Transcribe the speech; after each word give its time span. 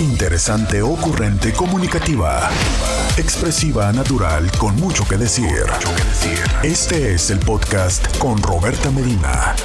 Interesante, 0.00 0.82
ocurrente, 0.82 1.54
comunicativa. 1.54 2.50
Expresiva, 3.16 3.90
natural, 3.92 4.50
con 4.58 4.76
mucho 4.76 5.04
que 5.08 5.16
decir. 5.16 5.64
Este 6.62 7.14
es 7.14 7.30
el 7.30 7.38
podcast 7.38 8.18
con 8.18 8.36
Roberta 8.42 8.90
Medina. 8.90 9.56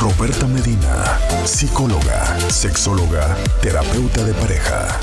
Roberta 0.00 0.46
Medina, 0.46 1.18
psicóloga, 1.44 2.24
sexóloga, 2.48 3.36
terapeuta 3.60 4.24
de 4.24 4.32
pareja. 4.32 4.98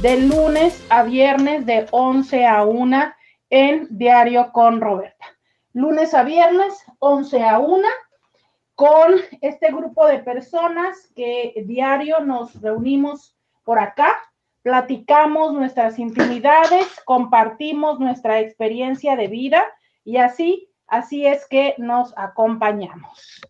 De 0.00 0.20
lunes 0.20 0.80
a 0.88 1.02
viernes 1.02 1.66
de 1.66 1.88
11 1.90 2.46
a 2.46 2.62
1 2.62 3.12
en 3.50 3.88
Diario 3.90 4.52
con 4.52 4.80
Roberta. 4.80 5.26
Lunes 5.72 6.14
a 6.14 6.22
viernes, 6.22 6.74
11 7.00 7.42
a 7.42 7.58
1 7.58 7.88
con 8.78 9.16
este 9.40 9.72
grupo 9.72 10.06
de 10.06 10.20
personas 10.20 11.10
que 11.16 11.64
diario 11.66 12.20
nos 12.20 12.62
reunimos 12.62 13.36
por 13.64 13.80
acá, 13.80 14.14
platicamos 14.62 15.52
nuestras 15.52 15.98
intimidades, 15.98 16.86
compartimos 17.04 17.98
nuestra 17.98 18.38
experiencia 18.38 19.16
de 19.16 19.26
vida 19.26 19.64
y 20.04 20.18
así, 20.18 20.70
así 20.86 21.26
es 21.26 21.44
que 21.48 21.74
nos 21.78 22.16
acompañamos. 22.16 23.40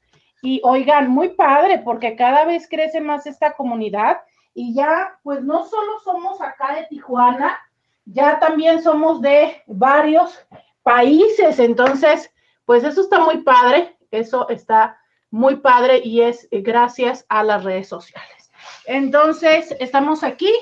Y 0.41 0.63
oigan, 0.65 1.11
muy 1.11 1.29
padre, 1.35 1.81
porque 1.81 2.17
cada 2.17 2.47
vez 2.47 2.67
crece 2.67 3.03
más 3.03 3.27
esta 3.27 3.53
comunidad 3.53 4.23
y 4.55 4.73
ya, 4.73 5.19
pues 5.23 5.43
no 5.43 5.67
solo 5.67 6.01
somos 6.01 6.41
acá 6.41 6.75
de 6.75 6.87
Tijuana, 6.87 7.59
ya 8.07 8.39
también 8.39 8.83
somos 8.83 9.21
de 9.21 9.63
varios 9.67 10.43
países, 10.83 11.59
entonces, 11.59 12.33
pues 12.65 12.83
eso 12.83 13.03
está 13.03 13.21
muy 13.21 13.43
padre, 13.43 13.95
eso 14.11 14.49
está 14.49 14.98
muy 15.31 15.57
padre 15.57 16.01
y 16.03 16.23
es 16.23 16.49
gracias 16.51 17.25
a 17.29 17.43
las 17.43 17.65
redes 17.65 17.89
sociales. 17.89 18.51
Entonces, 18.87 19.75
estamos 19.81 20.23
aquí, 20.23 20.53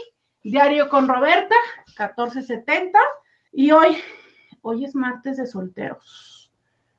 Diario 0.42 0.89
con 0.89 1.09
Roberta, 1.09 1.55
1470, 1.89 2.98
y 3.53 3.70
hoy, 3.70 3.98
hoy 4.62 4.84
es 4.84 4.95
martes 4.95 5.36
de 5.36 5.47
solteros. 5.47 6.53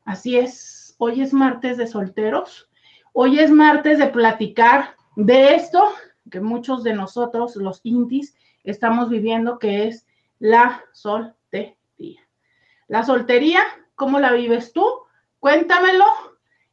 Así 0.06 0.38
es, 0.38 0.96
hoy 0.98 1.22
es 1.22 1.34
martes 1.34 1.78
de 1.78 1.88
solteros. 1.88 2.70
Hoy 3.14 3.40
es 3.40 3.52
martes 3.52 4.00
de 4.00 4.08
platicar 4.08 4.96
de 5.16 5.56
esto 5.56 5.84
que 6.30 6.40
muchos 6.40 6.84
de 6.84 6.94
nosotros, 6.94 7.56
los 7.56 7.80
intis, 7.84 8.36
estamos 8.64 9.10
viviendo, 9.10 9.60
que 9.60 9.88
es 9.88 10.06
la 10.40 10.84
soltería. 10.94 12.22
La 12.88 13.04
soltería, 13.04 13.62
¿cómo 13.96 14.20
la 14.20 14.34
vives 14.34 14.74
tú? 14.74 14.86
Cuéntamelo 15.40 16.06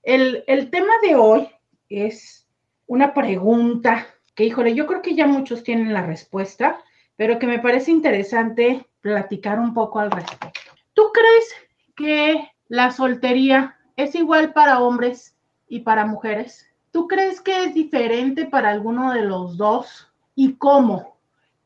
el, 0.05 0.71
tema 0.71 0.93
de 1.03 1.15
hoy 1.17 1.49
es 1.89 2.47
una 2.87 3.15
pregunta 3.15 4.07
que, 4.35 4.45
híjole, 4.45 4.75
yo 4.75 4.87
creo 4.87 5.03
que 5.03 5.15
ya 5.15 5.27
muchos 5.27 5.63
tienen 5.63 5.93
la 5.93 6.05
respuesta, 6.05 6.83
pero 7.17 7.39
que 7.39 7.47
me 7.47 7.59
parece 7.59 7.91
interesante 7.91 8.87
platicar 9.01 9.59
un 9.59 9.73
poco 9.73 10.01
al 10.01 10.11
respecto. 10.11 10.61
¿Tú 10.93 11.05
crees 11.13 11.55
que 11.97 12.51
la 12.69 12.91
soltería 12.91 13.77
es 13.97 14.15
igual 14.15 14.53
para 14.53 14.81
hombres 14.81 15.37
y 15.69 15.81
para 15.81 16.07
mujeres? 16.07 16.67
¿Tú 16.91 17.09
crees 17.09 17.41
que 17.41 17.65
es 17.65 17.75
diferente 17.75 18.47
para 18.47 18.71
alguno 18.71 19.13
de 19.13 19.23
los 19.23 19.57
dos? 19.57 20.13
¿Y 20.35 20.55
cómo? 20.55 21.17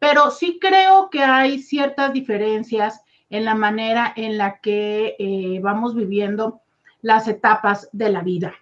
pero 0.00 0.32
sí 0.32 0.58
creo 0.60 1.10
que 1.10 1.22
hay 1.22 1.60
ciertas 1.60 2.12
diferencias 2.12 3.04
en 3.30 3.44
la 3.44 3.54
manera 3.54 4.12
en 4.16 4.36
la 4.36 4.58
que 4.58 5.14
eh, 5.20 5.60
vamos 5.62 5.94
viviendo 5.94 6.60
las 7.02 7.28
etapas 7.28 7.88
de 7.92 8.10
la 8.10 8.22
vida. 8.22 8.52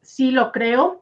Sí 0.00 0.30
lo 0.30 0.52
creo 0.52 0.99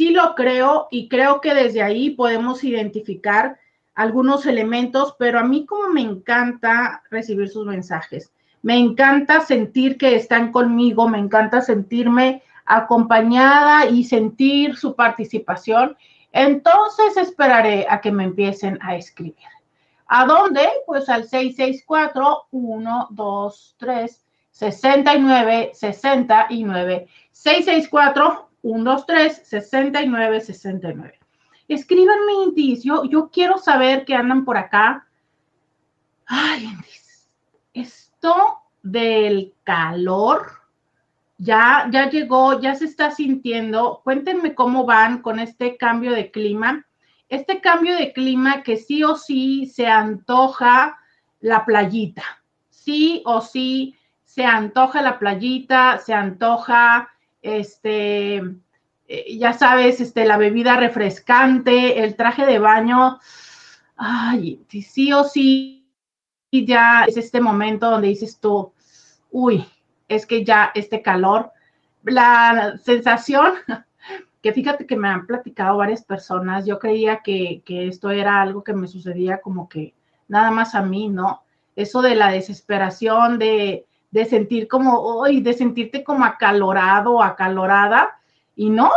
sí 0.00 0.10
lo 0.12 0.34
creo 0.34 0.88
y 0.90 1.10
creo 1.10 1.42
que 1.42 1.52
desde 1.52 1.82
ahí 1.82 2.08
podemos 2.08 2.64
identificar 2.64 3.58
algunos 3.94 4.46
elementos, 4.46 5.14
pero 5.18 5.38
a 5.38 5.44
mí 5.44 5.66
como 5.66 5.90
me 5.90 6.00
encanta 6.00 7.02
recibir 7.10 7.50
sus 7.50 7.66
mensajes, 7.66 8.32
me 8.62 8.78
encanta 8.78 9.42
sentir 9.42 9.98
que 9.98 10.16
están 10.16 10.52
conmigo, 10.52 11.06
me 11.06 11.18
encanta 11.18 11.60
sentirme 11.60 12.42
acompañada 12.64 13.90
y 13.90 14.04
sentir 14.04 14.74
su 14.74 14.96
participación, 14.96 15.98
entonces 16.32 17.18
esperaré 17.18 17.86
a 17.86 18.00
que 18.00 18.10
me 18.10 18.24
empiecen 18.24 18.78
a 18.80 18.96
escribir. 18.96 19.34
¿A 20.06 20.24
dónde? 20.24 20.66
Pues 20.86 21.10
al 21.10 21.28
664-123. 21.28 24.16
69 24.52 25.70
69 25.74 27.06
664 27.32 28.49
1, 28.62 28.84
2, 28.84 29.06
3, 29.06 29.42
69, 29.44 30.40
69. 30.40 31.18
Escríbanme, 31.68 32.32
Intis. 32.44 32.82
Yo, 32.82 33.04
yo 33.04 33.30
quiero 33.30 33.58
saber 33.58 34.04
que 34.04 34.14
andan 34.14 34.44
por 34.44 34.56
acá. 34.56 35.06
Ay, 36.26 36.64
Intis. 36.64 37.28
Esto 37.72 38.58
del 38.82 39.54
calor 39.62 40.60
ya, 41.38 41.88
ya 41.90 42.10
llegó, 42.10 42.60
ya 42.60 42.74
se 42.74 42.84
está 42.84 43.10
sintiendo. 43.10 44.02
Cuéntenme 44.04 44.54
cómo 44.54 44.84
van 44.84 45.22
con 45.22 45.38
este 45.38 45.76
cambio 45.76 46.12
de 46.12 46.30
clima. 46.30 46.86
Este 47.28 47.60
cambio 47.60 47.96
de 47.96 48.12
clima 48.12 48.62
que 48.62 48.76
sí 48.76 49.04
o 49.04 49.16
sí 49.16 49.66
se 49.66 49.86
antoja 49.86 50.98
la 51.40 51.64
playita. 51.64 52.24
Sí 52.68 53.22
o 53.24 53.40
sí 53.40 53.96
se 54.24 54.44
antoja 54.44 55.00
la 55.02 55.18
playita, 55.18 55.98
se 55.98 56.12
antoja 56.12 57.10
este, 57.42 58.36
eh, 59.08 59.38
ya 59.38 59.52
sabes, 59.52 60.00
este, 60.00 60.24
la 60.24 60.36
bebida 60.36 60.76
refrescante, 60.76 62.02
el 62.02 62.16
traje 62.16 62.46
de 62.46 62.58
baño, 62.58 63.18
ay, 63.96 64.64
sí 64.68 65.12
o 65.12 65.24
sí, 65.24 65.88
ya 66.52 67.04
es 67.04 67.16
este 67.16 67.40
momento 67.40 67.90
donde 67.90 68.08
dices 68.08 68.38
tú, 68.38 68.72
uy, 69.30 69.64
es 70.08 70.26
que 70.26 70.44
ya 70.44 70.70
este 70.74 71.02
calor, 71.02 71.52
la 72.02 72.78
sensación, 72.78 73.54
que 74.42 74.52
fíjate 74.52 74.86
que 74.86 74.96
me 74.96 75.08
han 75.08 75.26
platicado 75.26 75.76
varias 75.76 76.04
personas, 76.04 76.66
yo 76.66 76.78
creía 76.78 77.20
que, 77.22 77.62
que 77.64 77.88
esto 77.88 78.10
era 78.10 78.40
algo 78.40 78.64
que 78.64 78.72
me 78.72 78.88
sucedía 78.88 79.40
como 79.40 79.68
que 79.68 79.94
nada 80.28 80.50
más 80.50 80.74
a 80.74 80.82
mí, 80.82 81.08
¿no? 81.08 81.42
Eso 81.76 82.02
de 82.02 82.14
la 82.14 82.30
desesperación, 82.30 83.38
de, 83.38 83.86
de 84.10 84.24
sentir 84.24 84.68
como, 84.68 84.98
hoy, 85.00 85.40
de 85.40 85.52
sentirte 85.52 86.02
como 86.02 86.24
acalorado, 86.24 87.22
acalorada, 87.22 88.18
y 88.56 88.70
no, 88.70 88.90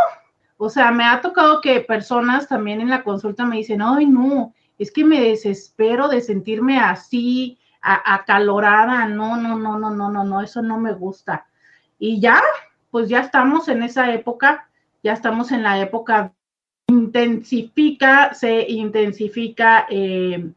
o 0.56 0.68
sea, 0.68 0.90
me 0.90 1.04
ha 1.04 1.20
tocado 1.20 1.60
que 1.60 1.80
personas 1.80 2.48
también 2.48 2.80
en 2.80 2.90
la 2.90 3.02
consulta 3.02 3.44
me 3.44 3.56
dicen, 3.56 3.82
ay, 3.82 4.06
no, 4.06 4.52
es 4.78 4.90
que 4.90 5.04
me 5.04 5.20
desespero 5.20 6.08
de 6.08 6.20
sentirme 6.20 6.78
así, 6.80 7.58
acalorada, 7.80 9.06
no, 9.06 9.36
no, 9.36 9.58
no, 9.58 9.78
no, 9.78 9.90
no, 9.90 10.10
no, 10.10 10.24
no, 10.24 10.40
eso 10.40 10.62
no 10.62 10.78
me 10.78 10.94
gusta. 10.94 11.46
Y 11.98 12.18
ya, 12.18 12.40
pues 12.90 13.08
ya 13.08 13.20
estamos 13.20 13.68
en 13.68 13.82
esa 13.82 14.12
época, 14.12 14.68
ya 15.02 15.12
estamos 15.12 15.52
en 15.52 15.62
la 15.62 15.78
época, 15.78 16.32
intensifica, 16.88 18.32
se 18.34 18.70
intensifica 18.70 19.86
eh, 19.90 20.50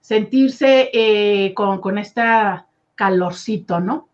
sentirse 0.00 0.90
eh, 0.92 1.52
con, 1.54 1.80
con 1.80 1.98
este 1.98 2.22
calorcito, 2.98 3.78
¿no? 3.78 4.08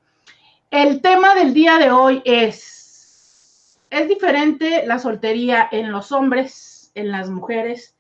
El 0.71 1.01
tema 1.01 1.35
del 1.35 1.55
día 1.55 1.79
de 1.79 1.91
hoy 1.91 2.21
es, 2.27 3.81
es 3.89 4.09
diferente 4.09 4.87
la 4.87 4.99
soltería 4.99 5.67
en 5.73 5.91
los 5.91 6.13
hombres, 6.13 6.93
en 6.95 7.11
las 7.11 7.31
mujeres, 7.31 7.97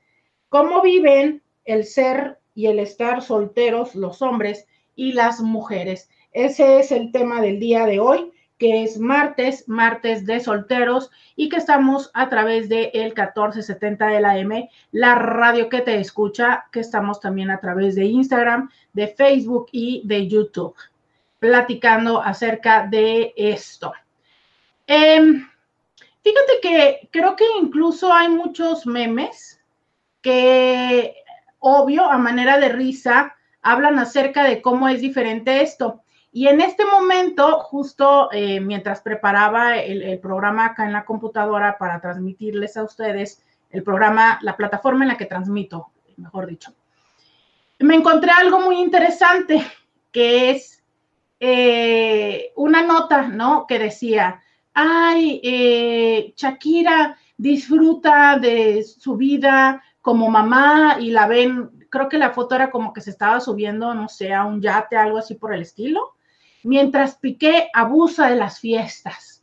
cómo 0.51 0.83
viven 0.83 1.43
el 1.65 1.87
ser 1.87 2.39
y 2.55 2.67
el 2.67 2.79
estar 2.79 3.23
solteros 3.23 3.95
los 3.95 4.21
hombres 4.21 4.67
y 4.95 5.13
las 5.13 5.41
mujeres. 5.41 6.11
Ese 6.33 6.79
es 6.81 6.93
el 6.93 7.13
tema 7.13 7.41
del 7.41 7.59
día 7.59 7.87
de 7.87 7.99
hoy, 7.99 8.31
que 8.65 8.83
es 8.83 8.99
martes, 8.99 9.69
martes 9.69 10.25
de 10.25 10.41
solteros 10.41 11.11
y 11.37 11.51
que 11.51 11.59
estamos 11.59 12.11
a 12.15 12.31
través 12.31 12.71
de 12.71 12.91
el 12.95 13.09
1470 13.09 14.07
de 14.07 14.21
la 14.23 14.39
M, 14.39 14.71
la 14.91 15.17
radio 15.17 15.69
que 15.69 15.83
te 15.83 16.01
escucha, 16.01 16.65
que 16.73 16.81
estamos 16.81 17.21
también 17.21 17.51
a 17.51 17.61
través 17.61 17.95
de 17.95 18.07
Instagram, 18.07 18.71
de 18.95 19.09
Facebook 19.09 19.67
y 19.71 20.01
de 20.07 20.29
YouTube, 20.29 20.75
platicando 21.39 22.23
acerca 22.23 22.87
de 22.87 23.35
esto. 23.37 23.93
Em, 24.87 25.47
fíjate 26.23 26.53
que 26.63 27.09
creo 27.13 27.37
que 27.37 27.45
incluso 27.61 28.11
hay 28.11 28.31
muchos 28.31 28.87
memes 28.87 29.61
que 30.23 31.17
obvio, 31.59 32.07
a 32.07 32.17
manera 32.17 32.59
de 32.59 32.71
risa, 32.71 33.37
hablan 33.61 33.99
acerca 33.99 34.43
de 34.45 34.63
cómo 34.63 34.89
es 34.89 35.03
diferente 35.03 35.61
esto. 35.61 36.03
Y 36.37 36.49
en 36.49 36.61
este 36.61 36.85
momento, 36.85 37.61
justo 37.61 38.29
eh, 38.33 38.59
mientras 38.59 39.01
preparaba 39.03 39.79
el, 39.79 40.19
programa 40.19 40.67
acá 40.67 40.85
en 40.85 40.93
la 40.93 41.05
computadora 41.05 41.79
para 41.79 42.01
transmitirles 42.01 42.77
a 42.77 42.83
ustedes 42.83 43.41
el 43.71 43.85
programa, 43.85 44.41
la 44.43 44.57
plataforma 44.57 45.05
en 45.05 45.11
la 45.11 45.17
que 45.17 45.27
transmito, 45.27 45.93
mejor 46.17 46.49
dicho, 46.49 46.75
me 47.79 47.95
encontré 47.95 48.33
algo 48.33 48.61
muy 48.61 48.81
interesante, 48.81 49.65
que 50.11 50.51
es 50.51 50.83
eh, 51.39 52.51
una 52.57 52.83
nota, 52.83 53.29
¿no? 53.29 53.69
Que 53.69 53.79
decía, 53.79 54.43
ay, 54.73 55.41
eh, 55.45 56.35
Shakira 56.37 57.17
disfruta 57.37 58.41
de 58.41 58.83
su 58.83 59.17
vida 59.17 59.85
como 60.01 60.29
mamá 60.29 60.97
y 60.99 61.11
la 61.11 61.29
ven, 61.29 61.87
creo 61.91 62.09
que 62.09 62.19
la 62.19 62.31
foto 62.31 62.57
era 62.57 62.73
como 62.73 62.93
que 62.93 63.03
se 63.03 63.11
estaba 63.11 63.39
subiendo, 63.39 63.95
no 63.95 64.09
sé, 64.09 64.35
a 64.35 64.45
un 64.45 64.61
yate, 64.61 64.97
algo 64.97 65.19
así 65.19 65.37
por 65.37 65.55
el 65.55 65.63
estilo, 65.63 66.15
mientras 66.65 67.17
Piqué 67.17 67.71
abusa 67.73 68.29
de 68.29 68.37
las 68.37 68.61
fiestas. 68.61 69.43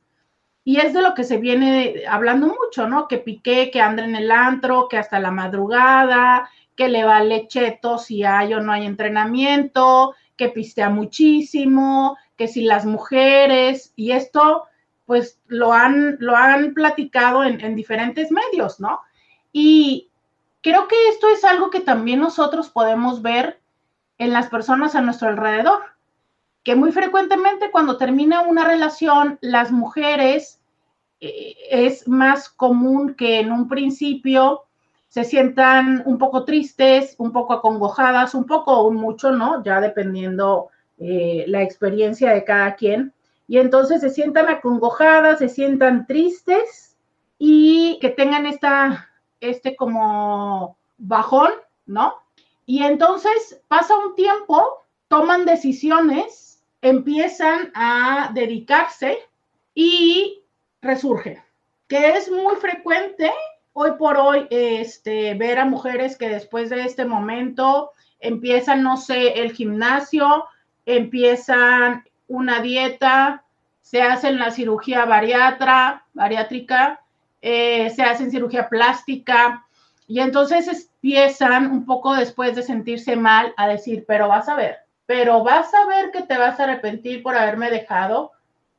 Y 0.64 0.78
es 0.78 0.94
de 0.94 1.02
lo 1.02 1.14
que 1.14 1.24
se 1.24 1.38
viene 1.38 2.04
hablando 2.08 2.48
mucho, 2.48 2.88
¿no? 2.88 3.08
Que 3.08 3.18
Piqué, 3.18 3.72
que 3.72 3.82
anda 3.82 4.04
en 4.04 4.16
el 4.16 4.32
antro, 4.32 4.88
que 4.90 4.98
hasta 4.98 5.20
la 5.20 5.32
madrugada, 5.32 6.50
que 6.76 6.90
le 6.90 7.04
vale 7.04 7.48
cheto 7.48 7.98
si 7.98 8.24
hay 8.24 8.54
o 8.54 8.62
no 8.62 8.72
hay 8.72 8.86
entrenamiento, 8.86 10.14
que 10.36 10.50
pistea 10.50 10.90
muchísimo, 10.90 12.18
que 12.38 12.48
si 12.48 12.64
las 12.64 12.86
mujeres, 12.86 13.94
y 13.96 14.12
esto 14.12 14.66
pues 15.06 15.40
lo 15.48 15.74
han, 15.74 16.18
lo 16.20 16.36
han 16.36 16.74
platicado 16.74 17.44
en, 17.44 17.60
en 17.62 17.76
diferentes 17.76 18.32
medios, 18.32 18.80
¿no? 18.80 19.02
Y, 19.52 20.12
creo 20.62 20.88
que 20.88 21.10
esto 21.10 21.30
es 21.30 21.44
algo 21.44 21.70
que 21.70 21.82
también 21.82 22.20
nosotros 22.20 22.70
podemos 22.70 23.22
ver 23.22 23.60
en 24.18 24.32
las 24.32 24.50
personas 24.50 24.96
a 24.96 25.02
nuestro 25.02 25.30
alrededor, 25.30 25.82
que 26.64 26.76
muy 26.76 26.92
frecuentemente 26.92 27.72
cuando 27.72 27.98
termina 27.98 28.42
una 28.42 28.64
relación, 28.66 29.38
las 29.42 29.72
mujeres 29.72 30.60
eh, 31.20 31.56
es 31.70 32.08
más 32.08 32.50
común 32.50 33.16
que 33.16 33.40
en 33.40 33.52
un 33.52 33.68
principio 33.68 34.64
se 35.08 35.24
sientan 35.24 36.04
un 36.06 36.18
poco 36.18 36.46
tristes, 36.46 37.16
un 37.18 37.32
poco 37.32 37.54
acongojadas, 37.54 38.34
un 38.34 38.46
poco 38.46 38.80
o 38.80 38.92
mucho, 38.92 39.32
¿no? 39.32 39.62
Ya 39.64 39.82
dependiendo 39.82 40.70
eh, 40.98 41.44
la 41.48 41.62
experiencia 41.64 42.32
de 42.32 42.46
cada 42.46 42.76
quien. 42.76 43.14
Y 43.48 43.58
entonces 43.58 44.00
se 44.00 44.10
sientan 44.10 44.48
acongojadas, 44.48 45.40
se 45.40 45.50
sientan 45.50 46.08
tristes 46.08 46.96
y 47.38 47.98
que 48.00 48.10
tengan 48.10 48.46
esta 48.46 49.10
este 49.42 49.76
como 49.76 50.78
bajón, 50.98 51.52
¿no? 51.86 52.14
Y 52.66 52.84
entonces 52.84 53.62
pasa 53.68 53.98
un 53.98 54.16
tiempo, 54.16 54.86
toman 55.08 55.46
decisiones, 55.46 56.51
empiezan 56.82 57.72
a 57.76 58.32
dedicarse 58.34 59.20
y 59.74 60.44
resurgen, 60.82 61.42
que 61.88 62.18
es 62.18 62.30
muy 62.30 62.56
frecuente 62.56 63.32
hoy 63.74 63.92
por 63.98 64.18
hoy 64.18 64.48
este, 64.50 65.34
ver 65.36 65.60
a 65.60 65.66
mujeres 65.66 66.18
que 66.18 66.30
después 66.30 66.70
de 66.70 66.84
este 66.84 67.06
momento 67.06 67.92
empiezan, 68.20 68.84
no 68.84 68.98
sé, 68.98 69.42
el 69.42 69.52
gimnasio, 69.54 70.46
empiezan 70.86 72.04
una 72.28 72.62
dieta, 72.62 73.46
se 73.82 74.02
hacen 74.02 74.40
la 74.40 74.52
cirugía 74.52 75.06
bariatra, 75.06 76.06
bariátrica, 76.14 77.02
eh, 77.42 77.90
se 77.90 78.04
hacen 78.04 78.32
cirugía 78.32 78.70
plástica 78.70 79.66
y 80.08 80.20
entonces 80.20 80.68
empiezan 80.68 81.72
un 81.72 81.86
poco 81.86 82.14
después 82.14 82.56
de 82.56 82.64
sentirse 82.64 83.16
mal 83.16 83.54
a 83.58 83.68
decir, 83.68 84.06
pero 84.08 84.28
vas 84.28 84.48
a 84.50 84.56
ver, 84.56 84.78
pero 85.12 85.44
vas 85.44 85.74
a 85.74 85.86
ver 85.88 86.10
que 86.12 86.22
te 86.22 86.38
vas 86.38 86.58
a 86.58 86.64
arrepentir 86.64 87.22
por 87.22 87.36
haberme 87.36 87.70
dejado. 87.70 88.32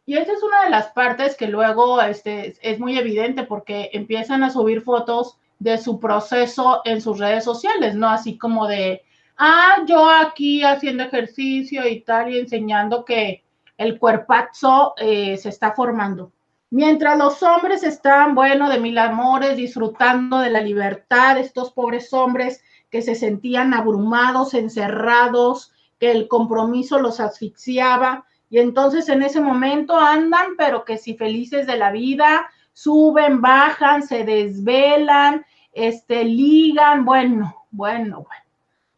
Y 0.06 0.17
esa 0.17 0.32
es 0.32 0.43
una 0.43 0.64
de 0.64 0.70
las 0.70 0.87
partes 0.87 1.37
que 1.37 1.46
luego 1.46 2.00
este, 2.00 2.55
es 2.62 2.81
muy 2.81 2.96
evidente 2.96 3.43
porque 3.43 3.90
empiezan 3.93 4.43
a 4.43 4.49
subir 4.49 4.81
fotos 4.81 5.37
de 5.58 5.76
su 5.76 6.00
proceso 6.00 6.81
en 6.87 7.02
sus 7.02 7.19
redes 7.19 7.44
sociales, 7.44 7.94
¿no? 7.96 8.08
Así 8.08 8.38
como 8.38 8.67
de, 8.67 9.02
ah, 9.37 9.84
yo 9.87 10.08
aquí 10.08 10.64
haciendo 10.64 11.02
ejercicio 11.02 11.87
y 11.87 12.00
tal 12.00 12.32
y 12.32 12.38
enseñando 12.38 13.05
que 13.05 13.44
el 13.76 13.99
cuerpazo 13.99 14.94
eh, 14.96 15.37
se 15.37 15.50
está 15.50 15.73
formando. 15.73 16.32
Mientras 16.70 17.19
los 17.19 17.43
hombres 17.43 17.82
están, 17.82 18.34
bueno, 18.34 18.70
de 18.70 18.81
mil 18.81 18.96
amores, 18.96 19.58
disfrutando 19.58 20.38
de 20.38 20.49
la 20.49 20.62
libertad, 20.62 21.37
estos 21.37 21.73
pobres 21.73 22.11
hombres 22.14 22.64
que 22.88 23.02
se 23.02 23.17
sentían 23.17 23.75
abrumados, 23.75 24.55
encerrados, 24.55 25.71
que 26.02 26.10
el 26.10 26.26
compromiso 26.26 26.99
los 26.99 27.20
asfixiaba, 27.20 28.24
y 28.50 28.58
entonces 28.58 29.08
en 29.08 29.22
ese 29.22 29.41
momento 29.41 29.96
andan, 29.96 30.56
pero 30.58 30.84
que 30.84 30.98
si 30.98 31.15
felices 31.15 31.65
de 31.65 31.76
la 31.76 31.93
vida, 31.93 32.50
suben, 32.72 33.41
bajan, 33.41 34.03
se 34.03 34.24
desvelan, 34.24 35.46
este, 35.72 36.24
ligan, 36.24 37.05
bueno, 37.05 37.55
bueno, 37.70 38.26
bueno. 38.26 38.44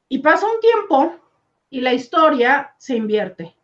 Y 0.09 0.21
pasa 0.21 0.47
un 0.47 0.59
tiempo 0.61 1.12
y 1.69 1.83
la 1.83 1.93
historia 1.93 2.73
se 2.78 2.97
invierte. 2.97 3.55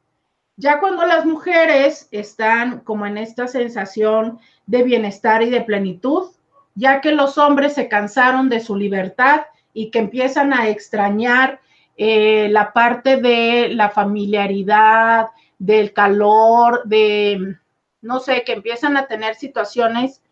Ya 0.56 0.78
cuando 0.78 1.06
las 1.06 1.24
mujeres 1.24 2.08
están 2.10 2.80
como 2.80 3.06
en 3.06 3.16
esta 3.16 3.46
sensación 3.46 4.38
de 4.66 4.82
bienestar 4.82 5.42
y 5.42 5.48
de 5.48 5.62
plenitud, 5.62 6.28
ya 6.74 7.00
que 7.00 7.12
los 7.12 7.38
hombres 7.38 7.72
se 7.72 7.88
cansaron 7.88 8.50
de 8.50 8.60
su 8.60 8.76
libertad 8.76 9.46
y 9.72 9.90
que 9.90 10.00
empiezan 10.00 10.52
a 10.52 10.68
extrañar 10.68 11.58
eh, 12.02 12.48
la 12.48 12.72
parte 12.72 13.18
de 13.18 13.68
la 13.74 13.90
familiaridad, 13.90 15.26
del 15.58 15.92
calor, 15.92 16.80
de, 16.86 17.58
no 18.00 18.20
sé, 18.20 18.42
que 18.42 18.54
empiezan 18.54 18.96
a 18.96 19.06
tener 19.06 19.34
situaciones 19.34 20.22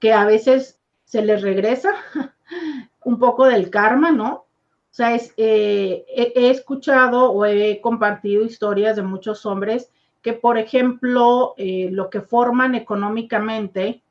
que 0.00 0.14
a 0.14 0.24
veces 0.24 0.80
se 1.04 1.20
les 1.20 1.42
regresa 1.42 1.90
un 3.04 3.18
poco 3.18 3.44
del 3.44 3.68
karma, 3.68 4.10
¿no? 4.10 4.32
O 4.36 4.46
sea, 4.90 5.14
eh, 5.36 6.06
he, 6.08 6.48
escuchado 6.48 7.30
o 7.30 7.44
he 7.44 7.78
compartido 7.82 8.42
historias 8.42 8.96
de 8.96 9.02
muchos 9.02 9.44
hombres 9.44 9.90
que, 10.22 10.32
por 10.32 10.56
ejemplo, 10.56 11.52
eh, 11.58 11.90
lo 11.92 12.08
que 12.08 12.22
forman 12.22 12.74
económicamente 12.74 14.02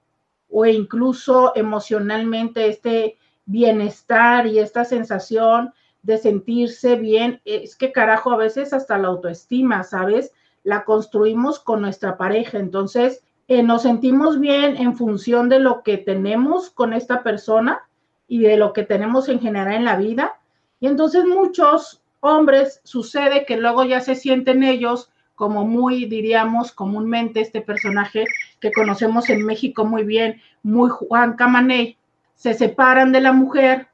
o 0.52 0.68
incluso 0.68 1.52
emocionalmente 1.56 2.68
este 2.68 3.18
bienestar 3.48 4.46
y 4.46 4.60
esta 4.60 4.86
sensación 4.86 5.74
de 6.04 6.18
sentirse 6.18 6.96
bien, 6.96 7.42
es 7.46 7.76
que 7.76 7.92
carajo, 7.92 8.32
a 8.32 8.38
veces 8.38 8.74
hasta 8.74 8.98
la 8.98 9.10
autoestima, 9.10 9.84
¿sabes? 9.84 10.32
La 10.64 10.86
construimos 10.86 11.60
con 11.60 11.82
nuestra 11.82 12.18
pareja. 12.18 12.60
Entonces, 12.60 13.24
eh, 13.48 13.64
nos 13.64 13.84
sentimos 13.84 14.40
bien 14.40 14.78
en 14.78 14.96
función 14.96 15.50
de 15.50 15.60
lo 15.60 15.84
que 15.84 15.98
tenemos 15.98 16.70
con 16.70 16.94
esta 16.94 17.24
persona 17.24 17.82
y 18.28 18.40
de 18.40 18.58
lo 18.58 18.74
que 18.74 18.84
tenemos 18.84 19.30
en 19.30 19.40
general 19.40 19.74
en 19.74 19.86
la 19.86 19.98
vida 19.98 20.38
y 20.80 20.88
entonces 20.88 21.26
muchos 21.26 22.02
hombres 22.20 22.82
sucede 22.84 23.46
que 23.46 23.58
luego 23.58 23.84
ya 23.84 24.02
se 24.02 24.16
sienten 24.16 24.64
ellos 24.64 25.12
como 25.36 25.66
muy, 25.66 26.06
diríamos, 26.06 26.72
comúnmente 26.72 27.42
este 27.42 27.62
personaje 27.62 28.26
que 28.60 28.72
conocemos 28.72 29.30
en 29.30 29.46
México 29.46 29.86
muy 29.86 30.04
bien, 30.04 30.42
muy 30.64 30.90
Juan 30.90 31.36
Camaney, 31.36 31.98
se 32.34 32.56
separan 32.56 33.12
de 33.12 33.22
la 33.22 33.34
mujer 33.34 33.88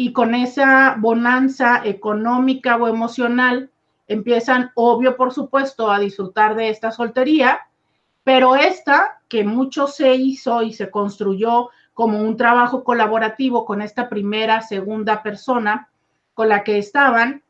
y 0.00 0.12
con 0.12 0.36
esa 0.36 0.94
bonanza 0.96 1.82
económica 1.84 2.76
o 2.76 2.86
emocional 2.86 3.68
empiezan, 4.06 4.70
obvio, 4.76 5.16
por 5.16 5.32
supuesto, 5.32 5.90
a 5.90 5.98
disfrutar 5.98 6.54
de 6.54 6.68
esta 6.68 6.92
soltería, 6.92 7.62
pero 8.22 8.54
esta 8.54 9.20
que 9.28 9.42
mucho 9.42 9.88
se 9.88 10.14
hizo 10.14 10.62
y 10.62 10.72
se 10.72 10.88
construyó 10.88 11.70
como 11.94 12.20
un 12.20 12.36
trabajo 12.36 12.84
colaborativo 12.84 13.64
con 13.64 13.82
esta 13.82 14.08
primera, 14.08 14.60
segunda 14.60 15.20
persona 15.20 15.88
con 16.32 16.48
la 16.48 16.62
que 16.62 16.78
estaban, 16.78 17.42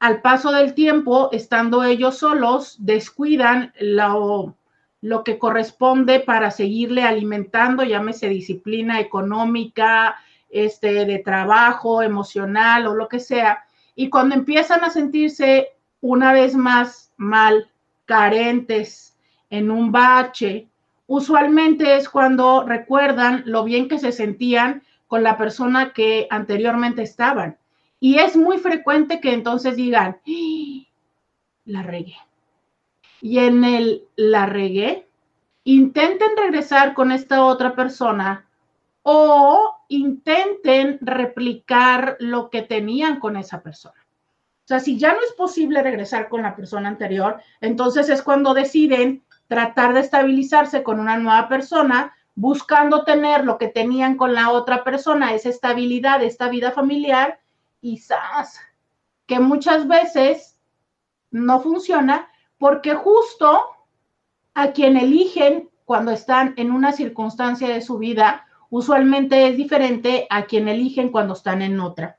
al 0.00 0.22
paso 0.22 0.50
del 0.50 0.72
tiempo, 0.72 1.28
estando 1.30 1.84
ellos 1.84 2.16
solos, 2.16 2.76
descuidan 2.78 3.74
lo, 3.78 4.56
lo 5.02 5.24
que 5.24 5.38
corresponde 5.38 6.20
para 6.20 6.50
seguirle 6.50 7.02
alimentando, 7.02 7.82
llámese 7.82 8.30
disciplina 8.30 8.98
económica, 8.98 10.16
este, 10.52 11.06
de 11.06 11.18
trabajo, 11.18 12.02
emocional 12.02 12.86
o 12.86 12.94
lo 12.94 13.08
que 13.08 13.18
sea. 13.18 13.64
Y 13.96 14.10
cuando 14.10 14.36
empiezan 14.36 14.84
a 14.84 14.90
sentirse 14.90 15.70
una 16.00 16.32
vez 16.32 16.54
más 16.54 17.12
mal, 17.16 17.70
carentes, 18.04 19.16
en 19.50 19.70
un 19.70 19.92
bache, 19.92 20.68
usualmente 21.06 21.96
es 21.96 22.08
cuando 22.08 22.64
recuerdan 22.64 23.42
lo 23.46 23.64
bien 23.64 23.88
que 23.88 23.98
se 23.98 24.12
sentían 24.12 24.82
con 25.06 25.22
la 25.22 25.36
persona 25.36 25.92
que 25.92 26.26
anteriormente 26.30 27.02
estaban. 27.02 27.58
Y 28.00 28.18
es 28.18 28.36
muy 28.36 28.58
frecuente 28.58 29.20
que 29.20 29.32
entonces 29.32 29.76
digan, 29.76 30.18
¡Ah! 30.26 30.88
la 31.66 31.82
regué. 31.82 32.16
Y 33.20 33.38
en 33.38 33.62
el 33.62 34.04
la 34.16 34.46
regué, 34.46 35.06
intenten 35.64 36.36
regresar 36.36 36.94
con 36.94 37.12
esta 37.12 37.44
otra 37.44 37.74
persona 37.74 38.46
o 39.02 39.76
intenten 39.96 40.98
replicar 41.00 42.16
lo 42.20 42.50
que 42.50 42.62
tenían 42.62 43.20
con 43.20 43.36
esa 43.36 43.62
persona. 43.62 44.06
O 44.64 44.68
sea, 44.68 44.80
si 44.80 44.98
ya 44.98 45.12
no 45.12 45.20
es 45.20 45.32
posible 45.32 45.82
regresar 45.82 46.28
con 46.28 46.42
la 46.42 46.54
persona 46.54 46.88
anterior, 46.88 47.40
entonces 47.60 48.08
es 48.08 48.22
cuando 48.22 48.54
deciden 48.54 49.24
tratar 49.48 49.92
de 49.92 50.00
estabilizarse 50.00 50.82
con 50.82 51.00
una 51.00 51.18
nueva 51.18 51.48
persona, 51.48 52.14
buscando 52.34 53.04
tener 53.04 53.44
lo 53.44 53.58
que 53.58 53.68
tenían 53.68 54.16
con 54.16 54.34
la 54.34 54.50
otra 54.50 54.84
persona, 54.84 55.34
esa 55.34 55.48
estabilidad, 55.48 56.22
esta 56.22 56.48
vida 56.48 56.70
familiar, 56.70 57.40
quizás 57.80 58.60
que 59.26 59.40
muchas 59.40 59.88
veces 59.88 60.58
no 61.30 61.60
funciona 61.60 62.28
porque 62.58 62.94
justo 62.94 63.60
a 64.54 64.72
quien 64.72 64.96
eligen 64.96 65.70
cuando 65.84 66.12
están 66.12 66.54
en 66.56 66.70
una 66.70 66.92
circunstancia 66.92 67.68
de 67.68 67.80
su 67.80 67.98
vida, 67.98 68.46
usualmente 68.72 69.46
es 69.46 69.56
diferente 69.56 70.26
a 70.30 70.46
quien 70.46 70.66
eligen 70.66 71.10
cuando 71.10 71.34
están 71.34 71.62
en 71.62 71.78
otra. 71.78 72.18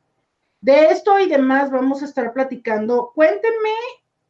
De 0.61 0.85
esto 0.85 1.19
y 1.19 1.27
demás 1.27 1.71
vamos 1.71 2.01
a 2.01 2.05
estar 2.05 2.31
platicando. 2.31 3.11
Cuéntenme, 3.13 3.73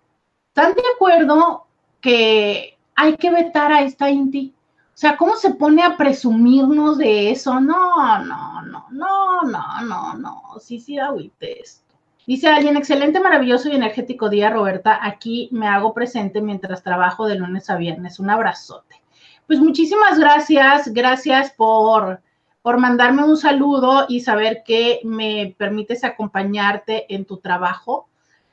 ¿Están 0.49 0.75
de 0.75 0.83
acuerdo 0.95 1.67
que 2.01 2.79
hay 2.95 3.17
que 3.17 3.31
vetar 3.31 3.73
a 3.73 3.83
esta 3.83 4.09
Inti? 4.09 4.55
O 4.95 4.97
sea, 5.03 5.17
¿cómo 5.17 5.35
se 5.37 5.55
pone 5.55 5.83
a 5.83 5.97
presumirnos 5.97 6.99
de 6.99 7.31
eso? 7.31 7.59
No, 7.61 8.19
no, 8.25 8.63
no, 8.63 8.87
no, 8.91 9.43
no, 9.43 9.81
no, 9.83 10.15
no. 10.15 10.43
Sí, 10.61 10.79
sí, 10.79 10.99
agüite 10.99 11.61
esto. 11.61 11.92
Dice 12.27 12.49
alguien, 12.49 12.77
excelente, 12.77 13.19
maravilloso 13.19 13.69
y 13.69 13.75
energético 13.75 14.29
día, 14.29 14.51
Roberta. 14.51 14.99
Aquí 15.03 15.49
me 15.51 15.67
hago 15.67 15.93
presente 15.93 16.41
mientras 16.41 16.83
trabajo 16.83 17.27
de 17.27 17.35
lunes 17.35 17.69
a 17.69 17.77
viernes. 17.77 18.21
Un 18.21 18.31
abrazote. 18.31 19.03
Pues 19.47 19.59
muchísimas 19.59 20.19
gracias, 20.19 20.93
gracias 20.93 21.53
por, 21.53 22.21
por 22.63 22.79
mandarme 22.79 23.25
un 23.25 23.37
saludo 23.37 24.07
y 24.09 24.21
saber 24.21 24.63
que 24.65 25.01
me 25.05 25.55
permites 25.59 26.05
acompañarte 26.05 27.13
en 27.13 27.25
tu 27.25 27.39
trabajo. 27.39 28.09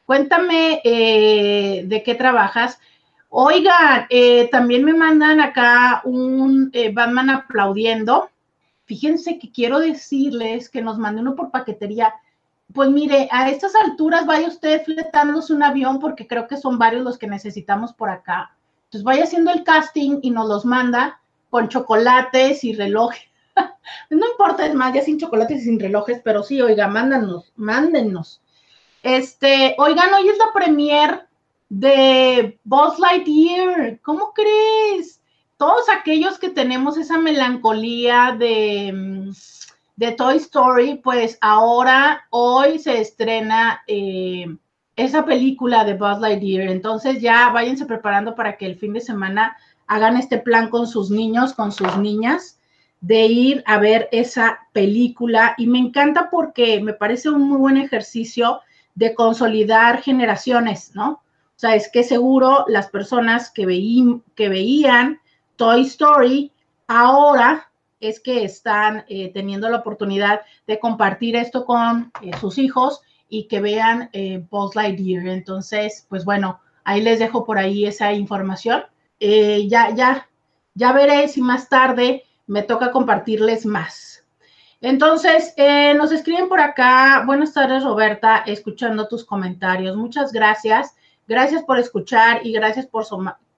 Cuéntame 0.06 0.82
eh, 0.84 1.84
de 1.86 2.02
qué 2.02 2.16
trabajas. 2.16 2.80
Oigan, 3.30 4.08
eh, 4.10 4.50
también 4.52 4.84
me 4.84 4.96
mandan 4.96 5.40
acá 5.40 6.02
un 6.04 6.72
eh, 6.74 6.92
Batman 6.92 7.30
aplaudiendo. 7.30 8.32
Fíjense 8.86 9.38
que 9.38 9.52
quiero 9.52 9.80
decirles 9.80 10.68
que 10.68 10.82
nos 10.82 10.98
mande 10.98 11.22
uno 11.22 11.36
por 11.36 11.52
paquetería. 11.52 12.16
Pues 12.74 12.90
mire, 12.90 13.28
a 13.32 13.50
estas 13.50 13.74
alturas 13.76 14.26
vaya 14.26 14.48
usted 14.48 14.84
fletándose 14.84 15.54
un 15.54 15.64
avión 15.64 16.00
porque 16.00 16.28
creo 16.28 16.48
que 16.48 16.58
son 16.58 16.78
varios 16.78 17.04
los 17.04 17.18
que 17.18 17.28
necesitamos 17.28 17.94
por 17.94 18.10
acá. 18.10 18.56
Entonces 18.86 19.04
vaya 19.04 19.24
haciendo 19.24 19.52
el 19.52 19.64
casting 19.64 20.20
y 20.22 20.30
nos 20.30 20.48
los 20.48 20.66
manda 20.66 21.20
con 21.50 21.68
chocolates 21.68 22.64
y 22.64 22.74
relojes. 22.74 23.24
no 24.10 24.28
importa, 24.28 24.66
es 24.66 24.76
más, 24.76 24.94
ya 24.94 25.02
sin 25.02 25.20
chocolates 25.20 25.62
y 25.62 25.66
sin 25.66 25.80
relojes, 25.80 26.22
pero 26.24 26.44
sí, 26.44 26.62
oiga, 26.62 26.88
mándanos, 26.88 27.52
mándennos. 27.56 28.42
Este, 29.02 29.76
oigan, 29.78 30.14
hoy 30.14 30.28
es 30.28 30.38
la 30.38 30.54
premier 30.54 31.28
de 31.70 32.60
Buzz 32.64 33.00
Lightyear. 33.00 34.00
¿Cómo 34.02 34.34
crees? 34.34 35.22
Todos 35.58 35.90
aquellos 35.90 36.38
que 36.38 36.50
tenemos 36.50 36.98
esa 36.98 37.18
melancolía 37.18 38.36
de, 38.38 38.92
mm, 38.94 39.32
de 40.00 40.14
Toy 40.14 40.38
Story, 40.38 41.02
pues 41.04 41.38
ahora, 41.42 42.26
hoy 42.30 42.80
se 42.80 43.02
estrena 43.02 43.82
eh, 43.86 44.46
esa 44.96 45.26
película 45.26 45.84
de 45.84 45.96
Buzz 45.96 46.22
Lightyear. 46.22 46.70
Entonces 46.70 47.20
ya 47.20 47.50
váyanse 47.50 47.86
preparando 47.86 48.34
para 48.34 48.56
que 48.56 48.66
el 48.66 48.78
fin 48.78 48.94
de 48.94 49.02
semana 49.02 49.58
hagan 49.88 50.16
este 50.16 50.38
plan 50.38 50.70
con 50.70 50.88
sus 50.88 51.12
niños, 51.12 51.54
con 51.54 51.74
sus 51.74 51.98
niñas, 51.98 52.62
de 53.02 53.26
ir 53.26 53.64
a 53.66 53.78
ver 53.78 54.08
esa 54.14 54.60
película. 54.72 55.54
Y 55.58 55.68
me 55.68 55.80
encanta 55.80 56.30
porque 56.30 56.80
me 56.80 56.94
parece 56.94 57.30
un 57.30 57.42
muy 57.42 57.58
buen 57.58 57.76
ejercicio 57.76 58.62
de 58.96 59.14
consolidar 59.14 60.02
generaciones, 60.02 60.96
¿no? 60.96 61.12
O 61.12 61.58
sea, 61.58 61.76
es 61.76 61.92
que 61.92 62.06
seguro 62.06 62.64
las 62.70 62.88
personas 62.88 63.52
que, 63.52 63.66
que 64.36 64.48
veían 64.48 65.20
Toy 65.58 65.82
Story 65.82 66.54
ahora 66.88 67.69
es 68.00 68.20
que 68.20 68.44
están 68.44 69.06
eh, 69.10 69.32
teniendo 69.34 69.70
la 69.70 69.78
oportunidad 69.78 70.42
de 70.68 70.80
compartir 70.80 71.36
esto 71.36 71.66
con 71.66 72.12
eh, 72.22 72.32
sus 72.40 72.58
hijos 72.58 73.02
y 73.28 73.48
que 73.48 73.62
vean 73.62 74.10
eh, 74.14 74.44
Buzz 74.50 74.76
Lightyear. 74.76 75.28
Entonces, 75.28 76.06
pues 76.10 76.26
bueno, 76.26 76.60
ahí 76.84 77.02
les 77.02 77.20
dejo 77.20 77.46
por 77.46 77.58
ahí 77.58 77.86
esa 77.86 78.14
información. 78.14 78.84
Eh, 79.20 79.68
ya, 79.68 79.94
ya, 79.94 80.30
ya 80.74 80.94
veré 80.94 81.28
si 81.28 81.42
más 81.42 81.70
tarde 81.70 82.24
me 82.48 82.64
toca 82.64 82.92
compartirles 82.92 83.66
más. 83.66 84.26
Entonces, 84.82 85.54
nos 85.98 86.14
escriben 86.14 86.48
por 86.48 86.62
acá. 86.62 87.24
Buenas 87.26 87.54
tardes, 87.54 87.84
Roberta, 87.84 88.38
escuchando 88.48 89.10
tus 89.10 89.26
comentarios. 89.26 89.98
Muchas 89.98 90.32
gracias. 90.32 90.96
Gracias 91.28 91.64
por 91.64 91.78
escuchar 91.78 92.46
y 92.46 92.54
gracias 92.54 92.88
por 92.88 93.04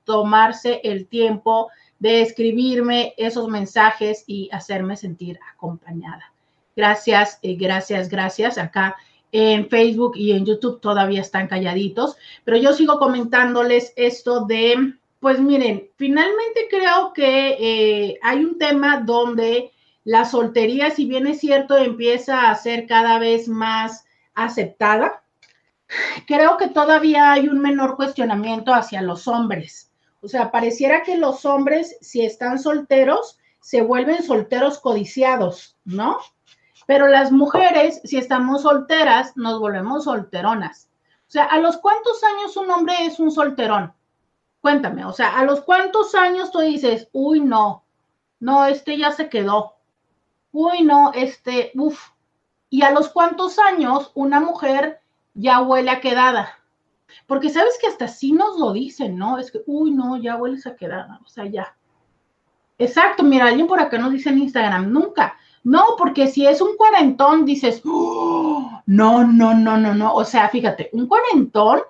tomarse 0.03 0.81
el 0.83 1.07
tiempo 1.07 1.69
de 1.99 2.21
escribirme 2.21 3.13
esos 3.17 3.47
mensajes 3.47 4.23
y 4.25 4.49
hacerme 4.51 4.97
sentir 4.97 5.39
acompañada. 5.53 6.33
Gracias, 6.75 7.39
eh, 7.43 7.55
gracias, 7.55 8.09
gracias. 8.09 8.57
Acá 8.57 8.95
en 9.31 9.69
Facebook 9.69 10.13
y 10.15 10.31
en 10.31 10.45
YouTube 10.45 10.81
todavía 10.81 11.21
están 11.21 11.47
calladitos, 11.47 12.17
pero 12.43 12.57
yo 12.57 12.73
sigo 12.73 12.99
comentándoles 12.99 13.93
esto 13.95 14.45
de, 14.45 14.95
pues 15.19 15.39
miren, 15.39 15.89
finalmente 15.95 16.67
creo 16.69 17.13
que 17.13 17.57
eh, 17.59 18.19
hay 18.21 18.43
un 18.43 18.57
tema 18.57 19.01
donde 19.05 19.71
la 20.03 20.25
soltería, 20.25 20.89
si 20.89 21.05
bien 21.05 21.27
es 21.27 21.39
cierto, 21.39 21.77
empieza 21.77 22.49
a 22.49 22.55
ser 22.55 22.87
cada 22.87 23.19
vez 23.19 23.47
más 23.47 24.05
aceptada, 24.33 25.23
creo 26.25 26.57
que 26.57 26.69
todavía 26.69 27.31
hay 27.31 27.47
un 27.47 27.59
menor 27.59 27.95
cuestionamiento 27.95 28.73
hacia 28.73 29.01
los 29.01 29.27
hombres. 29.27 29.90
O 30.21 30.27
sea, 30.27 30.51
pareciera 30.51 31.03
que 31.03 31.17
los 31.17 31.45
hombres, 31.45 31.97
si 32.01 32.23
están 32.23 32.59
solteros, 32.59 33.39
se 33.59 33.81
vuelven 33.81 34.23
solteros 34.23 34.79
codiciados, 34.79 35.77
¿no? 35.83 36.17
Pero 36.85 37.07
las 37.07 37.31
mujeres, 37.31 38.01
si 38.03 38.17
estamos 38.17 38.63
solteras, 38.63 39.35
nos 39.35 39.59
volvemos 39.59 40.03
solteronas. 40.03 40.89
O 41.27 41.31
sea, 41.31 41.45
¿a 41.45 41.59
los 41.59 41.77
cuántos 41.77 42.23
años 42.23 42.57
un 42.57 42.69
hombre 42.69 42.93
es 43.05 43.19
un 43.19 43.31
solterón? 43.31 43.93
Cuéntame, 44.59 45.05
o 45.05 45.13
sea, 45.13 45.39
¿a 45.39 45.43
los 45.43 45.61
cuántos 45.61 46.13
años 46.13 46.51
tú 46.51 46.59
dices, 46.59 47.07
uy, 47.13 47.39
no, 47.39 47.83
no, 48.39 48.65
este 48.65 48.97
ya 48.97 49.11
se 49.11 49.29
quedó? 49.29 49.75
Uy, 50.51 50.83
no, 50.83 51.13
este, 51.13 51.71
uff. 51.75 52.09
¿Y 52.69 52.83
a 52.83 52.91
los 52.91 53.09
cuántos 53.09 53.57
años 53.57 54.11
una 54.13 54.39
mujer 54.39 55.01
ya 55.33 55.61
huele 55.61 55.91
a 55.91 56.01
quedada? 56.01 56.60
Porque 57.27 57.49
sabes 57.49 57.77
que 57.79 57.87
hasta 57.87 58.05
así 58.05 58.31
nos 58.31 58.59
lo 58.59 58.73
dicen, 58.73 59.17
¿no? 59.17 59.37
Es 59.37 59.51
que, 59.51 59.61
uy, 59.65 59.91
no, 59.91 60.17
ya 60.17 60.37
hueles 60.37 60.65
a 60.67 60.75
quedada, 60.75 61.19
o 61.25 61.27
sea, 61.27 61.45
ya. 61.45 61.75
Exacto, 62.77 63.23
mira, 63.23 63.45
alguien 63.45 63.67
por 63.67 63.79
acá 63.79 63.97
nos 63.97 64.11
dice 64.11 64.29
en 64.29 64.39
Instagram, 64.39 64.91
nunca. 64.91 65.37
No, 65.63 65.95
porque 65.97 66.27
si 66.27 66.47
es 66.47 66.61
un 66.61 66.75
cuarentón, 66.75 67.45
dices, 67.45 67.81
oh, 67.85 68.81
no, 68.87 69.23
no, 69.23 69.53
no, 69.53 69.77
no, 69.77 69.93
no. 69.93 70.13
O 70.15 70.25
sea, 70.25 70.49
fíjate, 70.49 70.89
un 70.93 71.07
cuarentón 71.07 71.81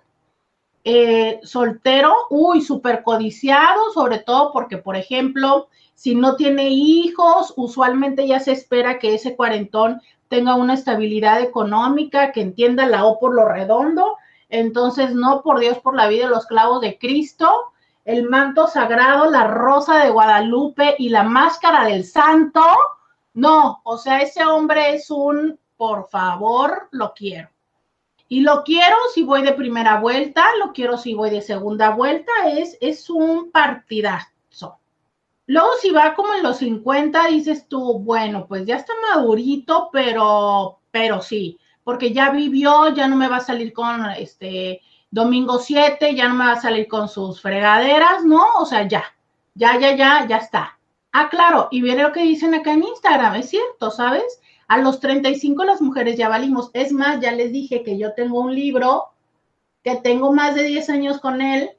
eh, 0.83 1.39
soltero, 1.43 2.13
uy, 2.29 2.61
súper 2.61 3.03
codiciado, 3.03 3.91
sobre 3.93 4.19
todo 4.19 4.51
porque, 4.51 4.77
por 4.77 4.97
ejemplo, 4.97 5.69
si 5.93 6.15
no 6.15 6.35
tiene 6.35 6.69
hijos, 6.69 7.53
usualmente 7.55 8.27
ya 8.27 8.39
se 8.39 8.51
espera 8.51 8.99
que 8.99 9.13
ese 9.13 9.35
cuarentón 9.35 10.01
tenga 10.27 10.55
una 10.55 10.73
estabilidad 10.73 11.41
económica, 11.41 12.31
que 12.31 12.41
entienda 12.41 12.87
la 12.87 13.05
O 13.05 13.19
por 13.19 13.35
lo 13.35 13.47
redondo. 13.47 14.17
Entonces, 14.51 15.15
no 15.15 15.41
por 15.41 15.59
Dios, 15.59 15.79
por 15.79 15.95
la 15.95 16.07
vida 16.07 16.27
los 16.27 16.45
clavos 16.45 16.81
de 16.81 16.99
Cristo, 16.99 17.49
el 18.05 18.29
manto 18.29 18.67
sagrado, 18.67 19.31
la 19.31 19.47
rosa 19.47 20.03
de 20.03 20.11
Guadalupe 20.11 20.95
y 20.99 21.09
la 21.09 21.23
máscara 21.23 21.85
del 21.85 22.05
santo 22.05 22.61
no, 23.33 23.81
o 23.83 23.97
sea, 23.97 24.19
ese 24.19 24.45
hombre 24.45 24.95
es 24.95 25.09
un, 25.09 25.57
por 25.77 26.09
favor, 26.09 26.89
lo 26.91 27.13
quiero. 27.13 27.49
Y 28.27 28.41
lo 28.41 28.63
quiero 28.63 28.95
si 29.13 29.23
voy 29.23 29.41
de 29.41 29.53
primera 29.53 29.99
vuelta, 29.99 30.45
lo 30.57 30.73
quiero 30.73 30.97
si 30.97 31.13
voy 31.13 31.29
de 31.29 31.41
segunda 31.41 31.91
vuelta, 31.91 32.31
es, 32.49 32.77
es 32.81 33.09
un 33.09 33.51
partidazo. 33.51 34.79
Luego 35.47 35.69
si 35.81 35.91
va 35.91 36.13
como 36.13 36.33
en 36.33 36.43
los 36.43 36.57
50, 36.57 37.27
dices 37.27 37.67
tú, 37.67 37.99
bueno, 37.99 38.47
pues 38.47 38.65
ya 38.65 38.75
está 38.77 38.93
madurito, 39.13 39.89
pero, 39.91 40.79
pero 40.91 41.21
sí, 41.21 41.59
porque 41.83 42.13
ya 42.13 42.31
vivió, 42.31 42.93
ya 42.93 43.07
no 43.07 43.15
me 43.15 43.27
va 43.27 43.37
a 43.37 43.41
salir 43.41 43.73
con 43.73 44.05
este 44.11 44.81
domingo 45.09 45.59
7, 45.59 46.15
ya 46.15 46.29
no 46.29 46.35
me 46.35 46.45
va 46.45 46.53
a 46.53 46.61
salir 46.61 46.87
con 46.87 47.09
sus 47.09 47.41
fregaderas, 47.41 48.23
¿no? 48.23 48.45
O 48.57 48.65
sea, 48.65 48.87
ya, 48.87 49.03
ya, 49.55 49.77
ya, 49.79 49.95
ya, 49.95 50.27
ya 50.27 50.37
está. 50.37 50.77
Ah, 51.11 51.29
claro, 51.29 51.67
y 51.71 51.81
viene 51.81 52.03
lo 52.03 52.13
que 52.13 52.23
dicen 52.23 52.53
acá 52.53 52.71
en 52.71 52.83
Instagram, 52.83 53.35
es 53.35 53.49
cierto, 53.49 53.91
¿sabes? 53.91 54.39
A 54.67 54.77
los 54.77 55.01
35 55.01 55.65
las 55.65 55.81
mujeres 55.81 56.17
ya 56.17 56.29
valimos. 56.29 56.71
Es 56.73 56.93
más, 56.93 57.19
ya 57.19 57.33
les 57.33 57.51
dije 57.51 57.83
que 57.83 57.97
yo 57.97 58.13
tengo 58.13 58.39
un 58.39 58.55
libro, 58.55 59.09
que 59.83 59.97
tengo 59.97 60.31
más 60.31 60.55
de 60.55 60.63
10 60.63 60.89
años 60.89 61.19
con 61.19 61.41
él. 61.41 61.71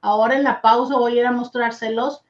Ahora 0.00 0.36
en 0.36 0.44
la 0.44 0.62
pausa 0.62 0.96
voy 0.96 1.18
a 1.18 1.20
ir 1.20 1.26
a 1.26 1.32
mostrárselos. 1.32 2.22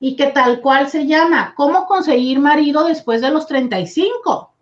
Y 0.00 0.16
que 0.16 0.28
tal 0.28 0.60
cual 0.60 0.88
se 0.88 1.06
llama, 1.06 1.54
¿cómo 1.56 1.86
conseguir 1.86 2.40
marido 2.40 2.84
después 2.84 3.20
de 3.20 3.30
los 3.30 3.46
35? 3.46 4.52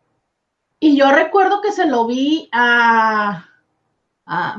Y 0.78 0.96
yo 0.96 1.10
recuerdo 1.10 1.62
que 1.62 1.72
se 1.72 1.86
lo 1.86 2.06
vi 2.06 2.48
a, 2.52 3.46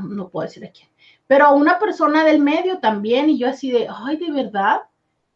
no 0.02 0.28
puedo 0.28 0.46
decir 0.46 0.64
a 0.64 0.72
quién, 0.72 0.88
pero 1.26 1.46
a 1.46 1.52
una 1.52 1.78
persona 1.78 2.24
del 2.24 2.40
medio 2.40 2.78
también. 2.78 3.30
Y 3.30 3.38
yo 3.38 3.48
así 3.48 3.70
de, 3.70 3.88
ay, 3.88 4.16
de 4.16 4.32
verdad 4.32 4.82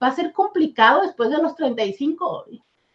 va 0.03 0.09
a 0.09 0.15
ser 0.15 0.33
complicado 0.33 1.03
después 1.03 1.31
de 1.31 1.39
los 1.39 1.55
35. 1.55 2.47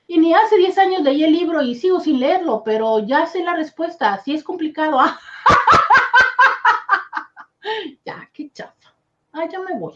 Y 0.07 0.17
ni 0.17 0.33
hace 0.33 0.57
10 0.57 0.77
años 0.77 1.01
leí 1.01 1.23
el 1.23 1.31
libro 1.31 1.61
y 1.61 1.75
sigo 1.75 1.99
sin 1.99 2.19
leerlo, 2.19 2.63
pero 2.63 2.99
ya 2.99 3.25
sé 3.25 3.43
la 3.43 3.55
respuesta. 3.55 4.21
Sí 4.23 4.33
es 4.33 4.43
complicado. 4.43 4.99
ya, 8.05 8.29
qué 8.33 8.49
chafa. 8.51 8.93
Ah, 9.31 9.47
ya 9.49 9.59
me 9.59 9.79
voy. 9.79 9.93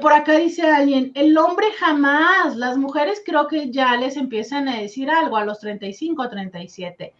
Por 0.00 0.12
acá 0.12 0.32
dice 0.32 0.62
alguien, 0.62 1.12
el 1.14 1.36
hombre 1.38 1.66
jamás, 1.78 2.56
las 2.56 2.76
mujeres 2.76 3.22
creo 3.24 3.46
que 3.46 3.70
ya 3.70 3.96
les 3.96 4.16
empiezan 4.16 4.68
a 4.68 4.80
decir 4.80 5.10
algo 5.10 5.36
a 5.36 5.44
los 5.44 5.60
35, 5.60 6.28
37. 6.28 7.14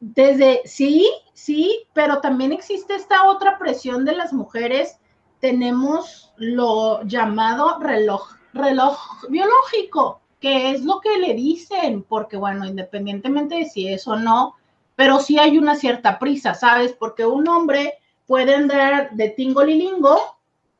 Desde, 0.00 0.62
sí, 0.64 1.10
sí, 1.32 1.84
pero 1.92 2.20
también 2.20 2.52
existe 2.52 2.94
esta 2.94 3.26
otra 3.26 3.58
presión 3.58 4.04
de 4.04 4.14
las 4.14 4.32
mujeres. 4.32 4.98
Tenemos 5.40 6.32
lo 6.36 7.02
llamado 7.04 7.78
reloj 7.80 8.38
reloj 8.54 8.98
biológico, 9.28 10.20
que 10.40 10.70
es 10.70 10.84
lo 10.84 11.00
que 11.00 11.18
le 11.18 11.34
dicen, 11.34 12.02
porque 12.02 12.36
bueno, 12.36 12.64
independientemente 12.64 13.56
de 13.56 13.64
si 13.66 13.88
es 13.88 14.06
o 14.06 14.16
no, 14.16 14.56
pero 14.96 15.20
sí 15.20 15.38
hay 15.38 15.58
una 15.58 15.76
cierta 15.76 16.18
prisa, 16.18 16.54
¿sabes? 16.54 16.92
Porque 16.92 17.26
un 17.26 17.48
hombre 17.48 17.94
puede 18.26 18.54
andar 18.54 19.10
de 19.12 19.30
tingolilingo 19.30 20.18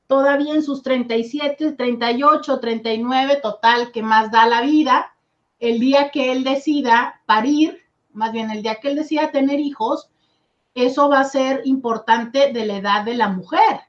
todavía 0.08 0.54
en 0.54 0.64
sus 0.64 0.82
37, 0.82 1.72
38, 1.72 2.58
39, 2.58 3.36
total, 3.40 3.92
que 3.92 4.02
más 4.02 4.32
da 4.32 4.46
la 4.46 4.62
vida, 4.62 5.14
el 5.60 5.78
día 5.78 6.10
que 6.10 6.32
él 6.32 6.42
decida 6.42 7.22
parir, 7.26 7.84
más 8.12 8.32
bien 8.32 8.50
el 8.50 8.62
día 8.62 8.80
que 8.80 8.88
él 8.88 8.96
decida 8.96 9.30
tener 9.30 9.60
hijos, 9.60 10.10
eso 10.74 11.08
va 11.08 11.20
a 11.20 11.24
ser 11.24 11.62
importante 11.64 12.52
de 12.52 12.66
la 12.66 12.78
edad 12.78 13.04
de 13.04 13.14
la 13.14 13.28
mujer. 13.28 13.82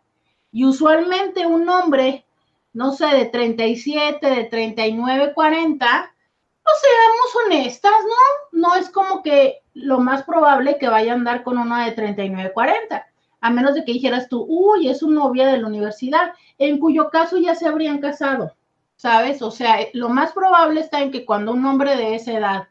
Y 0.52 0.66
usualmente 0.66 1.48
un 1.48 1.68
hombre 1.68 2.26
no 2.74 2.92
sé, 2.92 3.08
de 3.08 3.26
37, 3.26 4.26
de 4.30 4.44
39, 4.46 5.34
40, 5.34 6.16
pues 6.64 6.76
seamos 6.82 7.46
honestas, 7.46 7.92
¿no? 7.92 8.60
No 8.60 8.76
es 8.76 8.90
como 8.90 9.24
que 9.24 9.64
lo 9.74 10.00
más 10.00 10.24
probable 10.24 10.78
que 10.78 10.88
vaya 10.88 11.14
a 11.14 11.16
andar 11.16 11.44
con 11.44 11.58
una 11.58 11.86
de 11.86 11.94
39, 11.94 12.52
40, 12.54 13.08
a 13.42 13.50
menos 13.50 13.74
de 13.74 13.86
que 13.86 13.94
dijeras 13.94 14.28
tú, 14.30 14.46
uy, 14.48 14.90
es 14.90 15.00
su 15.00 15.10
novia 15.10 15.48
de 15.48 15.58
la 15.58 15.68
universidad, 15.68 16.34
en 16.58 16.78
cuyo 16.78 17.10
caso 17.10 17.38
ya 17.38 17.56
se 17.56 17.68
habrían 17.68 18.00
casado, 18.00 18.54
¿sabes? 18.96 19.42
O 19.42 19.52
sea, 19.52 19.78
lo 19.94 20.10
más 20.10 20.34
probable 20.34 20.82
está 20.82 21.02
en 21.02 21.12
que 21.12 21.26
cuando 21.26 21.54
un 21.54 21.66
hombre 21.66 21.96
de 21.96 22.16
esa 22.16 22.34
edad 22.34 22.68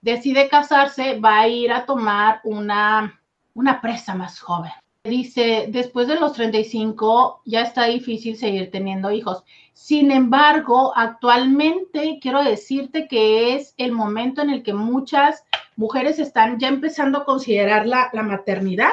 decide 0.00 0.48
casarse, 0.48 1.18
va 1.18 1.40
a 1.40 1.48
ir 1.48 1.72
a 1.72 1.84
tomar 1.84 2.40
una, 2.44 3.20
una 3.54 3.80
presa 3.80 4.14
más 4.14 4.40
joven. 4.40 4.72
Dice, 5.04 5.66
después 5.68 6.08
de 6.08 6.18
los 6.18 6.32
35 6.32 7.42
ya 7.44 7.62
está 7.62 7.84
difícil 7.84 8.36
seguir 8.36 8.70
teniendo 8.72 9.12
hijos. 9.12 9.44
Sin 9.72 10.10
embargo, 10.10 10.92
actualmente 10.96 12.18
quiero 12.20 12.42
decirte 12.42 13.06
que 13.06 13.54
es 13.54 13.74
el 13.76 13.92
momento 13.92 14.42
en 14.42 14.50
el 14.50 14.62
que 14.64 14.74
muchas 14.74 15.44
mujeres 15.76 16.18
están 16.18 16.58
ya 16.58 16.68
empezando 16.68 17.18
a 17.18 17.24
considerar 17.24 17.86
la, 17.86 18.10
la 18.12 18.22
maternidad. 18.22 18.90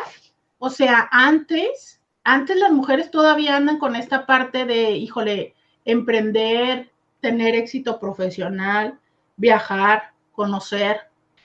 O 0.65 0.69
sea, 0.69 1.09
antes, 1.11 1.99
antes 2.23 2.55
las 2.57 2.71
mujeres 2.71 3.11
todavía 3.11 3.57
andan 3.57 3.79
con 3.79 3.97
esta 3.97 4.25
parte 4.25 4.63
de, 4.63 4.91
híjole, 4.91 5.55
emprender, 5.83 6.89
tener 7.19 7.53
éxito 7.53 7.99
profesional, 7.99 8.97
viajar, 9.35 10.13
conocer, 10.31 11.01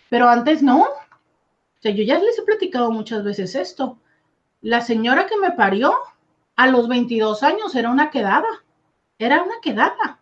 pero 0.08 0.28
antes 0.28 0.62
no. 0.62 0.82
O 0.82 1.80
sea, 1.80 1.90
yo 1.90 2.04
ya 2.04 2.20
les 2.20 2.38
he 2.38 2.42
platicado 2.42 2.92
muchas 2.92 3.24
veces 3.24 3.56
esto 3.56 3.98
la 4.60 4.82
señora 4.82 5.26
que 5.26 5.36
me 5.36 5.50
parió 5.50 5.94
a 6.54 6.68
los 6.68 6.86
22 6.86 7.42
años 7.42 7.74
era 7.74 7.90
una 7.90 8.10
quedada, 8.10 8.46
era 9.18 9.42
una 9.42 9.54
quedada. 9.60 10.20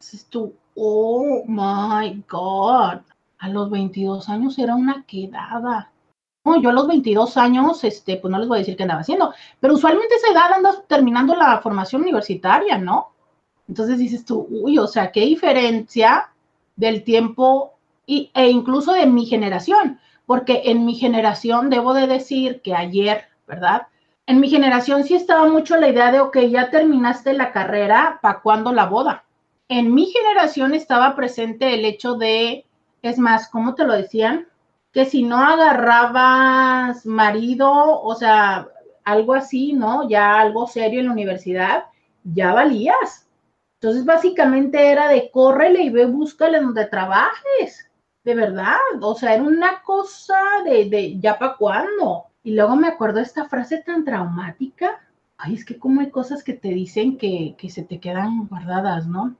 Dices 0.00 0.24
tú, 0.24 0.54
oh 0.74 1.44
my 1.46 2.24
God, 2.26 3.00
a 3.40 3.48
los 3.50 3.68
22 3.68 4.26
años 4.30 4.58
era 4.58 4.74
una 4.74 5.04
quedada. 5.06 5.92
Yo 6.56 6.70
a 6.70 6.72
los 6.72 6.86
22 6.86 7.36
años, 7.36 7.84
este, 7.84 8.16
pues 8.16 8.30
no 8.30 8.38
les 8.38 8.48
voy 8.48 8.58
a 8.58 8.60
decir 8.60 8.76
qué 8.76 8.82
andaba 8.82 9.00
haciendo, 9.00 9.32
pero 9.60 9.74
usualmente 9.74 10.14
esa 10.14 10.32
edad 10.32 10.52
andas 10.52 10.82
terminando 10.86 11.34
la 11.34 11.58
formación 11.60 12.02
universitaria, 12.02 12.78
¿no? 12.78 13.12
Entonces 13.68 13.98
dices 13.98 14.24
tú, 14.24 14.46
uy, 14.50 14.78
o 14.78 14.86
sea, 14.86 15.12
qué 15.12 15.20
diferencia 15.20 16.30
del 16.76 17.04
tiempo 17.04 17.74
y, 18.06 18.30
e 18.34 18.48
incluso 18.48 18.92
de 18.92 19.06
mi 19.06 19.26
generación, 19.26 20.00
porque 20.26 20.62
en 20.66 20.84
mi 20.84 20.94
generación 20.94 21.70
debo 21.70 21.92
de 21.94 22.06
decir 22.06 22.62
que 22.62 22.74
ayer 22.74 23.24
¿verdad? 23.48 23.88
en 24.28 24.40
mi 24.40 24.50
generación 24.50 25.04
sí 25.04 25.14
estaba 25.14 25.48
mucho 25.48 25.76
la 25.76 25.88
idea 25.88 26.12
de, 26.12 26.20
ok, 26.20 26.36
ya 26.50 26.68
terminaste 26.68 27.32
la 27.32 27.50
carrera, 27.50 28.18
¿para 28.20 28.40
cuándo 28.40 28.72
la 28.72 28.84
boda? 28.84 29.24
En 29.68 29.94
mi 29.94 30.04
generación 30.06 30.74
estaba 30.74 31.16
presente 31.16 31.72
el 31.72 31.86
hecho 31.86 32.14
de, 32.14 32.66
es 33.00 33.18
más, 33.18 33.48
¿cómo 33.48 33.74
te 33.74 33.84
lo 33.84 33.94
decían? 33.94 34.46
Que 34.92 35.04
si 35.04 35.22
no 35.22 35.38
agarrabas 35.38 37.04
marido, 37.06 38.02
o 38.02 38.14
sea, 38.14 38.68
algo 39.04 39.34
así, 39.34 39.72
¿no? 39.72 40.08
Ya 40.08 40.40
algo 40.40 40.66
serio 40.66 41.00
en 41.00 41.06
la 41.06 41.12
universidad, 41.12 41.84
ya 42.24 42.52
valías. 42.52 43.28
Entonces, 43.80 44.04
básicamente 44.04 44.90
era 44.90 45.08
de 45.08 45.30
córrele 45.30 45.82
y 45.82 45.90
ve, 45.90 46.06
búscale 46.06 46.60
donde 46.60 46.86
trabajes. 46.86 47.90
De 48.24 48.34
verdad. 48.34 48.76
O 49.00 49.14
sea, 49.14 49.34
era 49.34 49.42
una 49.42 49.82
cosa 49.82 50.38
de, 50.64 50.88
de 50.90 51.18
ya 51.18 51.38
para 51.38 51.56
cuándo. 51.56 52.24
Y 52.42 52.52
luego 52.52 52.76
me 52.76 52.88
acuerdo 52.88 53.20
esta 53.20 53.48
frase 53.48 53.78
tan 53.78 54.04
traumática. 54.04 55.00
Ay, 55.36 55.54
es 55.54 55.64
que 55.64 55.78
como 55.78 56.00
hay 56.00 56.10
cosas 56.10 56.42
que 56.42 56.54
te 56.54 56.68
dicen 56.68 57.16
que, 57.16 57.54
que 57.56 57.70
se 57.70 57.84
te 57.84 58.00
quedan 58.00 58.46
guardadas, 58.48 59.06
¿no? 59.06 59.36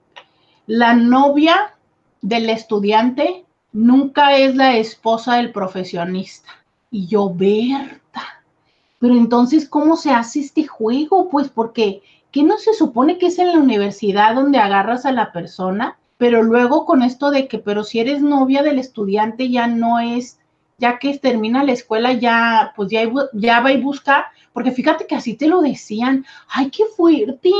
La 0.67 0.95
novia 0.95 1.75
del 2.21 2.49
estudiante 2.51 3.45
nunca 3.73 4.37
es 4.37 4.55
la 4.57 4.77
esposa 4.77 5.37
del 5.37 5.53
profesionista. 5.53 6.51
Y 6.91 7.07
yo, 7.07 7.33
Berta, 7.33 8.43
pero 8.99 9.15
entonces, 9.15 9.69
¿cómo 9.69 9.97
se 9.97 10.11
hace 10.11 10.41
este 10.41 10.67
juego? 10.67 11.29
Pues 11.29 11.49
porque, 11.49 12.03
¿qué 12.33 12.43
no 12.43 12.59
se 12.59 12.75
supone 12.75 13.19
que 13.19 13.27
es 13.27 13.39
en 13.39 13.49
la 13.49 13.59
universidad 13.59 14.35
donde 14.35 14.59
agarras 14.59 15.07
a 15.07 15.13
la 15.13 15.33
persona? 15.33 15.99
Pero 16.17 16.43
luego 16.43 16.85
con 16.85 17.03
esto 17.03 17.31
de 17.31 17.47
que, 17.47 17.59
pero 17.59 17.85
si 17.85 18.01
eres 18.01 18.23
novia 18.23 18.63
del 18.63 18.79
estudiante 18.79 19.51
ya 19.51 19.69
no 19.69 20.01
es, 20.01 20.41
ya 20.79 20.99
que 20.99 21.17
termina 21.19 21.63
la 21.63 21.73
escuela, 21.73 22.13
ya, 22.13 22.73
pues 22.75 22.91
ya, 22.91 23.03
ya 23.35 23.61
va 23.61 23.73
y 23.73 23.81
busca, 23.81 24.33
porque 24.53 24.73
fíjate 24.73 25.07
que 25.07 25.15
así 25.15 25.35
te 25.35 25.47
lo 25.47 25.61
decían, 25.61 26.25
ay, 26.49 26.71
qué 26.71 26.85
fuerte, 26.97 27.51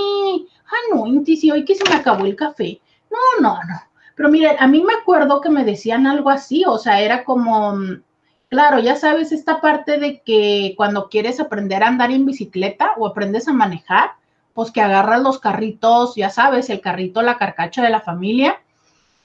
ah, 0.67 0.95
no, 0.95 1.07
Inti, 1.07 1.37
sí, 1.37 1.51
hoy 1.51 1.65
que 1.65 1.77
se 1.77 1.89
me 1.89 1.97
acabó 1.97 2.25
el 2.27 2.35
café. 2.35 2.81
No, 3.11 3.43
no, 3.43 3.55
no. 3.55 3.88
Pero 4.19 4.29
miren, 4.29 4.57
a 4.59 4.67
mí 4.67 4.83
me 4.83 4.93
acuerdo 4.93 5.41
que 5.41 5.49
me 5.49 5.65
decían 5.65 6.07
algo 6.07 6.29
así, 6.29 6.65
o 6.67 6.77
sea, 6.77 7.01
era 7.01 7.25
como, 7.25 7.79
Claro, 8.49 8.79
ya 8.79 8.97
sabes 8.97 9.31
esta 9.31 9.61
parte 9.61 9.99
de 9.99 10.23
que 10.23 10.75
cuando 10.77 11.09
quieres 11.09 11.39
aprender 11.39 11.83
a 11.83 11.89
andar 11.89 12.11
en 12.11 12.25
bicicleta 12.25 12.93
o 12.97 13.07
aprendes 13.07 13.47
a 13.47 13.53
manejar, 13.53 14.13
pues 14.55 14.71
que 14.73 14.81
agarras 14.81 15.21
los 15.23 15.39
carritos, 15.39 16.17
ya 16.17 16.31
sabes, 16.31 16.71
el 16.71 16.81
carrito, 16.81 17.21
la 17.21 17.37
carcacha 17.37 17.83
de 17.83 17.91
la 17.91 18.01
familia, 18.01 18.59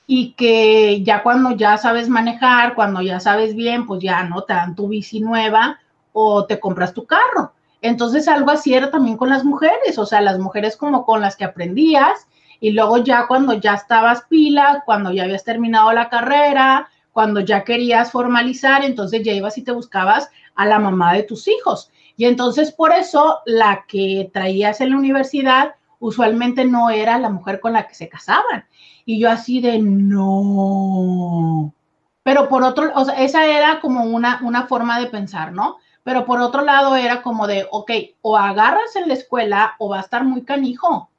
y 0.06 0.34
que 0.34 1.02
ya 1.04 1.24
cuando 1.24 1.52
ya 1.56 1.78
sabes 1.78 2.10
manejar, 2.10 2.76
cuando 2.76 3.02
ya 3.02 3.22
sabes 3.22 3.56
bien, 3.56 3.88
pues 3.88 4.04
ya 4.04 4.24
no 4.24 4.44
te 4.44 4.54
dan 4.54 4.76
tu 4.76 4.90
bici 4.90 5.22
nueva 5.22 5.80
o 6.12 6.46
te 6.46 6.60
compras 6.60 6.94
tu 6.94 7.06
carro. 7.06 7.54
Entonces 7.82 8.28
algo 8.28 8.52
así 8.52 8.74
era 8.74 8.92
también 8.92 9.18
con 9.18 9.30
las 9.30 9.46
mujeres, 9.46 9.98
o 9.98 10.06
sea, 10.06 10.22
las 10.22 10.38
mujeres 10.38 10.78
como 10.78 11.06
con 11.06 11.22
las 11.22 11.36
que 11.36 11.46
aprendías 11.46 12.28
y 12.64 12.72
luego 12.72 12.98
ya 13.00 13.28
cuando 13.28 13.52
ya 13.56 13.74
estabas 13.74 14.22
pila, 14.30 14.84
cuando 14.86 15.12
ya 15.12 15.24
habías 15.24 15.44
terminado 15.44 15.92
la 15.92 16.08
carrera, 16.08 16.88
cuando 17.12 17.42
ya 17.42 17.66
querías 17.66 18.10
formalizar, 18.10 18.86
entonces 18.86 19.22
ya 19.22 19.34
ibas 19.34 19.58
y 19.58 19.64
te 19.64 19.74
buscabas 19.74 20.30
a 20.56 20.66
la 20.66 20.80
mamá 20.80 21.12
de 21.12 21.24
tus 21.24 21.50
hijos. 21.50 21.92
Y 22.16 22.24
entonces 22.24 22.72
por 22.72 22.94
eso 22.94 23.40
la 23.46 23.84
que 23.86 24.30
traías 24.32 24.80
en 24.80 24.92
la 24.92 24.98
universidad 24.98 25.76
usualmente 26.00 26.64
no 26.64 26.90
era 26.90 27.20
la 27.20 27.28
mujer 27.28 27.60
con 27.60 27.74
la 27.74 27.86
que 27.86 27.96
se 27.96 28.08
casaban. 28.08 28.64
Y 29.04 29.20
yo 29.20 29.30
así 29.30 29.60
de 29.60 29.80
no. 29.80 31.74
Pero 32.24 32.48
por 32.48 32.64
otro, 32.64 32.94
o 32.96 33.04
sea, 33.04 33.16
esa 33.16 33.46
era 33.46 33.82
como 33.82 34.06
una, 34.06 34.40
una 34.42 34.68
forma 34.68 35.02
de 35.02 35.08
pensar, 35.08 35.52
¿no? 35.52 35.80
Pero 36.04 36.26
por 36.26 36.40
otro 36.40 36.62
lado 36.62 36.96
era 36.96 37.24
como 37.24 37.46
de, 37.46 37.68
ok, 37.70 37.92
o 38.22 38.38
agarras 38.38 38.96
en 38.96 39.10
la 39.10 39.16
escuela 39.16 39.76
o 39.80 39.90
va 39.90 39.98
a 39.98 40.04
estar 40.04 40.24
muy 40.24 40.44
canijo 40.44 41.10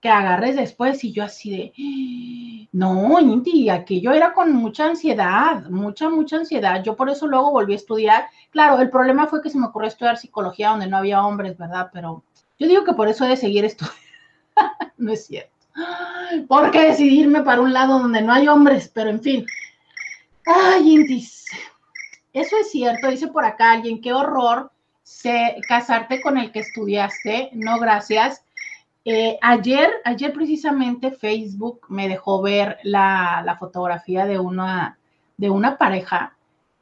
que 0.00 0.08
agarres 0.08 0.56
después 0.56 1.02
y 1.02 1.12
yo 1.12 1.24
así 1.24 1.50
de, 1.50 2.68
no, 2.72 3.18
Inti, 3.18 3.68
aquello 3.68 4.12
era 4.12 4.32
con 4.32 4.52
mucha 4.52 4.86
ansiedad, 4.86 5.64
mucha, 5.70 6.08
mucha 6.08 6.36
ansiedad. 6.36 6.82
Yo 6.84 6.94
por 6.94 7.10
eso 7.10 7.26
luego 7.26 7.50
volví 7.50 7.72
a 7.72 7.76
estudiar. 7.76 8.26
Claro, 8.50 8.80
el 8.80 8.90
problema 8.90 9.26
fue 9.26 9.42
que 9.42 9.50
se 9.50 9.58
me 9.58 9.66
ocurrió 9.66 9.88
estudiar 9.88 10.16
psicología 10.16 10.70
donde 10.70 10.86
no 10.86 10.98
había 10.98 11.24
hombres, 11.24 11.56
¿verdad? 11.58 11.90
Pero 11.92 12.22
yo 12.58 12.68
digo 12.68 12.84
que 12.84 12.92
por 12.92 13.08
eso 13.08 13.24
he 13.24 13.28
de 13.28 13.36
seguir 13.36 13.64
estudiando. 13.64 13.98
no 14.98 15.12
es 15.12 15.26
cierto. 15.26 15.52
¿Por 16.48 16.70
qué 16.70 16.88
decidirme 16.88 17.42
para 17.42 17.60
un 17.60 17.72
lado 17.72 17.98
donde 17.98 18.20
no 18.22 18.32
hay 18.32 18.48
hombres? 18.48 18.90
Pero 18.92 19.10
en 19.10 19.22
fin. 19.22 19.46
Ay, 20.46 20.94
Intis. 20.94 21.46
Eso 22.32 22.56
es 22.60 22.70
cierto, 22.70 23.08
dice 23.08 23.28
por 23.28 23.44
acá 23.44 23.72
alguien, 23.72 24.00
qué 24.00 24.12
horror 24.12 24.70
casarte 25.66 26.20
con 26.20 26.38
el 26.38 26.52
que 26.52 26.60
estudiaste. 26.60 27.50
No, 27.54 27.78
gracias 27.78 28.44
eh, 29.10 29.38
ayer, 29.40 29.90
ayer 30.04 30.34
precisamente 30.34 31.12
Facebook 31.12 31.86
me 31.88 32.08
dejó 32.08 32.42
ver 32.42 32.76
la, 32.82 33.56
fotografía 33.58 34.26
de 34.26 34.38
una, 34.38 34.98
de 35.38 35.48
una 35.48 35.78
pareja 35.78 36.36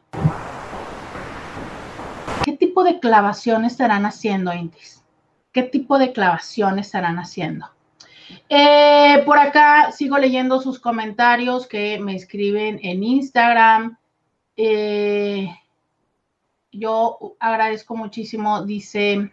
¿Qué 2.45 2.53
tipo 2.53 2.85
de 2.85 3.01
clavación 3.01 3.65
estarán 3.65 4.07
haciendo, 4.07 4.53
Intis? 4.53 5.03
¿Qué 5.53 5.65
tipo 5.65 5.99
de 5.99 6.13
clavación 6.13 6.79
estarán 6.79 7.19
haciendo? 7.19 7.67
Eh, 8.49 9.23
por 9.27 9.39
acá 9.39 9.91
sigo 9.91 10.17
leyendo 10.19 10.61
sus 10.61 10.79
comentarios 10.79 11.67
que 11.67 11.99
me 11.99 12.15
escriben 12.15 12.79
en 12.83 13.03
Instagram. 13.03 13.99
Eh, 14.57 15.49
yo 16.71 17.37
agradezco 17.41 17.97
muchísimo, 17.97 18.63
dice, 18.65 19.33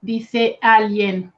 dice 0.00 0.58
alguien, 0.62 1.34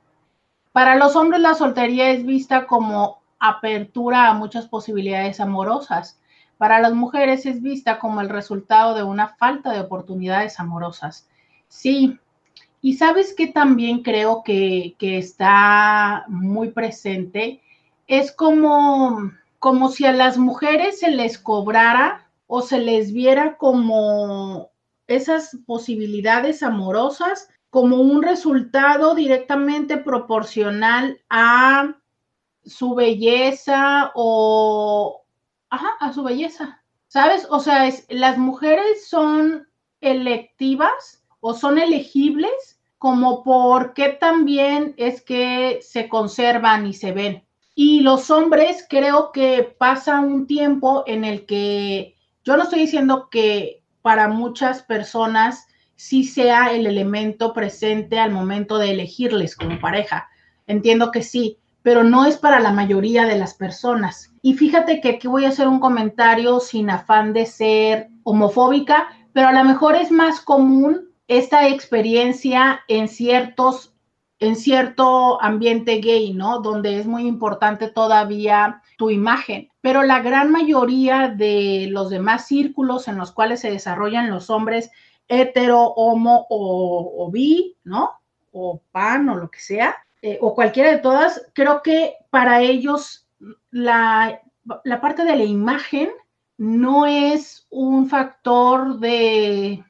para 0.71 0.95
los 0.95 1.17
hombres 1.17 1.41
la 1.41 1.55
soltería 1.55 2.11
es 2.11 2.25
vista 2.25 2.67
como 2.67 3.21
apertura 3.41 4.29
a 4.29 4.35
muchas 4.35 4.69
posibilidades 4.69 5.41
amorosas 5.41 6.20
para 6.61 6.79
las 6.79 6.93
mujeres 6.93 7.47
es 7.47 7.63
vista 7.63 7.99
como 7.99 8.21
el 8.21 8.29
resultado 8.29 8.95
de 8.95 9.03
una 9.03 9.29
falta 9.29 9.73
de 9.73 9.81
oportunidades 9.81 10.61
amorosas. 10.61 11.27
Sí, 11.69 12.19
y 12.83 12.99
sabes 12.99 13.33
que 13.33 13.47
también 13.47 14.03
creo 14.03 14.43
que, 14.45 14.95
está 15.01 16.27
muy 16.29 16.69
presente, 16.69 17.63
es 18.07 18.31
como, 18.31 19.33
como 19.59 19.89
si 19.89 20.05
a 20.05 20.13
las 20.13 20.37
mujeres 20.37 21.01
se 21.01 21.11
les 21.11 21.39
cobrara 21.39 22.29
o 22.47 22.61
se 22.61 22.77
les 22.77 23.15
viera 23.15 23.57
como 23.57 24.69
esas 25.07 25.57
posibilidades 25.65 26.63
amorosas 26.63 27.49
como 27.71 27.97
un 28.03 28.23
resultado 28.23 29.15
directamente 29.15 29.97
proporcional 29.97 31.23
a 31.31 31.95
su 32.67 32.95
belleza 32.95 34.13
o, 34.15 35.23
a 35.71 36.13
su 36.13 36.23
belleza, 36.23 36.83
¿sabes? 37.09 37.47
O 37.51 37.61
sea, 37.61 37.87
es, 37.87 38.07
las 38.09 38.39
mujeres 38.39 39.09
son 39.09 39.69
electivas 40.01 41.25
o 41.41 41.55
son 41.55 41.79
elegibles 41.79 42.81
como 42.99 43.43
por 43.43 43.95
qué 43.95 44.11
también 44.11 44.95
es 44.99 45.23
que 45.23 45.79
se 45.83 46.09
conservan 46.09 46.87
y 46.87 46.93
se 46.93 47.13
ven. 47.13 47.45
Y 47.75 48.01
los 48.01 48.31
hombres 48.31 48.85
creo 48.89 49.33
que 49.33 49.63
pasa 49.79 50.21
un 50.21 50.47
tiempo 50.47 51.05
en 51.07 51.25
el 51.25 51.47
que 51.47 52.15
yo 52.45 52.57
no 52.57 52.65
estoy 52.65 52.81
diciendo 52.81 53.29
que 53.31 53.83
para 54.03 54.29
muchas 54.29 54.83
personas 54.83 55.67
sí 55.97 56.25
sea 56.25 56.73
el 56.73 56.87
elemento 56.87 57.53
presente 57.53 58.19
al 58.19 58.33
momento 58.33 58.79
de 58.79 58.91
elegirles 58.91 59.55
como 59.55 59.79
pareja. 59.81 60.29
Entiendo 60.67 61.11
que 61.11 61.23
sí, 61.23 61.60
pero 61.83 62.05
no 62.05 62.27
es 62.27 62.37
para 62.37 62.61
la 62.61 62.73
mayoría 62.73 63.25
de 63.25 63.39
las 63.39 63.55
personas. 63.55 64.33
Y 64.43 64.55
fíjate 64.55 65.01
que 65.01 65.11
aquí 65.11 65.29
voy 65.29 65.45
a 65.45 65.49
hacer 65.49 65.69
un 65.69 65.81
comentario 65.81 66.61
sin 66.61 66.91
afán 66.91 67.33
de 67.33 67.47
ser 67.47 68.09
homofóbica, 68.23 69.09
pero 69.33 69.49
a 69.49 69.53
lo 69.53 69.65
mejor 69.65 69.97
es 69.97 70.11
más 70.11 70.41
común 70.41 71.11
esta 71.29 71.69
experiencia 71.69 72.81
en 72.89 73.09
ciertos 73.09 73.95
en 74.41 74.57
cierto 74.57 75.41
ambiente 75.43 75.97
gay, 75.97 76.33
¿no? 76.33 76.61
Donde 76.61 76.99
es 76.99 77.07
muy 77.07 77.27
importante 77.27 77.89
todavía 77.89 78.81
tu 78.97 79.11
imagen. 79.11 79.69
Pero 79.83 80.03
la 80.03 80.21
gran 80.21 80.51
mayoría 80.51 81.29
de 81.29 81.89
los 81.91 82.09
demás 82.09 82.47
círculos 82.47 83.07
en 83.07 83.19
los 83.19 83.33
cuales 83.33 83.61
se 83.61 83.71
desarrollan 83.71 84.31
los 84.31 84.49
hombres 84.49 84.91
hetero, 85.29 85.93
homo 85.95 86.47
o, 86.49 87.15
o 87.19 87.31
bi, 87.31 87.77
¿no? 87.85 88.13
O 88.51 88.81
pan 88.91 89.29
o 89.29 89.37
lo 89.37 89.51
que 89.51 89.61
sea, 89.61 89.95
eh, 90.23 90.39
o 90.43 90.55
cualquiera 90.55 90.91
de 90.91 90.99
todas, 90.99 91.47
creo 91.55 91.83
que 91.83 92.15
para 92.29 92.61
ellos 92.61 93.27
la, 93.71 94.43
parte 95.01 95.25
de 95.25 95.37
la 95.37 95.45
imagen 95.45 96.11
no 96.59 97.07
es 97.07 97.67
un 97.71 98.09
factor 98.09 98.99
de, 98.99 99.83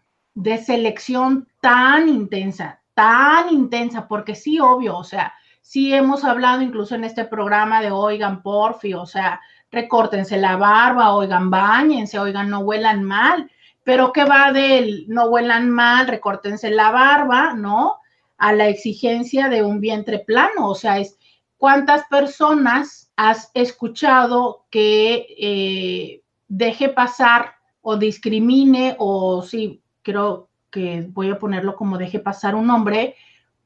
selección 0.65 1.49
tan 1.61 2.09
intensa, 2.09 2.81
tan 2.95 3.53
intensa, 3.53 4.07
porque 4.07 4.37
sí, 4.37 4.61
obvio, 4.61 4.97
o 4.97 5.05
sea, 5.05 5.35
sí 5.63 5.93
hemos 5.93 6.23
hablado 6.25 6.63
incluso 6.63 6.95
en 6.95 7.03
este 7.03 7.25
programa 7.25 7.83
de 7.83 7.91
oigan, 7.91 8.41
porfi, 8.41 8.95
o 8.95 9.07
sea, 9.07 9.41
recórtense 9.73 10.37
la 10.37 10.57
barba, 10.57 11.13
oigan, 11.13 11.51
bañense, 11.51 12.21
oigan, 12.21 12.51
no 12.51 12.61
huelan 12.61 13.03
mal, 13.03 13.51
pero 13.83 14.13
¿qué 14.13 14.25
va 14.25 14.53
del 14.53 15.07
no 15.09 15.25
huelan 15.25 15.71
mal, 15.71 16.07
recórtense 16.07 16.71
la 16.71 16.93
barba, 16.93 17.55
¿no? 17.55 18.00
A 18.41 18.55
la 18.55 18.69
exigencia 18.69 19.49
de 19.49 19.63
un 19.63 19.81
vientre 19.81 20.19
plano. 20.19 20.69
O 20.69 20.75
sea, 20.75 20.99
es 20.99 21.17
cuántas 21.59 22.05
personas 22.07 23.13
has 23.17 23.51
escuchado 23.55 24.65
que 24.71 25.27
eh, 25.39 26.23
deje 26.49 26.89
pasar 26.89 27.55
o 27.83 27.97
discrimine 27.97 28.97
o 28.99 29.43
sí, 29.43 29.83
creo 30.03 30.49
que 30.71 31.07
voy 31.11 31.31
a 31.31 31.39
ponerlo 31.39 31.77
como 31.77 31.99
deje 31.99 32.19
pasar 32.19 32.55
un 32.55 32.71
hombre 32.71 33.15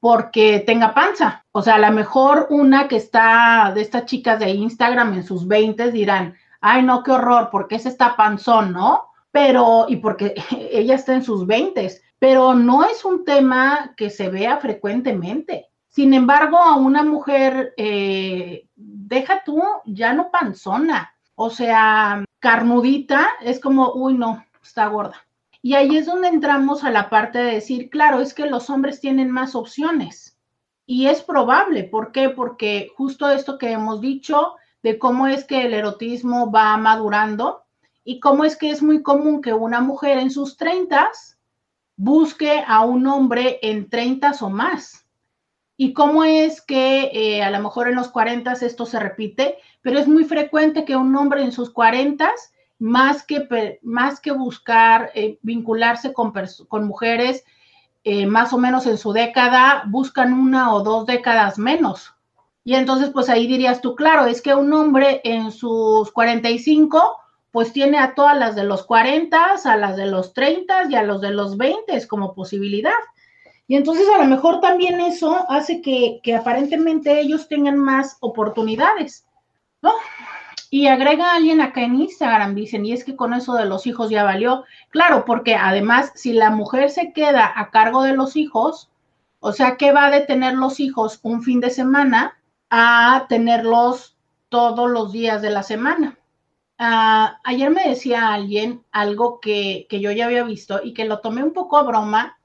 porque 0.00 0.58
tenga 0.66 0.92
panza. 0.92 1.46
O 1.52 1.62
sea, 1.62 1.76
a 1.76 1.78
lo 1.78 1.92
mejor 1.92 2.48
una 2.50 2.88
que 2.88 2.96
está 2.96 3.70
de 3.74 3.80
estas 3.80 4.06
chicas 4.06 4.40
de 4.40 4.50
Instagram 4.50 5.14
en 5.14 5.22
sus 5.22 5.46
20 5.46 5.92
dirán, 5.92 6.34
ay, 6.60 6.82
no, 6.82 7.04
qué 7.04 7.12
horror, 7.12 7.48
porque 7.50 7.76
es 7.76 7.86
esta 7.86 8.16
panzón, 8.16 8.72
¿no? 8.72 9.04
Pero, 9.30 9.86
y 9.88 9.96
porque 9.96 10.34
ella 10.72 10.96
está 10.96 11.14
en 11.14 11.22
sus 11.22 11.46
20 11.46 12.02
pero 12.24 12.54
no 12.54 12.84
es 12.84 13.04
un 13.04 13.22
tema 13.26 13.92
que 13.98 14.08
se 14.08 14.30
vea 14.30 14.56
frecuentemente. 14.56 15.68
Sin 15.90 16.14
embargo, 16.14 16.56
a 16.56 16.74
una 16.74 17.02
mujer, 17.02 17.74
eh, 17.76 18.66
deja 18.74 19.42
tú, 19.44 19.62
ya 19.84 20.14
no 20.14 20.30
panzona, 20.30 21.14
o 21.34 21.50
sea, 21.50 22.24
carnudita, 22.38 23.28
es 23.42 23.60
como, 23.60 23.92
uy, 23.92 24.14
no, 24.14 24.42
está 24.62 24.86
gorda. 24.86 25.26
Y 25.60 25.74
ahí 25.74 25.98
es 25.98 26.06
donde 26.06 26.28
entramos 26.28 26.82
a 26.82 26.90
la 26.90 27.10
parte 27.10 27.40
de 27.40 27.52
decir, 27.56 27.90
claro, 27.90 28.20
es 28.20 28.32
que 28.32 28.46
los 28.46 28.70
hombres 28.70 29.02
tienen 29.02 29.30
más 29.30 29.54
opciones. 29.54 30.38
Y 30.86 31.08
es 31.08 31.20
probable, 31.20 31.84
¿por 31.84 32.10
qué? 32.10 32.30
Porque 32.30 32.88
justo 32.96 33.28
esto 33.28 33.58
que 33.58 33.70
hemos 33.70 34.00
dicho 34.00 34.54
de 34.82 34.98
cómo 34.98 35.26
es 35.26 35.44
que 35.44 35.66
el 35.66 35.74
erotismo 35.74 36.50
va 36.50 36.74
madurando 36.78 37.64
y 38.02 38.18
cómo 38.18 38.46
es 38.46 38.56
que 38.56 38.70
es 38.70 38.82
muy 38.82 39.02
común 39.02 39.42
que 39.42 39.52
una 39.52 39.82
mujer 39.82 40.16
en 40.16 40.30
sus 40.30 40.56
treintas 40.56 41.33
busque 41.96 42.62
a 42.66 42.84
un 42.84 43.06
hombre 43.06 43.58
en 43.62 43.88
30 43.88 44.32
o 44.40 44.50
más. 44.50 45.06
¿Y 45.76 45.92
cómo 45.92 46.24
es 46.24 46.60
que 46.60 47.10
eh, 47.12 47.42
a 47.42 47.50
lo 47.50 47.60
mejor 47.60 47.88
en 47.88 47.96
los 47.96 48.08
40 48.08 48.52
esto 48.52 48.86
se 48.86 49.00
repite? 49.00 49.58
Pero 49.82 49.98
es 49.98 50.06
muy 50.06 50.24
frecuente 50.24 50.84
que 50.84 50.96
un 50.96 51.14
hombre 51.16 51.42
en 51.42 51.52
sus 51.52 51.70
40 51.70 52.30
más 52.78 53.24
que, 53.24 53.78
más 53.82 54.20
que 54.20 54.30
buscar 54.32 55.10
eh, 55.14 55.38
vincularse 55.42 56.12
con, 56.12 56.32
mujeres 56.86 57.44
eh, 58.04 58.26
más 58.26 58.52
o 58.52 58.58
menos 58.58 58.86
en 58.86 58.98
su 58.98 59.12
década, 59.12 59.84
buscan 59.88 60.32
una 60.32 60.74
o 60.74 60.82
dos 60.82 61.06
décadas 61.06 61.58
menos. 61.58 62.14
Y 62.62 62.74
entonces, 62.74 63.10
pues 63.10 63.28
ahí 63.28 63.46
dirías 63.46 63.80
tú, 63.80 63.94
claro, 63.94 64.26
es 64.26 64.40
que 64.40 64.54
un 64.54 64.72
hombre 64.72 65.20
en 65.24 65.52
sus 65.52 66.10
45 66.12 67.18
pues 67.54 67.72
tiene 67.72 67.98
a 67.98 68.16
todas 68.16 68.36
las 68.36 68.56
de 68.56 68.64
los 68.64 68.84
40, 68.84 69.60
a 69.64 69.76
las 69.76 69.96
de 69.96 70.06
los 70.06 70.32
30 70.32 70.90
y 70.90 70.96
a 70.96 71.04
los 71.04 71.20
de 71.20 71.30
los 71.30 71.56
20 71.56 72.04
como 72.08 72.34
posibilidad. 72.34 72.90
Y 73.68 73.76
entonces 73.76 74.08
a 74.12 74.18
lo 74.18 74.24
mejor 74.24 74.60
también 74.60 75.00
eso 75.00 75.46
hace 75.48 75.80
que, 75.80 76.20
aparentemente 76.34 77.20
ellos 77.20 77.46
tengan 77.46 77.78
más 77.78 78.16
oportunidades, 78.18 79.24
¿no? 79.82 79.92
Y 80.68 80.88
agrega 80.88 81.30
a 81.30 81.36
alguien 81.36 81.60
acá 81.60 81.82
en 81.82 81.94
Instagram, 81.94 82.56
dicen, 82.56 82.84
y 82.86 82.92
es 82.92 83.04
que 83.04 83.14
con 83.14 83.32
eso 83.32 83.54
de 83.54 83.66
los 83.66 83.86
hijos 83.86 84.10
ya 84.10 84.24
valió. 84.24 84.64
Claro, 84.90 85.24
porque 85.24 85.54
además, 85.54 86.10
si 86.16 86.32
la 86.32 86.50
mujer 86.50 86.90
se 86.90 87.12
queda 87.12 87.52
a 87.54 87.70
cargo 87.70 88.02
de 88.02 88.16
los 88.16 88.34
hijos, 88.34 88.90
o 89.38 89.52
sea, 89.52 89.76
¿qué 89.76 89.92
va 89.92 90.06
a 90.06 90.10
detener 90.10 90.54
los 90.54 90.80
hijos 90.80 91.20
un 91.22 91.44
fin 91.44 91.60
de 91.60 91.70
semana 91.70 92.36
a 92.68 93.26
tenerlos 93.28 94.16
todos 94.48 94.90
los 94.90 95.12
días 95.12 95.40
de 95.40 95.50
la 95.50 95.62
semana? 95.62 96.18
Ah, 96.78 97.38
ayer 97.44 97.70
me 97.70 97.88
decía 97.88 98.32
alguien 98.32 98.84
algo 98.90 99.40
que, 99.40 99.86
yo 99.90 100.10
ya 100.10 100.26
había 100.26 100.44
visto 100.44 100.80
y 100.82 100.92
que 100.92 101.04
lo 101.04 101.20
tomé 101.20 101.42
un 101.42 101.52
poco 101.52 101.78
a 101.78 101.82
broma, 101.82 102.38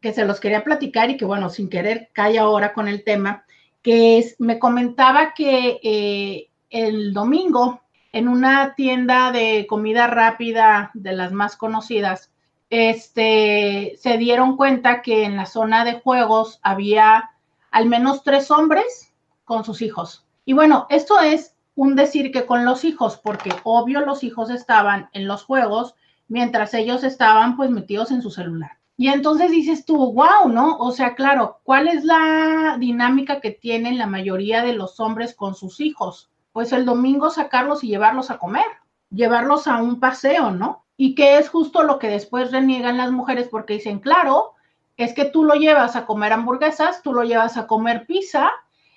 que 0.00 0.12
se 0.12 0.24
los 0.24 0.40
quería 0.40 0.64
platicar 0.64 1.10
y 1.10 1.16
que 1.16 1.24
bueno, 1.24 1.48
sin 1.50 1.68
querer 1.68 2.10
cae 2.12 2.38
ahora 2.38 2.72
con 2.72 2.88
el 2.88 3.04
tema, 3.04 3.44
que 3.82 4.18
es, 4.18 4.36
me 4.40 4.58
comentaba 4.58 5.34
que 5.34 5.80
eh, 5.82 6.48
el 6.70 7.12
domingo 7.12 7.80
en 8.12 8.28
una 8.28 8.74
tienda 8.74 9.32
de 9.32 9.66
comida 9.68 10.06
rápida 10.06 10.90
de 10.94 11.12
las 11.12 11.32
más 11.32 11.56
conocidas, 11.56 12.30
este, 12.70 13.96
se 13.98 14.18
dieron 14.18 14.56
cuenta 14.56 15.02
que 15.02 15.24
en 15.24 15.36
la 15.36 15.46
zona 15.46 15.84
de 15.84 16.00
juegos 16.00 16.60
había 16.62 17.30
al 17.70 17.86
menos 17.86 18.22
tres 18.22 18.50
hombres 18.50 19.12
con 19.44 19.64
sus 19.64 19.82
hijos. 19.82 20.24
Y 20.44 20.52
bueno, 20.52 20.86
esto 20.90 21.20
es 21.20 21.53
un 21.74 21.96
decir 21.96 22.30
que 22.32 22.46
con 22.46 22.64
los 22.64 22.84
hijos, 22.84 23.16
porque 23.16 23.50
obvio 23.64 24.00
los 24.00 24.22
hijos 24.22 24.50
estaban 24.50 25.08
en 25.12 25.26
los 25.26 25.44
juegos 25.44 25.94
mientras 26.28 26.74
ellos 26.74 27.04
estaban 27.04 27.56
pues 27.56 27.70
metidos 27.70 28.10
en 28.10 28.22
su 28.22 28.30
celular. 28.30 28.78
Y 28.96 29.08
entonces 29.08 29.50
dices 29.50 29.84
tú, 29.84 30.12
wow, 30.12 30.48
¿no? 30.48 30.78
O 30.78 30.92
sea, 30.92 31.14
claro, 31.14 31.60
¿cuál 31.64 31.88
es 31.88 32.04
la 32.04 32.76
dinámica 32.78 33.40
que 33.40 33.50
tienen 33.50 33.98
la 33.98 34.06
mayoría 34.06 34.62
de 34.62 34.72
los 34.72 35.00
hombres 35.00 35.34
con 35.34 35.56
sus 35.56 35.80
hijos? 35.80 36.30
Pues 36.52 36.72
el 36.72 36.84
domingo 36.84 37.30
sacarlos 37.30 37.82
y 37.82 37.88
llevarlos 37.88 38.30
a 38.30 38.38
comer, 38.38 38.66
llevarlos 39.10 39.66
a 39.66 39.82
un 39.82 39.98
paseo, 39.98 40.52
¿no? 40.52 40.84
Y 40.96 41.16
que 41.16 41.38
es 41.38 41.48
justo 41.48 41.82
lo 41.82 41.98
que 41.98 42.06
después 42.06 42.52
reniegan 42.52 42.96
las 42.96 43.10
mujeres 43.10 43.48
porque 43.48 43.74
dicen, 43.74 43.98
claro, 43.98 44.52
es 44.96 45.12
que 45.12 45.24
tú 45.24 45.42
lo 45.42 45.54
llevas 45.54 45.96
a 45.96 46.06
comer 46.06 46.32
hamburguesas, 46.32 47.02
tú 47.02 47.12
lo 47.12 47.24
llevas 47.24 47.56
a 47.56 47.66
comer 47.66 48.06
pizza, 48.06 48.52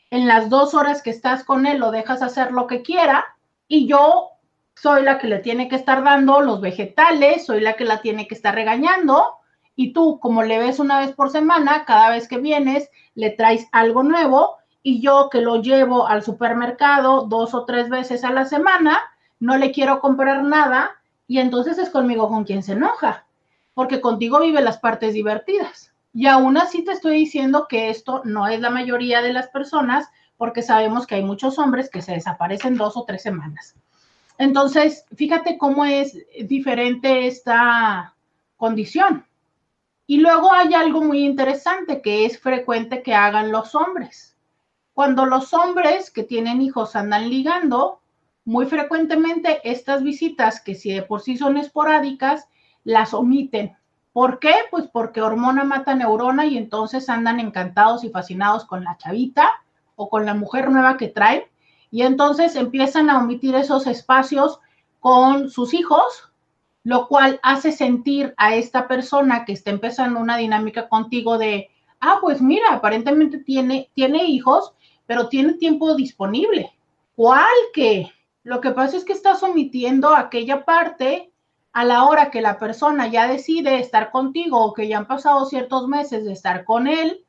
en 0.09 0.27
las 0.27 0.49
dos 0.49 0.73
horas 0.73 1.01
que 1.01 1.09
estás 1.09 1.43
con 1.43 1.65
él 1.65 1.79
lo 1.79 1.91
dejas 1.91 2.21
hacer 2.21 2.51
lo 2.51 2.67
que 2.67 2.81
quiera 2.81 3.25
y 3.67 3.87
yo 3.87 4.29
soy 4.75 5.03
la 5.03 5.17
que 5.17 5.27
le 5.27 5.39
tiene 5.39 5.67
que 5.67 5.75
estar 5.75 6.03
dando 6.03 6.41
los 6.41 6.61
vegetales, 6.61 7.45
soy 7.45 7.61
la 7.61 7.73
que 7.73 7.85
la 7.85 8.01
tiene 8.01 8.27
que 8.27 8.35
estar 8.35 8.53
regañando 8.53 9.37
y 9.75 9.93
tú 9.93 10.19
como 10.19 10.43
le 10.43 10.59
ves 10.59 10.79
una 10.79 10.99
vez 10.99 11.11
por 11.13 11.29
semana, 11.29 11.85
cada 11.85 12.09
vez 12.09 12.27
que 12.27 12.37
vienes 12.37 12.89
le 13.15 13.31
traes 13.31 13.67
algo 13.71 14.03
nuevo 14.03 14.57
y 14.83 15.01
yo 15.01 15.29
que 15.29 15.41
lo 15.41 15.61
llevo 15.61 16.07
al 16.07 16.23
supermercado 16.23 17.23
dos 17.23 17.53
o 17.53 17.65
tres 17.65 17.89
veces 17.89 18.23
a 18.23 18.31
la 18.31 18.45
semana, 18.45 18.99
no 19.39 19.57
le 19.57 19.71
quiero 19.71 19.99
comprar 19.99 20.43
nada 20.43 20.91
y 21.27 21.39
entonces 21.39 21.77
es 21.77 21.89
conmigo 21.89 22.29
con 22.29 22.45
quien 22.45 22.63
se 22.63 22.73
enoja, 22.73 23.25
porque 23.73 23.99
contigo 23.99 24.39
vive 24.39 24.61
las 24.61 24.77
partes 24.77 25.13
divertidas. 25.13 25.86
Y 26.17 26.25
aún 26.25 26.57
así 26.57 26.83
te 26.83 26.93
estoy 26.93 27.13
diciendo 27.17 27.67
que 27.69 27.91
esto 27.91 28.23
no 28.25 28.47
es 28.47 28.59
la 28.59 28.71
mayoría 28.71 29.21
de 29.21 29.31
las 29.31 29.49
personas, 29.49 30.09
porque 30.35 30.63
sabemos 30.63 31.05
que 31.05 31.13
hay 31.13 31.23
muchos 31.23 31.59
hombres 31.59 31.91
que 31.91 32.01
se 32.01 32.13
desaparecen 32.13 32.75
dos 32.75 32.97
o 32.97 33.03
tres 33.05 33.21
semanas. 33.21 33.75
Entonces, 34.39 35.05
fíjate 35.15 35.59
cómo 35.59 35.85
es 35.85 36.17
diferente 36.45 37.27
esta 37.27 38.15
condición. 38.55 39.27
Y 40.07 40.17
luego 40.17 40.51
hay 40.51 40.73
algo 40.73 41.03
muy 41.03 41.23
interesante 41.23 42.01
que 42.01 42.25
es 42.25 42.39
frecuente 42.39 43.03
que 43.03 43.13
hagan 43.13 43.51
los 43.51 43.75
hombres. 43.75 44.35
Cuando 44.93 45.27
los 45.27 45.53
hombres 45.53 46.09
que 46.09 46.23
tienen 46.23 46.63
hijos 46.63 46.95
andan 46.95 47.29
ligando, 47.29 48.01
muy 48.43 48.65
frecuentemente 48.65 49.61
estas 49.63 50.01
visitas, 50.01 50.61
que 50.61 50.73
si 50.73 50.91
de 50.91 51.03
por 51.03 51.21
sí 51.21 51.37
son 51.37 51.57
esporádicas, 51.57 52.47
las 52.83 53.13
omiten 53.13 53.77
¿Por 54.17 54.39
qué? 54.39 54.51
Pues 54.71 54.87
porque 54.91 55.21
hormona 55.21 55.63
mata 55.63 55.93
neurona 55.93 56.47
y 56.47 56.57
entonces 56.57 57.07
andan 57.07 57.39
encantados 57.39 58.03
y 58.03 58.09
fascinados 58.09 58.65
con 58.65 58.83
la 58.83 58.97
chavita 58.97 59.47
o 59.95 60.09
con 60.09 60.25
la 60.25 60.33
mujer 60.33 60.71
nueva 60.71 60.97
que 60.97 61.07
traen 61.07 61.43
y 61.91 62.01
entonces 62.01 62.55
empiezan 62.55 63.11
a 63.11 63.19
omitir 63.19 63.53
esos 63.53 63.85
espacios 63.85 64.59
con 64.99 65.51
sus 65.51 65.75
hijos, 65.75 66.31
lo 66.83 67.07
cual 67.07 67.39
hace 67.43 67.71
sentir 67.71 68.33
a 68.37 68.55
esta 68.55 68.87
persona 68.87 69.45
que 69.45 69.53
está 69.53 69.69
empezando 69.69 70.19
una 70.19 70.37
dinámica 70.37 70.89
contigo 70.89 71.37
de, 71.37 71.69
ah, 71.99 72.17
pues 72.19 72.41
mira, 72.41 72.73
aparentemente 72.73 73.37
tiene, 73.37 73.91
tiene 73.93 74.23
hijos, 74.23 74.73
pero 75.05 75.29
tiene 75.29 75.53
tiempo 75.53 75.93
disponible. 75.93 76.75
¿Cuál 77.15 77.45
que? 77.71 78.11
Lo 78.41 78.61
que 78.61 78.71
pasa 78.71 78.97
es 78.97 79.05
que 79.05 79.13
estás 79.13 79.43
omitiendo 79.43 80.15
aquella 80.15 80.65
parte 80.65 81.31
a 81.73 81.85
la 81.85 82.05
hora 82.05 82.31
que 82.31 82.41
la 82.41 82.57
persona 82.57 83.07
ya 83.07 83.27
decide 83.27 83.79
estar 83.79 84.11
contigo 84.11 84.63
o 84.63 84.73
que 84.73 84.87
ya 84.87 84.97
han 84.97 85.07
pasado 85.07 85.45
ciertos 85.45 85.87
meses 85.87 86.25
de 86.25 86.33
estar 86.33 86.65
con 86.65 86.87
él, 86.87 87.25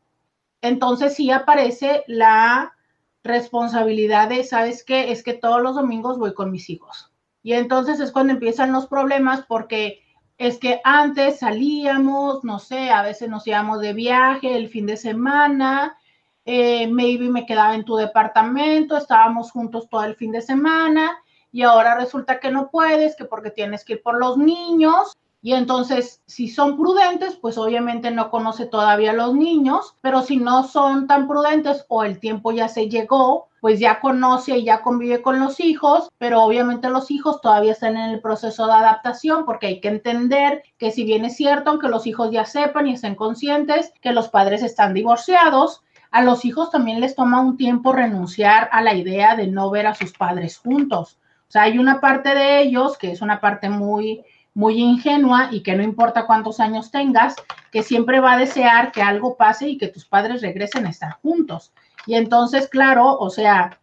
entonces 0.62 1.14
sí 1.14 1.30
aparece 1.30 2.04
la 2.06 2.74
responsabilidad 3.22 4.28
de, 4.28 4.44
¿sabes 4.44 4.84
qué? 4.84 5.12
Es 5.12 5.22
que 5.22 5.34
todos 5.34 5.60
los 5.60 5.74
domingos 5.74 6.18
voy 6.18 6.34
con 6.34 6.50
mis 6.50 6.70
hijos. 6.70 7.12
Y 7.42 7.52
entonces 7.52 8.00
es 8.00 8.10
cuando 8.10 8.32
empiezan 8.32 8.72
los 8.72 8.86
problemas 8.86 9.44
porque 9.46 10.00
es 10.38 10.58
que 10.58 10.80
antes 10.84 11.40
salíamos, 11.40 12.44
no 12.44 12.58
sé, 12.58 12.90
a 12.90 13.02
veces 13.02 13.28
nos 13.28 13.46
íbamos 13.46 13.80
de 13.80 13.92
viaje 13.92 14.56
el 14.56 14.68
fin 14.68 14.86
de 14.86 14.96
semana, 14.96 15.96
eh, 16.44 16.86
maybe 16.86 17.28
me 17.28 17.44
quedaba 17.44 17.74
en 17.74 17.84
tu 17.84 17.96
departamento, 17.96 18.96
estábamos 18.96 19.50
juntos 19.50 19.88
todo 19.88 20.04
el 20.04 20.14
fin 20.14 20.32
de 20.32 20.40
semana 20.40 21.18
y 21.52 21.62
ahora 21.62 21.96
resulta 21.96 22.40
que 22.40 22.50
no 22.50 22.70
puedes, 22.70 23.16
que 23.16 23.24
porque 23.24 23.50
tienes 23.50 23.84
que 23.84 23.94
ir 23.94 24.02
por 24.02 24.18
los 24.18 24.36
niños 24.38 25.16
y 25.40 25.52
entonces, 25.52 26.20
si 26.26 26.48
son 26.48 26.76
prudentes, 26.76 27.36
pues 27.36 27.58
obviamente 27.58 28.10
no 28.10 28.28
conoce 28.28 28.66
todavía 28.66 29.12
a 29.12 29.14
los 29.14 29.34
niños, 29.34 29.94
pero 30.00 30.22
si 30.22 30.36
no 30.36 30.64
son 30.64 31.06
tan 31.06 31.28
prudentes 31.28 31.84
o 31.88 32.02
el 32.02 32.18
tiempo 32.18 32.50
ya 32.50 32.68
se 32.68 32.88
llegó, 32.88 33.46
pues 33.60 33.78
ya 33.78 34.00
conoce 34.00 34.58
y 34.58 34.64
ya 34.64 34.82
convive 34.82 35.22
con 35.22 35.38
los 35.38 35.60
hijos, 35.60 36.10
pero 36.18 36.42
obviamente 36.42 36.90
los 36.90 37.10
hijos 37.12 37.40
todavía 37.40 37.72
están 37.72 37.96
en 37.96 38.10
el 38.10 38.20
proceso 38.20 38.66
de 38.66 38.72
adaptación 38.72 39.44
porque 39.44 39.68
hay 39.68 39.80
que 39.80 39.88
entender 39.88 40.64
que 40.76 40.90
si 40.90 41.04
bien 41.04 41.24
es 41.24 41.36
cierto, 41.36 41.70
aunque 41.70 41.88
los 41.88 42.06
hijos 42.08 42.32
ya 42.32 42.44
sepan 42.44 42.88
y 42.88 42.94
estén 42.94 43.14
conscientes 43.14 43.92
que 44.00 44.12
los 44.12 44.28
padres 44.28 44.62
están 44.64 44.92
divorciados, 44.92 45.84
a 46.10 46.22
los 46.22 46.44
hijos 46.44 46.70
también 46.70 47.00
les 47.00 47.14
toma 47.14 47.40
un 47.40 47.56
tiempo 47.56 47.92
renunciar 47.92 48.68
a 48.72 48.82
la 48.82 48.94
idea 48.94 49.36
de 49.36 49.46
no 49.46 49.70
ver 49.70 49.86
a 49.86 49.94
sus 49.94 50.12
padres 50.12 50.58
juntos. 50.58 51.18
O 51.48 51.52
sea, 51.52 51.62
hay 51.62 51.78
una 51.78 52.00
parte 52.00 52.34
de 52.34 52.60
ellos 52.60 52.98
que 52.98 53.10
es 53.10 53.22
una 53.22 53.40
parte 53.40 53.70
muy 53.70 54.22
muy 54.58 54.80
ingenua 54.80 55.50
y 55.52 55.62
que 55.62 55.76
no 55.76 55.84
importa 55.84 56.26
cuántos 56.26 56.58
años 56.58 56.90
tengas, 56.90 57.36
que 57.70 57.84
siempre 57.84 58.18
va 58.18 58.32
a 58.32 58.38
desear 58.38 58.90
que 58.90 59.02
algo 59.02 59.36
pase 59.36 59.68
y 59.68 59.78
que 59.78 59.86
tus 59.86 60.04
padres 60.04 60.42
regresen 60.42 60.84
a 60.84 60.90
estar 60.90 61.12
juntos. 61.22 61.72
Y 62.06 62.16
entonces, 62.16 62.66
claro, 62.66 63.16
o 63.18 63.30
sea, 63.30 63.78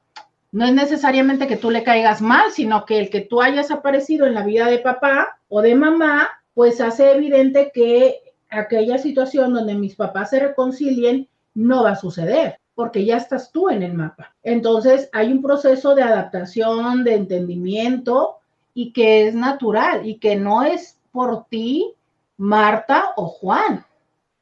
no 0.52 0.66
es 0.66 0.74
necesariamente 0.74 1.48
que 1.48 1.56
tú 1.56 1.72
le 1.72 1.84
caigas 1.84 2.22
mal, 2.22 2.52
sino 2.52 2.84
que 2.86 3.00
el 3.00 3.10
que 3.10 3.22
tú 3.22 3.42
hayas 3.42 3.72
aparecido 3.72 4.26
en 4.26 4.34
la 4.34 4.44
vida 4.44 4.66
de 4.66 4.80
papá 4.80 5.40
o 5.48 5.62
de 5.62 5.76
mamá, 5.76 6.28
pues 6.54 6.82
hace 6.82 7.14
evidente 7.14 7.72
que 7.74 8.34
aquella 8.50 8.98
situación 8.98 9.54
donde 9.54 9.76
mis 9.76 9.96
papás 9.96 10.32
se 10.32 10.42
reconcilien 10.42 11.30
no 11.54 11.84
va 11.84 11.92
a 11.92 11.96
suceder 11.96 12.60
porque 12.76 13.06
ya 13.06 13.18
estás 13.18 13.52
tú 13.52 13.70
en 13.70 13.82
el 13.82 13.94
mapa. 13.94 14.36
Entonces 14.44 15.10
hay 15.14 15.32
un 15.32 15.42
proceso 15.42 15.96
de 15.96 16.04
adaptación, 16.04 17.04
de 17.04 17.16
entendimiento, 17.16 18.38
y 18.76 18.92
que 18.92 19.28
es 19.28 19.34
natural 19.34 20.06
y 20.06 20.20
que 20.20 20.36
no 20.36 20.64
es 20.64 21.00
por 21.12 21.46
ti, 21.46 21.94
Marta 22.38 23.14
o 23.16 23.28
Juan. 23.28 23.86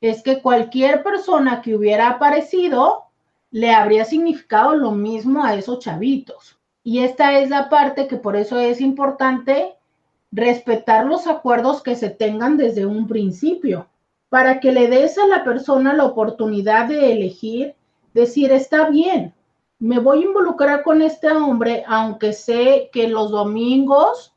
Es 0.01 0.23
que 0.23 0.41
cualquier 0.41 1.03
persona 1.03 1.61
que 1.61 1.75
hubiera 1.75 2.09
aparecido 2.09 3.03
le 3.51 3.71
habría 3.71 4.03
significado 4.03 4.75
lo 4.75 4.91
mismo 4.91 5.43
a 5.43 5.53
esos 5.53 5.79
chavitos. 5.79 6.57
Y 6.83 6.99
esta 6.99 7.39
es 7.39 7.51
la 7.51 7.69
parte 7.69 8.07
que 8.07 8.17
por 8.17 8.35
eso 8.35 8.59
es 8.59 8.81
importante 8.81 9.75
respetar 10.31 11.05
los 11.05 11.27
acuerdos 11.27 11.83
que 11.83 11.95
se 11.95 12.09
tengan 12.09 12.57
desde 12.57 12.87
un 12.87 13.07
principio, 13.07 13.87
para 14.29 14.59
que 14.59 14.71
le 14.71 14.87
des 14.87 15.19
a 15.19 15.27
la 15.27 15.43
persona 15.43 15.93
la 15.93 16.05
oportunidad 16.05 16.87
de 16.87 17.13
elegir, 17.13 17.75
decir, 18.13 18.51
está 18.51 18.89
bien, 18.89 19.33
me 19.79 19.99
voy 19.99 20.19
a 20.19 20.25
involucrar 20.27 20.83
con 20.83 21.01
este 21.01 21.29
hombre, 21.29 21.83
aunque 21.87 22.33
sé 22.33 22.89
que 22.93 23.07
los 23.07 23.31
domingos 23.31 24.33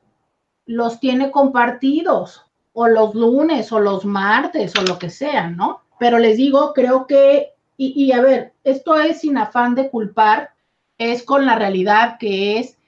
los 0.64 0.98
tiene 0.98 1.30
compartidos, 1.30 2.44
o 2.72 2.88
los 2.88 3.14
lunes, 3.14 3.72
o 3.72 3.80
los 3.80 4.04
martes, 4.04 4.74
o 4.76 4.82
lo 4.82 4.98
que 4.98 5.08
sea, 5.08 5.48
¿no? 5.48 5.82
Pero 5.98 6.18
les 6.18 6.36
digo, 6.36 6.72
creo 6.74 7.06
que, 7.06 7.54
y, 7.78 8.12
a 8.12 8.20
ver, 8.20 8.54
esto 8.64 8.96
es 8.98 9.20
sin 9.20 9.38
afán 9.38 9.74
de 9.74 9.88
culpar, 9.88 10.50
es 10.98 11.22
con 11.22 11.46
la 11.46 11.56
realidad 11.56 12.16
que 12.18 12.58
es 12.58 12.78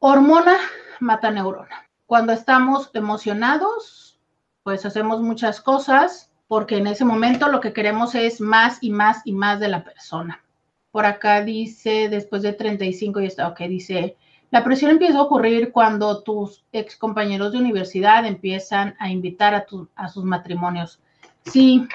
hormona 0.00 0.58
mata 1.00 1.30
neurona. 1.30 1.88
Cuando 2.06 2.32
estamos 2.32 2.90
emocionados, 2.94 4.18
pues 4.62 4.84
hacemos 4.84 5.20
muchas 5.20 5.60
cosas 5.60 6.27
porque 6.48 6.78
en 6.78 6.86
ese 6.86 7.04
momento 7.04 7.48
lo 7.48 7.60
que 7.60 7.72
queremos 7.72 8.14
es 8.14 8.40
más 8.40 8.78
y 8.80 8.90
más 8.90 9.20
y 9.24 9.32
más 9.32 9.60
de 9.60 9.68
la 9.68 9.84
persona. 9.84 10.42
Por 10.90 11.04
acá 11.04 11.44
dice, 11.44 12.08
después 12.08 12.42
de 12.42 12.54
35 12.54 13.20
y 13.20 13.26
está, 13.26 13.48
ok, 13.48 13.60
dice, 13.60 14.16
la 14.50 14.64
presión 14.64 14.90
empieza 14.90 15.18
a 15.18 15.22
ocurrir 15.22 15.70
cuando 15.70 16.22
tus 16.22 16.64
ex 16.72 16.96
compañeros 16.96 17.52
de 17.52 17.58
universidad 17.58 18.24
empiezan 18.24 18.96
a 18.98 19.10
invitar 19.10 19.54
a, 19.54 19.66
a 19.94 20.08
sus 20.08 20.24
matrimonios. 20.24 21.00
Sí, 21.44 21.86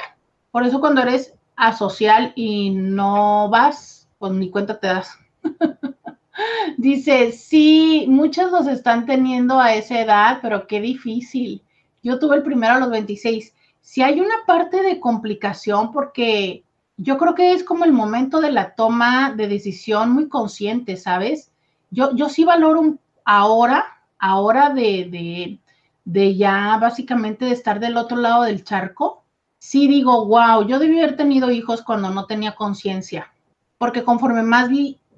por 0.52 0.64
eso 0.64 0.80
cuando 0.80 1.02
eres 1.02 1.34
asocial 1.56 2.32
y 2.36 2.70
no 2.70 3.50
vas, 3.50 4.08
pues 4.20 4.34
ni 4.34 4.52
cuenta 4.52 4.80
te 4.80 4.88
das. 4.88 5.18
Dice, 6.78 7.32
sí, 7.32 8.06
muchos 8.08 8.52
los 8.52 8.68
están 8.68 9.06
teniendo 9.06 9.60
a 9.60 9.74
esa 9.74 10.00
edad, 10.00 10.40
pero 10.42 10.68
qué 10.68 10.80
difícil. 10.80 11.64
Yo 12.04 12.20
tuve 12.20 12.38
el 12.38 12.44
primero 12.44 12.74
a 12.74 12.80
los 12.80 12.90
26. 12.90 13.54
Si 13.84 14.02
hay 14.02 14.22
una 14.22 14.46
parte 14.48 14.82
de 14.82 15.02
complicación 15.02 15.92
porque 15.92 16.64
yo 16.98 17.18
creo 17.18 17.36
que 17.36 17.52
es 17.52 17.66
como 17.66 17.84
el 17.84 17.92
momento 17.92 18.40
de 18.40 18.50
la 18.50 18.76
toma 18.76 19.34
de 19.36 19.48
decisión 19.50 20.12
muy 20.12 20.30
consciente, 20.30 20.96
¿sabes? 20.96 21.52
Yo, 21.92 22.16
yo 22.16 22.30
sí 22.30 22.46
valoro 22.46 22.96
ahora, 23.26 23.86
ahora 24.18 24.70
de, 24.70 25.60
de, 26.06 26.36
ya 26.36 26.78
básicamente 26.78 27.44
de 27.46 27.52
estar 27.52 27.82
del 27.82 27.98
otro 27.98 28.18
lado 28.18 28.44
del 28.44 28.64
charco, 28.64 29.26
sí 29.60 29.90
digo, 29.90 30.26
wow, 30.28 30.66
yo 30.66 30.80
debí 30.80 31.00
haber 31.00 31.18
tenido 31.18 31.52
hijos 31.52 31.82
cuando 31.82 32.10
no 32.10 32.26
tenía 32.26 32.56
conciencia, 32.56 33.34
porque 33.78 34.04
conforme 34.06 34.44
más 34.44 34.70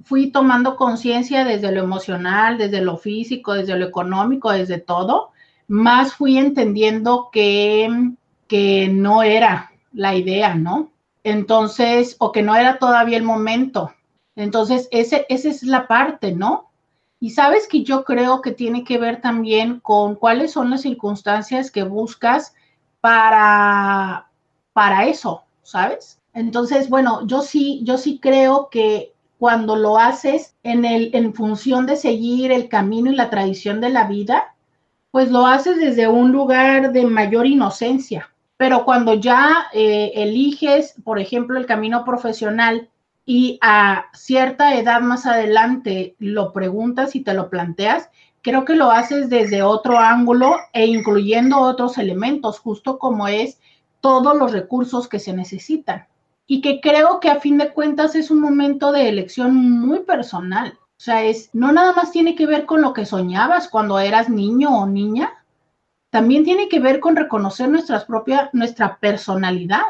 fui 0.03 0.31
tomando 0.31 0.75
conciencia 0.75 1.45
desde 1.45 1.71
lo 1.71 1.83
emocional, 1.83 2.57
desde 2.57 2.81
lo 2.81 2.97
físico, 2.97 3.53
desde 3.53 3.77
lo 3.77 3.85
económico, 3.85 4.51
desde 4.51 4.79
todo, 4.79 5.29
más 5.67 6.13
fui 6.13 6.37
entendiendo 6.39 7.29
que, 7.31 8.15
que 8.47 8.87
no 8.89 9.23
era 9.23 9.71
la 9.93 10.15
idea, 10.15 10.55
¿no? 10.55 10.91
Entonces, 11.23 12.15
o 12.19 12.31
que 12.31 12.43
no 12.43 12.55
era 12.55 12.77
todavía 12.77 13.17
el 13.17 13.23
momento. 13.23 13.93
Entonces, 14.35 14.87
ese, 14.91 15.25
esa 15.29 15.49
es 15.49 15.63
la 15.63 15.87
parte, 15.87 16.33
¿no? 16.33 16.69
Y 17.19 17.31
sabes 17.31 17.67
que 17.67 17.83
yo 17.83 18.03
creo 18.03 18.41
que 18.41 18.51
tiene 18.51 18.83
que 18.83 18.97
ver 18.97 19.21
también 19.21 19.79
con 19.79 20.15
cuáles 20.15 20.51
son 20.51 20.69
las 20.69 20.81
circunstancias 20.81 21.71
que 21.71 21.83
buscas 21.83 22.53
para, 23.01 24.29
para 24.73 25.07
eso, 25.07 25.43
¿sabes? 25.63 26.21
Entonces, 26.33 26.89
bueno, 26.89 27.25
yo 27.25 27.41
sí, 27.41 27.81
yo 27.83 27.97
sí 27.97 28.19
creo 28.19 28.69
que 28.69 29.13
cuando 29.39 29.75
lo 29.75 29.97
haces 29.97 30.55
en, 30.63 30.85
el, 30.85 31.11
en 31.13 31.33
función 31.33 31.85
de 31.85 31.95
seguir 31.95 32.51
el 32.51 32.67
camino 32.67 33.11
y 33.11 33.15
la 33.15 33.29
tradición 33.29 33.79
de 33.79 33.89
la 33.89 34.05
vida, 34.07 34.55
pues 35.11 35.31
lo 35.31 35.45
haces 35.45 35.77
desde 35.77 36.07
un 36.07 36.31
lugar 36.31 36.91
de 36.91 37.05
mayor 37.05 37.47
inocencia, 37.47 38.29
pero 38.57 38.85
cuando 38.85 39.15
ya 39.15 39.67
eh, 39.73 40.11
eliges, 40.15 40.95
por 41.03 41.19
ejemplo, 41.19 41.57
el 41.57 41.65
camino 41.65 42.05
profesional 42.05 42.89
y 43.25 43.57
a 43.61 44.05
cierta 44.13 44.75
edad 44.75 45.01
más 45.01 45.25
adelante 45.25 46.15
lo 46.19 46.53
preguntas 46.53 47.15
y 47.15 47.21
te 47.23 47.33
lo 47.33 47.49
planteas, 47.49 48.09
creo 48.41 48.63
que 48.63 48.75
lo 48.75 48.91
haces 48.91 49.29
desde 49.29 49.63
otro 49.63 49.97
ángulo 49.97 50.57
e 50.71 50.85
incluyendo 50.85 51.59
otros 51.59 51.97
elementos, 51.97 52.59
justo 52.59 52.99
como 52.99 53.27
es 53.27 53.59
todos 54.01 54.37
los 54.37 54.51
recursos 54.51 55.07
que 55.07 55.19
se 55.19 55.33
necesitan. 55.33 56.05
Y 56.47 56.61
que 56.61 56.79
creo 56.79 57.19
que 57.19 57.31
a 57.31 57.39
fin 57.39 57.57
de 57.57 57.73
cuentas 57.73 58.13
es 58.13 58.29
un 58.29 58.39
momento 58.39 58.91
de 58.91 59.09
elección 59.09 59.55
muy 59.55 60.01
personal. 60.01 60.77
O 60.95 60.99
sea, 60.99 61.23
es 61.23 61.49
no 61.53 61.71
nada 61.71 61.91
más 61.93 62.11
tiene 62.11 62.35
que 62.35 62.45
ver 62.45 62.67
con 62.67 62.83
lo 62.83 62.93
que 62.93 63.07
soñabas 63.07 63.67
cuando 63.67 63.97
eras 63.97 64.29
niño 64.29 64.69
o 64.69 64.85
niña, 64.85 65.33
también 66.15 66.45
tiene 66.45 66.69
que 66.69 66.79
ver 66.79 67.01
con 67.01 67.17
reconocer 67.17 67.67
nuestras 67.67 68.05
propias, 68.05 68.49
nuestra 68.53 68.97
personalidad. 68.99 69.83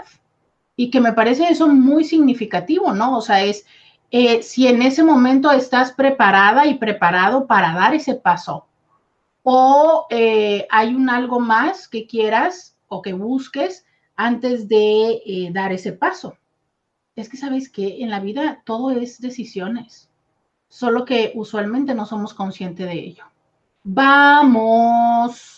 Y 0.76 0.90
que 0.90 1.00
me 1.00 1.14
parece 1.14 1.50
eso 1.50 1.68
muy 1.68 2.04
significativo, 2.04 2.94
¿no? 2.94 3.16
O 3.16 3.22
sea, 3.22 3.44
es 3.44 3.64
eh, 4.10 4.42
si 4.42 4.68
en 4.68 4.82
ese 4.82 5.04
momento 5.04 5.52
estás 5.52 5.92
preparada 5.92 6.66
y 6.66 6.80
preparado 6.80 7.46
para 7.46 7.76
dar 7.76 7.94
ese 7.94 8.16
paso 8.16 8.66
o 9.44 10.08
eh, 10.10 10.66
hay 10.72 10.96
un 10.96 11.12
algo 11.12 11.40
más 11.40 11.88
que 11.88 12.08
quieras 12.08 12.76
o 12.88 13.04
que 13.04 13.14
busques 13.14 13.86
antes 14.16 14.68
de 14.68 15.22
eh, 15.28 15.52
dar 15.54 15.74
ese 15.74 15.92
paso. 15.92 16.40
Es 17.16 17.30
que 17.30 17.38
sabes 17.38 17.70
que 17.70 18.02
en 18.02 18.10
la 18.10 18.20
vida 18.20 18.64
todo 18.66 18.90
es 18.90 19.22
decisiones, 19.22 20.10
solo 20.70 21.06
que 21.06 21.34
usualmente 21.36 21.94
no 21.94 22.08
somos 22.08 22.34
conscientes 22.34 22.88
de 22.88 22.94
ello. 22.94 23.26
Vamos, 23.84 25.55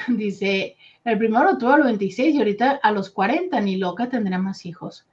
dice, 0.08 0.76
el 1.04 1.18
primero 1.18 1.56
tuvo 1.58 1.72
a 1.72 1.78
los 1.78 1.86
26 1.86 2.34
y 2.34 2.38
ahorita 2.38 2.80
a 2.82 2.92
los 2.92 3.10
40, 3.10 3.60
ni 3.60 3.76
loca 3.76 4.08
tendrá 4.08 4.38
más 4.38 4.66
hijos. 4.66 5.04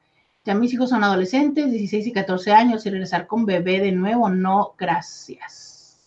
Ya 0.45 0.53
mis 0.53 0.73
hijos 0.73 0.89
son 0.89 1.03
adolescentes, 1.03 1.71
16 1.71 2.07
y 2.07 2.13
14 2.13 2.51
años, 2.51 2.85
y 2.85 2.89
regresar 2.89 3.27
con 3.27 3.45
bebé 3.45 3.79
de 3.79 3.91
nuevo, 3.91 4.29
no, 4.29 4.75
gracias. 4.77 5.97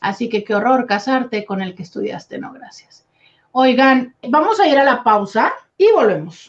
Así 0.00 0.28
que 0.28 0.44
qué 0.44 0.54
horror 0.54 0.86
casarte 0.86 1.44
con 1.44 1.60
el 1.60 1.74
que 1.74 1.82
estudiaste, 1.82 2.38
no, 2.38 2.52
gracias. 2.52 3.04
Oigan, 3.52 4.14
vamos 4.28 4.60
a 4.60 4.68
ir 4.68 4.78
a 4.78 4.84
la 4.84 5.02
pausa 5.02 5.52
y 5.76 5.90
volvemos. 5.92 6.48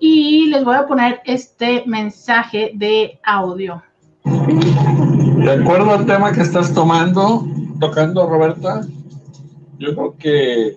y 0.00 0.46
les 0.46 0.64
voy 0.64 0.74
a 0.74 0.88
poner 0.88 1.20
este 1.24 1.84
mensaje 1.86 2.72
de 2.74 3.20
audio. 3.24 3.80
De 4.24 5.52
acuerdo 5.52 5.92
al 5.92 6.06
tema 6.06 6.32
que 6.32 6.40
estás 6.40 6.74
tomando, 6.74 7.46
tocando 7.78 8.28
Roberta, 8.28 8.80
yo 9.78 9.94
creo 9.94 10.16
que 10.18 10.76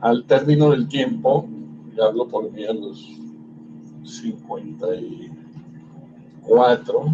al 0.00 0.24
término 0.24 0.70
del 0.70 0.88
tiempo, 0.88 1.48
y 1.94 2.00
hablo 2.00 2.26
por 2.28 2.50
mí 2.50 2.64
a 2.64 2.72
los 2.72 3.06
54, 4.04 7.04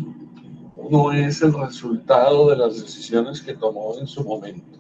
uno 0.77 1.13
es 1.13 1.43
el 1.43 1.53
resultado 1.53 2.49
de 2.51 2.57
las 2.57 2.81
decisiones 2.81 3.43
que 3.43 3.55
tomó 3.55 3.99
en 3.99 4.07
su 4.07 4.25
momento. 4.25 4.79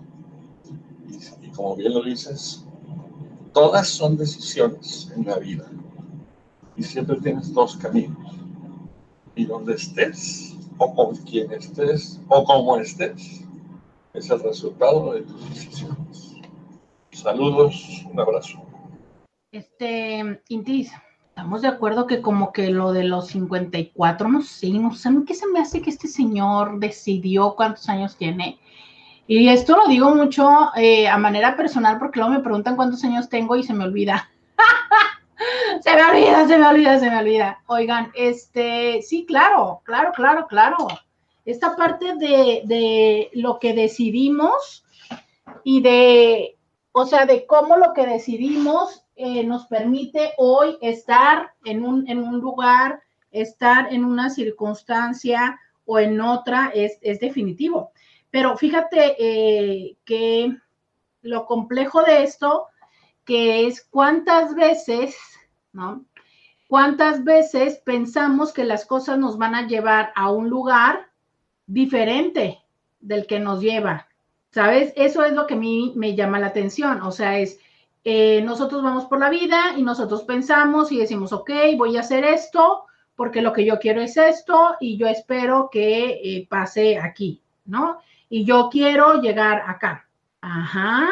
Y, 1.08 1.16
y 1.46 1.50
como 1.50 1.76
bien 1.76 1.92
lo 1.94 2.02
dices, 2.02 2.64
todas 3.52 3.88
son 3.88 4.16
decisiones 4.16 5.12
en 5.16 5.26
la 5.26 5.38
vida 5.38 5.68
y 6.78 6.82
siempre 6.82 7.20
tienes 7.20 7.52
dos 7.52 7.76
caminos. 7.76 8.16
Y 9.34 9.44
donde 9.44 9.74
estés, 9.74 10.56
o 10.78 10.94
con 10.94 11.16
quien 11.16 11.52
estés, 11.52 12.20
o 12.28 12.44
como 12.44 12.76
estés, 12.76 13.42
es 14.14 14.30
el 14.30 14.40
resultado 14.40 15.12
de 15.12 15.22
tus 15.22 15.50
decisiones. 15.50 16.34
Saludos, 17.12 18.06
un 18.10 18.20
abrazo. 18.20 18.67
Este, 19.50 20.42
Intis, 20.48 20.92
estamos 21.26 21.62
de 21.62 21.68
acuerdo 21.68 22.06
que 22.06 22.20
como 22.20 22.52
que 22.52 22.68
lo 22.68 22.92
de 22.92 23.04
los 23.04 23.28
54, 23.28 24.28
no 24.28 24.42
sé, 24.42 24.68
no 24.72 24.94
sé, 24.94 25.08
¿qué 25.26 25.34
se 25.34 25.46
me 25.46 25.60
hace 25.60 25.80
que 25.80 25.88
este 25.88 26.06
señor 26.06 26.78
decidió 26.78 27.54
cuántos 27.56 27.88
años 27.88 28.16
tiene? 28.18 28.60
Y 29.26 29.48
esto 29.48 29.74
lo 29.74 29.86
digo 29.86 30.14
mucho 30.14 30.70
eh, 30.76 31.08
a 31.08 31.16
manera 31.16 31.56
personal 31.56 31.98
porque 31.98 32.18
luego 32.18 32.34
me 32.34 32.40
preguntan 32.40 32.76
cuántos 32.76 33.02
años 33.04 33.30
tengo 33.30 33.56
y 33.56 33.62
se 33.62 33.72
me 33.72 33.84
olvida. 33.84 34.28
se 35.80 35.94
me 35.94 36.04
olvida, 36.04 36.46
se 36.46 36.58
me 36.58 36.66
olvida, 36.66 36.98
se 36.98 37.10
me 37.10 37.18
olvida. 37.18 37.62
Oigan, 37.68 38.12
este, 38.14 39.00
sí, 39.00 39.24
claro, 39.24 39.80
claro, 39.84 40.12
claro, 40.12 40.46
claro. 40.46 40.76
Esta 41.46 41.74
parte 41.74 42.16
de, 42.16 42.62
de 42.66 43.30
lo 43.32 43.58
que 43.58 43.72
decidimos 43.72 44.84
y 45.64 45.80
de, 45.80 46.58
o 46.92 47.06
sea, 47.06 47.24
de 47.24 47.46
cómo 47.46 47.78
lo 47.78 47.94
que 47.94 48.04
decidimos 48.04 49.07
eh, 49.18 49.44
nos 49.44 49.66
permite 49.66 50.32
hoy 50.38 50.78
estar 50.80 51.52
en 51.64 51.84
un, 51.84 52.08
en 52.08 52.20
un 52.20 52.40
lugar, 52.40 53.02
estar 53.30 53.92
en 53.92 54.04
una 54.04 54.30
circunstancia 54.30 55.58
o 55.84 55.98
en 55.98 56.20
otra, 56.20 56.70
es, 56.74 56.98
es 57.02 57.20
definitivo. 57.20 57.92
Pero 58.30 58.56
fíjate 58.56 59.16
eh, 59.18 59.96
que 60.04 60.56
lo 61.22 61.44
complejo 61.46 62.02
de 62.02 62.22
esto, 62.22 62.66
que 63.24 63.66
es 63.66 63.86
cuántas 63.90 64.54
veces 64.54 65.16
¿no? 65.72 66.04
¿Cuántas 66.66 67.24
veces 67.24 67.80
pensamos 67.84 68.52
que 68.52 68.64
las 68.64 68.84
cosas 68.84 69.18
nos 69.18 69.38
van 69.38 69.54
a 69.54 69.66
llevar 69.66 70.12
a 70.14 70.30
un 70.30 70.50
lugar 70.50 71.10
diferente 71.66 72.58
del 73.00 73.26
que 73.26 73.40
nos 73.40 73.60
lleva? 73.60 74.08
¿Sabes? 74.50 74.92
Eso 74.96 75.24
es 75.24 75.32
lo 75.32 75.46
que 75.46 75.54
a 75.54 75.58
mí 75.58 75.92
me 75.96 76.14
llama 76.14 76.38
la 76.38 76.48
atención. 76.48 77.00
O 77.02 77.12
sea, 77.12 77.38
es, 77.38 77.58
eh, 78.04 78.40
nosotros 78.42 78.82
vamos 78.82 79.06
por 79.06 79.20
la 79.20 79.30
vida 79.30 79.74
y 79.76 79.82
nosotros 79.82 80.22
pensamos 80.22 80.92
y 80.92 80.98
decimos, 80.98 81.32
ok, 81.32 81.50
voy 81.76 81.96
a 81.96 82.00
hacer 82.00 82.24
esto 82.24 82.84
porque 83.16 83.42
lo 83.42 83.52
que 83.52 83.64
yo 83.64 83.78
quiero 83.78 84.00
es 84.00 84.16
esto 84.16 84.76
y 84.80 84.96
yo 84.96 85.08
espero 85.08 85.68
que 85.72 86.20
eh, 86.22 86.46
pase 86.48 86.98
aquí, 86.98 87.42
¿no? 87.64 87.98
Y 88.28 88.44
yo 88.44 88.68
quiero 88.70 89.20
llegar 89.20 89.64
acá. 89.66 90.08
Ajá. 90.40 91.08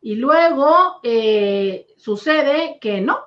Y 0.00 0.14
luego 0.14 1.00
eh, 1.02 1.88
sucede 1.96 2.78
que 2.80 3.00
no, 3.00 3.18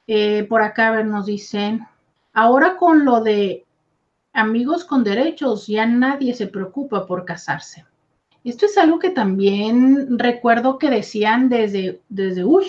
Eh, 0.07 0.45
por 0.45 0.61
acá 0.61 1.03
nos 1.03 1.25
dicen, 1.25 1.89
ahora 2.35 2.77
con 2.77 3.07
lo 3.07 3.23
de 3.23 3.65
amigos 4.35 4.85
con 4.85 5.05
derechos, 5.05 5.67
ya 5.67 5.87
nadie 5.87 6.35
se 6.35 6.49
preocupa 6.49 7.07
por 7.07 7.25
casarse. 7.25 7.87
Esto 8.45 8.67
es 8.67 8.77
algo 8.77 8.99
que 8.99 9.09
también 9.09 10.19
recuerdo 10.19 10.79
que 10.79 10.91
decían 10.91 11.49
desde, 11.49 12.03
desde, 12.11 12.45
uy, 12.45 12.67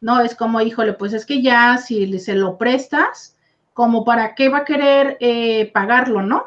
no, 0.00 0.20
es 0.20 0.36
como, 0.36 0.60
híjole, 0.60 0.92
pues 0.92 1.12
es 1.12 1.26
que 1.26 1.42
ya 1.42 1.76
si 1.78 2.20
se 2.20 2.36
lo 2.36 2.56
prestas, 2.56 3.36
como 3.74 4.04
para 4.04 4.36
qué 4.36 4.48
va 4.48 4.58
a 4.58 4.64
querer 4.64 5.16
eh, 5.18 5.72
pagarlo, 5.72 6.22
¿no? 6.22 6.44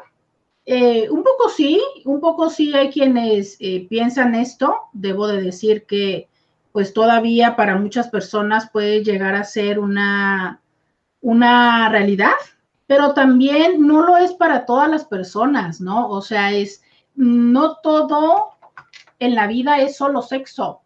Eh, 0.66 1.10
un 1.10 1.22
poco 1.22 1.50
sí, 1.50 1.82
un 2.04 2.20
poco 2.20 2.48
sí 2.48 2.74
hay 2.74 2.90
quienes 2.90 3.56
eh, 3.60 3.86
piensan 3.88 4.34
esto. 4.34 4.74
Debo 4.92 5.26
de 5.26 5.42
decir 5.42 5.84
que 5.86 6.28
pues 6.72 6.92
todavía 6.92 7.54
para 7.54 7.76
muchas 7.76 8.08
personas 8.08 8.68
puede 8.70 9.04
llegar 9.04 9.36
a 9.36 9.44
ser 9.44 9.78
una, 9.78 10.60
una 11.20 11.88
realidad, 11.88 12.34
pero 12.86 13.14
también 13.14 13.86
no 13.86 14.02
lo 14.02 14.16
es 14.16 14.32
para 14.32 14.66
todas 14.66 14.90
las 14.90 15.04
personas, 15.04 15.80
¿no? 15.80 16.08
O 16.08 16.20
sea, 16.20 16.52
es, 16.52 16.82
no 17.14 17.76
todo 17.76 18.50
en 19.20 19.34
la 19.34 19.46
vida 19.46 19.78
es 19.78 19.96
solo 19.96 20.20
sexo. 20.22 20.80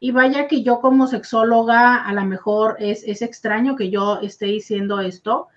Y 0.00 0.10
vaya 0.10 0.48
que 0.48 0.62
yo 0.62 0.80
como 0.80 1.06
sexóloga, 1.06 2.04
a 2.04 2.12
lo 2.14 2.24
mejor 2.24 2.76
es, 2.78 3.02
es 3.04 3.22
extraño 3.22 3.76
que 3.76 3.90
yo 3.90 4.20
esté 4.20 4.46
diciendo 4.46 5.00
esto, 5.00 5.48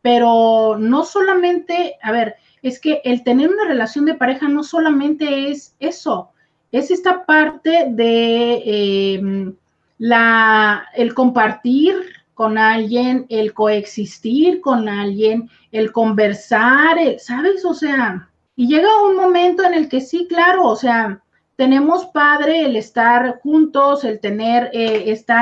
pero 0.00 0.76
no 0.78 1.04
solamente, 1.04 1.98
a 2.02 2.12
ver, 2.12 2.36
es 2.64 2.80
que 2.80 3.02
el 3.04 3.22
tener 3.22 3.50
una 3.50 3.66
relación 3.66 4.06
de 4.06 4.14
pareja 4.14 4.48
no 4.48 4.64
solamente 4.64 5.50
es 5.50 5.76
eso, 5.78 6.30
es 6.72 6.90
esta 6.90 7.26
parte 7.26 7.88
de 7.90 9.14
em, 9.16 9.54
la, 9.98 10.86
el 10.94 11.12
compartir 11.12 11.94
con 12.32 12.56
alguien, 12.56 13.26
el 13.28 13.52
coexistir 13.52 14.62
con 14.62 14.88
alguien, 14.88 15.50
el 15.72 15.92
conversar, 15.92 16.96
eh, 16.98 17.18
¿sabes? 17.18 17.66
O 17.66 17.74
sea, 17.74 18.30
y 18.56 18.66
llega 18.66 19.04
un 19.04 19.14
momento 19.14 19.62
en 19.62 19.74
el 19.74 19.86
que 19.90 20.00
sí, 20.00 20.26
claro, 20.26 20.64
o 20.64 20.76
sea, 20.76 21.20
tenemos 21.56 22.06
padre 22.06 22.62
el 22.62 22.76
estar 22.76 23.38
juntos, 23.40 24.04
el 24.04 24.20
tener 24.20 24.70
este 24.72 25.34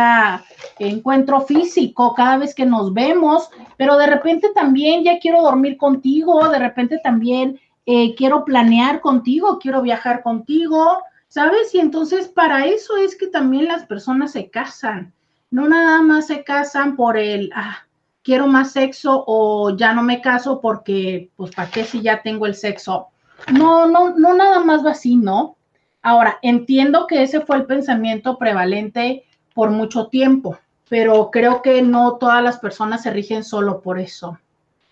encuentro 0.78 1.40
físico 1.42 2.14
cada 2.14 2.36
vez 2.38 2.54
que 2.54 2.66
nos 2.66 2.92
vemos, 2.92 3.48
pero 3.76 3.96
de 3.96 4.06
repente 4.06 4.50
también 4.54 5.04
ya 5.04 5.18
quiero 5.18 5.42
dormir 5.42 5.76
contigo, 5.76 6.48
de 6.48 6.58
repente 6.58 7.00
también 7.02 7.58
eh, 7.86 8.14
quiero 8.14 8.44
planear 8.44 9.00
contigo, 9.00 9.58
quiero 9.58 9.82
viajar 9.82 10.22
contigo, 10.22 10.98
¿sabes? 11.28 11.74
Y 11.74 11.80
entonces 11.80 12.28
para 12.28 12.66
eso 12.66 12.96
es 12.96 13.16
que 13.16 13.26
también 13.26 13.66
las 13.66 13.86
personas 13.86 14.32
se 14.32 14.50
casan. 14.50 15.12
No 15.50 15.68
nada 15.68 16.02
más 16.02 16.26
se 16.26 16.44
casan 16.44 16.96
por 16.96 17.16
el, 17.16 17.50
ah, 17.54 17.78
quiero 18.22 18.46
más 18.46 18.72
sexo 18.72 19.24
o 19.26 19.76
ya 19.76 19.92
no 19.92 20.02
me 20.02 20.20
caso 20.20 20.60
porque, 20.60 21.30
pues, 21.36 21.54
¿para 21.54 21.70
qué 21.70 21.84
si 21.84 22.00
ya 22.00 22.22
tengo 22.22 22.46
el 22.46 22.54
sexo? 22.54 23.08
No, 23.52 23.86
no, 23.86 24.10
no 24.16 24.34
nada 24.34 24.60
más 24.60 24.84
va 24.84 24.92
así, 24.92 25.16
¿no? 25.16 25.56
Ahora, 26.02 26.38
entiendo 26.42 27.06
que 27.06 27.22
ese 27.22 27.40
fue 27.40 27.56
el 27.56 27.66
pensamiento 27.66 28.38
prevalente 28.38 29.24
por 29.54 29.70
mucho 29.70 30.08
tiempo, 30.08 30.58
pero 30.88 31.30
creo 31.30 31.62
que 31.62 31.82
no 31.82 32.16
todas 32.16 32.42
las 32.42 32.58
personas 32.58 33.02
se 33.02 33.10
rigen 33.10 33.44
solo 33.44 33.80
por 33.80 33.98
eso. 33.98 34.38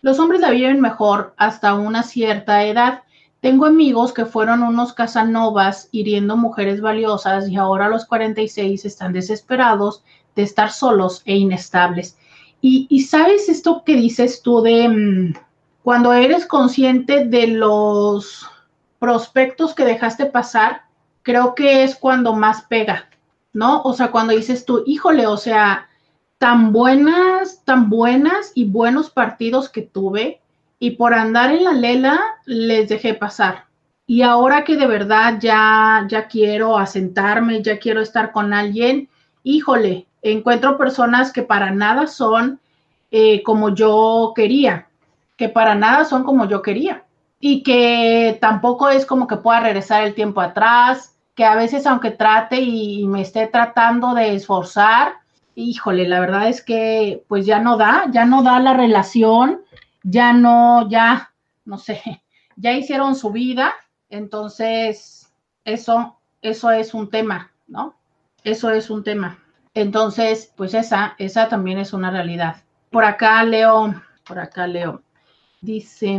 Los 0.03 0.19
hombres 0.19 0.41
la 0.41 0.51
viven 0.51 0.81
mejor 0.81 1.35
hasta 1.37 1.75
una 1.75 2.03
cierta 2.03 2.65
edad 2.65 3.03
tengo 3.41 3.65
amigos 3.65 4.13
que 4.13 4.27
fueron 4.27 4.63
unos 4.63 4.93
casanovas 4.93 5.89
hiriendo 5.93 6.37
mujeres 6.37 6.83
valiosas 6.83 7.49
y 7.49 7.57
ahora 7.57 7.87
a 7.87 7.89
los 7.89 8.05
46 8.05 8.85
están 8.85 9.15
desesperados 9.15 10.05
de 10.37 10.43
estar 10.43 10.71
solos 10.71 11.23
e 11.25 11.37
inestables. 11.37 12.19
Y, 12.63 13.01
sabes 13.05 13.49
esto 13.49 13.83
que 13.87 13.97
dices 13.97 14.43
tú 14.43 14.61
de 14.61 14.87
mm, 14.87 15.35
cuando 15.83 16.13
eres 16.13 16.45
consciente 16.45 17.25
de 17.25 17.47
los 17.47 18.47
prospectos 18.99 19.75
que 19.75 19.87
dejaste 19.87 20.27
pasar, 20.27 20.83
creo 21.23 21.55
que 21.55 21.85
es 21.85 21.97
cuando 21.97 22.35
más 22.35 22.63
pega, 22.63 23.09
¿no? 23.53 23.83
O 23.83 23.93
sea, 23.93 24.11
cuando 24.11 24.33
dices 24.35 24.65
tú, 24.65 24.83
híjole, 24.87 25.27
o 25.27 25.37
sea, 25.37 25.89
tan 26.39 26.73
buenas, 26.73 27.65
tan 27.65 27.91
buenas 27.91 28.53
y 28.55 28.65
buenos 28.65 29.11
partidos 29.11 29.69
que 29.69 29.83
tuve, 29.83 30.41
y 30.79 30.93
por 30.93 31.13
andar 31.13 31.53
en 31.53 31.65
la 31.65 31.73
lela 31.73 32.21
les 32.47 32.89
dejé 32.89 33.15
pasar. 33.15 33.67
Y 34.07 34.23
ahora 34.23 34.65
que 34.65 34.77
de 34.77 34.87
verdad 34.87 35.39
ya, 35.41 36.07
ya 36.09 36.27
quiero 36.27 36.79
asentarme, 36.79 37.63
ya 37.63 37.79
quiero 37.79 38.01
estar 38.01 38.33
con 38.33 38.53
alguien, 38.53 39.09
híjole, 39.45 40.07
encuentro 40.23 40.77
personas 40.79 41.33
que 41.33 41.43
para 41.43 41.71
nada 41.71 42.07
son 42.07 42.59
eh, 43.11 43.43
como 43.43 43.75
yo 43.75 44.33
quería, 44.35 44.89
que 45.37 45.49
para 45.49 45.75
nada 45.75 46.05
son 46.05 46.25
como 46.25 46.49
yo 46.49 46.63
quería. 46.63 47.05
Y 47.41 47.63
que 47.63 48.39
tampoco 48.41 48.91
es 48.91 49.07
como 49.07 49.27
que 49.27 49.39
pueda 49.39 49.61
regresar 49.61 50.05
el 50.05 50.15
tiempo 50.15 50.41
atrás, 50.41 51.17
que 51.35 51.45
a 51.45 51.57
veces 51.57 51.87
aunque 51.87 52.11
trate 52.11 52.61
y 52.61 53.07
me 53.07 53.23
esté 53.23 53.47
tratando 53.47 54.15
de 54.15 54.35
esforzar, 54.35 55.15
híjole, 55.55 56.07
la 56.07 56.21
verdad 56.21 56.49
es 56.49 56.63
que 56.63 57.25
pues 57.29 57.47
ya 57.47 57.59
no 57.59 57.77
da, 57.77 58.05
ya 58.13 58.25
no 58.27 58.43
da 58.43 58.61
la 58.61 58.75
relación 58.75 59.61
ya 60.03 60.33
no, 60.33 60.89
ya, 60.89 61.33
no 61.65 61.79
sé, 61.79 62.23
ya 62.57 62.73
hicieron 62.73 63.15
su 63.15 63.31
vida, 63.31 63.75
entonces 64.09 65.33
eso, 65.65 66.19
eso 66.43 66.71
es 66.71 66.95
un 66.95 67.11
tema, 67.11 67.53
¿no? 67.67 67.97
Eso 68.43 68.71
es 68.71 68.91
un 68.91 69.05
tema. 69.05 69.39
Entonces, 69.75 70.53
pues 70.57 70.75
esa, 70.75 71.15
esa 71.19 71.49
también 71.49 71.79
es 71.79 71.93
una 71.93 72.11
realidad. 72.11 72.57
Por 72.91 73.05
acá 73.05 73.43
leo, 73.45 73.95
por 74.25 74.39
acá 74.39 74.67
leo, 74.67 75.03
dice, 75.61 76.19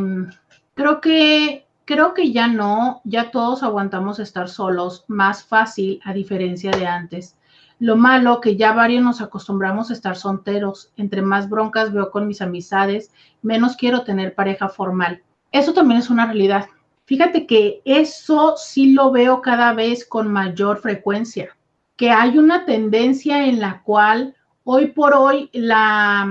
creo 0.82 1.00
que, 1.00 1.68
creo 1.86 2.16
que 2.16 2.32
ya 2.32 2.48
no, 2.48 3.02
ya 3.04 3.30
todos 3.30 3.62
aguantamos 3.62 4.20
estar 4.20 4.50
solos, 4.50 5.06
más 5.08 5.44
fácil 5.44 6.02
a 6.04 6.12
diferencia 6.12 6.72
de 6.72 6.88
antes. 6.88 7.38
Lo 7.78 7.96
malo 7.96 8.42
que 8.42 8.56
ya 8.56 8.74
varios 8.74 9.04
nos 9.04 9.22
acostumbramos 9.22 9.90
a 9.90 9.94
estar 9.94 10.16
solteros. 10.16 10.92
Entre 10.98 11.22
más 11.22 11.50
broncas 11.50 11.94
veo 11.94 12.10
con 12.10 12.28
mis 12.28 12.42
amistades, 12.42 13.12
menos 13.44 13.76
quiero 13.76 14.04
tener 14.04 14.34
pareja 14.34 14.70
formal. 14.70 15.22
Eso 15.52 15.74
también 15.74 16.00
es 16.00 16.10
una 16.10 16.26
realidad. 16.26 16.66
Fíjate 17.06 17.46
que 17.46 17.82
eso 17.86 18.56
sí 18.58 18.94
lo 18.94 19.12
veo 19.12 19.42
cada 19.42 19.74
vez 19.74 20.04
con 20.06 20.32
mayor 20.32 20.80
frecuencia, 20.80 21.56
que 21.96 22.10
hay 22.10 22.40
una 22.40 22.66
tendencia 22.66 23.46
en 23.46 23.60
la 23.60 23.84
cual 23.84 24.36
hoy 24.64 24.88
por 24.88 25.14
hoy 25.14 25.50
la, 25.54 26.28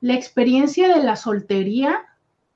la 0.00 0.14
experiencia 0.14 0.94
de 0.94 1.02
la 1.02 1.16
soltería, 1.16 2.05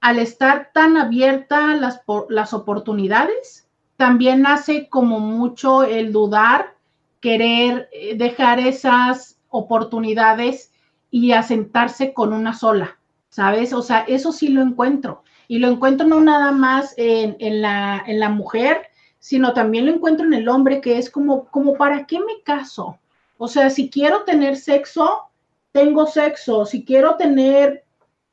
al 0.01 0.19
estar 0.19 0.71
tan 0.73 0.97
abierta 0.97 1.75
las, 1.75 2.01
las 2.29 2.55
oportunidades, 2.55 3.69
también 3.97 4.47
hace 4.47 4.89
como 4.89 5.21
mucho 5.21 5.83
el 5.83 6.13
dudar 6.13 6.75
querer 7.21 7.89
eh, 7.93 8.17
dejar 8.17 8.59
esas 8.59 9.39
oportunidades 9.51 10.73
y 11.11 11.33
asentarse 11.33 12.15
con 12.15 12.33
una 12.33 12.55
sola, 12.55 12.99
¿sabes? 13.29 13.73
O 13.73 13.83
sea, 13.83 14.01
eso 14.01 14.33
sí 14.33 14.49
lo 14.49 14.63
encuentro. 14.63 15.23
Y 15.49 15.59
lo 15.59 15.69
encuentro 15.69 16.07
no 16.07 16.21
nada 16.21 16.53
más 16.53 16.95
en, 16.97 17.61
la, 17.61 18.03
en 18.07 18.21
la 18.21 18.29
mujer, 18.29 18.87
sino 19.19 19.53
también 19.53 19.87
lo 19.87 19.93
encuentro 19.93 20.25
en 20.25 20.35
el 20.35 20.49
hombre, 20.49 20.81
que 20.81 20.97
es 20.97 21.11
como, 21.11 21.47
como, 21.47 21.75
¿para 21.75 22.07
qué 22.07 22.21
me 22.21 22.41
caso? 22.45 22.99
O 23.37 23.49
sea, 23.49 23.69
si 23.69 23.91
quiero 23.91 24.23
tener 24.23 24.57
sexo, 24.57 25.25
tengo 25.73 26.07
sexo. 26.07 26.65
Si 26.67 26.85
quiero 26.85 27.17
tener 27.17 27.85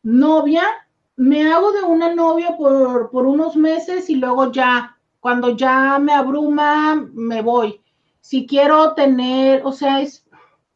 novia, 0.03 0.63
me 1.17 1.51
hago 1.51 1.71
de 1.73 1.83
una 1.83 2.15
novia 2.15 2.55
por, 2.57 3.11
por 3.11 3.25
unos 3.25 3.55
meses 3.55 4.09
y 4.09 4.15
luego 4.15 4.51
ya, 4.51 4.97
cuando 5.19 5.55
ya 5.57 5.99
me 5.99 6.13
abruma, 6.13 6.95
me 7.13 7.41
voy 7.41 7.81
si 8.27 8.45
quiero 8.45 8.93
tener, 8.93 9.61
o 9.63 9.71
sea, 9.71 10.01
es, 10.01 10.25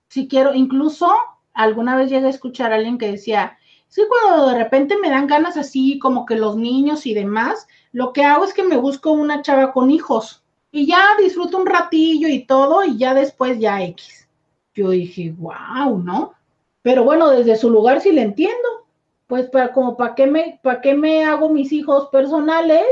si 0.08 0.30
quiero, 0.30 0.54
incluso 0.54 1.12
alguna 1.54 1.98
vez 1.98 2.10
llegué 2.10 2.28
a 2.28 2.30
escuchar 2.30 2.72
a 2.72 2.76
alguien 2.76 2.98
que 2.98 3.12
decía, 3.12 3.58
sí, 3.90 4.04
cuando 4.08 4.48
de 4.48 4.58
repente 4.58 4.96
me 5.02 5.10
dan 5.10 5.28
ganas 5.28 5.58
así 5.58 6.00
como 6.00 6.26
que 6.26 6.38
los 6.38 6.56
niños 6.56 7.06
y 7.06 7.14
demás, 7.14 7.68
lo 7.92 8.14
que 8.14 8.24
hago 8.24 8.46
es 8.46 8.54
que 8.54 8.64
me 8.64 8.78
busco 8.78 9.12
una 9.12 9.42
chava 9.42 9.74
con 9.74 9.92
hijos 9.92 10.46
y 10.72 10.88
ya 10.88 11.04
disfruto 11.22 11.58
un 11.58 11.66
ratillo 11.66 12.30
y 12.30 12.46
todo 12.46 12.86
y 12.86 12.98
ya 12.98 13.14
después 13.14 13.60
ya 13.60 13.84
X. 13.84 14.30
Yo 14.74 14.92
dije, 14.92 15.36
wow, 15.38 15.98
¿no? 15.98 16.32
Pero 16.84 17.04
bueno, 17.04 17.32
desde 17.32 17.58
su 17.58 17.70
lugar 17.70 18.00
sí 18.00 18.14
le 18.14 18.22
entiendo. 18.22 18.81
Pues 19.32 19.50
para 19.50 19.72
como 19.72 19.96
para 19.96 20.14
qué 20.14 20.28
me 20.28 20.60
para 20.62 20.82
qué 20.82 20.94
me 20.94 21.24
hago 21.24 21.48
mis 21.48 21.72
hijos 21.72 22.10
personales 22.10 22.86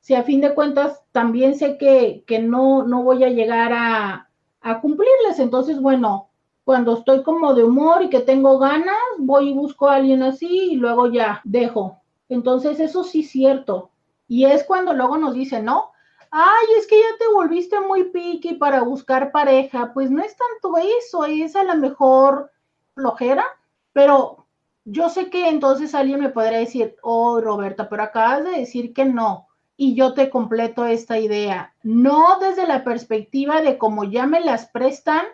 si 0.00 0.16
a 0.16 0.24
fin 0.24 0.40
de 0.40 0.52
cuentas 0.52 1.04
también 1.12 1.54
sé 1.54 1.78
que, 1.78 2.24
no, 2.40 2.82
no 2.82 3.04
voy 3.04 3.22
a 3.22 3.28
llegar 3.28 3.72
a, 3.72 4.28
a 4.62 4.80
cumplirles. 4.80 5.38
Entonces, 5.38 5.80
bueno, 5.80 6.30
cuando 6.64 6.96
estoy 6.96 7.22
como 7.22 7.54
de 7.54 7.62
humor 7.62 8.02
y 8.02 8.10
que 8.10 8.18
tengo 8.18 8.58
ganas, 8.58 8.98
voy 9.18 9.50
y 9.50 9.54
busco 9.54 9.88
a 9.88 9.94
alguien 9.94 10.24
así 10.24 10.72
y 10.72 10.74
luego 10.74 11.06
ya 11.06 11.40
dejo. 11.44 12.02
Entonces, 12.28 12.80
eso 12.80 13.04
sí 13.04 13.20
es 13.20 13.30
cierto. 13.30 13.90
Y 14.26 14.46
es 14.46 14.64
cuando 14.64 14.92
luego 14.92 15.18
nos 15.18 15.34
dicen, 15.34 15.66
¿no? 15.66 15.92
Ay, 16.32 16.66
es 16.78 16.88
que 16.88 16.98
ya 16.98 17.16
te 17.16 17.32
volviste 17.32 17.78
muy 17.78 18.10
piqui 18.10 18.54
para 18.54 18.82
buscar 18.82 19.30
pareja. 19.30 19.92
Pues 19.94 20.10
no 20.10 20.20
es 20.20 20.36
tanto 20.36 20.76
eso, 20.98 21.26
es 21.26 21.54
a 21.54 21.62
lo 21.62 21.76
mejor 21.76 22.50
flojera, 22.96 23.44
pero 23.92 24.48
yo 24.90 25.08
sé 25.08 25.30
que 25.30 25.48
entonces 25.48 25.94
alguien 25.94 26.20
me 26.20 26.30
podría 26.30 26.58
decir, 26.58 26.96
oh, 27.02 27.40
Roberta, 27.40 27.88
pero 27.88 28.02
acabas 28.02 28.44
de 28.44 28.50
decir 28.50 28.92
que 28.92 29.04
no 29.04 29.48
y 29.76 29.94
yo 29.94 30.14
te 30.14 30.30
completo 30.30 30.84
esta 30.84 31.18
idea. 31.18 31.74
No 31.82 32.38
desde 32.40 32.66
la 32.66 32.84
perspectiva 32.84 33.62
de 33.62 33.78
como 33.78 34.04
ya 34.04 34.26
me 34.26 34.40
las 34.40 34.66
prestan, 34.66 35.24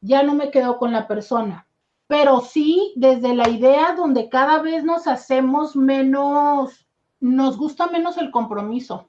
ya 0.00 0.22
no 0.22 0.34
me 0.34 0.50
quedo 0.50 0.78
con 0.78 0.92
la 0.92 1.08
persona, 1.08 1.66
pero 2.06 2.40
sí 2.40 2.92
desde 2.96 3.34
la 3.34 3.48
idea 3.48 3.94
donde 3.94 4.28
cada 4.28 4.60
vez 4.60 4.84
nos 4.84 5.06
hacemos 5.06 5.76
menos, 5.76 6.86
nos 7.20 7.56
gusta 7.56 7.86
menos 7.86 8.18
el 8.18 8.30
compromiso 8.30 9.08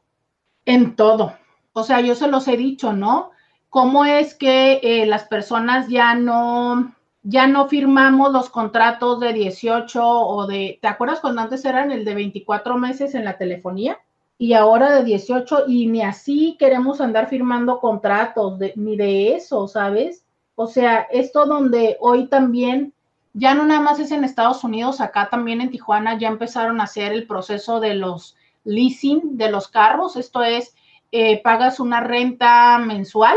en 0.65 0.95
todo. 0.95 1.33
O 1.73 1.83
sea, 1.83 2.01
yo 2.01 2.15
se 2.15 2.27
los 2.27 2.47
he 2.47 2.57
dicho, 2.57 2.93
¿no? 2.93 3.31
cómo 3.69 4.05
es 4.05 4.33
que 4.33 4.79
eh, 4.81 5.05
las 5.05 5.25
personas 5.25 5.87
ya 5.87 6.15
no, 6.15 6.95
ya 7.29 7.45
no 7.45 7.67
firmamos 7.67 8.31
los 8.31 8.49
contratos 8.49 9.19
de 9.19 9.33
18 9.33 10.01
o 10.01 10.47
de, 10.47 10.79
¿te 10.81 10.87
acuerdas 10.87 11.19
cuando 11.19 11.41
antes 11.41 11.65
eran 11.65 11.91
el 11.91 12.05
de 12.05 12.15
24 12.15 12.77
meses 12.77 13.15
en 13.15 13.25
la 13.25 13.37
telefonía? 13.37 13.99
Y 14.37 14.53
ahora 14.53 14.95
de 14.95 15.03
18 15.03 15.65
y 15.67 15.87
ni 15.87 16.03
así 16.03 16.55
queremos 16.57 17.01
andar 17.01 17.27
firmando 17.27 17.81
contratos, 17.81 18.57
ni 18.77 18.95
de 18.95 19.35
eso, 19.35 19.67
¿sabes? 19.67 20.23
O 20.55 20.67
sea, 20.67 21.01
esto 21.11 21.45
donde 21.45 21.97
hoy 21.99 22.27
también, 22.27 22.93
ya 23.33 23.53
no 23.53 23.65
nada 23.65 23.81
más 23.81 23.99
es 23.99 24.11
en 24.11 24.23
Estados 24.23 24.63
Unidos, 24.63 25.01
acá 25.01 25.27
también 25.29 25.59
en 25.59 25.69
Tijuana 25.69 26.17
ya 26.17 26.29
empezaron 26.29 26.79
a 26.79 26.85
hacer 26.85 27.11
el 27.11 27.27
proceso 27.27 27.81
de 27.81 27.95
los 27.95 28.37
leasing 28.63 29.35
de 29.35 29.51
los 29.51 29.67
carros, 29.67 30.15
esto 30.15 30.43
es, 30.43 30.73
eh, 31.11 31.41
pagas 31.41 31.81
una 31.81 31.99
renta 31.99 32.77
mensual 32.77 33.35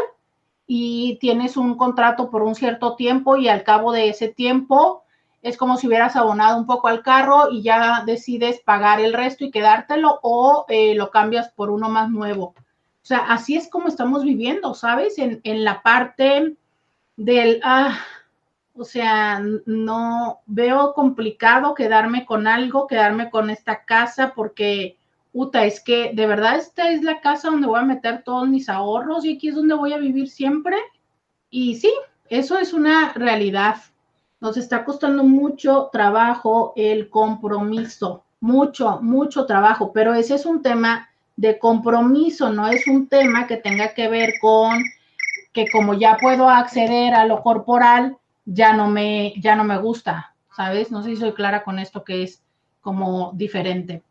y 0.72 1.18
tienes 1.20 1.56
un 1.56 1.76
contrato 1.76 2.30
por 2.30 2.44
un 2.44 2.54
cierto 2.54 2.94
tiempo 2.94 3.36
y 3.36 3.48
al 3.48 3.64
cabo 3.64 3.90
de 3.90 4.08
ese 4.08 4.28
tiempo 4.28 5.02
es 5.42 5.56
como 5.56 5.76
si 5.76 5.88
hubieras 5.88 6.14
abonado 6.14 6.56
un 6.56 6.64
poco 6.64 6.86
al 6.86 7.02
carro 7.02 7.50
y 7.50 7.62
ya 7.62 8.04
decides 8.06 8.60
pagar 8.60 9.00
el 9.00 9.12
resto 9.12 9.44
y 9.44 9.50
quedártelo 9.50 10.20
o 10.22 10.66
eh, 10.68 10.94
lo 10.94 11.10
cambias 11.10 11.48
por 11.48 11.70
uno 11.70 11.88
más 11.88 12.08
nuevo. 12.08 12.54
O 12.54 13.02
sea, 13.02 13.18
así 13.18 13.56
es 13.56 13.68
como 13.68 13.88
estamos 13.88 14.22
viviendo, 14.22 14.74
¿sabes? 14.74 15.18
En, 15.18 15.40
en 15.42 15.64
la 15.64 15.82
parte 15.82 16.54
del, 17.16 17.60
ah, 17.64 17.98
o 18.76 18.84
sea, 18.84 19.42
no 19.66 20.38
veo 20.46 20.92
complicado 20.94 21.74
quedarme 21.74 22.24
con 22.24 22.46
algo, 22.46 22.86
quedarme 22.86 23.28
con 23.28 23.50
esta 23.50 23.84
casa 23.84 24.34
porque 24.36 24.99
Uta, 25.32 25.64
es 25.64 25.80
que 25.82 26.12
de 26.12 26.26
verdad 26.26 26.56
esta 26.56 26.90
es 26.90 27.02
la 27.02 27.20
casa 27.20 27.50
donde 27.50 27.66
voy 27.66 27.78
a 27.78 27.84
meter 27.84 28.22
todos 28.24 28.48
mis 28.48 28.68
ahorros 28.68 29.24
y 29.24 29.36
aquí 29.36 29.48
es 29.48 29.54
donde 29.54 29.74
voy 29.74 29.92
a 29.92 29.98
vivir 29.98 30.28
siempre. 30.28 30.76
Y 31.50 31.76
sí, 31.76 31.92
eso 32.28 32.58
es 32.58 32.72
una 32.72 33.12
realidad. 33.12 33.76
Nos 34.40 34.56
está 34.56 34.84
costando 34.84 35.22
mucho 35.22 35.88
trabajo 35.92 36.72
el 36.76 37.10
compromiso, 37.10 38.24
mucho, 38.40 39.00
mucho 39.02 39.46
trabajo, 39.46 39.92
pero 39.92 40.14
ese 40.14 40.34
es 40.34 40.46
un 40.46 40.62
tema 40.62 41.08
de 41.36 41.58
compromiso, 41.58 42.50
no 42.50 42.68
es 42.68 42.86
un 42.86 43.08
tema 43.08 43.46
que 43.46 43.56
tenga 43.56 43.94
que 43.94 44.08
ver 44.08 44.34
con 44.40 44.82
que 45.52 45.66
como 45.70 45.94
ya 45.94 46.16
puedo 46.20 46.48
acceder 46.48 47.14
a 47.14 47.24
lo 47.24 47.42
corporal, 47.42 48.16
ya 48.44 48.72
no 48.72 48.88
me, 48.88 49.34
ya 49.40 49.56
no 49.56 49.64
me 49.64 49.78
gusta, 49.78 50.34
¿sabes? 50.56 50.90
No 50.90 51.02
sé 51.02 51.10
si 51.10 51.16
soy 51.16 51.32
clara 51.32 51.62
con 51.64 51.78
esto 51.78 52.04
que 52.04 52.22
es 52.22 52.42
como 52.80 53.32
diferente. 53.34 54.02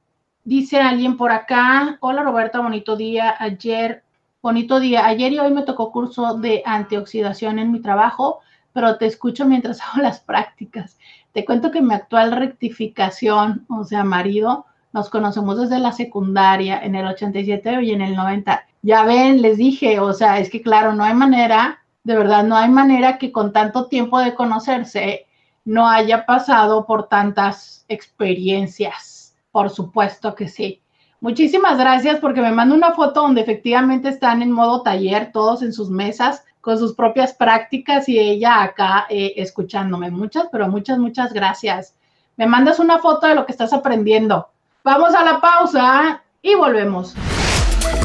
Dice 0.50 0.80
alguien 0.80 1.16
por 1.16 1.32
acá, 1.32 2.00
hola 2.00 2.24
Roberta, 2.24 2.60
bonito 2.60 2.96
día. 2.96 3.36
Ayer, 3.38 4.02
bonito 4.42 4.80
día. 4.80 5.06
Ayer 5.06 5.32
y 5.32 5.38
hoy 5.38 5.52
me 5.52 5.62
tocó 5.62 5.92
curso 5.92 6.40
de 6.40 6.64
antioxidación 6.66 7.60
en 7.60 7.72
mi 7.72 7.82
trabajo, 7.84 8.40
pero 8.74 8.98
te 8.98 9.06
escucho 9.06 9.46
mientras 9.46 9.80
hago 9.84 10.02
las 10.02 10.22
prácticas. 10.22 10.98
Te 11.34 11.46
cuento 11.46 11.70
que 11.70 11.84
mi 11.84 11.94
actual 11.94 12.32
rectificación, 12.32 13.68
o 13.70 13.84
sea, 13.84 14.04
marido, 14.04 14.66
nos 14.92 15.12
conocemos 15.12 15.56
desde 15.60 15.78
la 15.78 15.92
secundaria, 15.92 16.80
en 16.84 16.96
el 16.96 17.06
87 17.06 17.84
y 17.84 17.92
en 17.92 18.02
el 18.02 18.16
90. 18.16 18.66
Ya 18.82 19.04
ven, 19.04 19.44
les 19.44 19.58
dije, 19.58 20.00
o 20.00 20.14
sea, 20.14 20.40
es 20.40 20.50
que 20.50 20.64
claro, 20.64 20.96
no 20.96 21.04
hay 21.04 21.14
manera, 21.14 21.84
de 22.04 22.18
verdad, 22.18 22.44
no 22.44 22.56
hay 22.56 22.70
manera 22.70 23.20
que 23.20 23.32
con 23.32 23.54
tanto 23.54 23.86
tiempo 23.86 24.18
de 24.18 24.34
conocerse 24.34 25.28
no 25.64 25.88
haya 25.88 26.26
pasado 26.26 26.88
por 26.88 27.08
tantas 27.08 27.86
experiencias 27.88 29.19
por 29.52 29.70
supuesto 29.70 30.36
que 30.36 30.48
sí. 30.48 30.82
Muchísimas 31.22 31.78
gracias 31.78 32.20
porque 32.20 32.42
me 32.42 32.52
manda 32.52 32.76
una 32.76 32.94
foto 32.94 33.22
donde 33.22 33.42
efectivamente 33.42 34.10
están 34.10 34.42
en 34.42 34.52
modo 34.52 34.82
taller, 34.84 35.32
todos 35.34 35.62
en 35.62 35.74
sus 35.74 35.90
mesas, 35.90 36.44
con 36.62 36.78
sus 36.78 36.94
propias 36.94 37.34
prácticas 37.34 38.08
y 38.08 38.18
ella 38.18 38.64
acá 38.64 39.06
eh, 39.10 39.34
escuchándome. 39.36 40.12
Muchas, 40.12 40.46
pero 40.52 40.70
muchas, 40.70 40.98
muchas 40.98 41.34
gracias. 41.34 41.94
Me 42.38 42.48
mandas 42.48 42.80
una 42.80 43.00
foto 43.00 43.28
de 43.28 43.36
lo 43.36 43.46
que 43.46 43.52
estás 43.52 43.74
aprendiendo. 43.74 44.48
Vamos 44.84 45.14
a 45.14 45.26
la 45.26 45.42
pausa 45.42 46.24
y 46.42 46.56
volvemos. 46.56 47.16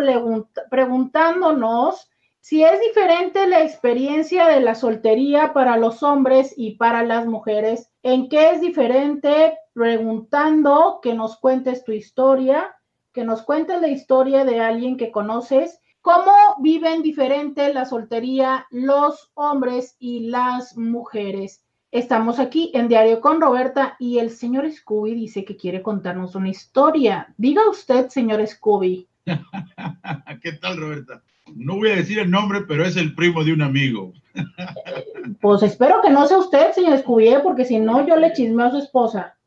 preguntándonos 0.69 2.09
si 2.41 2.63
es 2.63 2.79
diferente 2.79 3.47
la 3.47 3.61
experiencia 3.63 4.47
de 4.47 4.61
la 4.61 4.73
soltería 4.73 5.53
para 5.53 5.77
los 5.77 6.03
hombres 6.03 6.53
y 6.55 6.75
para 6.75 7.03
las 7.03 7.25
mujeres. 7.25 7.91
¿En 8.01 8.29
qué 8.29 8.51
es 8.51 8.61
diferente? 8.61 9.57
Preguntando 9.73 10.99
que 11.01 11.13
nos 11.13 11.37
cuentes 11.37 11.83
tu 11.83 11.91
historia, 11.91 12.75
que 13.13 13.25
nos 13.25 13.41
cuentes 13.41 13.81
la 13.81 13.89
historia 13.89 14.45
de 14.45 14.61
alguien 14.61 14.95
que 14.95 15.11
conoces. 15.11 15.81
¿Cómo 16.01 16.31
viven 16.61 17.01
diferente 17.01 17.73
la 17.73 17.85
soltería 17.85 18.65
los 18.71 19.31
hombres 19.33 19.97
y 19.99 20.29
las 20.29 20.77
mujeres? 20.77 21.65
Estamos 21.91 22.39
aquí 22.39 22.71
en 22.73 22.87
Diario 22.87 23.19
con 23.19 23.41
Roberta 23.41 23.97
y 23.99 24.19
el 24.19 24.29
señor 24.29 24.71
Scooby 24.71 25.13
dice 25.13 25.43
que 25.43 25.57
quiere 25.57 25.81
contarnos 25.81 26.35
una 26.35 26.49
historia. 26.49 27.33
Diga 27.37 27.67
usted, 27.69 28.07
señor 28.09 28.45
Scooby. 28.47 29.08
¿Qué 30.41 30.53
tal, 30.53 30.77
Roberta? 30.77 31.23
No 31.55 31.77
voy 31.77 31.89
a 31.89 31.95
decir 31.95 32.19
el 32.19 32.29
nombre, 32.29 32.61
pero 32.67 32.85
es 32.85 32.95
el 32.97 33.15
primo 33.15 33.43
de 33.43 33.53
un 33.53 33.61
amigo. 33.61 34.13
pues 35.41 35.63
espero 35.63 36.01
que 36.01 36.09
no 36.09 36.27
sea 36.27 36.37
usted, 36.37 36.71
señor 36.73 36.93
Escubier, 36.93 37.41
porque 37.41 37.65
si 37.65 37.79
no, 37.79 38.07
yo 38.07 38.15
le 38.17 38.33
chismeo 38.33 38.67
a 38.67 38.71
su 38.71 38.77
esposa. 38.77 39.37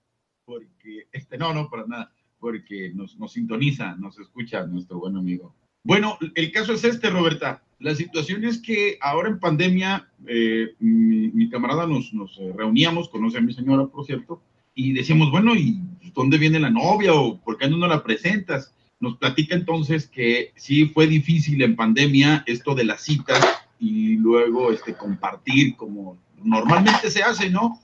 Porque, 0.45 1.07
este, 1.12 1.39
no, 1.39 1.55
no, 1.55 1.68
para 1.70 1.87
nada, 1.87 2.12
porque 2.39 2.93
nos, 2.95 3.16
nos 3.18 3.33
sintoniza, 3.33 3.95
nos 3.97 4.18
escucha 4.18 4.66
nuestro 4.66 4.99
buen 4.99 5.16
amigo. 5.16 5.55
Bueno, 5.85 6.16
el 6.35 6.53
caso 6.53 6.73
es 6.73 6.85
este, 6.85 7.11
Roberta. 7.11 7.62
La 7.81 7.95
situación 7.97 8.45
es 8.45 8.62
que 8.62 8.97
ahora 9.01 9.29
en 9.29 9.41
pandemia, 9.41 10.09
eh, 10.27 10.75
mi, 10.79 11.49
camarada 11.51 11.87
nos, 11.87 12.12
nos 12.14 12.39
eh, 12.39 12.53
reuníamos, 12.57 13.09
conoce 13.09 13.39
a 13.39 13.41
mi 13.41 13.53
señora, 13.53 13.87
por 13.87 14.07
cierto, 14.07 14.41
y 14.75 14.93
decíamos, 14.93 15.33
bueno, 15.33 15.57
¿y 15.57 15.81
dónde 16.14 16.39
viene 16.39 16.61
la 16.61 16.70
novia 16.70 17.12
o 17.12 17.41
por 17.41 17.59
qué 17.59 17.68
no 17.68 17.77
nos 17.77 17.89
la 17.89 18.05
presentas? 18.05 18.73
Nos 19.03 19.16
platica 19.16 19.57
entonces 19.57 20.07
que 20.07 20.53
sí 20.55 20.86
fue 20.86 21.09
difícil 21.09 21.61
en 21.61 21.74
pandemia 21.74 22.44
esto 22.46 22.72
de 22.76 22.84
las 22.84 23.03
citas 23.03 23.44
y 23.80 24.14
luego 24.16 24.70
este, 24.70 24.94
compartir 24.94 25.74
como 25.74 26.16
normalmente 26.40 27.11
se 27.11 27.20
hace, 27.20 27.50
¿no? 27.50 27.80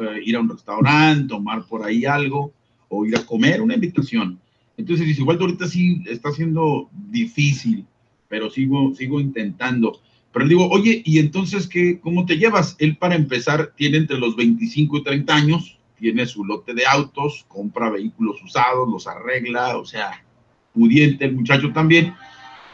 Eh, 0.00 0.22
ir 0.24 0.34
a 0.34 0.40
un 0.40 0.48
restaurante, 0.48 1.28
tomar 1.28 1.66
por 1.66 1.84
ahí 1.84 2.06
algo 2.06 2.54
o 2.88 3.04
ir 3.04 3.14
a 3.18 3.26
comer, 3.26 3.60
una 3.60 3.74
invitación. 3.74 4.40
Entonces 4.78 5.06
dice, 5.06 5.20
igual 5.20 5.36
ahorita 5.38 5.68
sí 5.68 6.02
está 6.06 6.32
siendo 6.32 6.88
difícil, 7.10 7.84
pero 8.28 8.48
sigo, 8.48 8.94
sigo 8.94 9.20
intentando. 9.20 10.00
Pero 10.32 10.48
digo, 10.48 10.70
oye, 10.70 11.02
¿y 11.04 11.18
entonces 11.18 11.68
qué, 11.68 12.00
cómo 12.00 12.24
te 12.24 12.38
llevas? 12.38 12.76
Él 12.78 12.96
para 12.96 13.14
empezar 13.14 13.74
tiene 13.76 13.98
entre 13.98 14.16
los 14.16 14.36
25 14.36 14.96
y 14.96 15.04
30 15.04 15.34
años, 15.34 15.78
tiene 15.98 16.24
su 16.24 16.46
lote 16.46 16.72
de 16.72 16.86
autos, 16.86 17.44
compra 17.46 17.90
vehículos 17.90 18.42
usados, 18.42 18.88
los 18.88 19.06
arregla, 19.06 19.76
o 19.76 19.84
sea, 19.84 20.24
pudiente 20.72 21.24
el 21.24 21.34
muchacho 21.34 21.72
también, 21.72 22.14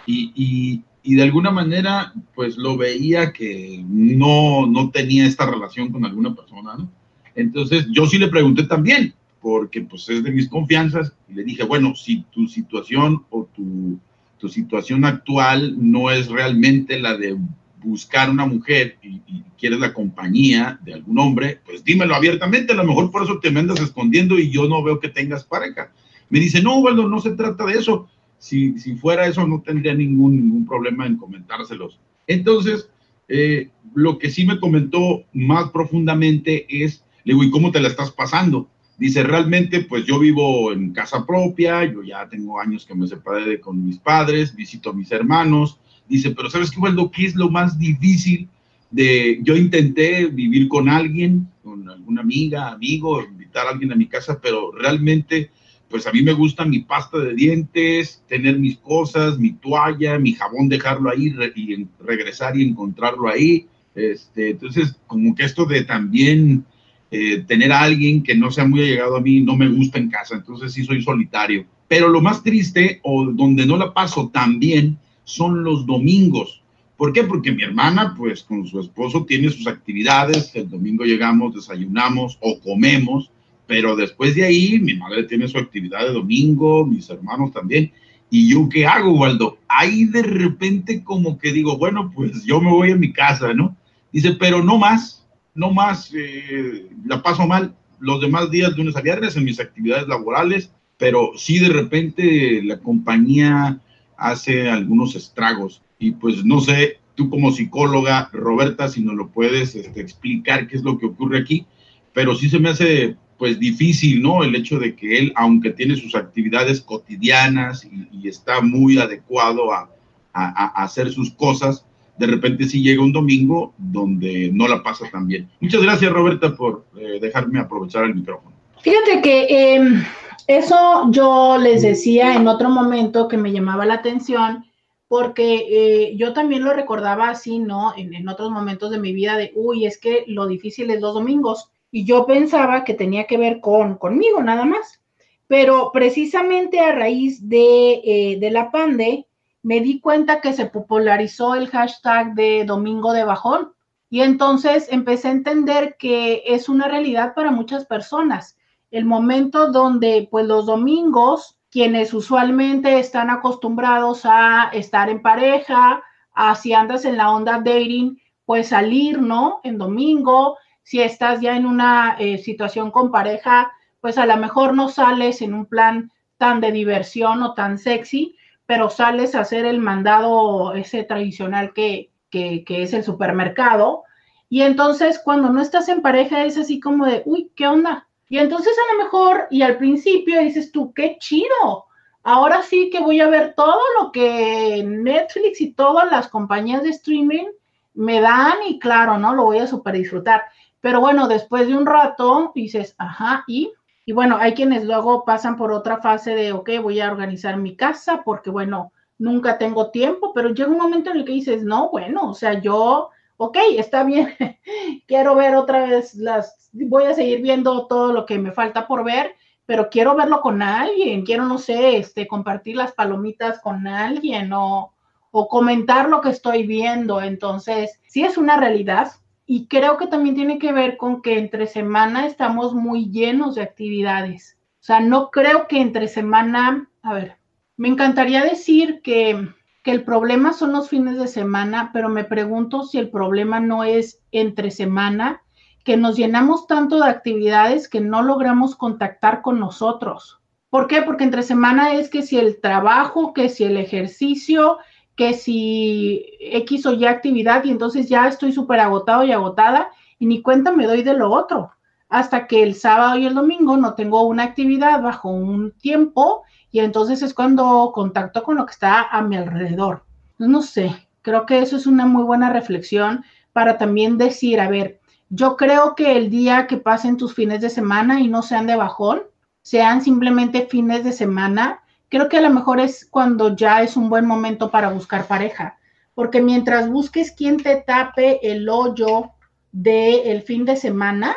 y, 0.07 0.32
y, 0.34 0.82
y, 1.03 1.14
de 1.16 1.22
alguna 1.22 1.51
manera, 1.51 2.12
pues 2.34 2.57
lo 2.57 2.76
veía 2.76 3.32
que 3.32 3.84
no, 3.86 4.66
no 4.66 4.90
tenía 4.90 5.26
esta 5.26 5.51
relación 5.51 5.92
con 5.92 6.05
alguna 6.05 6.34
persona. 6.34 6.88
Entonces 7.34 7.86
yo 7.92 8.07
sí 8.07 8.18
le 8.18 8.28
pregunté 8.28 8.64
también, 8.64 9.14
porque 9.40 9.82
pues 9.82 10.09
es 10.09 10.24
de 10.24 10.30
mis 10.30 10.49
confianzas, 10.49 11.12
y 11.28 11.34
le 11.34 11.44
dije, 11.44 11.64
bueno, 11.64 11.94
si 11.94 12.24
tu 12.30 12.49
situación 12.49 13.24
o 13.30 13.49
tu, 13.55 13.99
tu 14.38 14.49
situación 14.49 15.05
actual 15.05 15.74
no 15.78 16.11
es 16.11 16.28
realmente 16.28 16.99
la 16.99 17.16
de 17.16 17.36
buscar 17.82 18.30
una 18.30 18.46
mujer 18.46 18.96
y, 19.03 19.20
y, 19.26 19.44
quieres 19.59 19.80
la 19.80 19.92
compañía 19.92 20.78
de 20.84 20.94
algún 20.94 21.18
hombre, 21.18 21.61
pues 21.66 21.82
dímelo 21.82 22.14
abiertamente, 22.14 22.72
a 22.72 22.76
lo 22.76 22.84
mejor 22.84 23.11
por 23.11 23.24
eso 23.24 23.40
te 23.40 23.51
me 23.51 23.61
andas 23.61 23.80
escondiendo 23.80 24.38
y 24.38 24.51
yo 24.51 24.68
no 24.68 24.82
veo 24.84 25.01
que 25.01 25.09
tengas 25.09 25.44
pareja. 25.44 25.90
Me 26.31 26.41
dice, 26.41 26.62
no, 26.62 26.79
Waldo, 26.79 27.09
no 27.09 27.20
se 27.20 27.33
trata 27.33 27.64
de 27.66 27.74
eso. 27.74 28.09
Si, 28.39 28.79
si 28.79 28.95
fuera 28.97 29.26
eso, 29.26 29.47
no 29.47 29.61
tendría 29.62 29.95
ningún, 29.95 30.37
ningún 30.37 30.66
problema 30.66 31.07
en 31.07 31.16
comentárselos. 31.16 31.99
Entonces, 32.26 32.89
eh, 33.29 33.70
lo 33.95 34.18
que 34.18 34.31
sí 34.31 34.47
me 34.47 34.61
comentó 34.61 35.24
más 35.33 35.70
profundamente 35.70 36.66
es, 36.68 37.05
le 37.24 37.35
digo, 37.35 37.45
¿y 37.45 37.51
cómo 37.51 37.70
te 37.70 37.81
la 37.81 37.89
estás 37.89 38.11
pasando? 38.11 38.68
Dice, 38.99 39.22
realmente, 39.22 39.81
pues 39.83 40.05
yo 40.07 40.18
vivo 40.18 40.72
en 40.72 40.93
casa 40.93 41.24
propia, 41.24 41.85
yo 41.85 42.03
ya 42.03 42.29
tengo 42.29 42.61
años 42.61 42.85
que 42.85 42.95
me 42.95 43.07
separé 43.07 43.45
de, 43.45 43.61
con 43.61 43.85
mis 43.85 43.99
padres, 43.99 44.55
visito 44.55 44.91
a 44.91 44.93
mis 44.93 45.11
hermanos. 45.12 45.79
Dice, 46.09 46.31
pero 46.31 46.51
¿sabes 46.51 46.70
qué, 46.70 46.81
Waldo? 46.81 47.11
¿Qué 47.11 47.26
es 47.26 47.37
lo 47.37 47.51
más 47.51 47.79
difícil 47.79 48.49
de, 48.91 49.39
yo 49.43 49.57
intenté 49.57 50.26
vivir 50.26 50.68
con 50.68 50.89
alguien, 50.89 51.49
con 51.62 51.89
alguna 51.89 52.22
amiga, 52.22 52.70
amigo, 52.70 53.22
invitar 53.22 53.66
a 53.66 53.70
alguien 53.70 53.93
a 53.93 53.97
mi 53.97 54.07
casa, 54.07 54.41
pero 54.41 54.72
realmente, 54.72 55.51
pues 55.91 56.07
a 56.07 56.12
mí 56.12 56.22
me 56.22 56.32
gusta 56.32 56.64
mi 56.64 56.80
pasta 56.80 57.18
de 57.18 57.34
dientes, 57.34 58.22
tener 58.28 58.59
mis 58.59 58.76
cosas, 58.78 59.39
mi 59.39 59.53
toalla, 59.53 60.18
mi 60.18 60.32
jabón, 60.32 60.68
dejarlo 60.68 61.11
ahí 61.11 61.34
y 61.57 61.86
regresar 62.05 62.57
y 62.57 62.62
encontrarlo 62.62 63.28
ahí. 63.28 63.66
Este, 63.95 64.51
entonces, 64.51 64.97
como 65.07 65.34
que 65.34 65.45
esto 65.45 65.64
de 65.64 65.84
también 65.84 66.64
eh, 67.11 67.43
tener 67.47 67.72
a 67.72 67.80
alguien 67.80 68.22
que 68.22 68.34
no 68.34 68.51
sea 68.51 68.66
muy 68.66 68.80
allegado 68.80 69.16
a 69.16 69.20
mí 69.20 69.41
no 69.41 69.57
me 69.57 69.68
gusta 69.68 69.99
en 69.99 70.11
casa, 70.11 70.36
entonces 70.36 70.72
sí 70.72 70.84
soy 70.84 71.03
solitario. 71.03 71.64
Pero 71.89 72.09
lo 72.09 72.20
más 72.20 72.43
triste 72.43 73.01
o 73.03 73.24
donde 73.32 73.64
no 73.64 73.78
la 73.78 73.95
paso 73.95 74.28
tan 74.28 74.59
bien 74.59 74.99
son 75.24 75.64
los 75.64 75.86
domingos. 75.86 76.62
¿Por 76.99 77.12
qué? 77.12 77.24
Porque 77.24 77.53
mi 77.53 77.62
hermana, 77.62 78.14
pues 78.16 78.43
con 78.43 78.66
su 78.66 78.80
esposo 78.80 79.24
tiene 79.24 79.49
sus 79.49 79.66
actividades, 79.66 80.55
el 80.55 80.68
domingo 80.68 81.05
llegamos, 81.05 81.55
desayunamos 81.55 82.36
o 82.41 82.61
comemos, 82.61 83.30
pero 83.69 83.95
después 83.95 84.35
de 84.35 84.45
ahí 84.45 84.81
mi 84.81 84.95
madre 84.95 85.25
tiene 85.25 85.47
su 85.47 85.59
actividad 85.59 86.01
de 86.01 86.14
domingo, 86.14 86.87
mis 86.87 87.09
hermanos 87.11 87.53
también. 87.53 87.93
¿Y 88.31 88.51
yo 88.51 88.66
qué 88.69 88.87
hago, 88.87 89.12
Waldo? 89.12 89.59
Ahí 89.69 90.07
de 90.07 90.23
repente 90.23 91.05
como 91.05 91.39
que 91.39 91.53
digo, 91.53 91.77
bueno, 91.77 92.11
pues 92.14 92.45
yo 92.45 92.62
me 92.62 92.71
voy 92.71 92.93
a 92.93 92.97
mi 92.97 93.12
casa, 93.12 93.53
¿no? 93.53 93.77
Dice, 94.11 94.33
pero 94.33 94.64
no 94.64 94.79
más, 94.79 95.29
no 95.55 95.71
más 95.71 96.11
eh, 96.14 96.89
la 97.05 97.23
paso 97.23 97.47
mal 97.47 97.75
los 98.01 98.23
demás 98.23 98.51
días, 98.51 98.75
lunes 98.75 98.97
a 98.97 99.03
viernes, 99.03 99.37
en 99.37 99.45
mis 99.45 99.61
actividades 99.61 100.09
laborales, 100.09 100.73
pero 100.97 101.33
sí 101.37 101.59
de 101.59 101.69
repente 101.69 102.62
la 102.64 102.79
compañía 102.79 103.81
hace 104.16 104.71
algunos 104.71 105.14
estragos. 105.14 105.83
Y 105.99 106.12
pues 106.12 106.43
no 106.43 106.61
sé, 106.61 107.01
tú 107.16 107.29
como 107.29 107.53
psicóloga, 107.53 108.31
Roberta, 108.33 108.89
si 108.89 109.03
nos 109.03 109.14
lo 109.14 109.29
puedes 109.29 109.75
este, 109.75 110.01
explicar 110.01 110.69
qué 110.69 110.77
es 110.77 110.83
lo 110.83 110.99
que 110.99 111.07
ocurre 111.07 111.39
aquí, 111.39 111.66
pero 112.14 112.35
sí 112.35 112.49
se 112.49 112.59
me 112.59 112.71
hace 112.71 113.16
pues 113.39 113.59
difícil, 113.59 114.20
¿no? 114.20 114.43
El 114.43 114.55
hecho 114.55 114.78
de 114.78 114.97
que 114.97 115.18
él, 115.18 115.32
aunque 115.36 115.70
tiene 115.70 115.97
sus 115.97 116.14
actividades 116.14 116.80
cotidianas 116.80 117.86
y, 118.12 118.28
está 118.28 118.61
muy 118.61 118.99
adecuado 118.99 119.72
a, 119.72 119.89
a 120.32 120.66
hacer 120.82 121.11
sus 121.11 121.30
cosas, 121.32 121.86
de 122.18 122.26
repente 122.26 122.64
sí 122.64 122.82
llega 122.82 123.03
un 123.03 123.12
domingo 123.12 123.72
donde 123.78 124.51
no 124.53 124.66
la 124.68 124.82
pasa 124.82 125.09
tan 125.11 125.26
bien. 125.26 125.49
Muchas 125.61 125.82
gracias, 125.82 126.12
Roberta, 126.12 126.55
por 126.55 126.84
eh, 126.99 127.18
dejarme 127.20 127.61
aprovechar 127.61 128.05
el 128.05 128.14
micrófono. 128.14 128.57
Fíjate 128.82 129.22
que 129.22 129.74
em, 129.74 130.05
eso 130.47 131.11
yo 131.11 131.57
les 131.59 131.82
decía 131.82 132.34
en 132.34 132.49
otro 132.49 132.68
momento 132.68 133.28
que 133.28 133.36
me 133.36 133.53
llamaba 133.53 133.86
la 133.86 133.95
atención, 133.95 134.64
porque 135.07 135.64
eh, 135.70 136.16
yo 136.16 136.32
también 136.32 136.64
lo 136.64 136.72
recordaba 136.72 137.30
así, 137.30 137.61
¿no? 137.61 137.95
En, 137.97 138.12
en, 138.12 138.28
otros 138.28 138.51
momentos 138.51 138.91
de 138.91 138.99
mi 138.99 139.12
vida 139.12 139.36
de, 139.36 139.53
uy, 139.55 139.86
es 139.86 139.99
que 139.99 140.24
lo 140.26 140.47
difícil 140.47 140.91
es 140.91 141.01
los 141.01 141.14
domingos. 141.14 141.70
Y 141.91 142.05
yo 142.05 142.26
pensaba 142.26 142.84
que 142.84 142.95
tenía 142.95 143.26
que 143.26 143.39
ver 143.39 143.61
con 143.61 143.97
conmigo 143.97 144.43
nada 144.43 144.64
más. 144.64 145.01
Pero 145.47 145.91
precisamente 145.93 146.80
a 146.80 146.93
raíz 146.93 147.49
de, 147.49 148.03
eh, 148.05 148.39
de 148.39 148.51
la 148.51 148.70
pande, 148.70 149.26
me 149.62 149.80
di 149.80 150.01
cuenta 150.01 150.41
que 150.41 150.53
se 150.53 150.66
popularizó 150.66 151.55
el 151.55 151.68
hashtag 151.68 152.34
de 152.34 152.64
Domingo 152.64 153.12
de 153.12 153.24
Bajón 153.24 153.72
y 154.11 154.22
entonces 154.22 154.89
empecé 154.91 155.28
a 155.28 155.32
entender 155.32 155.97
que 155.99 156.43
es 156.47 156.68
una 156.68 156.89
realidad 156.89 157.34
para 157.34 157.51
muchas 157.51 157.84
personas. 157.84 158.57
El 158.91 159.05
momento 159.05 159.70
donde 159.70 160.28
pues 160.30 160.47
los 160.47 160.66
domingos, 160.66 161.59
quienes 161.70 162.14
usualmente 162.14 162.99
están 162.99 163.28
acostumbrados 163.28 164.22
a 164.24 164.70
estar 164.72 165.11
en 165.11 165.20
pareja, 165.20 166.03
a 166.32 166.55
si 166.55 166.72
andas 166.72 167.05
en 167.05 167.18
la 167.18 167.30
onda 167.30 167.59
dating, 167.59 168.18
pues 168.47 168.68
salir, 168.68 169.20
¿no? 169.20 169.61
En 169.62 169.76
domingo, 169.76 170.57
si 170.89 171.03
estás 171.03 171.43
ya 171.43 171.55
en 171.55 171.66
una 171.66 172.16
eh, 172.18 172.39
situación 172.39 172.91
con 172.91 173.11
pareja, 173.11 173.70
pues 174.01 174.16
a 174.16 174.24
lo 174.24 174.39
mejor 174.39 174.72
no 174.72 174.89
sales 174.89 175.43
en 175.43 175.53
un 175.53 175.66
plan 175.66 176.11
tan 176.39 176.62
de 176.62 176.72
diversión 176.72 177.43
o 177.43 177.53
tan 177.53 177.76
sexy, 177.76 178.39
pero 178.64 178.89
sales 178.89 179.34
a 179.34 179.41
hacer 179.41 179.66
el 179.66 179.80
mandado 179.80 180.72
ese 180.72 181.05
tradicional 181.05 181.74
que, 181.74 182.11
que, 182.30 182.64
es 182.66 182.95
el 182.95 183.05
supermercado. 183.05 184.05
Y 184.49 184.62
entonces 184.62 185.20
cuando 185.22 185.51
no 185.51 185.61
estás 185.61 185.91
en 185.91 186.01
pareja 186.01 186.47
es 186.47 186.57
así 186.57 186.80
como 186.80 187.05
de, 187.05 187.20
uy, 187.26 187.53
¿qué 187.55 187.66
onda? 187.66 188.09
Y 188.30 188.39
entonces 188.39 188.74
a 188.78 188.95
lo 188.95 189.05
mejor, 189.05 189.47
y 189.51 189.61
al 189.61 189.76
principio 189.76 190.41
dices 190.41 190.72
tú, 190.72 190.95
qué 190.95 191.18
chido. 191.20 191.84
Ahora 192.22 192.62
sí 192.62 192.89
que 192.89 193.01
voy 193.01 193.20
a 193.20 193.28
ver 193.28 193.53
todo 193.55 193.82
lo 194.01 194.11
que 194.11 194.82
Netflix 194.86 195.61
y 195.61 195.74
todas 195.74 196.11
las 196.11 196.28
compañías 196.28 196.82
de 196.82 196.89
streaming 196.89 197.45
me 197.93 198.22
dan 198.22 198.55
y 198.66 198.78
claro, 198.78 199.18
¿no? 199.18 199.34
Lo 199.34 199.45
voy 199.45 199.59
a 199.59 199.66
super 199.66 199.93
disfrutar. 199.93 200.45
Pero 200.81 201.01
bueno, 201.01 201.29
después 201.29 201.66
de 201.66 201.76
un 201.76 201.87
rato 201.87 202.53
dices, 202.55 202.95
ajá, 202.99 203.45
y 203.47 203.72
y 204.09 204.12
bueno, 204.12 204.39
hay 204.41 204.55
quienes 204.55 204.87
luego 204.87 205.26
pasan 205.26 205.59
por 205.59 205.70
otra 205.70 205.99
fase 205.99 206.35
de, 206.35 206.55
ok, 206.55 206.70
voy 206.83 206.99
a 206.99 207.12
organizar 207.12 207.59
mi 207.59 207.76
casa 207.76 208.22
porque, 208.24 208.49
bueno, 208.49 208.91
nunca 209.18 209.59
tengo 209.59 209.91
tiempo, 209.91 210.33
pero 210.33 210.49
llega 210.49 210.70
un 210.70 210.79
momento 210.79 211.11
en 211.11 211.18
el 211.18 211.24
que 211.26 211.33
dices, 211.33 211.62
no, 211.62 211.91
bueno, 211.91 212.31
o 212.31 212.33
sea, 212.33 212.59
yo, 212.59 213.11
ok, 213.37 213.59
está 213.76 214.05
bien, 214.05 214.35
quiero 215.07 215.35
ver 215.35 215.57
otra 215.57 215.85
vez 215.85 216.14
las, 216.14 216.70
voy 216.72 217.05
a 217.05 217.12
seguir 217.12 217.43
viendo 217.43 217.87
todo 217.87 218.14
lo 218.14 218.24
que 218.24 218.39
me 218.39 218.51
falta 218.51 218.87
por 218.87 219.05
ver, 219.05 219.35
pero 219.66 219.91
quiero 219.91 220.16
verlo 220.16 220.41
con 220.41 220.62
alguien, 220.62 221.26
quiero, 221.26 221.45
no 221.45 221.59
sé, 221.59 221.99
este, 221.99 222.26
compartir 222.26 222.76
las 222.76 222.93
palomitas 222.93 223.61
con 223.61 223.87
alguien 223.87 224.55
o, 224.55 224.95
o 225.33 225.49
comentar 225.49 226.09
lo 226.09 226.22
que 226.22 226.31
estoy 226.31 226.66
viendo. 226.66 227.20
Entonces, 227.20 228.01
sí 228.07 228.24
es 228.24 228.39
una 228.39 228.57
realidad, 228.57 229.12
y 229.51 229.66
creo 229.66 229.96
que 229.96 230.07
también 230.07 230.34
tiene 230.34 230.59
que 230.59 230.72
ver 230.72 230.99
con 230.99 231.22
que 231.22 231.38
entre 231.38 231.66
semana 231.66 232.26
estamos 232.26 232.74
muy 232.74 233.11
llenos 233.11 233.55
de 233.55 233.62
actividades. 233.62 234.59
O 234.74 234.84
sea, 234.84 235.01
no 235.01 235.30
creo 235.30 235.66
que 235.68 235.80
entre 235.80 236.07
semana, 236.07 236.90
a 237.03 237.14
ver, 237.14 237.38
me 237.78 237.88
encantaría 237.88 238.44
decir 238.44 239.01
que, 239.03 239.49
que 239.82 239.90
el 239.90 240.05
problema 240.05 240.53
son 240.53 240.72
los 240.72 240.90
fines 240.90 241.16
de 241.16 241.28
semana, 241.28 241.92
pero 241.94 242.11
me 242.11 242.24
pregunto 242.24 242.82
si 242.82 242.99
el 242.99 243.09
problema 243.09 243.59
no 243.59 243.84
es 243.84 244.20
entre 244.32 244.70
semana, 244.70 245.40
que 245.82 245.96
nos 245.96 246.18
llenamos 246.18 246.66
tanto 246.66 247.01
de 247.01 247.09
actividades 247.09 247.88
que 247.88 248.03
no 248.03 248.20
logramos 248.22 248.76
contactar 248.76 249.40
con 249.40 249.59
nosotros. 249.59 250.42
¿Por 250.68 250.88
qué? 250.88 251.01
Porque 251.01 251.24
entre 251.24 251.42
semana 251.42 251.94
es 251.94 252.11
que 252.11 252.20
si 252.20 252.38
el 252.38 252.61
trabajo, 252.61 253.32
que 253.32 253.49
si 253.49 253.64
el 253.64 253.78
ejercicio, 253.78 254.76
que 255.19 255.35
si 255.35 256.25
X 256.39 256.87
o 256.87 256.93
Y 256.93 257.05
actividad 257.05 257.64
y 257.64 257.73
entonces 257.73 258.09
ya 258.09 258.29
estoy 258.29 258.53
súper 258.53 258.79
agotado 258.79 259.25
y 259.25 259.33
agotada 259.33 259.91
y 260.16 260.27
ni 260.27 260.43
cuenta 260.43 260.71
me 260.71 260.87
doy 260.87 261.03
de 261.03 261.12
lo 261.12 261.33
otro. 261.33 261.73
Hasta 262.09 262.47
que 262.47 262.62
el 262.62 262.77
sábado 262.77 263.19
y 263.19 263.27
el 263.27 263.35
domingo 263.35 263.77
no 263.77 263.95
tengo 263.95 264.23
una 264.23 264.45
actividad 264.45 265.03
bajo 265.03 265.29
un 265.29 265.73
tiempo 265.73 266.45
y 266.71 266.79
entonces 266.79 267.21
es 267.23 267.35
cuando 267.35 267.91
contacto 267.93 268.45
con 268.45 268.59
lo 268.59 268.64
que 268.64 268.71
está 268.71 269.03
a 269.03 269.21
mi 269.23 269.37
alrededor. 269.37 270.05
No 270.39 270.62
sé, 270.62 270.95
creo 271.23 271.47
que 271.47 271.59
eso 271.59 271.77
es 271.77 271.89
una 271.89 272.07
muy 272.07 272.23
buena 272.23 272.51
reflexión 272.53 273.25
para 273.53 273.77
también 273.77 274.19
decir, 274.19 274.61
a 274.61 274.71
ver, 274.71 275.01
yo 275.31 275.57
creo 275.57 275.97
que 275.97 276.16
el 276.16 276.31
día 276.31 276.69
que 276.69 276.77
pasen 276.77 277.16
tus 277.16 277.35
fines 277.35 277.61
de 277.61 277.71
semana 277.71 278.21
y 278.21 278.29
no 278.29 278.43
sean 278.43 278.69
de 278.69 278.77
bajón, 278.77 279.23
sean 279.62 280.01
simplemente 280.01 280.69
fines 280.71 281.03
de 281.03 281.12
semana 281.12 281.83
creo 282.09 282.29
que 282.29 282.39
a 282.39 282.43
lo 282.43 282.51
mejor 282.51 282.81
es 282.81 283.07
cuando 283.07 283.55
ya 283.55 283.83
es 283.83 283.97
un 283.97 284.09
buen 284.09 284.27
momento 284.27 284.71
para 284.71 284.91
buscar 284.91 285.27
pareja, 285.27 285.79
porque 286.15 286.41
mientras 286.41 286.89
busques 286.89 287.33
quien 287.33 287.63
te 287.63 287.77
tape 287.77 288.41
el 288.51 288.69
hoyo 288.69 289.33
del 289.73 290.43
fin 290.43 290.65
de 290.65 290.77
semana, 290.77 291.37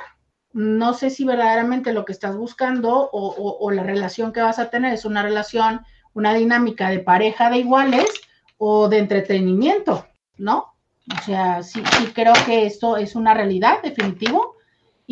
no 0.54 0.94
sé 0.94 1.10
si 1.10 1.24
verdaderamente 1.24 1.94
lo 1.94 2.04
que 2.06 2.12
estás 2.12 2.36
buscando 2.36 3.10
o, 3.12 3.72
la 3.72 3.84
relación 3.84 4.34
que 4.34 4.42
vas 4.42 4.60
a 4.60 4.70
tener 4.70 4.94
es 4.94 5.06
una 5.06 5.24
relación, 5.24 5.82
una 6.14 6.34
dinámica 6.34 6.90
de 6.90 7.00
pareja 7.00 7.50
de 7.50 7.60
iguales 7.60 8.10
o 8.58 8.90
de 8.90 9.00
entretenimiento, 9.00 10.06
¿no? 10.38 10.74
O 11.18 11.24
sea, 11.26 11.64
sí, 11.64 11.82
sí 11.98 12.08
creo 12.14 12.34
que 12.46 12.66
esto 12.66 12.98
es 12.98 13.16
una 13.16 13.34
realidad, 13.34 13.82
definitivo, 13.82 14.56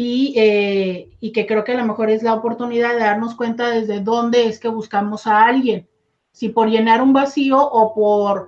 eh, 0.01 1.09
y, 1.19 1.31
que 1.33 1.45
creo 1.45 1.65
que 1.65 1.73
a 1.73 1.77
lo 1.77 1.85
mejor 1.85 2.09
es 2.09 2.23
la 2.23 2.33
oportunidad 2.33 2.93
de 2.93 3.01
darnos 3.01 3.35
cuenta 3.35 3.69
desde 3.69 3.99
dónde 3.99 4.47
es 4.47 4.57
que 4.57 4.69
buscamos 4.69 5.27
a 5.27 5.45
alguien, 5.45 5.89
si 6.31 6.47
por 6.47 6.69
llenar 6.69 7.01
un 7.01 7.11
vacío 7.11 7.59
o 7.59 7.93
por 7.93 8.47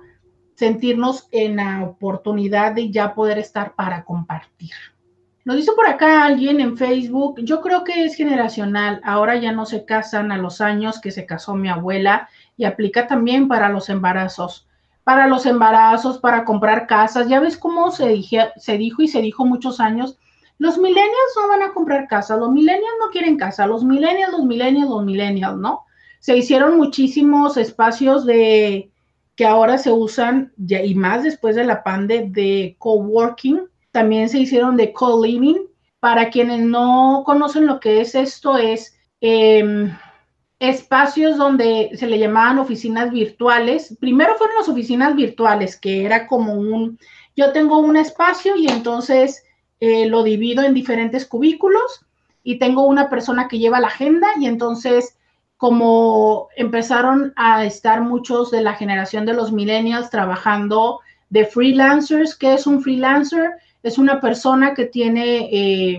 sentirnos 0.54 1.28
en 1.30 1.56
la 1.56 1.84
oportunidad 1.84 2.72
de 2.72 2.90
ya 2.90 3.14
poder 3.14 3.38
estar 3.38 3.74
para 3.74 4.02
compartir. 4.04 4.70
Nos 5.44 5.56
dice 5.56 5.72
por 5.76 5.86
acá 5.86 6.24
alguien 6.24 6.58
en 6.60 6.78
Facebook, 6.78 7.40
yo 7.42 7.60
creo 7.60 7.84
que 7.84 8.04
es 8.04 8.14
generacional, 8.14 9.02
ahora 9.04 9.36
ya 9.36 9.52
no 9.52 9.66
se 9.66 9.84
casan 9.84 10.32
a 10.32 10.38
los 10.38 10.62
años 10.62 11.02
que 11.02 11.10
se 11.10 11.26
casó 11.26 11.54
mi 11.54 11.68
abuela 11.68 12.30
y 12.56 12.64
aplica 12.64 13.06
también 13.06 13.46
para 13.46 13.68
los 13.68 13.90
embarazos, 13.90 14.68
para 15.04 15.26
los 15.26 15.44
embarazos, 15.44 16.18
para 16.18 16.46
comprar 16.46 16.86
casas, 16.86 17.28
ya 17.28 17.40
ves 17.40 17.58
cómo 17.58 17.90
se, 17.90 18.22
se 18.56 18.78
dijo 18.78 19.02
y 19.02 19.08
se 19.08 19.20
dijo 19.20 19.44
muchos 19.44 19.80
años 19.80 20.16
los 20.58 20.78
millennials 20.78 21.36
no 21.36 21.48
van 21.48 21.62
a 21.62 21.72
comprar 21.72 22.06
casa, 22.08 22.36
los 22.36 22.50
millennials 22.50 22.96
no 23.00 23.10
quieren 23.10 23.36
casa, 23.36 23.66
los 23.66 23.84
millennials, 23.84 24.32
los 24.32 24.44
millennials, 24.44 24.88
los 24.88 25.04
millennials, 25.04 25.58
¿no? 25.58 25.84
Se 26.20 26.36
hicieron 26.36 26.76
muchísimos 26.76 27.56
espacios 27.56 28.24
de 28.24 28.92
que 29.34 29.46
ahora 29.46 29.78
se 29.78 29.90
usan 29.90 30.52
y 30.56 30.94
más 30.94 31.24
después 31.24 31.56
de 31.56 31.64
la 31.64 31.82
pandemia 31.82 32.30
de 32.30 32.76
coworking, 32.78 33.62
también 33.92 34.28
se 34.28 34.38
hicieron 34.38 34.76
de 34.76 34.92
co-living. 34.92 35.66
Para 36.00 36.30
quienes 36.30 36.60
no 36.60 37.22
conocen 37.24 37.66
lo 37.66 37.78
que 37.78 38.00
es 38.00 38.16
esto, 38.16 38.58
es 38.58 38.96
em, 39.20 39.96
espacios 40.58 41.36
donde 41.36 41.90
se 41.94 42.08
le 42.08 42.18
llamaban 42.18 42.58
oficinas 42.58 43.10
virtuales. 43.12 43.96
Primero 44.00 44.34
fueron 44.36 44.56
las 44.56 44.68
oficinas 44.68 45.14
virtuales, 45.14 45.78
que 45.78 46.04
era 46.04 46.26
como 46.26 46.54
un, 46.54 46.98
yo 47.36 47.52
tengo 47.52 47.78
un 47.78 47.96
espacio 47.96 48.56
y 48.56 48.66
entonces 48.66 49.44
eh, 49.84 50.06
lo 50.06 50.22
divido 50.22 50.62
en 50.62 50.74
diferentes 50.74 51.26
cubículos 51.26 52.06
y 52.44 52.60
tengo 52.60 52.86
una 52.86 53.10
persona 53.10 53.48
que 53.48 53.58
lleva 53.58 53.80
la 53.80 53.88
agenda 53.88 54.28
y 54.38 54.46
entonces 54.46 55.18
como 55.56 56.46
empezaron 56.54 57.32
a 57.34 57.64
estar 57.64 58.00
muchos 58.00 58.52
de 58.52 58.62
la 58.62 58.74
generación 58.74 59.26
de 59.26 59.34
los 59.34 59.50
millennials 59.50 60.08
trabajando 60.08 61.00
de 61.30 61.46
freelancers, 61.46 62.36
¿qué 62.36 62.54
es 62.54 62.68
un 62.68 62.80
freelancer? 62.80 63.50
Es 63.82 63.98
una 63.98 64.20
persona 64.20 64.72
que 64.72 64.84
tiene 64.84 65.48
eh, 65.50 65.98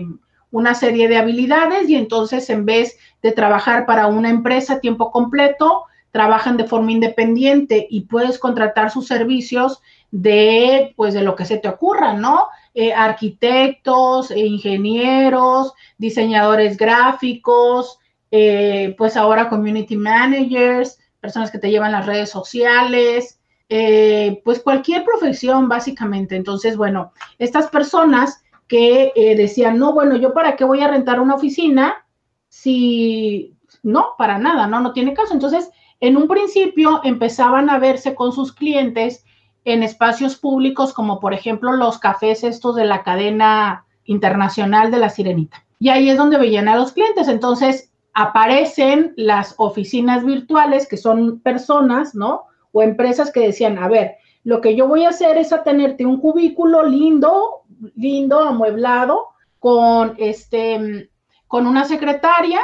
una 0.50 0.74
serie 0.74 1.06
de 1.06 1.18
habilidades 1.18 1.86
y 1.86 1.96
entonces 1.96 2.48
en 2.48 2.64
vez 2.64 2.96
de 3.22 3.32
trabajar 3.32 3.84
para 3.84 4.06
una 4.06 4.30
empresa 4.30 4.74
a 4.76 4.80
tiempo 4.80 5.10
completo, 5.10 5.84
trabajan 6.10 6.56
de 6.56 6.64
forma 6.64 6.92
independiente 6.92 7.86
y 7.90 8.02
puedes 8.02 8.38
contratar 8.38 8.90
sus 8.90 9.06
servicios 9.06 9.82
de, 10.10 10.94
pues, 10.96 11.12
de 11.12 11.22
lo 11.22 11.36
que 11.36 11.44
se 11.44 11.58
te 11.58 11.68
ocurra, 11.68 12.14
¿no? 12.14 12.46
Eh, 12.74 12.92
arquitectos, 12.92 14.32
ingenieros, 14.32 15.72
diseñadores 15.96 16.76
gráficos, 16.76 18.00
eh, 18.32 18.96
pues 18.98 19.16
ahora 19.16 19.48
community 19.48 19.96
managers, 19.96 20.98
personas 21.20 21.52
que 21.52 21.58
te 21.58 21.70
llevan 21.70 21.92
las 21.92 22.04
redes 22.04 22.30
sociales, 22.30 23.40
eh, 23.68 24.42
pues 24.44 24.60
cualquier 24.60 25.04
profesión 25.04 25.68
básicamente. 25.68 26.36
Entonces, 26.36 26.76
bueno, 26.76 27.12
estas 27.38 27.68
personas 27.70 28.42
que 28.66 29.12
eh, 29.14 29.36
decían, 29.36 29.78
no, 29.78 29.92
bueno, 29.92 30.16
yo 30.16 30.34
para 30.34 30.56
qué 30.56 30.64
voy 30.64 30.80
a 30.80 30.88
rentar 30.88 31.20
una 31.20 31.36
oficina 31.36 32.04
si 32.48 33.56
no, 33.82 34.14
para 34.18 34.38
nada, 34.38 34.66
no, 34.66 34.80
no 34.80 34.92
tiene 34.92 35.14
caso. 35.14 35.32
Entonces, 35.32 35.70
en 36.00 36.16
un 36.16 36.28
principio 36.28 37.00
empezaban 37.04 37.70
a 37.70 37.78
verse 37.78 38.14
con 38.14 38.32
sus 38.32 38.52
clientes 38.52 39.23
en 39.64 39.82
espacios 39.82 40.36
públicos 40.36 40.92
como 40.92 41.20
por 41.20 41.34
ejemplo 41.34 41.72
los 41.72 41.98
cafés 41.98 42.44
estos 42.44 42.76
de 42.76 42.84
la 42.84 43.02
cadena 43.02 43.86
internacional 44.04 44.90
de 44.90 44.98
la 44.98 45.08
Sirenita. 45.08 45.64
Y 45.78 45.88
ahí 45.88 46.08
es 46.08 46.16
donde 46.16 46.38
veían 46.38 46.68
a 46.68 46.76
los 46.76 46.92
clientes. 46.92 47.28
Entonces, 47.28 47.92
aparecen 48.14 49.12
las 49.16 49.54
oficinas 49.58 50.24
virtuales, 50.24 50.88
que 50.88 50.96
son 50.96 51.40
personas, 51.40 52.14
¿no? 52.14 52.44
O 52.72 52.82
empresas 52.82 53.32
que 53.32 53.40
decían, 53.40 53.78
a 53.78 53.88
ver, 53.88 54.16
lo 54.44 54.60
que 54.60 54.76
yo 54.76 54.86
voy 54.86 55.04
a 55.04 55.10
hacer 55.10 55.36
es 55.36 55.52
a 55.52 55.62
tenerte 55.62 56.06
un 56.06 56.20
cubículo 56.20 56.84
lindo, 56.84 57.62
lindo, 57.96 58.40
amueblado, 58.40 59.28
con 59.58 60.14
este, 60.18 61.10
con 61.48 61.66
una 61.66 61.84
secretaria, 61.84 62.60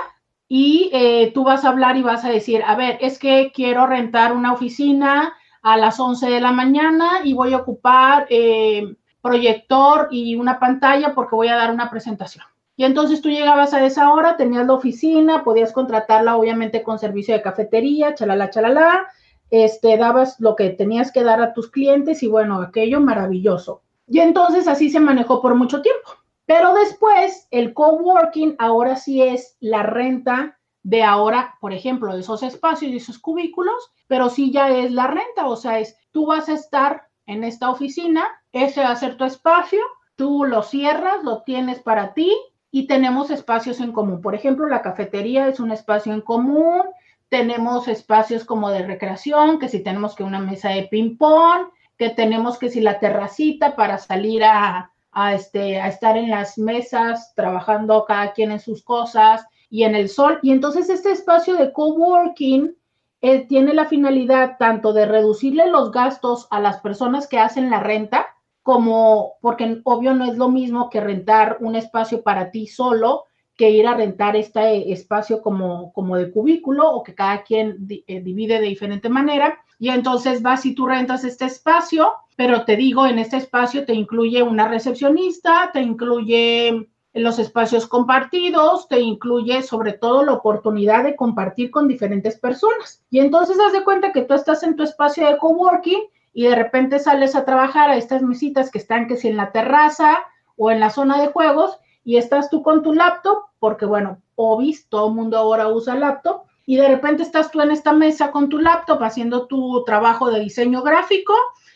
y 0.49 0.91
eh, 0.93 1.31
tú 1.33 1.45
vas 1.45 1.65
a 1.65 1.69
hablar 1.69 1.97
y 1.97 2.03
vas 2.03 2.25
a 2.25 2.29
decir, 2.29 2.63
a 2.67 2.75
ver, 2.77 2.99
es 3.01 3.19
que 3.19 3.53
quiero 3.55 3.87
rentar 3.87 4.33
una 4.33 4.53
oficina 4.53 5.33
a 5.63 5.77
las 5.77 6.01
11 6.01 6.29
de 6.29 6.41
la 6.41 6.53
mañana 6.53 7.21
y 7.25 7.35
voy 7.35 7.53
a 7.53 7.59
ocupar 7.59 8.27
eh, 8.31 8.97
proyector 9.23 10.09
y 10.11 10.37
una 10.37 10.59
pantalla 10.59 11.15
porque 11.15 11.37
voy 11.37 11.49
a 11.49 11.57
dar 11.57 11.71
una 11.71 11.91
presentación. 11.91 12.45
Y 12.77 12.85
entonces 12.85 13.21
tú 13.21 13.29
llegabas 13.29 13.75
a 13.75 13.85
esa 13.85 14.11
hora, 14.13 14.37
tenías 14.39 14.67
la 14.67 14.73
oficina, 14.73 15.45
podías 15.45 15.73
contratarla 15.73 16.37
obviamente 16.37 16.83
con 16.83 16.99
servicio 16.99 17.35
de 17.35 17.43
cafetería, 17.43 18.15
chalala, 18.15 18.49
chalala, 18.49 19.07
este, 19.51 19.99
dabas 19.99 20.41
lo 20.41 20.57
que 20.57 20.71
tenías 20.71 21.13
que 21.13 21.23
dar 21.23 21.43
a 21.43 21.53
tus 21.53 21.71
clientes 21.71 22.23
y 22.23 22.29
bueno, 22.29 22.61
aquello 22.63 23.01
maravilloso. 23.01 23.83
Y 24.07 24.21
entonces 24.21 24.67
así 24.67 24.89
se 24.89 24.99
manejó 24.99 25.43
por 25.43 25.55
mucho 25.57 25.83
tiempo. 25.83 26.11
Pero 26.47 26.75
después 26.75 27.47
el 27.51 27.75
coworking 27.75 28.57
ahora 28.59 28.97
sí 28.97 29.23
es 29.23 29.57
la 29.61 29.83
renta 29.83 30.59
de 30.83 31.03
ahora, 31.03 31.57
por 31.61 31.73
ejemplo, 31.73 32.17
esos 32.17 32.43
espacios 32.43 32.93
y 32.93 32.97
esos 32.97 33.19
cubículos, 33.19 33.93
pero 34.07 34.31
sí 34.31 34.51
ya 34.51 34.71
es 34.71 34.93
la 34.93 35.07
renta, 35.07 35.47
o 35.47 35.57
sea, 35.57 35.79
es 35.79 35.97
tú 36.11 36.27
vas 36.27 36.49
a 36.49 36.55
estar 36.55 37.09
en 37.27 37.45
esta 37.45 37.71
oficina, 37.71 38.25
ese 38.53 38.81
va 38.81 38.91
a 38.91 38.97
ser 38.97 39.17
tu 39.17 39.25
espacio, 39.25 39.81
tú 40.17 40.45
lo 40.45 40.63
cierras, 40.63 41.23
lo 41.23 41.43
tienes 41.43 41.81
para 41.81 42.15
ti, 42.15 42.33
y 42.71 42.87
tenemos 42.87 43.31
espacios 43.31 43.81
en 43.81 43.93
común. 43.93 44.21
Por 44.21 44.35
ejemplo, 44.35 44.69
la 44.69 44.83
cafetería 44.83 45.49
es 45.49 45.61
un 45.61 45.73
espacio 45.73 46.13
en 46.13 46.21
común, 46.21 46.83
tenemos 47.29 47.89
espacios 47.89 48.45
como 48.45 48.71
de 48.71 48.87
recreación, 48.87 49.59
que 49.59 49.69
si 49.69 49.83
tenemos 49.83 50.15
que 50.15 50.25
una 50.25 50.41
mesa 50.41 50.71
de 50.71 50.85
ping-pong, 50.85 51.69
que 51.97 52.11
tenemos 52.11 52.59
que 52.59 52.71
si 52.71 52.81
la 52.81 52.99
terracita 52.99 53.77
para 53.77 53.99
salir 53.99 54.43
a, 54.45 54.91
este, 55.35 55.81
a 55.81 55.89
estar 55.89 56.17
en 56.17 56.31
las 56.31 56.59
mesas, 56.59 57.35
trabajando 57.35 58.05
cada 58.07 58.33
quien 58.33 58.53
en 58.53 58.61
sus 58.61 58.83
cosas 58.83 59.47
y 59.71 59.85
en 59.85 59.95
el 59.95 60.09
sol. 60.09 60.39
Y 60.43 60.51
entonces 60.51 60.91
este 60.91 61.13
espacio 61.13 61.57
de 61.57 61.73
coworking 61.73 62.77
eh, 63.23 63.47
tiene 63.47 63.73
la 63.73 63.87
finalidad 63.87 64.57
tanto 64.59 64.93
de 64.93 65.07
reducirle 65.07 65.71
los 65.71 65.93
gastos 65.93 66.49
a 66.51 66.61
las 66.61 66.81
personas 66.81 67.27
que 67.29 67.39
hacen 67.39 67.71
la 67.71 67.81
renta, 67.81 68.27
como, 68.63 69.35
porque 69.41 69.81
obvio 69.85 70.15
no 70.15 70.27
es 70.27 70.37
lo 70.37 70.51
mismo 70.51 70.91
que 70.91 71.01
rentar 71.01 71.59
un 71.61 71.77
espacio 71.77 72.23
para 72.23 72.51
ti 72.51 72.67
solo 72.67 73.25
que 73.61 73.71
ir 73.71 73.87
a 73.87 73.95
rentar 73.95 74.37
este 74.37 74.91
espacio 74.91 75.43
como, 75.43 75.93
como 75.93 76.17
de 76.17 76.31
cubículo 76.31 76.91
o 76.91 77.03
que 77.03 77.15
cada 77.15 77.43
quien 77.43 77.87
eh, 78.07 78.23
divide 78.23 78.59
de 78.59 78.67
diferente 78.67 79.11
manera. 79.11 79.59
Y 79.79 79.91
entonces 79.91 80.41
vas 80.41 80.65
y 80.65 80.75
tú 80.75 80.87
rentas 80.87 81.25
este 81.25 81.45
espacio, 81.45 82.11
pero 82.37 82.65
te 82.65 82.77
digo, 82.77 83.07
en 83.07 83.19
este 83.19 83.37
espacio 83.37 83.85
te 83.85 83.93
incluye 83.93 84.43
una 84.43 84.67
recepcionista, 84.67 85.69
te 85.75 85.83
incluye 85.83 86.89
los 87.13 87.39
espacios 87.39 87.87
compartidos, 87.87 88.89
te 88.89 89.01
incluye 89.01 89.63
sobre 89.63 89.93
todo 89.93 90.25
la 90.25 90.33
oportunidad 90.33 91.05
de 91.05 91.17
compartir 91.17 91.71
con 91.71 91.89
diferentes 91.89 92.39
personas. 92.39 93.03
Y 93.11 93.19
entonces 93.19 93.59
haz 93.59 93.73
de 93.73 93.85
cuenta 93.85 94.13
que 94.13 94.23
tú 94.23 94.35
estás 94.35 94.63
en 94.63 94.77
tu 94.77 94.85
espacio 94.85 95.27
de 95.27 95.39
coworking 95.39 96.03
y 96.33 96.45
de 96.45 96.55
repente 96.55 96.99
sales 96.99 97.35
a 97.35 97.45
trabajar 97.45 97.91
a 97.91 97.97
estas 97.97 98.23
mesitas 98.23 98.71
que 98.71 98.79
están 98.79 99.09
que 99.09 99.17
si 99.17 99.29
en 99.29 99.37
la 99.37 99.51
terraza 99.51 100.19
o 100.57 100.71
en 100.71 100.79
la 100.79 100.91
zona 100.91 101.21
de 101.21 101.29
juegos 101.29 101.79
y 102.05 102.17
estás 102.17 102.49
tú 102.49 102.63
con 102.63 102.83
tu 102.83 102.93
laptop, 102.93 103.39
porque 103.59 103.87
bueno, 103.87 104.19
obis, 104.37 104.89
todo 104.89 105.09
el 105.09 105.15
mundo 105.15 105.37
ahora 105.37 105.69
usa 105.69 105.95
laptop, 105.97 106.43
y 106.65 106.77
de 106.77 106.89
repente 106.89 107.25
estás 107.25 107.51
tú 107.51 107.61
en 107.61 107.73
esta 107.73 107.93
mesa 107.93 108.31
con 108.31 108.49
tu 108.49 108.59
laptop 108.59 109.03
haciendo 109.03 109.47
tu 109.47 109.83
trabajo 109.85 110.31
de 110.31 110.41
diseño 110.41 110.83
gráfico, 110.83 111.35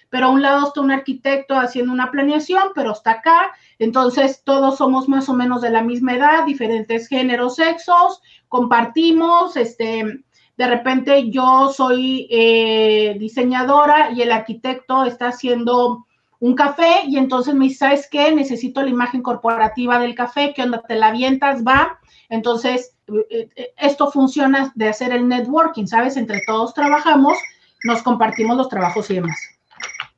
pero 0.09 0.27
a 0.27 0.31
un 0.31 0.43
lado 0.43 0.69
está 0.69 0.81
un 0.81 0.93
arquitecto 0.93 1.57
haciendo 1.57 1.93
una 1.93 2.13
planeación, 2.13 2.69
pero 2.75 2.93
está 2.93 3.13
acá, 3.13 3.53
entonces 3.79 4.43
todos 4.45 4.79
somos 4.79 5.09
más 5.09 5.29
o 5.29 5.35
menos 5.35 5.61
de 5.63 5.71
la 5.71 5.83
misma 5.83 6.15
edad, 6.15 6.45
diferentes 6.45 7.09
géneros, 7.09 7.57
sexos, 7.57 8.21
compartimos, 8.49 9.57
este, 9.57 10.25
de 10.57 10.67
repente 10.67 11.31
yo 11.31 11.73
soy 11.73 12.29
eh, 12.31 13.17
diseñadora 13.19 14.13
y 14.13 14.23
el 14.23 14.33
arquitecto 14.33 15.05
está 15.05 15.29
haciendo 15.29 16.07
un 16.41 16.55
café 16.55 17.05
y 17.07 17.17
entonces 17.17 17.55
me 17.55 17.65
dice, 17.65 17.79
¿sabes 17.79 18.09
qué? 18.11 18.35
Necesito 18.35 18.83
la 18.83 18.91
imagen 18.91 19.23
corporativa 19.23 19.99
del 19.99 20.15
café, 20.15 20.53
¿qué 20.55 20.63
onda? 20.63 20.83
¿Te 20.87 20.95
la 20.95 21.09
avientas? 21.09 21.65
Va. 21.65 21.99
Entonces, 22.29 22.95
eh, 23.31 23.49
eh, 23.57 23.75
esto 23.79 24.11
funciona 24.11 24.73
de 24.75 24.89
hacer 24.89 25.13
el 25.13 25.27
networking, 25.27 25.87
¿sabes? 25.87 26.17
Entre 26.17 26.41
todos 26.47 26.75
trabajamos, 26.75 27.39
nos 27.85 28.03
compartimos 28.03 28.57
los 28.57 28.69
trabajos 28.69 29.11
y 29.11 29.15
demás. 29.15 29.39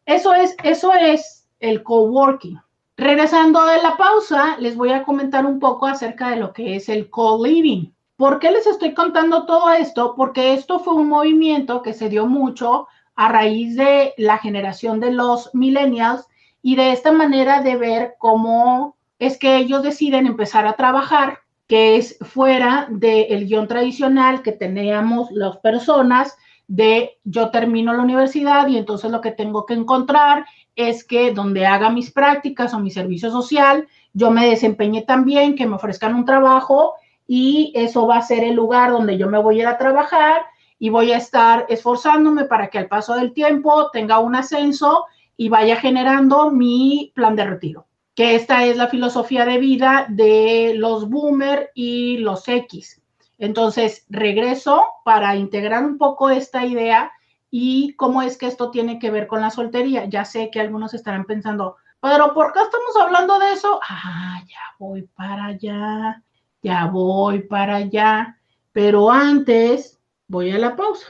Eso 0.05 0.35
es, 0.35 0.57
eso 0.63 0.93
es 0.93 1.47
el 1.61 1.83
coworking. 1.83 2.59
Regresando 2.99 3.67
de 3.67 3.83
la 3.83 3.99
pausa, 3.99 4.57
les 4.59 4.75
voy 4.75 4.91
a 4.91 5.03
comentar 5.03 5.45
un 5.45 5.61
poco 5.61 5.87
acerca 5.87 6.31
de 6.31 6.37
lo 6.37 6.55
que 6.55 6.77
es 6.77 6.89
el 6.89 7.11
co-living. 7.11 7.93
¿Por 8.17 8.39
qué 8.39 8.51
les 8.51 8.67
estoy 8.67 8.95
contando 8.95 9.45
todo 9.45 9.71
esto? 9.71 10.15
Porque 10.17 10.55
esto 10.55 10.79
fue 10.79 10.95
un 10.95 11.09
movimiento 11.09 11.83
que 11.83 11.93
se 11.93 12.09
dio 12.09 12.27
mucho 12.27 12.89
a 13.15 13.29
raíz 13.29 13.77
de 13.77 14.15
la 14.17 14.39
generación 14.39 14.99
de 14.99 15.13
los 15.13 15.55
millennials 15.55 16.27
y 16.63 16.77
de 16.77 16.93
esta 16.93 17.13
manera 17.13 17.61
de 17.61 17.77
ver 17.77 18.15
cómo 18.19 18.97
es 19.19 19.39
que 19.39 19.59
ellos 19.59 19.83
deciden 19.83 20.27
empezar 20.27 20.67
a 20.67 20.77
trabajar, 20.77 21.41
que 21.67 21.97
es 21.97 22.17
fuera 22.23 22.87
del 22.89 23.47
guion 23.47 23.69
tradicional 23.69 24.41
que 24.41 24.53
teníamos 24.53 25.31
las 25.33 25.59
personas 25.59 26.35
de 26.67 27.19
yo 27.25 27.51
termino 27.51 27.93
la 27.93 28.03
universidad 28.03 28.67
y 28.69 28.79
entonces 28.79 29.11
lo 29.11 29.21
que 29.21 29.33
tengo 29.33 29.67
que 29.67 29.75
encontrar 29.75 30.47
es 30.77 31.03
que 31.05 31.33
donde 31.33 31.67
haga 31.67 31.91
mis 31.91 32.11
prácticas 32.13 32.75
o 32.75 32.79
mi 32.79 32.91
servicio 32.91 33.31
social, 33.31 33.89
yo 34.13 34.31
me 34.31 34.49
desempeñe 34.49 35.03
también, 35.03 35.57
que 35.57 35.67
me 35.67 35.77
ofrezcan 35.77 36.15
un 36.15 36.25
trabajo 36.25 36.95
y 37.27 37.73
eso 37.75 38.07
va 38.07 38.19
a 38.19 38.23
ser 38.23 38.45
el 38.45 38.55
lugar 38.55 38.93
donde 38.93 39.19
yo 39.19 39.29
me 39.29 39.39
voy 39.39 39.59
a 39.59 39.63
ir 39.63 39.67
a 39.67 39.79
trabajar 39.79 40.43
y 40.79 40.91
voy 40.91 41.13
a 41.13 41.17
estar 41.17 41.67
esforzándome 41.69 42.45
para 42.45 42.69
que 42.69 42.79
al 42.79 42.87
paso 42.87 43.15
del 43.15 43.33
tiempo 43.33 43.91
tenga 43.91 44.21
un 44.21 44.37
ascenso 44.37 45.07
y 45.37 45.49
vaya 45.49 45.77
generando 45.77 46.51
mi 46.51 47.13
plan 47.15 47.35
de 47.35 47.45
retiro. 47.45 47.87
que 48.15 48.35
esta 48.35 48.65
es 48.65 48.79
la 48.79 48.89
filosofía 48.89 49.45
de 49.45 49.59
vida 49.59 50.07
de 50.09 50.73
los 50.75 51.11
boomer 51.11 51.71
y 51.75 52.17
los 52.17 52.49
X. 52.49 53.03
Entonces, 53.39 54.07
regreso 54.09 54.83
para 55.05 55.37
integrar 55.37 55.85
un 55.85 55.99
poco 55.99 56.31
esta 56.31 56.65
idea 56.65 57.13
y 57.51 57.95
cómo 57.95 58.23
es 58.23 58.37
que 58.37 58.47
esto 58.47 58.71
tiene 58.71 58.99
que 58.99 59.11
ver 59.11 59.27
con 59.27 59.41
la 59.41 59.51
soltería. 59.51 60.07
Ya 60.07 60.25
sé 60.25 60.51
que 60.51 60.61
algunos 60.61 60.95
estarán 60.95 61.25
pensando, 61.25 61.77
pero 62.01 62.35
¿por 62.35 62.53
qué 62.53 62.61
estamos 62.61 62.97
hablando 63.01 63.39
de 63.39 63.53
eso? 63.53 63.81
Ah, 63.89 64.43
ya 64.47 64.61
voy 64.79 65.03
para 65.03 65.47
allá, 65.47 66.23
ya 66.63 66.87
voy 66.87 67.41
para 67.41 67.77
allá. 67.77 68.39
Pero 68.73 69.11
antes, 69.11 69.99
voy 70.29 70.51
a 70.51 70.59
la 70.59 70.77
pausa 70.77 71.07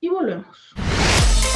y 0.00 0.08
volvemos 0.08 0.74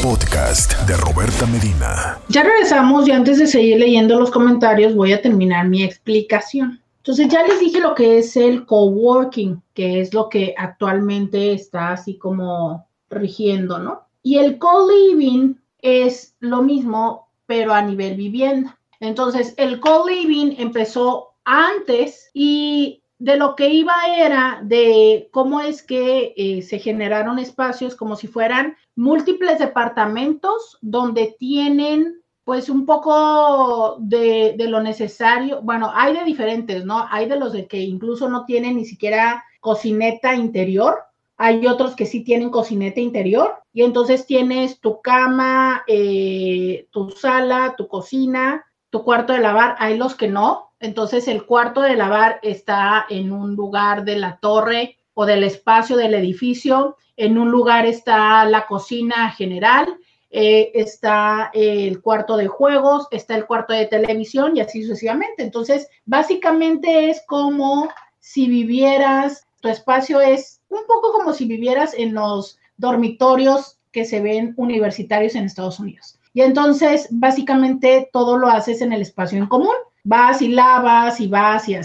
podcast 0.04 0.78
de 0.86 0.96
Roberta 0.98 1.46
Medina. 1.46 2.18
Ya 2.28 2.42
regresamos 2.42 3.08
y 3.08 3.12
antes 3.12 3.38
de 3.38 3.46
seguir 3.46 3.78
leyendo 3.78 4.20
los 4.20 4.30
comentarios 4.30 4.94
voy 4.94 5.14
a 5.14 5.22
terminar 5.22 5.66
mi 5.66 5.82
explicación. 5.82 6.82
Entonces 6.98 7.28
ya 7.28 7.42
les 7.46 7.58
dije 7.58 7.80
lo 7.80 7.94
que 7.94 8.18
es 8.18 8.36
el 8.36 8.66
coworking, 8.66 9.62
que 9.72 10.00
es 10.00 10.12
lo 10.12 10.28
que 10.28 10.54
actualmente 10.58 11.54
está 11.54 11.92
así 11.92 12.18
como 12.18 12.86
rigiendo, 13.14 13.78
¿no? 13.78 14.02
Y 14.22 14.38
el 14.38 14.58
co-living 14.58 15.56
es 15.80 16.34
lo 16.40 16.62
mismo, 16.62 17.28
pero 17.46 17.72
a 17.74 17.82
nivel 17.82 18.16
vivienda. 18.16 18.78
Entonces, 19.00 19.54
el 19.56 19.80
co-living 19.80 20.56
empezó 20.58 21.34
antes 21.44 22.30
y 22.32 23.02
de 23.18 23.36
lo 23.36 23.54
que 23.54 23.68
iba 23.68 23.94
era 24.16 24.60
de 24.62 25.28
cómo 25.32 25.60
es 25.60 25.82
que 25.82 26.34
eh, 26.36 26.62
se 26.62 26.78
generaron 26.78 27.38
espacios 27.38 27.94
como 27.94 28.16
si 28.16 28.26
fueran 28.26 28.76
múltiples 28.96 29.58
departamentos 29.58 30.78
donde 30.80 31.34
tienen 31.38 32.20
pues 32.44 32.68
un 32.68 32.84
poco 32.84 33.96
de, 34.00 34.54
de, 34.58 34.68
lo 34.68 34.82
necesario. 34.82 35.62
Bueno, 35.62 35.90
hay 35.94 36.12
de 36.14 36.24
diferentes, 36.24 36.84
¿no? 36.84 37.06
Hay 37.10 37.26
de 37.26 37.38
los 37.38 37.54
de 37.54 37.66
que 37.66 37.80
incluso 37.80 38.28
no 38.28 38.44
tienen 38.44 38.76
ni 38.76 38.84
siquiera 38.84 39.42
cocineta 39.60 40.34
interior. 40.34 40.98
Hay 41.36 41.66
otros 41.66 41.96
que 41.96 42.06
sí 42.06 42.22
tienen 42.22 42.50
cocineta 42.50 43.00
interior 43.00 43.62
y 43.72 43.82
entonces 43.82 44.26
tienes 44.26 44.80
tu 44.80 45.00
cama, 45.00 45.84
eh, 45.86 46.86
tu 46.90 47.10
sala, 47.10 47.74
tu 47.76 47.88
cocina, 47.88 48.64
tu 48.90 49.02
cuarto 49.02 49.32
de 49.32 49.40
lavar. 49.40 49.76
Hay 49.78 49.96
los 49.96 50.14
que 50.14 50.28
no. 50.28 50.70
Entonces 50.80 51.28
el 51.28 51.46
cuarto 51.46 51.80
de 51.80 51.96
lavar 51.96 52.38
está 52.42 53.06
en 53.08 53.32
un 53.32 53.56
lugar 53.56 54.04
de 54.04 54.16
la 54.16 54.38
torre 54.38 54.98
o 55.14 55.26
del 55.26 55.44
espacio 55.44 55.96
del 55.96 56.14
edificio 56.14 56.96
en 57.16 57.38
un 57.38 57.50
lugar 57.50 57.86
está 57.86 58.44
la 58.44 58.66
cocina 58.66 59.30
general, 59.30 59.86
eh, 60.30 60.72
está 60.74 61.50
el 61.54 62.02
cuarto 62.02 62.36
de 62.36 62.48
juegos, 62.48 63.06
está 63.10 63.36
el 63.36 63.46
cuarto 63.46 63.72
de 63.72 63.86
televisión 63.86 64.56
y 64.56 64.60
así 64.60 64.82
sucesivamente. 64.82 65.42
Entonces, 65.42 65.88
básicamente 66.04 67.10
es 67.10 67.22
como 67.26 67.88
si 68.18 68.48
vivieras, 68.48 69.46
tu 69.60 69.68
espacio 69.68 70.20
es 70.20 70.60
un 70.74 70.86
poco 70.86 71.12
como 71.12 71.32
si 71.32 71.46
vivieras 71.46 71.94
en 71.96 72.14
los 72.14 72.58
dormitorios 72.76 73.78
que 73.92 74.04
se 74.04 74.20
ven 74.20 74.54
universitarios 74.56 75.34
en 75.34 75.44
Estados 75.44 75.78
Unidos. 75.78 76.18
Y 76.32 76.42
entonces, 76.42 77.08
básicamente, 77.10 78.10
todo 78.12 78.36
lo 78.36 78.48
haces 78.48 78.80
en 78.80 78.92
el 78.92 79.02
espacio 79.02 79.38
en 79.38 79.46
común. 79.46 79.74
Vas 80.02 80.42
y 80.42 80.48
lavas 80.48 81.20
y 81.20 81.30
y 81.30 81.76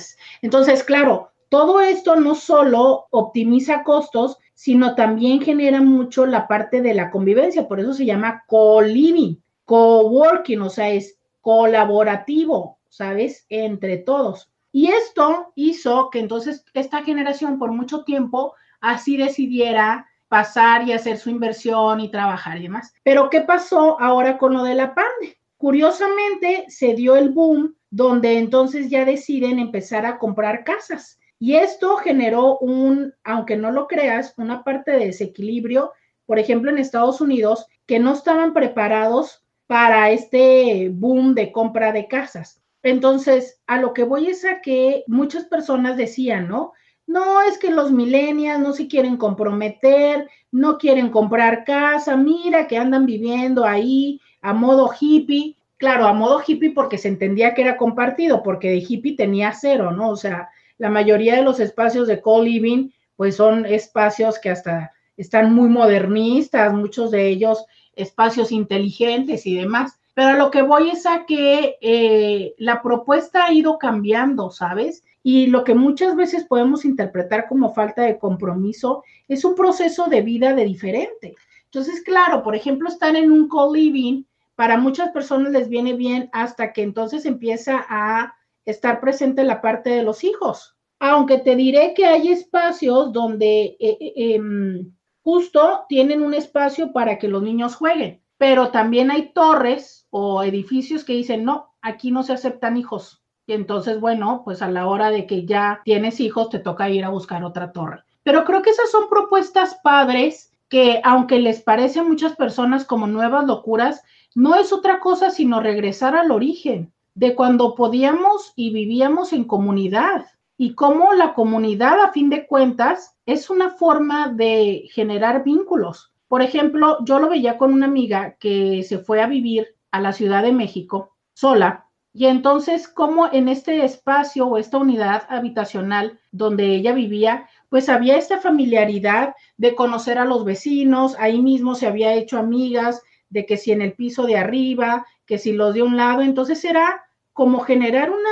Entonces, 0.41 0.83
claro, 0.83 1.31
todo 1.49 1.81
esto 1.81 2.15
no 2.15 2.35
solo 2.35 3.07
optimiza 3.11 3.83
costos, 3.83 4.37
sino 4.53 4.95
también 4.95 5.41
genera 5.41 5.81
mucho 5.81 6.25
la 6.25 6.47
parte 6.47 6.81
de 6.81 6.93
la 6.93 7.11
convivencia, 7.11 7.67
por 7.67 7.79
eso 7.79 7.93
se 7.93 8.05
llama 8.05 8.43
co-living, 8.45 9.37
co-working, 9.63 10.61
o 10.61 10.69
sea, 10.69 10.89
es 10.89 11.17
colaborativo, 11.41 12.77
¿sabes? 12.89 13.45
Entre 13.49 13.97
todos. 13.97 14.49
Y 14.71 14.91
esto 14.91 15.53
hizo 15.55 16.09
que 16.09 16.19
entonces 16.19 16.65
esta 16.73 17.03
generación 17.03 17.57
por 17.57 17.71
mucho 17.71 18.03
tiempo 18.03 18.53
así 18.81 19.17
decidiera 19.17 20.07
pasar 20.27 20.87
y 20.87 20.93
hacer 20.93 21.17
su 21.17 21.29
inversión 21.29 21.99
y 21.99 22.11
trabajar 22.11 22.57
y 22.57 22.63
demás. 22.63 22.93
Pero 23.03 23.29
¿qué 23.29 23.41
pasó 23.41 23.99
ahora 23.99 24.37
con 24.37 24.53
lo 24.53 24.63
de 24.63 24.75
la 24.75 24.93
pandemia? 24.93 25.35
Curiosamente 25.57 26.65
se 26.69 26.93
dio 26.93 27.17
el 27.17 27.29
boom 27.29 27.75
donde 27.89 28.37
entonces 28.37 28.89
ya 28.89 29.03
deciden 29.03 29.59
empezar 29.59 30.05
a 30.05 30.17
comprar 30.17 30.63
casas. 30.63 31.19
Y 31.39 31.55
esto 31.55 31.97
generó 31.97 32.57
un, 32.59 33.13
aunque 33.23 33.57
no 33.57 33.71
lo 33.71 33.87
creas, 33.87 34.33
una 34.37 34.63
parte 34.63 34.91
de 34.91 35.07
desequilibrio, 35.07 35.91
por 36.25 36.37
ejemplo, 36.37 36.69
en 36.69 36.77
Estados 36.77 37.21
Unidos, 37.21 37.65
que 37.85 37.99
no 37.99 38.13
estaban 38.13 38.53
preparados 38.53 39.43
para 39.65 40.11
este 40.11 40.89
boom 40.91 41.33
de 41.33 41.51
compra 41.51 41.91
de 41.91 42.07
casas. 42.07 42.61
Entonces, 42.83 43.61
a 43.67 43.79
lo 43.79 43.93
que 43.93 44.03
voy 44.03 44.27
es 44.27 44.45
a 44.45 44.61
que 44.61 45.03
muchas 45.07 45.45
personas 45.45 45.97
decían, 45.97 46.47
¿no? 46.47 46.73
No, 47.09 47.41
es 47.41 47.57
que 47.57 47.71
los 47.71 47.91
millennials 47.91 48.59
no 48.61 48.71
se 48.71 48.87
quieren 48.87 49.17
comprometer, 49.17 50.29
no 50.51 50.77
quieren 50.77 51.09
comprar 51.09 51.63
casa, 51.63 52.15
mira 52.15 52.67
que 52.67 52.77
andan 52.77 53.07
viviendo 53.07 53.65
ahí 53.65 54.21
a 54.41 54.53
modo 54.53 54.91
hippie. 54.93 55.55
Claro, 55.77 56.05
a 56.05 56.13
modo 56.13 56.39
hippie 56.45 56.69
porque 56.69 56.99
se 56.99 57.07
entendía 57.07 57.55
que 57.55 57.63
era 57.63 57.77
compartido, 57.77 58.43
porque 58.43 58.69
de 58.69 58.85
hippie 58.87 59.15
tenía 59.15 59.53
cero, 59.53 59.89
¿no? 59.89 60.11
O 60.11 60.15
sea, 60.15 60.49
la 60.77 60.91
mayoría 60.91 61.35
de 61.35 61.41
los 61.41 61.59
espacios 61.59 62.07
de 62.07 62.21
co-living, 62.21 62.91
pues 63.15 63.37
son 63.37 63.65
espacios 63.65 64.37
que 64.37 64.51
hasta 64.51 64.91
están 65.17 65.51
muy 65.51 65.67
modernistas, 65.67 66.71
muchos 66.73 67.09
de 67.09 67.27
ellos 67.27 67.65
espacios 67.95 68.51
inteligentes 68.51 69.47
y 69.47 69.55
demás. 69.55 69.99
Pero 70.13 70.37
lo 70.37 70.51
que 70.51 70.61
voy 70.61 70.91
es 70.91 71.07
a 71.07 71.25
que 71.25 71.75
eh, 71.81 72.53
la 72.59 72.83
propuesta 72.83 73.45
ha 73.45 73.51
ido 73.51 73.79
cambiando, 73.79 74.51
¿sabes? 74.51 75.03
Y 75.21 75.47
lo 75.47 75.63
que 75.63 75.75
muchas 75.75 76.15
veces 76.15 76.45
podemos 76.45 76.85
interpretar 76.85 77.47
como 77.47 77.73
falta 77.73 78.03
de 78.03 78.17
compromiso 78.17 79.03
es 79.27 79.43
un 79.43 79.55
proceso 79.55 80.07
de 80.07 80.21
vida 80.21 80.53
de 80.53 80.65
diferente. 80.65 81.35
Entonces, 81.65 82.01
claro, 82.01 82.41
por 82.41 82.55
ejemplo, 82.55 82.89
estar 82.89 83.15
en 83.15 83.31
un 83.31 83.47
co-living, 83.47 84.23
para 84.55 84.77
muchas 84.77 85.11
personas 85.11 85.53
les 85.53 85.69
viene 85.69 85.93
bien 85.93 86.29
hasta 86.33 86.73
que 86.73 86.81
entonces 86.81 87.25
empieza 87.25 87.85
a 87.87 88.35
estar 88.65 88.99
presente 88.99 89.41
en 89.41 89.47
la 89.47 89.61
parte 89.61 89.89
de 89.89 90.03
los 90.03 90.23
hijos. 90.23 90.75
Aunque 90.99 91.37
te 91.37 91.55
diré 91.55 91.93
que 91.93 92.05
hay 92.05 92.29
espacios 92.29 93.13
donde 93.13 93.77
eh, 93.79 93.97
eh, 94.01 94.13
em, 94.35 94.91
justo 95.23 95.85
tienen 95.87 96.21
un 96.21 96.33
espacio 96.33 96.91
para 96.91 97.17
que 97.17 97.29
los 97.29 97.41
niños 97.41 97.75
jueguen, 97.75 98.21
pero 98.37 98.69
también 98.69 99.11
hay 99.11 99.31
torres 99.31 100.07
o 100.09 100.43
edificios 100.43 101.05
que 101.05 101.13
dicen, 101.13 101.45
no, 101.45 101.73
aquí 101.81 102.11
no 102.11 102.23
se 102.23 102.33
aceptan 102.33 102.75
hijos. 102.75 103.18
Y 103.49 103.53
entonces, 103.53 103.99
bueno, 103.99 104.43
pues 104.45 104.61
a 104.61 104.69
la 104.69 104.85
hora 104.85 105.09
de 105.09 105.25
que 105.25 105.47
ya 105.47 105.81
tienes 105.83 106.19
hijos, 106.19 106.51
te 106.51 106.59
toca 106.59 106.87
ir 106.91 107.03
a 107.03 107.09
buscar 107.09 107.43
otra 107.43 107.71
torre. 107.71 108.03
Pero 108.21 108.45
creo 108.45 108.61
que 108.61 108.69
esas 108.69 108.91
son 108.91 109.09
propuestas 109.09 109.79
padres 109.83 110.53
que, 110.67 111.01
aunque 111.03 111.39
les 111.39 111.59
parece 111.59 111.99
a 111.99 112.03
muchas 112.03 112.35
personas 112.35 112.85
como 112.85 113.07
nuevas 113.07 113.47
locuras, 113.47 114.03
no 114.35 114.53
es 114.53 114.71
otra 114.71 114.99
cosa 114.99 115.31
sino 115.31 115.61
regresar 115.61 116.15
al 116.15 116.29
origen 116.29 116.93
de 117.15 117.33
cuando 117.33 117.73
podíamos 117.73 118.53
y 118.55 118.71
vivíamos 118.71 119.33
en 119.33 119.45
comunidad 119.45 120.27
y 120.55 120.75
cómo 120.75 121.13
la 121.13 121.33
comunidad, 121.33 121.99
a 122.01 122.11
fin 122.11 122.29
de 122.29 122.45
cuentas, 122.45 123.15
es 123.25 123.49
una 123.49 123.71
forma 123.71 124.27
de 124.27 124.87
generar 124.93 125.43
vínculos. 125.43 126.13
Por 126.27 126.43
ejemplo, 126.43 127.03
yo 127.03 127.17
lo 127.17 127.29
veía 127.29 127.57
con 127.57 127.73
una 127.73 127.87
amiga 127.87 128.35
que 128.39 128.83
se 128.83 128.99
fue 128.99 129.23
a 129.23 129.27
vivir 129.27 129.69
a 129.89 130.01
la 130.01 130.13
Ciudad 130.13 130.43
de 130.43 130.51
México 130.51 131.15
sola 131.33 131.88
y 132.13 132.25
entonces 132.25 132.87
cómo 132.87 133.29
en 133.31 133.49
este 133.49 133.85
espacio 133.85 134.47
o 134.47 134.57
esta 134.57 134.77
unidad 134.77 135.23
habitacional 135.29 136.19
donde 136.31 136.75
ella 136.75 136.93
vivía, 136.93 137.47
pues 137.69 137.87
había 137.87 138.17
esta 138.17 138.39
familiaridad 138.39 139.35
de 139.57 139.75
conocer 139.75 140.17
a 140.17 140.25
los 140.25 140.43
vecinos, 140.43 141.15
ahí 141.19 141.39
mismo 141.41 141.75
se 141.75 141.87
había 141.87 142.13
hecho 142.13 142.39
amigas 142.39 143.01
de 143.29 143.45
que 143.45 143.57
si 143.57 143.71
en 143.71 143.81
el 143.81 143.93
piso 143.93 144.25
de 144.25 144.37
arriba, 144.37 145.05
que 145.25 145.37
si 145.37 145.53
los 145.53 145.73
de 145.75 145.83
un 145.83 145.97
lado, 145.97 146.21
entonces 146.21 146.65
era 146.65 147.03
como 147.33 147.59
generar 147.59 148.09
una, 148.09 148.29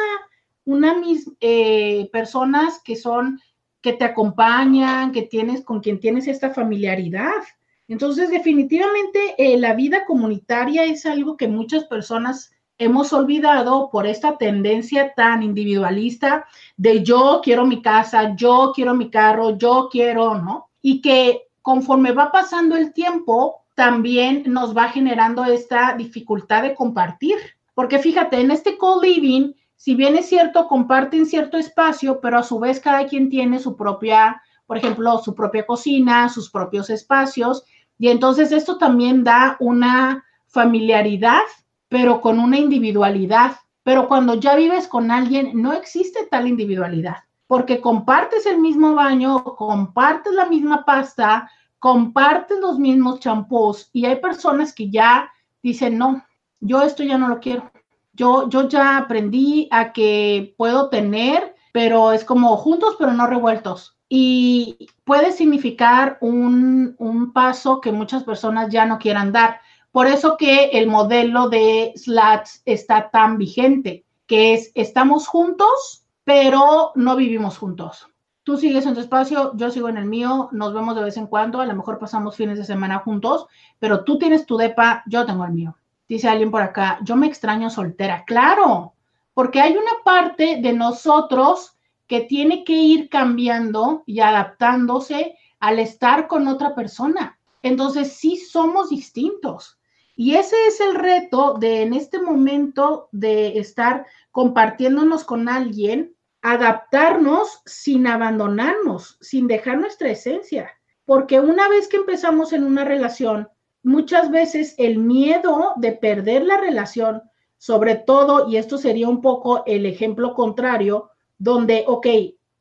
una 0.65 0.99
mis, 0.99 1.32
eh, 1.39 2.09
personas 2.11 2.82
que 2.84 2.95
son, 2.95 3.39
que 3.82 3.93
te 3.93 4.05
acompañan, 4.05 5.11
que 5.11 5.21
tienes, 5.21 5.63
con 5.63 5.82
quien 5.82 5.99
tienes 5.99 6.28
esta 6.28 6.49
familiaridad. 6.49 7.43
Entonces, 7.88 8.32
definitivamente 8.32 9.36
eh, 9.38 9.57
la 9.57 9.73
vida 9.75 10.03
comunitaria 10.05 10.84
es 10.84 11.05
algo 11.05 11.38
que 11.38 11.47
muchas 11.47 11.86
personas 11.86 12.51
hemos 12.78 13.13
olvidado 13.13 13.89
por 13.91 14.07
esta 14.07 14.38
tendencia 14.38 15.13
tan 15.15 15.43
individualista 15.43 16.45
de 16.75 17.03
yo 17.03 17.41
quiero 17.43 17.65
mi 17.65 17.82
casa, 17.82 18.36
yo 18.36 18.71
quiero 18.75 18.93
mi 18.93 19.09
carro, 19.09 19.57
yo 19.57 19.89
quiero, 19.91 20.36
¿no? 20.36 20.69
Y 20.82 21.01
que 21.01 21.47
conforme 21.61 22.11
va 22.11 22.32
pasando 22.32 22.75
el 22.75 22.93
tiempo, 22.93 23.63
también 23.75 24.43
nos 24.47 24.75
va 24.75 24.89
generando 24.89 25.45
esta 25.45 25.95
dificultad 25.95 26.63
de 26.63 26.73
compartir. 26.73 27.36
Porque 27.73 27.99
fíjate, 27.99 28.39
en 28.41 28.51
este 28.51 28.78
co-living, 28.78 29.53
si 29.75 29.93
bien 29.93 30.15
es 30.15 30.28
cierto, 30.28 30.67
comparten 30.67 31.25
cierto 31.25 31.57
espacio, 31.57 32.19
pero 32.19 32.39
a 32.39 32.43
su 32.43 32.59
vez 32.59 32.80
cada 32.80 33.05
quien 33.05 33.30
tiene 33.30 33.59
su 33.59 33.75
propia, 33.75 34.41
por 34.65 34.78
ejemplo, 34.78 35.19
su 35.19 35.36
propia 35.36 35.65
cocina, 35.65 36.30
sus 36.30 36.49
propios 36.49 36.89
espacios. 36.89 37.63
Y 37.99 38.09
entonces 38.09 38.51
esto 38.51 38.78
también 38.78 39.23
da 39.23 39.57
una 39.59 40.25
familiaridad, 40.47 41.43
pero 41.89 42.21
con 42.21 42.39
una 42.39 42.57
individualidad. 42.57 43.57
Pero 43.83 44.07
cuando 44.07 44.35
ya 44.35 44.55
vives 44.55 44.88
con 44.88 45.11
alguien, 45.11 45.61
no 45.61 45.73
existe 45.73 46.27
tal 46.29 46.47
individualidad, 46.47 47.17
porque 47.47 47.79
compartes 47.79 48.45
el 48.45 48.59
mismo 48.59 48.95
baño, 48.95 49.43
compartes 49.43 50.33
la 50.33 50.45
misma 50.45 50.83
pasta, 50.83 51.49
compartes 51.79 52.59
los 52.59 52.79
mismos 52.79 53.19
champús 53.19 53.89
y 53.93 54.05
hay 54.05 54.17
personas 54.17 54.73
que 54.73 54.89
ya 54.89 55.31
dicen, 55.63 55.97
no, 55.97 56.23
yo 56.59 56.81
esto 56.81 57.03
ya 57.03 57.17
no 57.17 57.27
lo 57.27 57.39
quiero. 57.39 57.71
Yo, 58.13 58.49
yo 58.49 58.67
ya 58.67 58.97
aprendí 58.97 59.67
a 59.71 59.93
que 59.93 60.55
puedo 60.57 60.89
tener, 60.89 61.55
pero 61.71 62.11
es 62.11 62.25
como 62.25 62.57
juntos, 62.57 62.95
pero 62.97 63.13
no 63.13 63.27
revueltos. 63.27 63.95
Y 64.09 64.89
puede 65.03 65.31
significar 65.31 66.17
un, 66.21 66.95
un 66.97 67.31
paso 67.31 67.79
que 67.79 67.91
muchas 67.91 68.23
personas 68.23 68.69
ya 68.69 68.85
no 68.85 68.97
quieran 68.97 69.31
dar. 69.31 69.61
Por 69.91 70.07
eso 70.07 70.38
que 70.38 70.65
el 70.73 70.88
modelo 70.88 71.49
de 71.49 71.93
SLATS 71.95 72.61
está 72.65 73.09
tan 73.09 73.38
vigente, 73.38 74.05
que 74.27 74.53
es 74.53 74.71
estamos 74.75 75.27
juntos, 75.27 76.05
pero 76.23 76.91
no 76.95 77.15
vivimos 77.15 77.57
juntos. 77.57 78.07
Tú 78.43 78.57
sigues 78.57 78.85
en 78.85 78.93
tu 78.93 79.01
espacio, 79.01 79.51
yo 79.55 79.71
sigo 79.71 79.89
en 79.89 79.97
el 79.97 80.05
mío, 80.05 80.49
nos 80.51 80.73
vemos 80.73 80.95
de 80.95 81.03
vez 81.03 81.17
en 81.17 81.27
cuando, 81.27 81.59
a 81.59 81.65
lo 81.65 81.75
mejor 81.75 81.99
pasamos 81.99 82.35
fines 82.35 82.57
de 82.57 82.63
semana 82.63 82.99
juntos, 82.99 83.47
pero 83.79 84.03
tú 84.03 84.17
tienes 84.17 84.45
tu 84.45 84.55
depa, 84.55 85.03
yo 85.07 85.25
tengo 85.25 85.43
el 85.45 85.51
mío. 85.51 85.75
Dice 86.07 86.29
alguien 86.29 86.51
por 86.51 86.61
acá, 86.61 86.99
yo 87.03 87.15
me 87.17 87.27
extraño 87.27 87.69
soltera. 87.69 88.23
Claro, 88.25 88.93
porque 89.33 89.59
hay 89.59 89.73
una 89.73 89.91
parte 90.05 90.59
de 90.61 90.73
nosotros 90.73 91.77
que 92.07 92.21
tiene 92.21 92.63
que 92.63 92.73
ir 92.73 93.09
cambiando 93.09 94.03
y 94.05 94.21
adaptándose 94.21 95.38
al 95.59 95.79
estar 95.79 96.27
con 96.27 96.47
otra 96.47 96.73
persona. 96.73 97.36
Entonces 97.68 98.13
sí 98.13 98.38
somos 98.38 98.89
distintos. 98.89 99.78
Y 100.15 100.36
ese 100.36 100.55
es 100.68 100.80
el 100.80 100.95
reto 100.95 101.55
de 101.59 101.82
en 101.82 101.93
este 101.93 102.20
momento 102.20 103.09
de 103.11 103.59
estar 103.59 104.05
compartiéndonos 104.32 105.26
con 105.26 105.49
alguien, 105.49 106.15
adaptarnos 106.41 107.61
sin 107.65 108.07
abandonarnos, 108.07 109.18
sin 109.22 109.47
dejar 109.47 109.80
nuestra 109.80 110.09
esencia. 110.09 110.72
Porque 111.03 111.39
una 111.41 111.68
vez 111.68 111.88
que 111.88 111.97
empezamos 111.97 112.53
en 112.53 112.63
una 112.63 112.86
relación, 112.86 113.49
muchas 113.84 114.32
veces 114.32 114.74
el 114.78 114.97
miedo 114.97 115.74
de 115.76 115.91
perder 115.91 116.45
la 116.45 116.57
relación, 116.57 117.22
sobre 117.57 117.95
todo, 117.95 118.49
y 118.49 118.57
esto 118.57 118.78
sería 118.78 119.09
un 119.09 119.22
poco 119.22 119.63
el 119.65 119.86
ejemplo 119.86 120.34
contrario, 120.34 121.11
donde, 121.38 121.84
ok, 121.86 122.07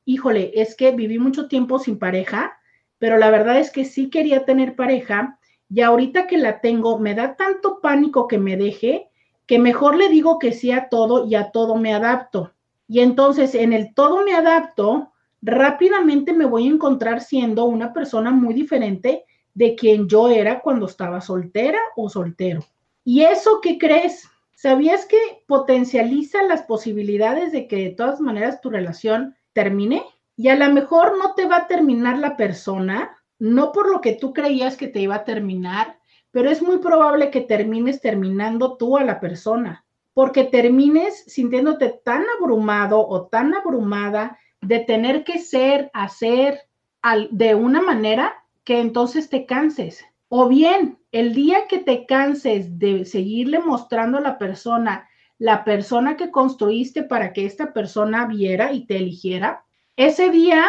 híjole, 0.05 0.51
es 0.55 0.75
que 0.75 0.91
viví 0.91 1.19
mucho 1.19 1.47
tiempo 1.47 1.79
sin 1.79 1.99
pareja, 1.99 2.59
pero 2.99 3.19
la 3.19 3.31
verdad 3.31 3.59
es 3.59 3.71
que 3.71 3.85
sí 3.85 4.11
quería 4.11 4.45
tener 4.45 4.77
pareja 4.77 5.39
y 5.69 5.81
ahorita 5.81 6.27
que 6.27 6.39
la 6.39 6.61
tengo 6.61 6.99
me 6.99 7.15
da 7.15 7.37
tanto 7.37 7.81
pánico 7.81 8.29
que 8.29 8.39
me 8.39 8.57
deje 8.57 9.11
que 9.47 9.59
mejor 9.59 9.97
le 9.97 10.09
digo 10.09 10.39
que 10.39 10.53
sí 10.53 10.73
a 10.73 10.89
todo 10.89 11.27
y 11.27 11.35
a 11.35 11.51
todo 11.51 11.77
me 11.77 11.95
adapto. 11.95 12.53
Y 12.89 13.01
entonces 13.01 13.55
en 13.55 13.73
el 13.73 13.95
todo 13.95 14.25
me 14.25 14.35
adapto, 14.35 15.13
rápidamente 15.43 16.33
me 16.33 16.47
voy 16.47 16.67
a 16.67 16.73
encontrar 16.73 17.21
siendo 17.21 17.65
una 17.65 17.93
persona 17.93 18.31
muy 18.31 18.55
diferente 18.55 19.25
de 19.55 19.75
quien 19.75 20.09
yo 20.09 20.29
era 20.29 20.61
cuando 20.61 20.87
estaba 20.87 21.21
soltera 21.21 21.79
o 21.97 22.09
soltero. 22.09 22.65
¿Y 23.05 23.23
eso 23.23 23.61
qué 23.63 23.79
crees? 23.79 24.29
¿Sabías 24.55 25.07
que 25.07 25.17
potencializa 25.47 26.43
las 26.43 26.63
posibilidades 26.63 27.53
de 27.53 27.69
que 27.69 27.77
de 27.77 27.91
todas 27.91 28.21
maneras 28.21 28.61
tu 28.61 28.71
relación 28.71 29.37
termine? 29.53 30.03
Y 30.37 30.49
a 30.49 30.57
lo 30.57 30.73
mejor 30.73 31.19
no 31.19 31.35
te 31.35 31.47
va 31.47 31.57
a 31.57 31.67
terminar 31.67 32.19
la 32.19 32.37
persona, 32.37 33.17
no 33.39 33.73
por 33.73 33.91
lo 33.91 34.01
que 34.01 34.13
tú 34.13 34.33
creías 34.33 34.77
que 34.77 34.89
te 34.89 35.01
iba 35.01 35.17
a 35.17 35.25
terminar, 35.25 35.99
pero 36.31 36.51
es 36.51 36.61
muy 36.63 36.79
probable 36.79 37.31
que 37.31 37.41
termines 37.41 38.01
terminando 38.01 38.77
tú 38.77 38.99
a 38.99 39.05
la 39.05 39.21
persona, 39.21 39.87
porque 40.13 40.45
termines 40.45 41.25
sintiéndote 41.27 42.01
tan 42.05 42.25
abrumado 42.39 43.07
o 43.07 43.27
tan 43.27 43.55
abrumada 43.55 44.39
de 44.61 44.81
tener 44.81 45.25
que 45.25 45.39
ser, 45.39 45.91
hacer 45.95 46.61
de 47.31 47.55
una 47.55 47.81
manera 47.81 48.35
que 48.65 48.81
entonces 48.81 49.31
te 49.31 49.47
canses. 49.47 50.05
O 50.29 50.49
bien, 50.49 50.99
el 51.13 51.35
día 51.35 51.69
que 51.69 51.79
te 51.79 52.05
canses 52.05 52.79
de 52.79 53.05
seguirle 53.05 53.61
mostrando 53.61 54.19
a 54.19 54.23
la 54.23 54.39
persona, 54.39 55.09
la 55.39 55.65
persona 55.65 56.17
que 56.17 56.31
construiste 56.31 57.05
para 57.05 57.33
que 57.33 57.47
esta 57.47 57.73
persona 57.73 58.27
viera 58.27 58.73
y 58.73 58.87
te 58.87 58.97
eligiera, 58.97 59.66
ese 59.97 60.31
día 60.31 60.65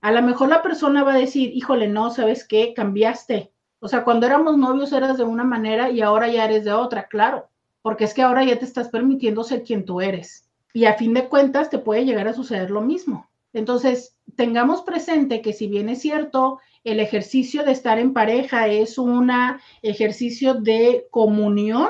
a 0.00 0.12
lo 0.12 0.22
mejor 0.22 0.48
la 0.48 0.62
persona 0.62 1.02
va 1.02 1.14
a 1.14 1.18
decir, 1.18 1.50
híjole, 1.54 1.88
no, 1.88 2.10
¿sabes 2.10 2.46
qué? 2.46 2.74
Cambiaste. 2.74 3.52
O 3.80 3.88
sea, 3.88 4.04
cuando 4.04 4.26
éramos 4.26 4.56
novios 4.56 4.92
eras 4.92 5.18
de 5.18 5.24
una 5.24 5.44
manera 5.44 5.90
y 5.90 6.00
ahora 6.00 6.28
ya 6.28 6.44
eres 6.44 6.64
de 6.64 6.72
otra, 6.72 7.08
claro, 7.08 7.48
porque 7.82 8.04
es 8.04 8.14
que 8.14 8.22
ahora 8.22 8.44
ya 8.44 8.58
te 8.58 8.64
estás 8.64 8.88
permitiendo 8.88 9.42
ser 9.42 9.62
quien 9.62 9.84
tú 9.84 10.00
eres. 10.00 10.48
Y 10.72 10.84
a 10.84 10.94
fin 10.94 11.14
de 11.14 11.28
cuentas 11.28 11.70
te 11.70 11.78
puede 11.78 12.04
llegar 12.04 12.28
a 12.28 12.34
suceder 12.34 12.70
lo 12.70 12.82
mismo. 12.82 13.28
Entonces, 13.52 14.16
tengamos 14.36 14.82
presente 14.82 15.40
que 15.40 15.52
si 15.52 15.66
bien 15.66 15.88
es 15.88 16.02
cierto, 16.02 16.60
el 16.84 17.00
ejercicio 17.00 17.64
de 17.64 17.72
estar 17.72 17.98
en 17.98 18.12
pareja 18.12 18.68
es 18.68 18.98
un 18.98 19.32
ejercicio 19.82 20.54
de 20.54 21.06
comunión, 21.10 21.88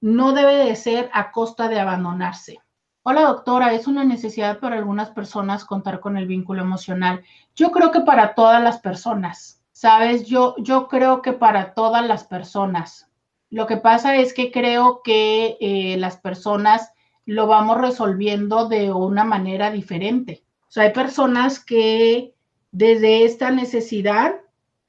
no 0.00 0.32
debe 0.32 0.56
de 0.56 0.76
ser 0.76 1.08
a 1.12 1.30
costa 1.30 1.68
de 1.68 1.78
abandonarse. 1.78 2.58
Hola 3.06 3.26
doctora, 3.26 3.74
es 3.74 3.86
una 3.86 4.02
necesidad 4.02 4.60
para 4.60 4.76
algunas 4.76 5.10
personas 5.10 5.66
contar 5.66 6.00
con 6.00 6.16
el 6.16 6.26
vínculo 6.26 6.62
emocional. 6.62 7.22
Yo 7.54 7.70
creo 7.70 7.90
que 7.90 8.00
para 8.00 8.34
todas 8.34 8.62
las 8.62 8.78
personas, 8.78 9.62
¿sabes? 9.72 10.24
Yo, 10.24 10.54
yo 10.56 10.88
creo 10.88 11.20
que 11.20 11.34
para 11.34 11.74
todas 11.74 12.06
las 12.06 12.24
personas. 12.24 13.10
Lo 13.50 13.66
que 13.66 13.76
pasa 13.76 14.16
es 14.16 14.32
que 14.32 14.50
creo 14.50 15.02
que 15.04 15.58
eh, 15.60 15.98
las 15.98 16.16
personas 16.16 16.92
lo 17.26 17.46
vamos 17.46 17.78
resolviendo 17.78 18.70
de 18.70 18.90
una 18.90 19.24
manera 19.24 19.70
diferente. 19.70 20.42
O 20.62 20.70
sea, 20.70 20.84
hay 20.84 20.94
personas 20.94 21.62
que 21.62 22.34
desde 22.72 23.26
esta 23.26 23.50
necesidad 23.50 24.36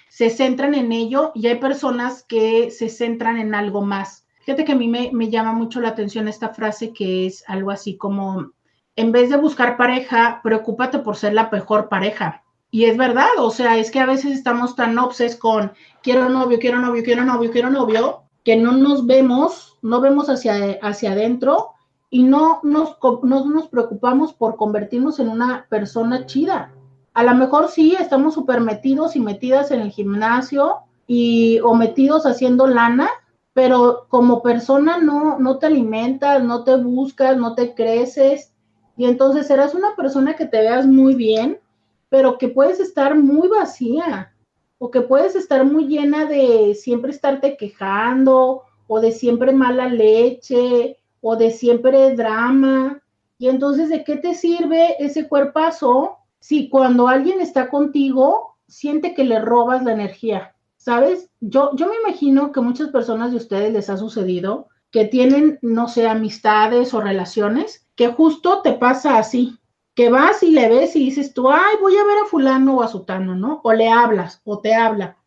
se 0.08 0.30
centran 0.30 0.74
en 0.74 0.94
ello 0.94 1.34
y 1.36 1.48
hay 1.48 1.56
personas 1.56 2.24
que 2.24 2.72
se 2.72 2.88
centran 2.88 3.40
en 3.40 3.54
algo 3.54 3.82
más. 3.82 4.25
Fíjate 4.46 4.64
que 4.64 4.74
a 4.74 4.76
mí 4.76 4.88
me, 4.88 5.30
llama 5.30 5.52
mucho 5.54 5.82
la 5.82 5.90
atención 5.90 6.28
esta 6.28 6.50
frase 6.50 6.94
que 6.94 7.26
es 7.26 7.44
algo 7.48 7.72
así 7.72 7.98
como, 7.98 8.52
en 8.96 9.12
vez 9.12 9.30
de 9.30 9.38
buscar 9.38 9.76
pareja, 9.76 10.40
preocúpate 10.44 11.00
por 11.00 11.16
ser 11.16 11.34
la 11.34 11.50
mejor 11.52 11.90
pareja. 11.90 12.44
Y 12.72 12.86
es 12.86 12.96
verdad, 12.96 13.28
o 13.40 13.50
sea, 13.50 13.78
es 13.78 13.92
que 13.92 14.00
a 14.00 14.06
veces 14.06 14.34
estamos 14.34 14.76
tan 14.76 14.98
obses 15.00 15.36
con 15.36 15.74
quiero 16.04 16.30
novio, 16.30 16.60
quiero 16.60 16.80
novio, 16.80 17.04
quiero 17.04 17.26
novio, 17.26 17.52
quiero 17.52 17.70
novio, 17.70 18.24
que 18.44 18.56
no 18.56 18.72
nos 18.74 19.06
vemos, 19.06 19.78
no 19.82 20.00
vemos 20.00 20.30
hacia, 20.30 20.78
hacia 20.82 21.14
adentro 21.14 21.72
y 22.10 22.24
no 22.24 22.60
nos, 22.64 22.98
no 23.24 23.46
nos 23.46 23.68
preocupamos 23.68 24.34
por 24.34 24.56
convertirnos 24.56 25.20
en 25.20 25.30
una 25.30 25.66
persona 25.70 26.26
chida 26.26 26.72
a 27.16 27.24
lo 27.24 27.34
mejor 27.34 27.70
sí 27.70 27.96
estamos 27.98 28.34
súper 28.34 28.60
metidos 28.60 29.16
y 29.16 29.22
metidas 29.22 29.72
en 29.72 29.80
el 29.80 29.90
gimnasio 29.90 30.82
y 31.08 31.60
o 31.62 31.74
metidos 31.74 32.26
haciendo 32.26 32.68
lana, 32.68 33.10
pero 33.56 34.08
como 34.10 34.42
persona 34.42 34.98
no, 34.98 35.40
no 35.40 35.60
te 35.60 35.68
alimentas, 35.68 36.44
no 36.44 36.66
te 36.66 36.76
buscas, 36.76 37.38
no 37.38 37.56
te 37.56 37.74
creces 37.74 38.54
y 38.98 39.06
entonces 39.06 39.48
serás 39.48 39.74
una 39.74 39.96
persona 39.96 40.36
que 40.36 40.46
te 40.46 40.60
veas 40.60 40.86
muy 40.86 41.16
bien, 41.16 41.62
pero 42.10 42.38
que 42.38 42.50
puedes 42.50 42.82
estar 42.82 43.16
muy 43.16 43.48
vacía 43.48 44.34
o 44.78 44.92
que 44.92 45.00
puedes 45.00 45.38
estar 45.38 45.64
muy 45.64 45.88
llena 45.88 46.26
de 46.26 46.76
siempre 46.76 47.12
estarte 47.12 47.56
quejando 47.56 48.64
o 48.88 49.00
de 49.00 49.14
siempre 49.14 49.54
mala 49.54 49.88
leche 49.88 50.98
o 51.22 51.38
de 51.38 51.52
siempre 51.52 52.14
drama. 52.14 53.02
Y 53.38 53.48
entonces, 53.48 53.88
¿de 53.88 54.04
qué 54.04 54.18
te 54.18 54.34
sirve 54.34 54.98
ese 55.00 55.30
cuerpazo 55.30 56.18
si 56.40 56.68
cuando 56.68 57.08
alguien 57.08 57.40
está 57.40 57.70
contigo, 57.70 58.58
siente 58.68 59.14
que 59.14 59.24
le 59.24 59.40
robas 59.40 59.82
la 59.86 59.94
energía, 59.94 60.55
¿sabes? 60.86 61.32
Yo, 61.40 61.72
yo 61.76 61.88
me 61.88 61.96
imagino 61.96 62.52
que 62.52 62.62
muchas 62.62 62.90
personas 62.90 63.32
de 63.32 63.38
ustedes 63.38 63.74
les 63.74 63.90
ha 63.90 63.98
sucedido 63.98 64.68
que 64.92 65.06
tienen, 65.06 65.58
no 65.64 65.88
sé, 65.88 66.08
amistades 66.08 66.94
o 66.94 67.02
relaciones, 67.02 67.88
que 67.96 68.10
justo 68.10 68.62
te 68.62 68.74
pasa 68.74 69.18
así, 69.18 69.58
que 69.96 70.12
vas 70.12 70.44
y 70.44 70.52
le 70.52 70.70
ves 70.70 70.96
y 70.96 71.00
dices 71.00 71.34
tú, 71.34 71.50
ay, 71.50 71.78
voy 71.82 71.98
a 71.98 72.06
ver 72.06 72.20
a 72.20 72.28
fulano 72.28 72.78
o 72.78 72.84
a 72.84 72.88
sutano, 72.88 73.34
¿no? 73.34 73.62
O 73.64 73.74
le 73.74 73.90
hablas 73.90 74.42
o 74.46 74.60
te 74.60 74.76
habla. 74.76 75.18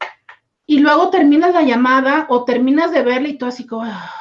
Y 0.64 0.78
luego 0.78 1.10
terminas 1.10 1.52
la 1.52 1.62
llamada 1.62 2.26
o 2.30 2.44
terminas 2.44 2.92
de 2.92 3.02
verle 3.02 3.30
y 3.30 3.38
tú 3.38 3.46
así 3.46 3.66
como, 3.66 3.82
ah". 3.82 4.12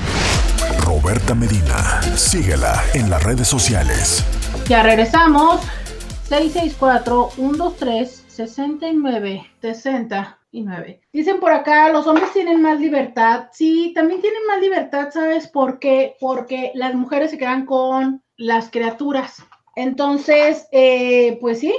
Roberta 0.81 1.35
Medina, 1.35 2.03
síguela 2.17 2.83
en 2.95 3.11
las 3.11 3.23
redes 3.23 3.47
sociales. 3.47 4.25
Ya 4.67 4.83
regresamos. 4.83 5.61
664-123-69, 10.53 10.53
69. 10.53 11.01
Dicen 11.13 11.41
por 11.41 11.53
acá, 11.53 11.91
los 11.91 12.07
hombres 12.07 12.33
tienen 12.33 12.63
más 12.63 12.81
libertad. 12.81 13.49
Sí, 13.53 13.93
también 13.95 14.21
tienen 14.21 14.47
más 14.47 14.61
libertad, 14.61 15.11
¿sabes 15.13 15.49
por 15.49 15.79
qué? 15.79 16.17
Porque 16.21 16.73
las 16.75 16.95
mujeres 16.95 17.31
se 17.31 17.39
quedan 17.39 17.67
con 17.67 18.23
las 18.37 18.71
criaturas. 18.71 19.45
Entonces, 19.77 20.67
eh, 20.73 21.39
pues 21.41 21.61
sí, 21.61 21.75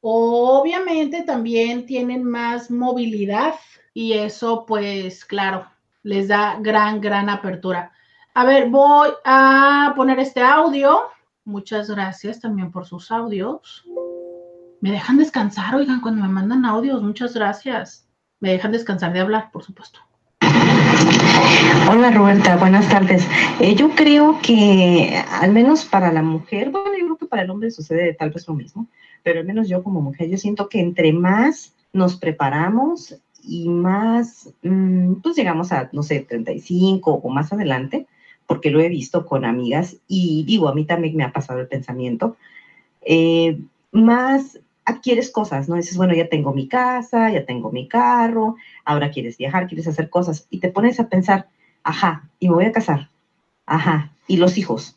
obviamente 0.00 1.22
también 1.22 1.86
tienen 1.86 2.24
más 2.24 2.70
movilidad 2.70 3.54
y 3.94 4.12
eso, 4.14 4.64
pues 4.66 5.24
claro, 5.24 5.66
les 6.02 6.28
da 6.28 6.58
gran, 6.60 7.00
gran 7.00 7.28
apertura. 7.28 7.92
A 8.34 8.44
ver, 8.44 8.70
voy 8.70 9.10
a 9.24 9.92
poner 9.96 10.18
este 10.18 10.40
audio. 10.40 11.02
Muchas 11.44 11.90
gracias 11.90 12.40
también 12.40 12.70
por 12.70 12.86
sus 12.86 13.10
audios. 13.10 13.84
Me 14.80 14.90
dejan 14.90 15.18
descansar, 15.18 15.74
oigan, 15.74 16.00
cuando 16.00 16.22
me 16.22 16.28
mandan 16.28 16.64
audios, 16.64 17.02
muchas 17.02 17.34
gracias. 17.34 18.01
Me 18.42 18.50
dejan 18.50 18.72
descansar 18.72 19.12
de 19.12 19.20
hablar, 19.20 19.52
por 19.52 19.62
supuesto. 19.62 20.00
Hola 21.88 22.10
Roberta, 22.10 22.56
buenas 22.56 22.88
tardes. 22.88 23.24
Eh, 23.60 23.76
yo 23.76 23.90
creo 23.90 24.40
que 24.42 25.16
al 25.30 25.52
menos 25.52 25.84
para 25.84 26.10
la 26.10 26.22
mujer, 26.22 26.70
bueno, 26.70 26.90
yo 26.98 27.04
creo 27.04 27.16
que 27.18 27.26
para 27.26 27.42
el 27.42 27.50
hombre 27.50 27.70
sucede 27.70 28.14
tal 28.14 28.30
vez 28.30 28.48
lo 28.48 28.54
mismo, 28.54 28.88
pero 29.22 29.38
al 29.38 29.46
menos 29.46 29.68
yo 29.68 29.84
como 29.84 30.00
mujer, 30.00 30.28
yo 30.28 30.38
siento 30.38 30.68
que 30.68 30.80
entre 30.80 31.12
más 31.12 31.72
nos 31.92 32.16
preparamos 32.16 33.14
y 33.44 33.68
más, 33.68 34.52
mm, 34.62 35.20
pues 35.22 35.36
llegamos 35.36 35.70
a, 35.70 35.88
no 35.92 36.02
sé, 36.02 36.18
35 36.18 37.12
o 37.12 37.28
más 37.28 37.52
adelante, 37.52 38.08
porque 38.48 38.72
lo 38.72 38.80
he 38.80 38.88
visto 38.88 39.24
con 39.24 39.44
amigas 39.44 39.98
y 40.08 40.42
digo, 40.42 40.68
a 40.68 40.74
mí 40.74 40.84
también 40.84 41.14
me 41.14 41.22
ha 41.22 41.30
pasado 41.30 41.60
el 41.60 41.68
pensamiento, 41.68 42.36
eh, 43.02 43.60
más 43.92 44.58
adquieres 44.84 45.30
cosas, 45.30 45.68
¿no? 45.68 45.76
Dices, 45.76 45.96
bueno, 45.96 46.14
ya 46.14 46.28
tengo 46.28 46.52
mi 46.52 46.68
casa, 46.68 47.30
ya 47.30 47.44
tengo 47.44 47.70
mi 47.70 47.88
carro, 47.88 48.56
ahora 48.84 49.10
quieres 49.10 49.36
viajar, 49.38 49.66
quieres 49.66 49.86
hacer 49.86 50.10
cosas, 50.10 50.46
y 50.50 50.58
te 50.58 50.68
pones 50.68 50.98
a 51.00 51.08
pensar, 51.08 51.48
ajá, 51.82 52.28
y 52.38 52.48
me 52.48 52.54
voy 52.54 52.64
a 52.64 52.72
casar, 52.72 53.10
ajá, 53.66 54.12
y 54.26 54.36
los 54.36 54.58
hijos. 54.58 54.96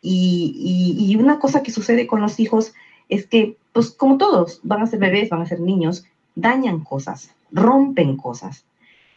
Y, 0.00 0.96
y, 0.98 1.16
una 1.16 1.38
cosa 1.38 1.62
que 1.62 1.72
sucede 1.72 2.06
con 2.06 2.20
los 2.20 2.38
hijos 2.38 2.74
es 3.08 3.26
que, 3.26 3.56
pues 3.72 3.90
como 3.90 4.18
todos, 4.18 4.60
van 4.62 4.82
a 4.82 4.86
ser 4.86 5.00
bebés, 5.00 5.30
van 5.30 5.42
a 5.42 5.46
ser 5.46 5.60
niños, 5.60 6.04
dañan 6.34 6.80
cosas, 6.80 7.34
rompen 7.50 8.16
cosas. 8.16 8.64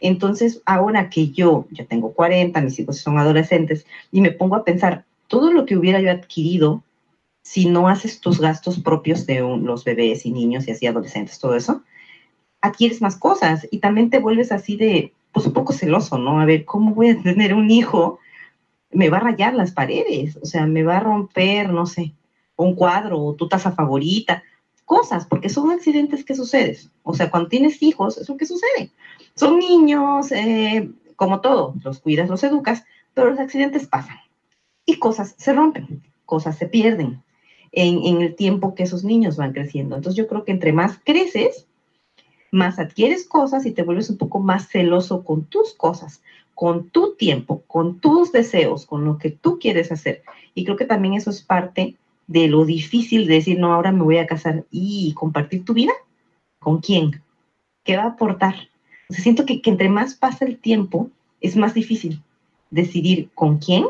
Entonces, 0.00 0.62
ahora 0.64 1.10
que 1.10 1.28
yo 1.28 1.66
ya 1.70 1.84
tengo 1.84 2.12
40, 2.12 2.60
mis 2.62 2.78
hijos 2.80 2.98
son 2.98 3.18
adolescentes, 3.18 3.86
y 4.10 4.20
me 4.20 4.32
pongo 4.32 4.56
a 4.56 4.64
pensar, 4.64 5.04
todo 5.28 5.52
lo 5.52 5.64
que 5.64 5.76
hubiera 5.76 6.00
yo 6.00 6.10
adquirido 6.10 6.82
si 7.42 7.66
no 7.66 7.88
haces 7.88 8.20
tus 8.20 8.40
gastos 8.40 8.80
propios 8.80 9.26
de 9.26 9.40
los 9.40 9.84
bebés 9.84 10.26
y 10.26 10.32
niños 10.32 10.68
y 10.68 10.72
así 10.72 10.86
adolescentes, 10.86 11.38
todo 11.38 11.54
eso, 11.54 11.82
adquieres 12.60 13.00
más 13.00 13.16
cosas 13.16 13.66
y 13.70 13.78
también 13.78 14.10
te 14.10 14.18
vuelves 14.18 14.52
así 14.52 14.76
de, 14.76 15.12
pues 15.32 15.46
un 15.46 15.52
poco 15.52 15.72
celoso, 15.72 16.18
¿no? 16.18 16.40
A 16.40 16.44
ver, 16.44 16.64
¿cómo 16.64 16.94
voy 16.94 17.10
a 17.10 17.22
tener 17.22 17.54
un 17.54 17.70
hijo? 17.70 18.18
Me 18.90 19.08
va 19.08 19.18
a 19.18 19.20
rayar 19.20 19.54
las 19.54 19.72
paredes, 19.72 20.38
o 20.42 20.46
sea, 20.46 20.66
me 20.66 20.82
va 20.82 20.98
a 20.98 21.00
romper, 21.00 21.70
no 21.70 21.86
sé, 21.86 22.12
un 22.56 22.74
cuadro 22.74 23.20
o 23.20 23.34
tu 23.34 23.48
taza 23.48 23.72
favorita, 23.72 24.42
cosas, 24.84 25.26
porque 25.26 25.48
son 25.48 25.70
accidentes 25.70 26.24
que 26.24 26.34
suceden. 26.34 26.76
O 27.04 27.14
sea, 27.14 27.30
cuando 27.30 27.48
tienes 27.48 27.82
hijos, 27.82 28.18
es 28.18 28.28
lo 28.28 28.36
que 28.36 28.46
sucede. 28.46 28.90
Son 29.34 29.58
niños, 29.58 30.32
eh, 30.32 30.90
como 31.16 31.40
todo, 31.40 31.74
los 31.84 32.00
cuidas, 32.00 32.28
los 32.28 32.42
educas, 32.42 32.84
pero 33.14 33.30
los 33.30 33.38
accidentes 33.38 33.86
pasan 33.86 34.18
y 34.84 34.98
cosas 34.98 35.34
se 35.38 35.52
rompen, 35.52 36.02
cosas 36.24 36.58
se 36.58 36.66
pierden, 36.66 37.22
en, 37.72 38.20
el 38.20 38.34
tiempo 38.34 38.74
que 38.74 38.82
esos 38.82 39.04
niños 39.04 39.36
van 39.36 39.52
creciendo. 39.52 39.96
Entonces 39.96 40.16
yo 40.16 40.26
creo 40.26 40.44
que 40.44 40.52
entre 40.52 40.72
más 40.72 40.98
creces, 41.04 41.66
más 42.50 42.78
adquieres 42.78 43.26
cosas 43.26 43.64
y 43.66 43.72
te 43.72 43.82
vuelves 43.82 44.10
un 44.10 44.18
poco 44.18 44.40
más 44.40 44.68
celoso 44.68 45.24
con 45.24 45.44
tus 45.44 45.74
cosas, 45.74 46.22
con 46.54 46.90
tu 46.90 47.14
tiempo, 47.14 47.62
con 47.66 48.00
tus 48.00 48.32
deseos, 48.32 48.86
con 48.86 49.04
lo 49.04 49.18
que 49.18 49.30
tú 49.30 49.58
quieres 49.58 49.92
hacer. 49.92 50.22
Y 50.54 50.64
creo 50.64 50.76
que 50.76 50.84
también 50.84 51.14
eso 51.14 51.30
es 51.30 51.42
parte 51.42 51.96
de 52.26 52.48
lo 52.48 52.64
difícil 52.64 53.26
de 53.26 53.34
decir, 53.34 53.58
no, 53.58 53.72
ahora 53.72 53.92
me 53.92 54.02
voy 54.02 54.18
a 54.18 54.26
casar 54.26 54.64
y 54.70 55.12
compartir 55.14 55.64
tu 55.64 55.74
vida. 55.74 55.92
¿Con 56.58 56.80
quién? 56.80 57.22
¿Qué 57.84 57.96
va 57.96 58.04
a 58.04 58.08
aportar? 58.08 58.54
Siento 59.08 59.46
que, 59.46 59.62
que 59.62 59.70
entre 59.70 59.88
más 59.88 60.14
pasa 60.14 60.44
el 60.44 60.58
tiempo, 60.58 61.10
es 61.40 61.56
más 61.56 61.74
difícil 61.74 62.22
decidir 62.70 63.30
con 63.34 63.58
quién 63.58 63.86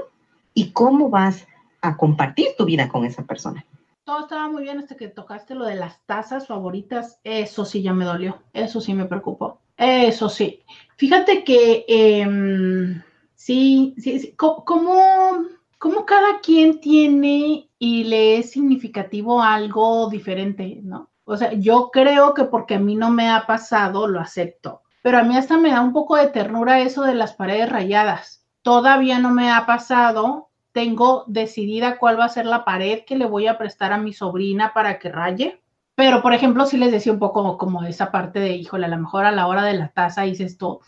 y 0.55 0.71
cómo 0.71 1.11
vas 1.11 1.47
a 1.83 1.97
compartir 1.97 2.49
tu 2.57 2.65
vida 2.65 2.89
con 2.89 3.05
esa 3.05 3.25
persona 3.25 3.65
todo 4.05 4.21
estaba 4.21 4.49
muy 4.49 4.63
bien 4.63 4.79
hasta 4.79 4.97
que 4.97 5.09
tocaste 5.09 5.55
lo 5.55 5.65
de 5.65 5.77
las 5.77 6.05
tazas 6.07 6.47
favoritas. 6.47 7.21
Eso 7.25 7.65
sí 7.65 7.83
ya 7.83 7.93
me 7.93 8.05
dolió. 8.05 8.43
Eso 8.53 8.81
sí 8.81 8.95
me 8.95 9.07
preocupó. 9.07 9.61
Eso 9.77 10.29
sí. 10.29 10.63
Fíjate 10.97 11.45
que 11.45 11.85
em, 11.89 13.03
sí, 13.35 13.95
sí, 13.99 14.19
sí. 14.19 14.35
Como, 14.37 15.45
como 15.79 16.05
cada 16.05 16.41
quien 16.41 16.81
tiene 16.81 17.71
y 17.79 18.05
le 18.05 18.39
es 18.39 18.51
significativo 18.51 19.43
algo 19.43 20.09
diferente, 20.11 20.81
¿no? 20.83 21.11
O 21.25 21.37
sea, 21.37 21.53
yo 21.53 21.91
creo 21.93 22.35
que 22.35 22.45
porque 22.45 22.75
a 22.75 22.81
mí 22.81 22.97
no 22.97 23.11
me 23.11 23.31
ha 23.31 23.47
pasado, 23.47 24.07
lo 24.07 24.21
acepto. 24.21 24.83
Pero 25.03 25.19
a 25.19 25.23
mí 25.23 25.37
hasta 25.37 25.57
me 25.57 25.71
da 25.71 25.81
un 25.81 25.93
poco 25.93 26.17
de 26.17 26.29
ternura 26.29 26.81
eso 26.81 27.03
de 27.03 27.15
las 27.15 27.33
paredes 27.33 27.71
rayadas. 27.71 28.45
Todavía 28.63 29.19
no 29.19 29.31
me 29.31 29.51
ha 29.51 29.65
pasado 29.65 30.50
tengo 30.73 31.25
decidida 31.27 31.99
cuál 31.99 32.19
va 32.19 32.27
a 32.27 32.29
ser 32.29 32.47
la 32.47 32.65
pared 32.65 33.05
que 33.07 33.17
le 33.17 33.27
voy 33.27 33.47
a 33.47 33.59
prestar 33.59 33.93
a 33.93 33.99
mi 33.99 34.13
sobrina 34.13 34.73
para 34.73 34.99
que 34.99 35.11
raye. 35.11 35.61
Pero, 35.95 36.23
por 36.23 36.33
ejemplo, 36.33 36.67
si 36.67 36.79
les 36.79 36.93
decía 36.93 37.13
un 37.13 37.19
poco 37.19 37.59
como 37.59 37.83
esa 37.85 38.11
parte 38.11 38.41
de, 38.41 38.57
híjole, 38.57 38.87
a 38.87 38.89
lo 38.89 38.99
mejor 38.99 39.27
a 39.27 39.33
la 39.33 39.47
hora 39.47 39.65
de 39.65 39.75
la 39.75 39.89
taza 39.89 40.27
hice 40.27 40.45
esto. 40.45 40.81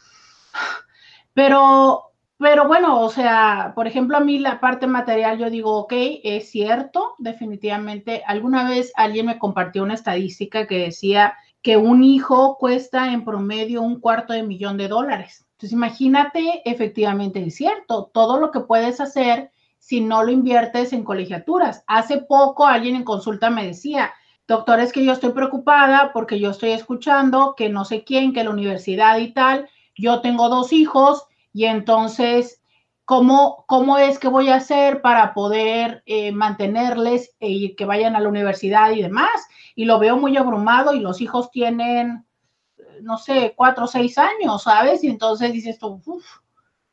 Pero, 1.34 2.12
pero 2.36 2.66
bueno, 2.66 3.00
o 3.00 3.08
sea, 3.08 3.72
por 3.74 3.86
ejemplo, 3.86 4.18
a 4.18 4.20
mí 4.20 4.38
la 4.38 4.60
parte 4.60 4.86
material, 4.86 5.38
yo 5.38 5.48
digo, 5.48 5.74
ok, 5.78 5.92
es 6.24 6.50
cierto, 6.50 7.14
definitivamente. 7.18 8.22
Alguna 8.26 8.68
vez 8.68 8.92
alguien 8.96 9.26
me 9.26 9.38
compartió 9.38 9.82
una 9.82 9.94
estadística 9.94 10.66
que 10.66 10.78
decía 10.78 11.34
que 11.62 11.76
un 11.78 12.02
hijo 12.02 12.58
cuesta 12.58 13.12
en 13.12 13.24
promedio 13.24 13.80
un 13.80 14.00
cuarto 14.00 14.34
de 14.34 14.42
millón 14.42 14.76
de 14.76 14.88
dólares. 14.88 15.46
Entonces, 15.52 15.72
imagínate, 15.72 16.62
efectivamente 16.64 17.42
es 17.42 17.54
cierto, 17.54 18.10
todo 18.12 18.38
lo 18.40 18.50
que 18.50 18.60
puedes 18.60 19.00
hacer 19.00 19.52
si 19.82 20.00
no 20.00 20.22
lo 20.22 20.30
inviertes 20.30 20.92
en 20.92 21.02
colegiaturas. 21.02 21.82
Hace 21.88 22.18
poco 22.18 22.68
alguien 22.68 22.94
en 22.94 23.02
consulta 23.02 23.50
me 23.50 23.66
decía, 23.66 24.12
doctor, 24.46 24.78
es 24.78 24.92
que 24.92 25.04
yo 25.04 25.10
estoy 25.10 25.32
preocupada 25.32 26.12
porque 26.12 26.38
yo 26.38 26.50
estoy 26.50 26.70
escuchando 26.70 27.56
que 27.56 27.68
no 27.68 27.84
sé 27.84 28.04
quién, 28.04 28.32
que 28.32 28.44
la 28.44 28.50
universidad 28.50 29.18
y 29.18 29.32
tal, 29.32 29.68
yo 29.96 30.20
tengo 30.20 30.48
dos 30.48 30.72
hijos 30.72 31.24
y 31.52 31.64
entonces, 31.64 32.62
¿cómo, 33.04 33.64
cómo 33.66 33.98
es 33.98 34.20
que 34.20 34.28
voy 34.28 34.50
a 34.50 34.56
hacer 34.56 35.02
para 35.02 35.34
poder 35.34 36.04
eh, 36.06 36.30
mantenerles 36.30 37.34
y 37.40 37.74
que 37.74 37.84
vayan 37.84 38.14
a 38.14 38.20
la 38.20 38.28
universidad 38.28 38.92
y 38.92 39.02
demás? 39.02 39.32
Y 39.74 39.86
lo 39.86 39.98
veo 39.98 40.16
muy 40.16 40.36
abrumado 40.36 40.94
y 40.94 41.00
los 41.00 41.20
hijos 41.20 41.50
tienen, 41.50 42.24
no 43.00 43.18
sé, 43.18 43.54
cuatro 43.56 43.86
o 43.86 43.88
seis 43.88 44.16
años, 44.16 44.62
¿sabes? 44.62 45.02
Y 45.02 45.08
entonces 45.08 45.52
dices 45.52 45.76
tú, 45.80 46.00
uff 46.06 46.41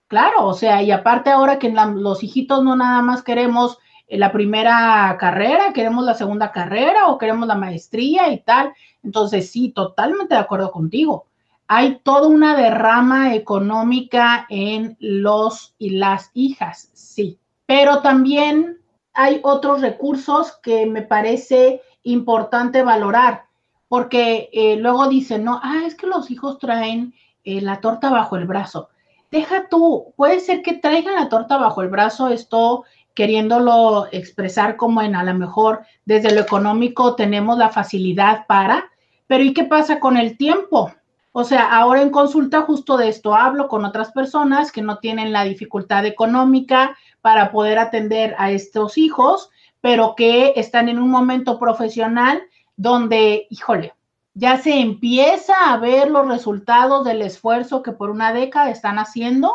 Claro, 0.09 0.47
o 0.47 0.53
sea, 0.55 0.81
y 0.81 0.91
aparte 0.91 1.29
ahora 1.29 1.59
que 1.59 1.69
los 1.69 2.23
hijitos 2.23 2.63
no 2.63 2.75
nada 2.75 3.01
más 3.03 3.23
queremos 3.23 3.77
eh, 4.07 4.17
la 4.17 4.31
primera 4.31 5.15
carrera, 5.19 5.71
queremos 5.71 6.03
la 6.03 6.15
segunda 6.15 6.51
carrera 6.51 7.07
o 7.07 7.17
queremos 7.19 7.47
la 7.47 7.55
maestría 7.55 8.31
y 8.31 8.39
tal. 8.41 8.73
Entonces, 9.03 9.51
sí, 9.51 9.69
totalmente 9.71 10.33
de 10.35 10.41
acuerdo 10.41 10.71
contigo. 10.71 11.27
hay 11.67 11.99
toda 12.03 12.27
una 12.27 12.55
derrama 12.57 13.35
económica 13.35 14.47
en 14.49 14.97
los 14.99 15.75
y 15.77 15.91
las 15.91 16.31
hijas, 16.33 16.89
sí, 16.93 17.39
pero 17.67 18.01
también 18.01 18.79
hay 19.13 19.39
otros 19.43 19.81
recursos 19.81 20.57
que 20.63 20.87
me 20.87 21.03
parece 21.03 21.81
importante 22.03 22.83
valorar, 22.83 23.45
porque 23.87 24.49
eh, 24.53 24.77
luego 24.77 25.07
dicen, 25.09 25.43
no, 25.43 25.59
ah, 25.63 25.83
es 25.85 25.95
que 25.95 26.07
los 26.07 26.31
hijos 26.31 26.57
traen 26.59 27.13
eh, 27.43 27.61
la 27.61 27.81
torta 27.81 28.09
bajo 28.09 28.35
el 28.37 28.45
brazo. 28.47 28.89
Deja 29.31 29.67
tú, 29.69 30.13
puede 30.15 30.39
ser 30.39 30.63
que 30.63 30.73
traigan 30.73 31.15
la 31.15 31.29
torta 31.29 31.57
bajo 31.57 31.81
el 31.81 31.89
brazo, 31.89 32.29
esto 32.29 32.85
queriéndolo 33.13 34.07
expresar 34.11 34.75
como 34.75 35.01
en 35.01 35.15
a 35.15 35.23
lo 35.23 35.33
mejor 35.33 35.81
desde 36.05 36.33
lo 36.33 36.41
económico 36.41 37.15
tenemos 37.15 37.57
la 37.57 37.69
facilidad 37.69 38.47
para, 38.47 38.89
pero 39.27 39.43
¿y 39.43 39.53
qué 39.53 39.65
pasa 39.65 39.99
con 39.99 40.17
el 40.17 40.37
tiempo? 40.37 40.91
O 41.31 41.43
sea, 41.43 41.71
ahora 41.77 42.01
en 42.01 42.09
consulta 42.09 42.61
justo 42.61 42.97
de 42.97 43.09
esto 43.09 43.35
hablo 43.35 43.67
con 43.67 43.85
otras 43.85 44.11
personas 44.11 44.71
que 44.71 44.81
no 44.81 44.97
tienen 44.97 45.31
la 45.31 45.43
dificultad 45.43 46.05
económica 46.05 46.97
para 47.21 47.51
poder 47.51 47.77
atender 47.77 48.35
a 48.39 48.51
estos 48.51 48.97
hijos, 48.97 49.49
pero 49.79 50.15
que 50.15 50.53
están 50.55 50.89
en 50.89 50.97
un 50.97 51.09
momento 51.09 51.59
profesional 51.59 52.41
donde, 52.77 53.45
híjole, 53.49 53.93
ya 54.39 54.57
se 54.57 54.79
empieza 54.79 55.53
a 55.65 55.77
ver 55.77 56.09
los 56.09 56.25
resultados 56.25 57.03
del 57.03 57.21
esfuerzo 57.21 57.83
que 57.83 57.91
por 57.91 58.09
una 58.09 58.31
década 58.31 58.69
están 58.69 58.97
haciendo 58.97 59.53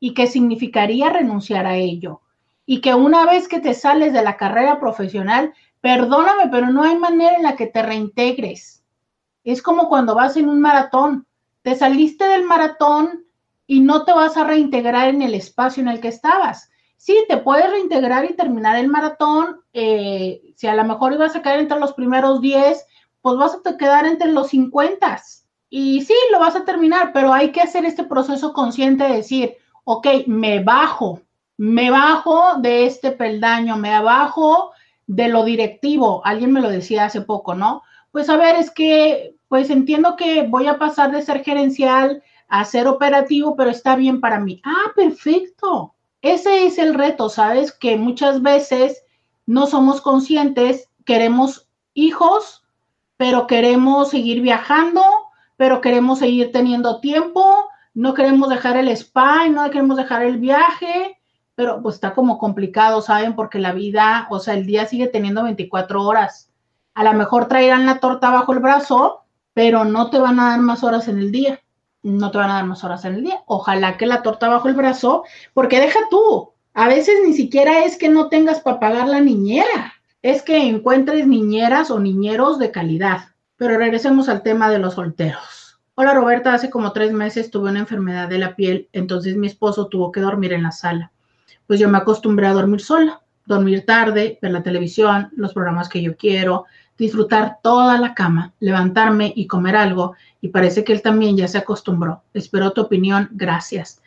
y 0.00 0.12
que 0.12 0.26
significaría 0.26 1.08
renunciar 1.08 1.66
a 1.66 1.76
ello 1.76 2.20
y 2.66 2.80
que 2.80 2.94
una 2.94 3.26
vez 3.26 3.46
que 3.46 3.60
te 3.60 3.74
sales 3.74 4.12
de 4.12 4.22
la 4.22 4.36
carrera 4.36 4.80
profesional, 4.80 5.54
perdóname, 5.80 6.48
pero 6.50 6.66
no 6.66 6.82
hay 6.82 6.96
manera 6.96 7.36
en 7.36 7.44
la 7.44 7.54
que 7.54 7.68
te 7.68 7.80
reintegres. 7.80 8.82
Es 9.44 9.62
como 9.62 9.88
cuando 9.88 10.16
vas 10.16 10.36
en 10.36 10.48
un 10.48 10.60
maratón, 10.60 11.28
te 11.62 11.76
saliste 11.76 12.24
del 12.24 12.42
maratón 12.42 13.26
y 13.68 13.80
no 13.80 14.04
te 14.04 14.12
vas 14.12 14.36
a 14.36 14.42
reintegrar 14.42 15.10
en 15.10 15.22
el 15.22 15.34
espacio 15.34 15.80
en 15.80 15.90
el 15.90 16.00
que 16.00 16.08
estabas. 16.08 16.70
Sí, 16.96 17.24
te 17.28 17.36
puedes 17.36 17.70
reintegrar 17.70 18.24
y 18.24 18.34
terminar 18.34 18.78
el 18.78 18.88
maratón. 18.88 19.60
Eh, 19.72 20.42
si 20.56 20.66
a 20.66 20.74
lo 20.74 20.82
mejor 20.82 21.12
ibas 21.12 21.36
a 21.36 21.42
quedar 21.42 21.60
entre 21.60 21.78
los 21.78 21.92
primeros 21.92 22.40
10, 22.40 22.84
pues 23.24 23.38
vas 23.38 23.58
a 23.64 23.76
quedar 23.78 24.04
entre 24.04 24.30
los 24.30 24.48
50. 24.48 25.22
Y 25.70 26.02
sí, 26.02 26.12
lo 26.30 26.40
vas 26.40 26.56
a 26.56 26.66
terminar, 26.66 27.14
pero 27.14 27.32
hay 27.32 27.52
que 27.52 27.62
hacer 27.62 27.86
este 27.86 28.04
proceso 28.04 28.52
consciente 28.52 29.04
de 29.04 29.16
decir, 29.16 29.56
ok, 29.84 30.06
me 30.26 30.62
bajo, 30.62 31.22
me 31.56 31.90
bajo 31.90 32.58
de 32.58 32.84
este 32.84 33.12
peldaño, 33.12 33.78
me 33.78 33.98
bajo 34.02 34.72
de 35.06 35.28
lo 35.28 35.42
directivo. 35.42 36.20
Alguien 36.26 36.52
me 36.52 36.60
lo 36.60 36.68
decía 36.68 37.06
hace 37.06 37.22
poco, 37.22 37.54
¿no? 37.54 37.82
Pues 38.12 38.28
a 38.28 38.36
ver, 38.36 38.56
es 38.56 38.70
que, 38.70 39.34
pues 39.48 39.70
entiendo 39.70 40.16
que 40.16 40.46
voy 40.46 40.66
a 40.66 40.78
pasar 40.78 41.10
de 41.10 41.22
ser 41.22 41.42
gerencial 41.42 42.22
a 42.48 42.66
ser 42.66 42.86
operativo, 42.86 43.56
pero 43.56 43.70
está 43.70 43.96
bien 43.96 44.20
para 44.20 44.38
mí. 44.38 44.60
Ah, 44.66 44.92
perfecto. 44.94 45.94
Ese 46.20 46.66
es 46.66 46.76
el 46.76 46.92
reto, 46.92 47.30
¿sabes? 47.30 47.72
Que 47.72 47.96
muchas 47.96 48.42
veces 48.42 49.02
no 49.46 49.66
somos 49.66 50.02
conscientes, 50.02 50.90
queremos 51.06 51.70
hijos, 51.94 52.63
pero 53.16 53.46
queremos 53.46 54.10
seguir 54.10 54.40
viajando, 54.40 55.02
pero 55.56 55.80
queremos 55.80 56.18
seguir 56.18 56.52
teniendo 56.52 57.00
tiempo, 57.00 57.68
no 57.94 58.14
queremos 58.14 58.48
dejar 58.48 58.76
el 58.76 58.88
spa, 58.88 59.48
no 59.48 59.70
queremos 59.70 59.96
dejar 59.96 60.22
el 60.22 60.38
viaje, 60.38 61.18
pero 61.54 61.80
pues 61.80 61.96
está 61.96 62.14
como 62.14 62.38
complicado, 62.38 63.00
¿saben? 63.02 63.36
Porque 63.36 63.58
la 63.58 63.72
vida, 63.72 64.26
o 64.30 64.40
sea, 64.40 64.54
el 64.54 64.66
día 64.66 64.86
sigue 64.86 65.06
teniendo 65.06 65.44
24 65.44 66.02
horas. 66.02 66.50
A 66.94 67.04
lo 67.04 67.12
mejor 67.12 67.46
traerán 67.46 67.86
la 67.86 68.00
torta 68.00 68.30
bajo 68.30 68.52
el 68.52 68.58
brazo, 68.58 69.24
pero 69.52 69.84
no 69.84 70.10
te 70.10 70.18
van 70.18 70.40
a 70.40 70.50
dar 70.50 70.60
más 70.60 70.82
horas 70.82 71.06
en 71.08 71.18
el 71.18 71.30
día. 71.30 71.60
No 72.02 72.30
te 72.30 72.38
van 72.38 72.50
a 72.50 72.54
dar 72.54 72.64
más 72.64 72.82
horas 72.84 73.04
en 73.04 73.14
el 73.14 73.22
día. 73.22 73.42
Ojalá 73.46 73.96
que 73.96 74.06
la 74.06 74.22
torta 74.22 74.48
bajo 74.48 74.68
el 74.68 74.74
brazo, 74.74 75.24
porque 75.54 75.80
deja 75.80 76.00
tú. 76.10 76.52
A 76.74 76.88
veces 76.88 77.14
ni 77.24 77.32
siquiera 77.32 77.84
es 77.84 77.96
que 77.96 78.08
no 78.08 78.28
tengas 78.28 78.60
para 78.60 78.80
pagar 78.80 79.08
la 79.08 79.20
niñera, 79.20 79.94
es 80.24 80.42
que 80.42 80.68
encuentres 80.68 81.28
niñeras 81.28 81.92
o 81.92 82.00
niñeros 82.00 82.58
de 82.58 82.72
calidad. 82.72 83.28
Pero 83.56 83.78
regresemos 83.78 84.28
al 84.28 84.42
tema 84.42 84.70
de 84.70 84.80
los 84.80 84.94
solteros. 84.94 85.78
Hola 85.94 86.14
Roberta, 86.14 86.52
hace 86.54 86.70
como 86.70 86.92
tres 86.92 87.12
meses 87.12 87.52
tuve 87.52 87.70
una 87.70 87.78
enfermedad 87.78 88.28
de 88.28 88.38
la 88.38 88.56
piel, 88.56 88.88
entonces 88.92 89.36
mi 89.36 89.46
esposo 89.46 89.86
tuvo 89.86 90.10
que 90.10 90.20
dormir 90.20 90.52
en 90.52 90.64
la 90.64 90.72
sala 90.72 91.12
pues 91.66 91.80
yo 91.80 91.88
me 91.88 91.98
acostumbré 91.98 92.46
a 92.46 92.52
dormir 92.52 92.80
sola, 92.80 93.20
dormir 93.46 93.84
tarde, 93.84 94.38
ver 94.40 94.52
la 94.52 94.62
televisión, 94.62 95.30
los 95.36 95.52
programas 95.52 95.88
que 95.88 96.02
yo 96.02 96.16
quiero, 96.16 96.66
disfrutar 96.96 97.58
toda 97.62 97.98
la 97.98 98.14
cama, 98.14 98.54
levantarme 98.60 99.32
y 99.34 99.46
comer 99.46 99.76
algo, 99.76 100.14
y 100.40 100.48
parece 100.48 100.84
que 100.84 100.92
él 100.92 101.02
también 101.02 101.36
ya 101.36 101.48
se 101.48 101.58
acostumbró. 101.58 102.22
Espero 102.34 102.72
tu 102.72 102.82
opinión, 102.82 103.28
gracias. 103.32 104.00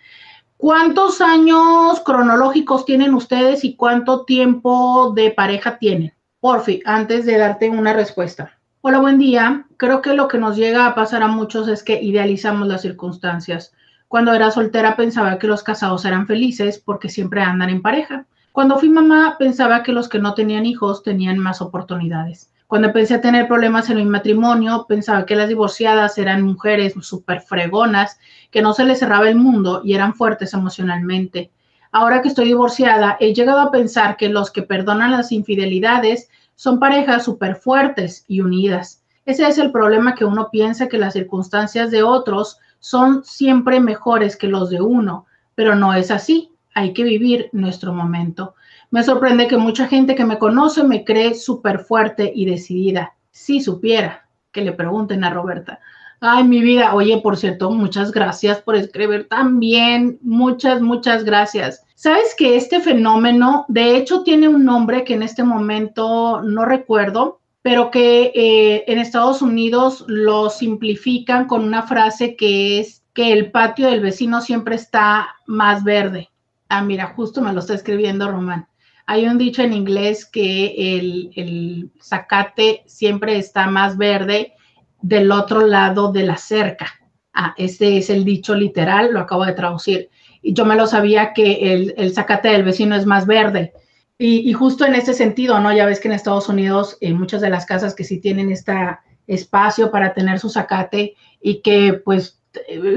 ¿Cuántos 0.57 1.21
años 1.21 1.99
cronológicos 2.03 2.84
tienen 2.84 3.13
ustedes 3.13 3.63
y 3.63 3.75
cuánto 3.75 4.25
tiempo 4.25 5.13
de 5.15 5.29
pareja 5.29 5.77
tienen? 5.77 6.15
Porfi, 6.39 6.81
antes 6.84 7.27
de 7.27 7.38
darte 7.38 7.69
una 7.69 7.93
respuesta. 7.93 8.57
Hola, 8.81 8.97
buen 8.97 9.19
día. 9.19 9.67
Creo 9.77 10.01
que 10.01 10.15
lo 10.15 10.27
que 10.27 10.39
nos 10.39 10.57
llega 10.57 10.88
a 10.88 10.95
pasar 10.95 11.21
a 11.21 11.27
muchos 11.27 11.67
es 11.67 11.84
que 11.84 12.01
idealizamos 12.01 12.67
las 12.67 12.81
circunstancias. 12.81 13.71
Cuando 14.07 14.34
era 14.34 14.49
soltera 14.49 14.95
pensaba 14.95 15.38
que 15.38 15.45
los 15.45 15.61
casados 15.61 16.05
eran 16.05 16.25
felices 16.25 16.81
porque 16.84 17.09
siempre 17.09 17.43
andan 17.43 17.69
en 17.69 17.84
pareja. 17.84 18.25
Cuando 18.51 18.79
fui 18.79 18.89
mamá 18.89 19.35
pensaba 19.38 19.84
que 19.84 19.91
los 19.91 20.09
que 20.09 20.17
no 20.17 20.34
tenían 20.34 20.65
hijos 20.65 21.03
tenían 21.03 21.38
más 21.38 21.61
oportunidades. 21.61 22.51
Cuando 22.68 22.89
empecé 22.89 23.14
a 23.14 23.22
tener 23.22 23.48
problemas 23.48 23.89
en 23.89 23.95
mi 23.95 24.06
matrimonio, 24.06 24.85
pensaba 24.89 25.26
que 25.26 25.38
las 25.38 25.48
divorciadas 25.48 26.18
eran 26.18 26.41
mujeres 26.41 26.94
súper 26.99 27.39
fregonas, 27.39 28.19
que 28.52 28.61
no 28.61 28.73
se 28.73 28.84
les 28.84 28.99
cerraba 28.99 29.30
el 29.30 29.38
mundo 29.38 29.80
y 29.85 29.94
eran 29.94 30.14
fuertes 30.14 30.53
emocionalmente. 30.53 31.49
Ahora 31.94 32.22
que 32.22 32.27
estoy 32.27 32.48
divorciada, 32.48 33.15
he 33.22 33.34
llegado 33.34 33.61
a 33.61 33.72
pensar 33.72 34.18
que 34.18 34.27
los 34.27 34.52
que 34.52 34.64
perdonan 34.64 35.11
las 35.11 35.31
infidelidades 35.31 36.30
son 36.56 36.77
parejas 36.77 37.23
súper 37.23 37.56
fuertes 37.56 38.26
y 38.27 38.41
unidas. 38.41 39.02
Ese 39.26 39.48
es 39.48 39.57
el 39.60 39.72
problema 39.72 40.14
que 40.14 40.26
uno 40.26 40.49
piensa 40.52 40.89
que 40.89 40.98
las 40.98 41.14
circunstancias 41.14 41.89
de 41.89 42.03
otros 42.03 42.60
son 42.80 43.23
siempre 43.23 43.80
mejores 43.80 44.35
que 44.35 44.48
los 44.48 44.69
de 44.69 44.81
uno, 44.81 45.26
pero 45.56 45.76
no 45.76 45.94
es 45.94 46.11
así. 46.11 46.52
Hay 46.73 46.91
que 46.91 47.03
vivir 47.03 47.49
nuestro 47.53 47.94
momento. 47.94 48.56
Me 48.89 49.03
sorprende 49.03 49.47
que 49.47 49.57
mucha 49.57 49.88
gente 49.88 50.15
que 50.15 50.26
me 50.26 50.39
conoce 50.39 50.84
me 50.84 51.03
cree 51.03 51.35
súper 51.35 51.80
fuerte 51.80 52.31
y 52.34 52.45
decidida. 52.45 53.14
Si 53.31 53.61
supiera, 53.61 54.27
que 54.51 54.61
le 54.61 54.72
pregunten 54.72 55.23
a 55.23 55.30
Roberta. 55.30 55.80
Ay, 56.19 56.43
mi 56.45 56.61
vida. 56.61 56.95
Oye, 56.95 57.19
por 57.22 57.38
cierto, 57.38 57.69
muchas 57.69 58.11
gracias 58.11 58.61
por 58.61 58.76
escribir 58.76 59.27
también. 59.27 60.18
Muchas, 60.22 60.81
muchas 60.81 61.23
gracias. 61.23 61.84
Sabes 61.95 62.34
que 62.35 62.55
este 62.55 62.80
fenómeno, 62.80 63.65
de 63.68 63.97
hecho, 63.97 64.23
tiene 64.23 64.47
un 64.47 64.65
nombre 64.65 65.03
que 65.03 65.14
en 65.14 65.23
este 65.23 65.43
momento 65.43 66.41
no 66.41 66.65
recuerdo, 66.65 67.39
pero 67.61 67.91
que 67.91 68.31
eh, 68.34 68.85
en 68.88 68.97
Estados 68.99 69.41
Unidos 69.41 70.05
lo 70.07 70.49
simplifican 70.49 71.45
con 71.45 71.64
una 71.64 71.84
frase 71.84 72.35
que 72.35 72.80
es 72.80 73.03
que 73.14 73.34
el 73.34 73.51
patio 73.51 73.88
del 73.88 73.99
vecino 73.99 74.41
siempre 74.41 74.76
está 74.76 75.27
más 75.45 75.84
verde. 75.84 76.30
Ah, 76.69 76.81
mira, 76.81 77.14
justo 77.15 77.41
me 77.41 77.53
lo 77.53 77.59
está 77.59 77.73
escribiendo 77.73 78.31
Román. 78.31 78.68
Hay 79.07 79.25
un 79.25 79.38
dicho 79.38 79.63
en 79.63 79.73
inglés 79.73 80.25
que 80.25 80.97
el, 80.97 81.31
el 81.35 81.91
zacate 82.01 82.84
siempre 82.85 83.38
está 83.38 83.67
más 83.67 83.97
verde 83.97 84.53
del 85.01 85.31
otro 85.31 85.65
lado 85.65 86.11
de 86.11 86.23
la 86.23 86.38
cerca. 86.38 86.88
Ah, 87.34 87.55
este 87.57 87.97
es 87.97 88.09
el 88.09 88.25
dicho 88.25 88.53
literal, 88.53 89.13
lo 89.13 89.21
acabo 89.21 89.45
de 89.45 89.53
traducir. 89.53 90.09
Y 90.41 90.53
yo 90.53 90.65
me 90.65 90.75
lo 90.75 90.88
sabía 90.88 91.34
que 91.34 91.73
el, 91.73 91.93
el 91.97 92.13
zacate 92.13 92.49
del 92.49 92.63
vecino 92.63 92.95
es 92.95 93.05
más 93.05 93.25
verde. 93.25 93.73
Y, 94.19 94.51
justo 94.53 94.84
en 94.84 94.95
ese 94.95 95.13
sentido, 95.13 95.59
¿no? 95.59 95.71
Ya 95.71 95.85
ves 95.85 95.99
que 95.99 96.07
en 96.07 96.15
Estados 96.15 96.49
Unidos 96.49 96.97
eh, 97.01 97.13
muchas 97.13 97.39
de 97.39 97.51
las 97.51 97.67
casas 97.67 97.93
que 97.93 98.03
sí 98.03 98.19
tienen 98.19 98.51
este 98.51 98.73
espacio 99.27 99.91
para 99.91 100.15
tener 100.15 100.39
su 100.39 100.49
zacate 100.49 101.15
y 101.39 101.61
que 101.61 101.93
pues 101.93 102.36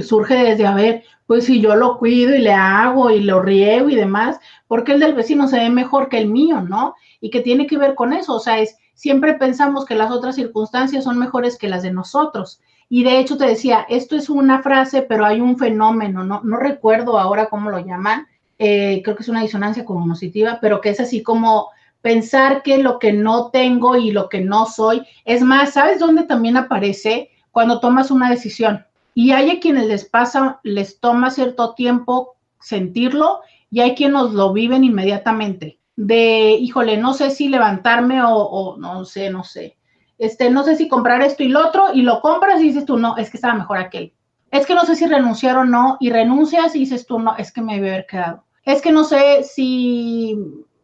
surge 0.02 0.34
desde, 0.34 0.66
a 0.66 0.74
ver, 0.74 1.04
pues 1.26 1.44
si 1.44 1.60
yo 1.60 1.76
lo 1.76 1.98
cuido 1.98 2.34
y 2.34 2.40
le 2.40 2.52
hago 2.52 3.10
y 3.10 3.20
lo 3.20 3.40
riego 3.40 3.88
y 3.88 3.94
demás, 3.94 4.40
porque 4.66 4.92
el 4.92 5.00
del 5.00 5.14
vecino 5.14 5.46
se 5.46 5.58
ve 5.58 5.70
mejor 5.70 6.08
que 6.08 6.18
el 6.18 6.28
mío, 6.28 6.60
¿no? 6.60 6.94
Y 7.20 7.30
que 7.30 7.40
tiene 7.40 7.66
que 7.66 7.78
ver 7.78 7.94
con 7.94 8.12
eso, 8.12 8.34
o 8.34 8.40
sea, 8.40 8.58
es, 8.58 8.76
siempre 8.94 9.34
pensamos 9.34 9.84
que 9.84 9.94
las 9.94 10.10
otras 10.10 10.34
circunstancias 10.34 11.04
son 11.04 11.18
mejores 11.18 11.56
que 11.56 11.68
las 11.68 11.82
de 11.82 11.92
nosotros. 11.92 12.60
Y 12.88 13.04
de 13.04 13.18
hecho 13.18 13.36
te 13.36 13.46
decía, 13.46 13.86
esto 13.88 14.16
es 14.16 14.28
una 14.28 14.62
frase, 14.62 15.02
pero 15.02 15.24
hay 15.24 15.40
un 15.40 15.56
fenómeno, 15.56 16.24
no, 16.24 16.40
no 16.42 16.56
recuerdo 16.56 17.18
ahora 17.18 17.46
cómo 17.46 17.70
lo 17.70 17.78
llaman, 17.78 18.26
eh, 18.58 19.00
creo 19.02 19.16
que 19.16 19.22
es 19.22 19.28
una 19.28 19.42
disonancia 19.42 19.84
cognitiva, 19.84 20.58
pero 20.60 20.80
que 20.80 20.90
es 20.90 21.00
así 21.00 21.22
como 21.22 21.70
pensar 22.02 22.62
que 22.62 22.78
lo 22.78 22.98
que 22.98 23.12
no 23.12 23.50
tengo 23.50 23.96
y 23.96 24.10
lo 24.10 24.28
que 24.28 24.40
no 24.40 24.66
soy, 24.66 25.06
es 25.24 25.42
más, 25.42 25.74
¿sabes 25.74 25.98
dónde 25.98 26.24
también 26.24 26.56
aparece? 26.56 27.30
Cuando 27.52 27.80
tomas 27.80 28.10
una 28.10 28.28
decisión. 28.28 28.84
Y 29.14 29.32
hay 29.32 29.50
a 29.50 29.60
quienes 29.60 29.86
les 29.86 30.04
pasa, 30.04 30.60
les 30.62 31.00
toma 31.00 31.30
cierto 31.30 31.74
tiempo 31.74 32.36
sentirlo 32.60 33.40
y 33.70 33.80
hay 33.80 33.94
quienes 33.94 34.30
lo 34.30 34.52
viven 34.52 34.84
inmediatamente. 34.84 35.78
De, 35.96 36.52
híjole, 36.52 36.96
no 36.96 37.12
sé 37.12 37.30
si 37.30 37.48
levantarme 37.48 38.20
o, 38.24 38.76
no 38.78 39.04
sé, 39.04 39.30
no 39.30 39.44
sé. 39.44 39.76
Este, 40.18 40.50
no 40.50 40.64
sé 40.64 40.76
si 40.76 40.88
comprar 40.88 41.22
esto 41.22 41.42
y 41.42 41.48
lo 41.48 41.66
otro, 41.66 41.94
y 41.94 42.02
lo 42.02 42.20
compras 42.20 42.60
y 42.60 42.64
dices 42.64 42.84
tú, 42.84 42.98
no, 42.98 43.16
es 43.16 43.30
que 43.30 43.38
estaba 43.38 43.54
mejor 43.54 43.78
aquel 43.78 44.12
Es 44.50 44.66
que 44.66 44.74
no 44.74 44.84
sé 44.84 44.94
si 44.94 45.06
renunciar 45.06 45.56
o 45.56 45.64
no, 45.64 45.96
y 45.98 46.10
renuncias 46.10 46.76
y 46.76 46.80
dices 46.80 47.06
tú, 47.06 47.18
no, 47.18 47.36
es 47.36 47.52
que 47.52 47.62
me 47.62 47.76
debe 47.76 47.90
haber 47.90 48.06
quedado. 48.06 48.44
Es 48.64 48.82
que 48.82 48.92
no 48.92 49.04
sé 49.04 49.42
si 49.44 50.38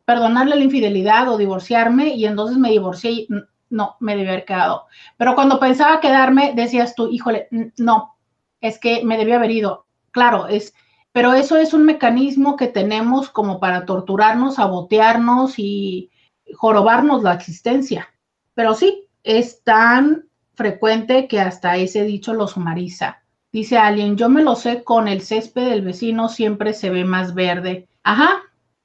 perdonarle 0.04 0.56
la 0.56 0.64
infidelidad 0.64 1.28
o 1.28 1.36
divorciarme, 1.36 2.14
y 2.14 2.24
entonces 2.24 2.56
me 2.56 2.70
divorcié 2.70 3.10
y 3.10 3.28
no, 3.68 3.96
me 4.00 4.16
debe 4.16 4.30
haber 4.30 4.44
quedado. 4.44 4.86
Pero 5.16 5.34
cuando 5.34 5.58
pensaba 5.58 6.00
quedarme, 6.00 6.52
decías 6.54 6.94
tú, 6.94 7.08
híjole, 7.10 7.48
no, 7.76 8.15
es 8.60 8.78
que 8.78 9.04
me 9.04 9.18
debía 9.18 9.36
haber 9.36 9.50
ido. 9.50 9.86
Claro, 10.10 10.48
es, 10.48 10.74
pero 11.12 11.34
eso 11.34 11.56
es 11.56 11.72
un 11.72 11.84
mecanismo 11.84 12.56
que 12.56 12.68
tenemos 12.68 13.30
como 13.30 13.60
para 13.60 13.86
torturarnos, 13.86 14.56
sabotearnos 14.56 15.58
y 15.58 16.10
jorobarnos 16.54 17.22
la 17.22 17.34
existencia. 17.34 18.08
Pero 18.54 18.74
sí, 18.74 19.08
es 19.22 19.62
tan 19.62 20.28
frecuente 20.54 21.28
que 21.28 21.40
hasta 21.40 21.76
ese 21.76 22.04
dicho 22.04 22.34
lo 22.34 22.46
sumariza. 22.48 23.22
Dice 23.52 23.78
alguien, 23.78 24.16
yo 24.16 24.28
me 24.28 24.42
lo 24.42 24.54
sé 24.56 24.84
con 24.84 25.08
el 25.08 25.22
césped 25.22 25.68
del 25.68 25.82
vecino 25.82 26.28
siempre 26.28 26.74
se 26.74 26.90
ve 26.90 27.04
más 27.04 27.34
verde. 27.34 27.88
Ajá, 28.02 28.42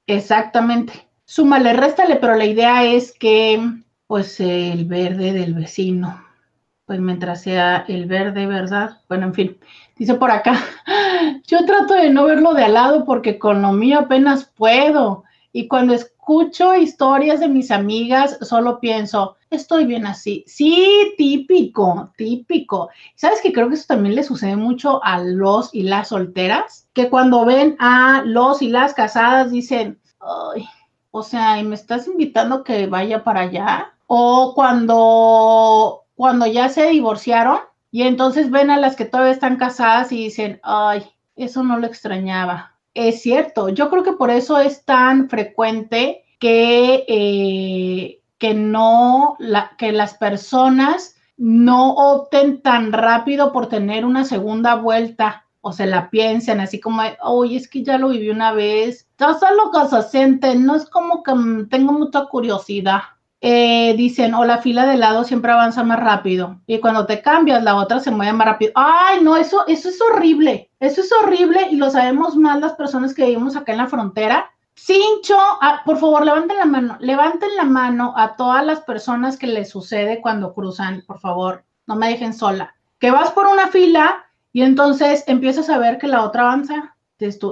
exactamente. 0.07 1.09
Súmale, 1.25 1.73
réstale, 1.73 2.15
pero 2.17 2.35
la 2.35 2.45
idea 2.45 2.85
es 2.85 3.11
que, 3.11 3.61
pues, 4.07 4.39
el 4.39 4.85
verde 4.85 5.33
del 5.33 5.53
vecino, 5.53 6.23
pues 6.91 6.99
mientras 6.99 7.41
sea 7.41 7.85
el 7.87 8.05
verde, 8.05 8.47
¿verdad? 8.47 8.99
Bueno, 9.07 9.27
en 9.27 9.33
fin, 9.33 9.57
dice 9.95 10.15
por 10.15 10.29
acá, 10.29 10.59
yo 11.47 11.65
trato 11.65 11.93
de 11.93 12.09
no 12.09 12.25
verlo 12.25 12.53
de 12.53 12.65
al 12.65 12.73
lado 12.73 13.05
porque 13.05 13.39
con 13.39 13.61
lo 13.61 13.71
mío 13.71 13.99
apenas 13.99 14.51
puedo. 14.57 15.23
Y 15.53 15.69
cuando 15.69 15.93
escucho 15.93 16.75
historias 16.75 17.39
de 17.39 17.47
mis 17.47 17.71
amigas, 17.71 18.37
solo 18.41 18.81
pienso, 18.81 19.37
estoy 19.49 19.85
bien 19.85 20.05
así. 20.05 20.43
Sí, 20.47 21.13
típico, 21.17 22.11
típico. 22.17 22.89
¿Sabes 23.15 23.39
que 23.41 23.53
creo 23.53 23.69
que 23.69 23.75
eso 23.75 23.85
también 23.87 24.15
le 24.15 24.23
sucede 24.23 24.57
mucho 24.57 25.01
a 25.01 25.23
los 25.23 25.73
y 25.73 25.83
las 25.83 26.09
solteras? 26.09 26.89
Que 26.91 27.09
cuando 27.09 27.45
ven 27.45 27.77
a 27.79 28.21
los 28.25 28.61
y 28.61 28.67
las 28.67 28.93
casadas 28.93 29.49
dicen, 29.49 29.97
ay, 30.19 30.67
o 31.11 31.23
sea, 31.23 31.57
¿y 31.57 31.63
me 31.63 31.75
estás 31.75 32.05
invitando 32.07 32.65
que 32.65 32.87
vaya 32.87 33.23
para 33.23 33.43
allá? 33.43 33.93
O 34.07 34.51
cuando, 34.53 36.00
cuando 36.21 36.45
ya 36.45 36.69
se 36.69 36.87
divorciaron 36.89 37.59
y 37.91 38.03
entonces 38.03 38.51
ven 38.51 38.69
a 38.69 38.77
las 38.77 38.95
que 38.95 39.05
todavía 39.05 39.33
están 39.33 39.57
casadas 39.57 40.11
y 40.11 40.17
dicen, 40.17 40.59
ay, 40.63 41.03
eso 41.35 41.63
no 41.63 41.77
lo 41.79 41.87
extrañaba 41.87 42.71
es 42.93 43.21
cierto, 43.21 43.69
yo 43.69 43.89
creo 43.89 44.03
que 44.03 44.13
por 44.13 44.29
eso 44.29 44.59
es 44.59 44.83
tan 44.83 45.29
frecuente 45.29 46.25
que, 46.39 47.05
eh, 47.07 48.21
que 48.37 48.53
no, 48.53 49.37
que 49.77 49.91
las 49.91 50.15
personas 50.15 51.15
no 51.37 51.93
opten 51.93 52.61
tan 52.61 52.91
rápido 52.91 53.51
por 53.51 53.67
tener 53.67 54.05
una 54.05 54.25
segunda 54.25 54.75
vuelta 54.75 55.45
o 55.61 55.71
se 55.71 55.85
la 55.85 56.09
piensen 56.09 56.59
así 56.59 56.79
como, 56.79 57.03
oye, 57.21 57.57
es 57.57 57.67
que 57.67 57.83
ya 57.83 57.97
lo 57.97 58.09
viví 58.09 58.29
una 58.29 58.51
vez, 58.51 59.07
ya 59.17 59.35
sé 59.35 59.45
lo 59.55 59.71
que 59.71 59.87
se 59.87 60.09
siente, 60.09 60.55
no 60.55 60.75
es 60.75 60.89
como 60.89 61.23
que 61.23 61.33
tengo 61.69 61.93
mucha 61.93 62.25
curiosidad. 62.25 63.01
Eh, 63.43 63.95
dicen, 63.97 64.35
o 64.35 64.45
la 64.45 64.59
fila 64.59 64.85
de 64.85 64.97
lado 64.97 65.23
siempre 65.23 65.51
avanza 65.51 65.83
más 65.83 65.99
rápido. 65.99 66.61
Y 66.67 66.79
cuando 66.79 67.07
te 67.07 67.21
cambias, 67.23 67.63
la 67.63 67.75
otra 67.75 67.99
se 67.99 68.11
mueve 68.11 68.33
más 68.33 68.47
rápido. 68.47 68.71
Ay, 68.75 69.23
no, 69.23 69.35
eso, 69.35 69.65
eso 69.67 69.89
es 69.89 69.99
horrible. 69.99 70.69
Eso 70.79 71.01
es 71.01 71.11
horrible 71.11 71.67
y 71.71 71.75
lo 71.75 71.89
sabemos 71.89 72.35
más 72.35 72.59
las 72.59 72.73
personas 72.73 73.15
que 73.15 73.25
vivimos 73.25 73.55
acá 73.55 73.71
en 73.71 73.79
la 73.79 73.87
frontera. 73.87 74.51
Cincho, 74.75 75.37
ah, 75.61 75.81
por 75.85 75.97
favor, 75.97 76.23
levanten 76.23 76.57
la 76.57 76.65
mano, 76.65 76.97
levanten 76.99 77.49
la 77.57 77.65
mano 77.65 78.13
a 78.15 78.35
todas 78.35 78.65
las 78.65 78.81
personas 78.81 79.37
que 79.37 79.47
les 79.47 79.69
sucede 79.69 80.21
cuando 80.21 80.53
cruzan, 80.53 81.03
por 81.05 81.19
favor, 81.19 81.65
no 81.87 81.95
me 81.95 82.09
dejen 82.09 82.33
sola. 82.33 82.73
Que 82.99 83.11
vas 83.11 83.31
por 83.31 83.47
una 83.47 83.67
fila 83.67 84.23
y 84.53 84.61
entonces 84.61 85.23
empiezas 85.27 85.69
a 85.69 85.77
ver 85.77 85.97
que 85.97 86.07
la 86.07 86.23
otra 86.23 86.43
avanza, 86.43 86.95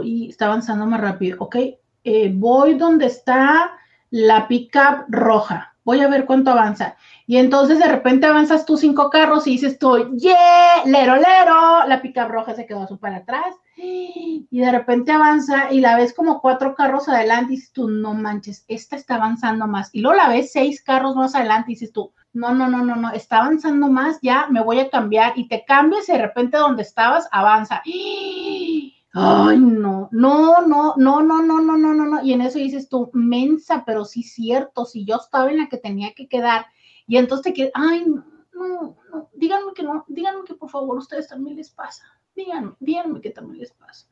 y 0.04 0.30
está 0.30 0.48
avanzando 0.48 0.86
más 0.86 1.00
rápido, 1.00 1.38
¿ok? 1.40 1.56
Eh, 2.04 2.32
voy 2.34 2.76
donde 2.76 3.06
está 3.06 3.72
la 4.10 4.48
pickup 4.48 5.06
roja 5.10 5.76
voy 5.90 6.02
a 6.02 6.08
ver 6.08 6.26
cuánto 6.26 6.52
avanza. 6.52 6.96
Y 7.26 7.38
entonces 7.38 7.80
de 7.80 7.88
repente 7.88 8.28
avanzas 8.28 8.64
tú 8.64 8.78
cinco 8.78 9.10
carros 9.10 9.48
y 9.48 9.52
dices 9.54 9.80
tú, 9.80 10.16
yeah, 10.16 10.84
lero, 10.86 11.16
lero, 11.16 11.88
la 11.88 12.00
pica 12.00 12.28
roja 12.28 12.54
se 12.54 12.68
quedó 12.68 12.88
súper 12.88 13.16
atrás. 13.16 13.56
Y 13.76 14.48
de 14.52 14.72
repente 14.72 15.12
avanza 15.12 15.72
y 15.72 15.80
la 15.80 15.96
ves 15.96 16.14
como 16.14 16.42
cuatro 16.42 16.76
carros 16.76 17.10
adelante 17.10 17.54
y 17.54 17.56
dices 17.56 17.72
tú, 17.72 17.90
no 17.90 18.14
manches, 18.14 18.66
esta 18.68 18.96
está 18.96 19.16
avanzando 19.16 19.66
más. 19.66 19.90
Y 19.92 20.02
luego 20.02 20.18
la 20.18 20.30
ves 20.30 20.52
seis 20.52 20.84
carros 20.84 21.16
más 21.16 21.34
adelante 21.34 21.72
y 21.72 21.74
dices 21.74 21.92
tú, 21.92 22.14
no, 22.34 22.54
no, 22.54 22.68
no, 22.68 22.86
no, 22.86 22.96
no, 22.96 23.10
está 23.10 23.40
avanzando 23.40 23.88
más, 23.88 24.20
ya 24.22 24.46
me 24.52 24.62
voy 24.62 24.80
a 24.80 24.92
cambiar 24.92 25.34
y 25.36 25.48
te 25.48 25.66
cambias 25.66 26.08
y 26.08 26.12
de 26.12 26.20
repente 26.20 26.58
donde 26.58 26.84
estabas 26.84 27.28
avanza. 27.32 27.82
Ay, 29.14 29.58
no, 29.58 30.08
no, 30.12 30.62
no, 30.62 30.96
no, 30.96 31.22
no, 31.22 31.42
no, 31.42 31.62
no, 31.62 31.78
no, 31.78 32.06
no. 32.06 32.24
Y 32.24 32.34
en 32.34 32.42
eso 32.42 32.60
dices 32.60 32.90
tú, 32.90 33.10
mensa, 33.14 33.84
pero 33.86 34.06
sí 34.06 34.22
cierto, 34.24 34.86
si 34.86 35.04
yo 35.06 35.16
estaba 35.16 35.50
en 35.50 35.58
la 35.58 35.68
que 35.68 35.78
tenía 35.78 36.14
que 36.14 36.28
quedar. 36.28 36.68
Y 37.08 37.18
entonces 37.18 37.44
te 37.46 37.54
quedas, 37.54 37.72
ay, 37.74 38.06
no, 38.06 38.24
no, 38.54 38.98
no, 39.12 39.30
díganme 39.34 39.74
que 39.74 39.84
no, 39.84 40.06
díganme 40.08 40.44
que 40.46 40.54
por 40.54 40.70
favor 40.70 40.98
ustedes 40.98 41.28
también 41.28 41.58
les 41.58 41.72
pasa. 41.72 42.04
Díganme, 42.36 42.74
díganme 42.80 43.22
que 43.22 43.32
también 43.32 43.60
les 43.60 43.72
pasa. 43.72 44.08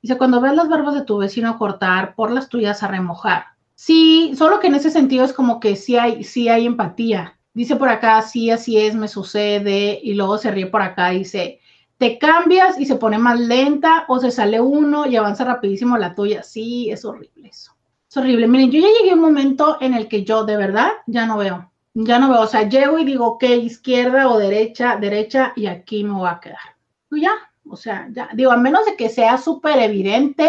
Dice, 0.00 0.16
cuando 0.16 0.40
ves 0.40 0.54
las 0.54 0.68
barbas 0.68 0.94
de 0.94 1.02
tu 1.02 1.18
vecino 1.18 1.58
cortar, 1.58 2.14
por 2.14 2.30
las 2.30 2.48
tuyas 2.48 2.82
a 2.82 2.88
remojar. 2.88 3.46
Sí, 3.74 4.32
solo 4.36 4.60
que 4.60 4.68
en 4.68 4.76
ese 4.76 4.90
sentido 4.90 5.24
es 5.24 5.32
como 5.32 5.60
que 5.60 5.76
sí 5.76 5.96
hay, 5.96 6.24
sí 6.24 6.48
hay 6.48 6.66
empatía. 6.66 7.38
Dice 7.52 7.76
por 7.76 7.88
acá, 7.88 8.22
sí, 8.22 8.50
así 8.50 8.78
es, 8.78 8.94
me 8.94 9.08
sucede. 9.08 10.00
Y 10.02 10.14
luego 10.14 10.38
se 10.38 10.50
ríe 10.50 10.66
por 10.66 10.80
acá, 10.80 11.10
dice, 11.10 11.60
te 11.98 12.18
cambias 12.18 12.78
y 12.78 12.86
se 12.86 12.94
pone 12.94 13.18
más 13.18 13.38
lenta 13.38 14.04
o 14.08 14.20
se 14.20 14.30
sale 14.30 14.60
uno 14.60 15.06
y 15.06 15.16
avanza 15.16 15.44
rapidísimo 15.44 15.98
la 15.98 16.14
tuya. 16.14 16.42
Sí, 16.42 16.90
es 16.90 17.04
horrible 17.04 17.48
eso. 17.48 17.72
Es 18.08 18.16
horrible. 18.16 18.46
Miren, 18.46 18.70
yo 18.70 18.80
ya 18.80 18.88
llegué 18.98 19.10
a 19.10 19.14
un 19.14 19.20
momento 19.20 19.76
en 19.80 19.94
el 19.94 20.08
que 20.08 20.24
yo 20.24 20.44
de 20.44 20.56
verdad 20.56 20.90
ya 21.06 21.26
no 21.26 21.36
veo. 21.36 21.70
Ya 21.94 22.18
no 22.20 22.30
veo. 22.30 22.42
O 22.42 22.46
sea, 22.46 22.68
llego 22.68 22.98
y 22.98 23.04
digo, 23.04 23.26
ok, 23.26 23.42
izquierda 23.44 24.28
o 24.28 24.38
derecha, 24.38 24.96
derecha 24.96 25.52
y 25.56 25.66
aquí 25.66 26.04
me 26.04 26.14
voy 26.14 26.28
a 26.28 26.40
quedar. 26.40 26.76
Pues 27.08 27.22
ya, 27.22 27.32
o 27.68 27.76
sea, 27.76 28.08
ya. 28.12 28.30
Digo, 28.32 28.52
a 28.52 28.56
menos 28.56 28.86
de 28.86 28.94
que 28.96 29.08
sea 29.08 29.36
súper 29.36 29.78
evidente, 29.80 30.48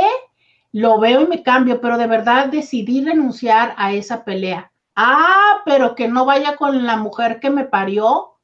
lo 0.72 1.00
veo 1.00 1.22
y 1.22 1.28
me 1.28 1.42
cambio, 1.42 1.82
pero 1.82 1.98
de 1.98 2.06
verdad 2.06 2.48
decidí 2.48 3.04
renunciar 3.04 3.74
a 3.78 3.92
esa 3.94 4.24
pelea. 4.24 4.72
Ah, 4.96 5.62
pero 5.66 5.96
que 5.96 6.08
no 6.08 6.26
vaya 6.26 6.56
con 6.58 6.86
la 6.86 6.98
mujer 6.98 7.40
que 7.40 7.50
me 7.50 7.66
parió. 7.66 8.36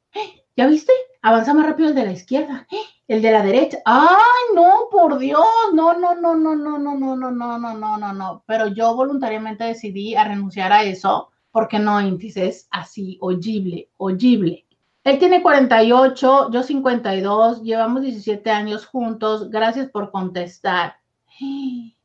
¿Ya 0.56 0.66
viste? 0.66 0.92
Avanza 1.22 1.54
más 1.54 1.66
rápido 1.66 1.90
el 1.90 1.94
de 1.94 2.04
la 2.04 2.12
izquierda. 2.12 2.66
¡Eh! 2.70 2.95
El 3.08 3.22
de 3.22 3.30
la 3.30 3.42
derecha, 3.42 3.78
ay, 3.84 4.54
no, 4.54 4.88
por 4.90 5.18
Dios, 5.18 5.46
no, 5.72 5.96
no, 5.96 6.14
no, 6.16 6.34
no, 6.34 6.56
no, 6.56 6.78
no, 6.78 6.96
no, 6.96 7.16
no, 7.16 7.30
no, 7.30 7.58
no, 7.58 7.74
no, 7.74 7.98
no, 7.98 8.12
no. 8.12 8.44
Pero 8.46 8.66
yo 8.66 8.96
voluntariamente 8.96 9.64
decidí 9.64 10.16
a 10.16 10.24
renunciar 10.24 10.72
a 10.72 10.82
eso 10.82 11.30
porque 11.56 11.78
no, 11.78 12.00
Intis, 12.00 12.36
es 12.36 12.68
así, 12.70 13.16
oyible, 13.22 13.88
oyible. 13.96 14.66
Él 15.04 15.18
tiene 15.18 15.40
48, 15.40 16.50
yo 16.50 16.62
52, 16.62 17.62
llevamos 17.62 18.02
17 18.02 18.50
años 18.50 18.86
juntos, 18.86 19.48
gracias 19.50 19.88
por 19.88 20.10
contestar. 20.10 20.96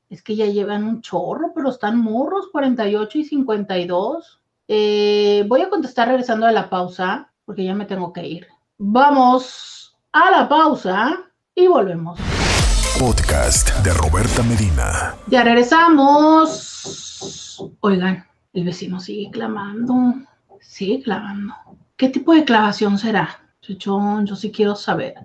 Es 0.08 0.22
que 0.22 0.36
ya 0.36 0.46
llevan 0.46 0.84
un 0.84 1.02
chorro, 1.02 1.52
pero 1.56 1.70
están 1.70 2.00
morros, 2.00 2.50
48 2.52 3.18
y 3.18 3.24
52. 3.24 4.42
Eh, 4.68 5.44
voy 5.48 5.62
a 5.62 5.70
contestar 5.70 6.10
regresando 6.10 6.46
de 6.46 6.54
la 6.54 6.70
pausa, 6.70 7.34
porque 7.44 7.66
ya 7.66 7.74
me 7.74 7.86
tengo 7.86 8.14
que 8.14 8.28
ir. 8.28 8.48
Vamos 8.78 9.81
a 10.14 10.30
la 10.30 10.50
pausa 10.50 11.18
y 11.56 11.68
volvemos. 11.68 12.20
Podcast 13.00 13.70
de 13.78 13.94
Roberta 13.94 14.44
Medina. 14.44 15.16
Ya 15.28 15.44
regresamos. 15.44 16.52
Oigan, 17.80 18.26
el 18.54 18.66
vecino 18.66 19.00
sigue 19.00 19.32
clamando, 19.32 20.16
sigue 20.60 21.02
clamando. 21.04 21.54
¿Qué 21.96 22.10
tipo 22.10 22.34
de 22.34 22.44
clavación 22.44 22.98
será? 22.98 23.40
Chichón, 23.62 24.26
yo 24.26 24.36
sí 24.36 24.52
quiero 24.52 24.76
saber. 24.76 25.16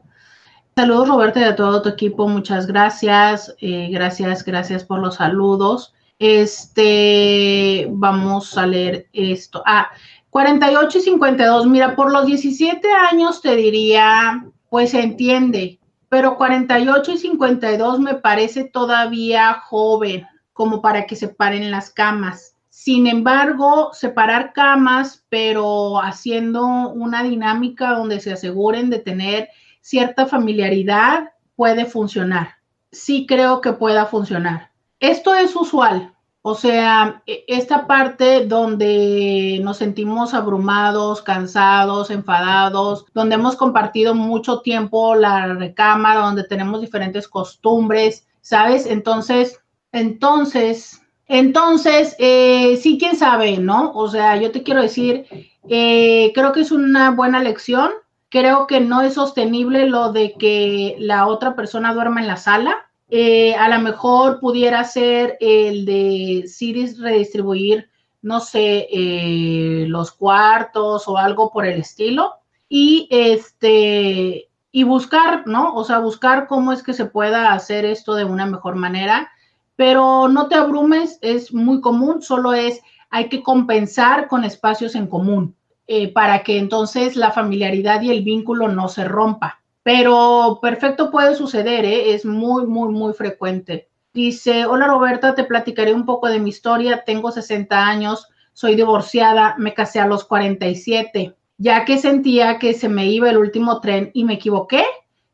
Saludos 0.76 1.08
Roberta 1.08 1.40
y 1.40 1.44
a 1.44 1.56
todo 1.56 1.82
tu 1.82 1.88
equipo, 1.88 2.28
muchas 2.28 2.68
gracias, 2.68 3.56
eh, 3.60 3.88
gracias, 3.90 4.44
gracias 4.44 4.84
por 4.84 5.00
los 5.00 5.16
saludos. 5.16 5.94
Este, 6.18 7.88
vamos 7.90 8.56
a 8.56 8.66
leer 8.66 9.08
esto. 9.12 9.64
Ah, 9.66 9.88
48 10.30 10.98
y 10.98 11.00
52, 11.00 11.66
mira, 11.66 11.96
por 11.96 12.12
los 12.12 12.26
17 12.26 12.86
años 12.92 13.40
te 13.40 13.56
diría 13.56 14.44
pues 14.76 14.90
se 14.90 15.00
entiende, 15.00 15.80
pero 16.10 16.36
48 16.36 17.12
y 17.12 17.16
52 17.16 17.98
me 17.98 18.16
parece 18.16 18.64
todavía 18.64 19.54
joven 19.54 20.26
como 20.52 20.82
para 20.82 21.06
que 21.06 21.16
se 21.16 21.28
paren 21.28 21.70
las 21.70 21.88
camas. 21.88 22.58
Sin 22.68 23.06
embargo, 23.06 23.94
separar 23.94 24.52
camas, 24.52 25.24
pero 25.30 26.02
haciendo 26.02 26.90
una 26.90 27.22
dinámica 27.22 27.92
donde 27.92 28.20
se 28.20 28.34
aseguren 28.34 28.90
de 28.90 28.98
tener 28.98 29.48
cierta 29.80 30.26
familiaridad, 30.26 31.30
puede 31.54 31.86
funcionar. 31.86 32.56
Sí 32.92 33.24
creo 33.26 33.62
que 33.62 33.72
pueda 33.72 34.04
funcionar. 34.04 34.72
Esto 35.00 35.34
es 35.34 35.56
usual, 35.56 36.12
O 36.48 36.54
sea, 36.54 37.24
e, 37.26 37.44
esta 37.48 37.88
parte 37.88 38.46
donde 38.46 39.58
nos 39.64 39.78
sentimos 39.78 40.32
abrumados, 40.32 41.20
cansados, 41.20 42.08
enfadados, 42.08 43.04
donde 43.12 43.34
hemos 43.34 43.56
compartido 43.56 44.14
mucho 44.14 44.60
tiempo 44.60 45.16
la 45.16 45.54
recámara, 45.54 46.20
donde 46.20 46.44
tenemos 46.44 46.80
diferentes 46.80 47.26
costumbres, 47.26 48.28
¿sabes? 48.42 48.86
Entonces, 48.86 49.60
entonces, 49.90 51.02
entonces, 51.26 52.14
eh, 52.20 52.78
sí, 52.80 52.96
quién 52.96 53.16
sabe, 53.16 53.58
¿no? 53.58 53.90
O 53.94 54.06
sea, 54.06 54.36
yo 54.36 54.52
te 54.52 54.62
quiero 54.62 54.82
decir, 54.82 55.26
eh, 55.68 56.30
creo 56.32 56.52
que 56.52 56.60
es 56.60 56.70
una 56.70 57.10
buena 57.10 57.42
lección. 57.42 57.90
Creo 58.28 58.68
que 58.68 58.78
no 58.78 59.02
es 59.02 59.14
sostenible 59.14 59.86
lo 59.86 60.12
de 60.12 60.34
que 60.34 60.94
la 61.00 61.26
otra 61.26 61.56
persona 61.56 61.92
duerma 61.92 62.20
en 62.20 62.28
la 62.28 62.36
sala 62.36 62.86
eh, 63.08 63.54
a 63.54 63.68
lo 63.68 63.80
mejor 63.80 64.40
pudiera 64.40 64.82
ser 64.84 65.36
el 65.40 65.84
de 65.84 66.44
Ciris 66.48 66.98
redistribuir, 66.98 67.88
no 68.22 68.40
sé, 68.40 68.88
eh, 68.90 69.84
los 69.88 70.10
cuartos 70.10 71.06
o 71.06 71.16
algo 71.16 71.50
por 71.52 71.66
el 71.66 71.80
estilo. 71.80 72.34
Y 72.68 73.06
este, 73.10 74.48
y 74.72 74.82
buscar, 74.82 75.46
¿no? 75.46 75.74
O 75.74 75.84
sea, 75.84 76.00
buscar 76.00 76.48
cómo 76.48 76.72
es 76.72 76.82
que 76.82 76.92
se 76.92 77.06
pueda 77.06 77.52
hacer 77.52 77.84
esto 77.84 78.14
de 78.14 78.24
una 78.24 78.46
mejor 78.46 78.74
manera. 78.74 79.30
Pero 79.76 80.28
no 80.28 80.48
te 80.48 80.56
abrumes, 80.56 81.18
es 81.20 81.52
muy 81.52 81.80
común, 81.80 82.22
solo 82.22 82.54
es, 82.54 82.80
hay 83.10 83.28
que 83.28 83.42
compensar 83.42 84.26
con 84.26 84.42
espacios 84.42 84.94
en 84.94 85.06
común 85.06 85.54
eh, 85.86 86.12
para 86.12 86.42
que 86.42 86.58
entonces 86.58 87.14
la 87.14 87.30
familiaridad 87.30 88.02
y 88.02 88.10
el 88.10 88.24
vínculo 88.24 88.68
no 88.68 88.88
se 88.88 89.04
rompa 89.04 89.60
pero 89.86 90.58
perfecto 90.60 91.12
puede 91.12 91.36
suceder, 91.36 91.84
¿eh? 91.84 92.12
es 92.12 92.24
muy, 92.24 92.66
muy, 92.66 92.88
muy 92.88 93.12
frecuente. 93.12 93.88
Dice, 94.12 94.66
hola 94.66 94.88
Roberta, 94.88 95.36
te 95.36 95.44
platicaré 95.44 95.94
un 95.94 96.04
poco 96.04 96.26
de 96.26 96.40
mi 96.40 96.48
historia. 96.48 97.04
Tengo 97.06 97.30
60 97.30 97.86
años, 97.86 98.26
soy 98.52 98.74
divorciada, 98.74 99.54
me 99.58 99.74
casé 99.74 100.00
a 100.00 100.08
los 100.08 100.24
47, 100.24 101.36
ya 101.58 101.84
que 101.84 101.98
sentía 101.98 102.58
que 102.58 102.74
se 102.74 102.88
me 102.88 103.06
iba 103.06 103.30
el 103.30 103.36
último 103.36 103.80
tren 103.80 104.10
y 104.12 104.24
me 104.24 104.34
equivoqué. 104.34 104.82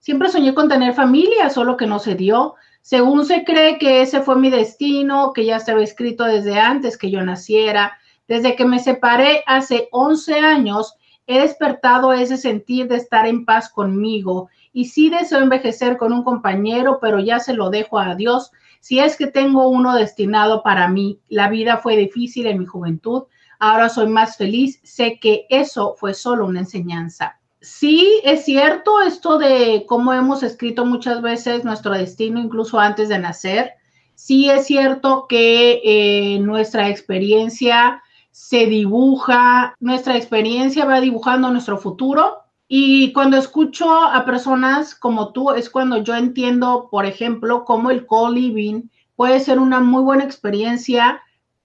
Siempre 0.01 0.29
soñé 0.29 0.53
con 0.53 0.69
tener 0.69 0.93
familia, 0.93 1.49
solo 1.49 1.79
que 1.79 1.87
no 1.87 1.99
se 1.99 2.15
dio. 2.15 2.57
Según 2.83 3.25
se 3.25 3.45
cree 3.45 3.79
que 3.79 4.03
ese 4.03 4.21
fue 4.21 4.37
mi 4.37 4.51
destino, 4.51 5.33
que 5.33 5.47
ya 5.47 5.57
estaba 5.57 5.83
escrito 5.83 6.25
desde 6.25 6.61
antes 6.61 6.99
que 6.99 7.11
yo 7.11 7.23
naciera. 7.23 7.97
Desde 8.29 8.55
que 8.55 8.67
me 8.67 8.81
separé 8.81 9.45
hace 9.47 9.89
11 9.93 10.41
años, 10.41 10.95
he 11.27 11.41
despertado 11.41 12.13
ese 12.13 12.37
sentir 12.37 12.89
de 12.89 12.97
estar 12.97 13.27
en 13.27 13.45
paz 13.45 13.69
conmigo 13.69 14.49
y 14.73 14.87
sí 14.87 15.11
deseo 15.11 15.41
envejecer 15.41 15.97
con 15.97 16.13
un 16.13 16.25
compañero, 16.25 16.99
pero 17.01 17.21
ya 17.21 17.39
se 17.39 17.55
lo 17.55 17.71
dejo 17.71 17.99
a 17.99 18.15
Dios. 18.15 18.51
Si 18.81 18.99
es 18.99 19.17
que 19.17 19.27
tengo 19.27 19.69
uno 19.69 19.95
destinado 19.95 20.63
para 20.63 20.89
mí, 20.89 21.21
la 21.29 21.49
vida 21.49 21.79
fue 21.79 21.97
difícil 21.97 22.47
en 22.47 22.59
mi 22.59 22.67
juventud, 22.67 23.25
ahora 23.59 23.89
soy 23.89 24.09
más 24.09 24.37
feliz, 24.37 24.81
sé 24.83 25.21
que 25.21 25.47
eso 25.49 25.95
fue 25.97 26.15
solo 26.15 26.47
una 26.47 26.61
enseñanza. 26.61 27.39
Sí, 27.61 28.21
es 28.25 28.45
cierto 28.45 29.01
esto 29.03 29.39
de 29.39 29.85
cómo 29.87 30.13
hemos 30.13 30.43
escrito 30.43 30.85
muchas 30.85 31.23
veces 31.23 31.65
nuestro 31.65 31.93
destino, 31.93 32.41
incluso 32.41 32.81
antes 32.81 33.09
de 33.09 33.21
nacer. 33.21 33.75
Sí 34.17 34.51
es 34.51 34.67
cierto 34.67 35.27
que 35.29 35.81
eh, 35.85 36.41
nuestra 36.41 36.89
experiencia 36.89 38.03
se 38.33 38.67
dibuja, 38.67 39.77
nuestra 39.79 40.17
experiencia 40.17 40.87
va 40.87 41.01
dibujando 41.01 41.51
nuestro 41.51 41.79
futuro. 41.79 42.39
Y 42.67 43.13
cuando 43.13 43.37
escucho 43.37 43.89
a 43.93 44.25
personas 44.25 44.95
como 44.95 45.33
tú, 45.33 45.51
es 45.51 45.69
cuando 45.69 45.99
yo 45.99 46.17
entiendo, 46.17 46.89
por 46.91 47.05
ejemplo, 47.05 47.65
cómo 47.65 47.91
el 47.91 48.07
co-living 48.07 48.89
puede 49.15 49.39
ser 49.41 49.59
una 49.59 49.81
muy 49.81 50.03
buena 50.03 50.25
experiencia 50.25 51.21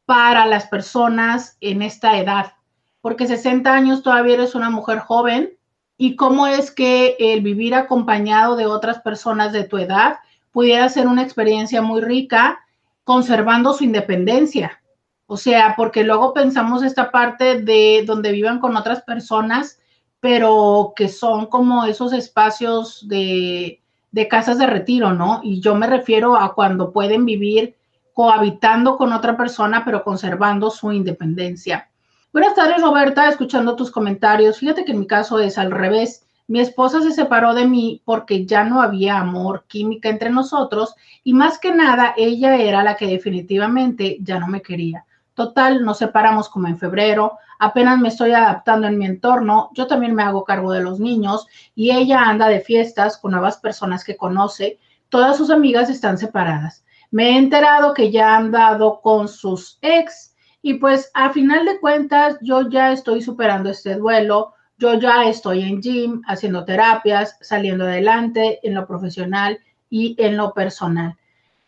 para 0.06 0.46
las 0.46 0.68
personas 0.68 1.58
en 1.62 1.82
esta 1.82 2.20
edad, 2.20 2.54
porque 3.02 3.28
60 3.28 3.74
años 3.74 4.04
todavía 4.04 4.36
eres 4.36 4.54
una 4.54 4.70
mujer 4.70 5.00
joven 5.00 5.54
y 5.98 6.16
cómo 6.16 6.48
es 6.48 6.72
que 6.72 7.16
el 7.20 7.42
vivir 7.42 7.76
acompañado 7.76 8.56
de 8.58 8.66
otras 8.66 9.00
personas 9.02 9.54
de 9.54 9.64
tu 9.64 9.78
edad 9.78 10.20
pudiera 10.52 10.88
ser 10.90 11.08
una 11.08 11.24
experiencia 11.24 11.82
muy 11.82 12.02
rica, 12.02 12.60
conservando 13.04 13.74
su 13.74 13.86
independencia. 13.86 14.82
O 15.28 15.38
sea, 15.38 15.76
porque 15.76 16.04
luego 16.04 16.34
pensamos 16.34 16.84
esta 16.84 17.12
parte 17.12 17.62
de 17.62 18.04
donde 18.06 18.32
vivan 18.32 18.60
con 18.60 18.76
otras 18.78 19.04
personas, 19.04 19.78
pero 20.22 20.94
que 20.96 21.10
son 21.10 21.48
como 21.48 21.86
esos 21.86 22.14
espacios 22.14 23.08
de, 23.08 23.82
de 24.12 24.28
casas 24.28 24.58
de 24.58 24.68
retiro, 24.68 25.14
¿no? 25.14 25.42
Y 25.44 25.60
yo 25.60 25.76
me 25.76 25.86
refiero 25.86 26.38
a 26.38 26.56
cuando 26.56 26.92
pueden 26.92 27.26
vivir 27.26 27.76
cohabitando 28.14 28.98
con 28.98 29.14
otra 29.14 29.38
persona, 29.38 29.84
pero 29.86 30.04
conservando 30.04 30.72
su 30.72 30.92
independencia. 30.92 31.90
Buenas 32.34 32.56
tardes, 32.56 32.82
Roberta, 32.82 33.28
escuchando 33.28 33.76
tus 33.76 33.92
comentarios. 33.92 34.60
Fíjate 34.60 34.86
que 34.86 34.94
en 34.94 35.00
mi 35.00 35.08
caso 35.08 35.40
es 35.40 35.58
al 35.58 35.72
revés. 35.72 36.26
Mi 36.48 36.62
esposa 36.62 37.02
se 37.02 37.12
separó 37.12 37.54
de 37.54 37.68
mí 37.68 38.02
porque 38.06 38.46
ya 38.46 38.64
no 38.64 38.82
había 38.82 39.20
amor, 39.20 39.66
química 39.68 40.08
entre 40.08 40.30
nosotros 40.30 40.96
y 41.24 41.34
más 41.34 41.60
que 41.60 41.74
nada 41.74 42.14
ella 42.16 42.56
era 42.56 42.84
la 42.84 42.96
que 42.96 43.08
definitivamente 43.08 44.18
ya 44.22 44.40
no 44.40 44.48
me 44.48 44.62
quería. 44.62 45.06
Total, 45.38 45.86
nos 45.86 46.00
separamos 46.00 46.50
como 46.50 46.68
en 46.68 46.80
febrero, 46.80 47.38
apenas 47.60 48.00
me 48.00 48.08
estoy 48.08 48.32
adaptando 48.32 48.88
en 48.88 48.98
mi 48.98 49.06
entorno, 49.06 49.70
yo 49.76 49.86
también 49.86 50.16
me 50.16 50.24
hago 50.24 50.44
cargo 50.44 50.72
de 50.72 50.82
los 50.82 51.00
niños 51.00 51.46
y 51.76 51.92
ella 51.92 52.24
anda 52.24 52.48
de 52.48 52.60
fiestas 52.60 53.20
con 53.20 53.34
nuevas 53.34 53.58
personas 53.58 54.04
que 54.04 54.18
conoce, 54.18 54.80
todas 55.10 55.38
sus 55.38 55.52
amigas 55.52 55.92
están 55.92 56.18
separadas. 56.18 56.84
Me 57.12 57.30
he 57.30 57.38
enterado 57.38 57.94
que 57.94 58.10
ya 58.10 58.36
han 58.36 58.50
dado 58.50 59.00
con 59.00 59.28
sus 59.28 59.78
ex 59.84 60.36
y 60.64 60.74
pues 60.74 61.12
a 61.14 61.30
final 61.30 61.66
de 61.66 61.80
cuentas 61.80 62.40
yo 62.42 62.68
ya 62.68 62.92
estoy 62.92 63.22
superando 63.22 63.70
este 63.70 63.94
duelo, 63.94 64.56
yo 64.80 64.96
ya 64.96 65.26
estoy 65.26 65.62
en 65.62 65.84
gym, 65.84 66.24
haciendo 66.26 66.66
terapias, 66.66 67.38
saliendo 67.42 67.84
adelante 67.84 68.60
en 68.64 68.74
lo 68.74 68.88
profesional 68.88 69.60
y 69.88 70.16
en 70.18 70.36
lo 70.36 70.56
personal 70.56 71.16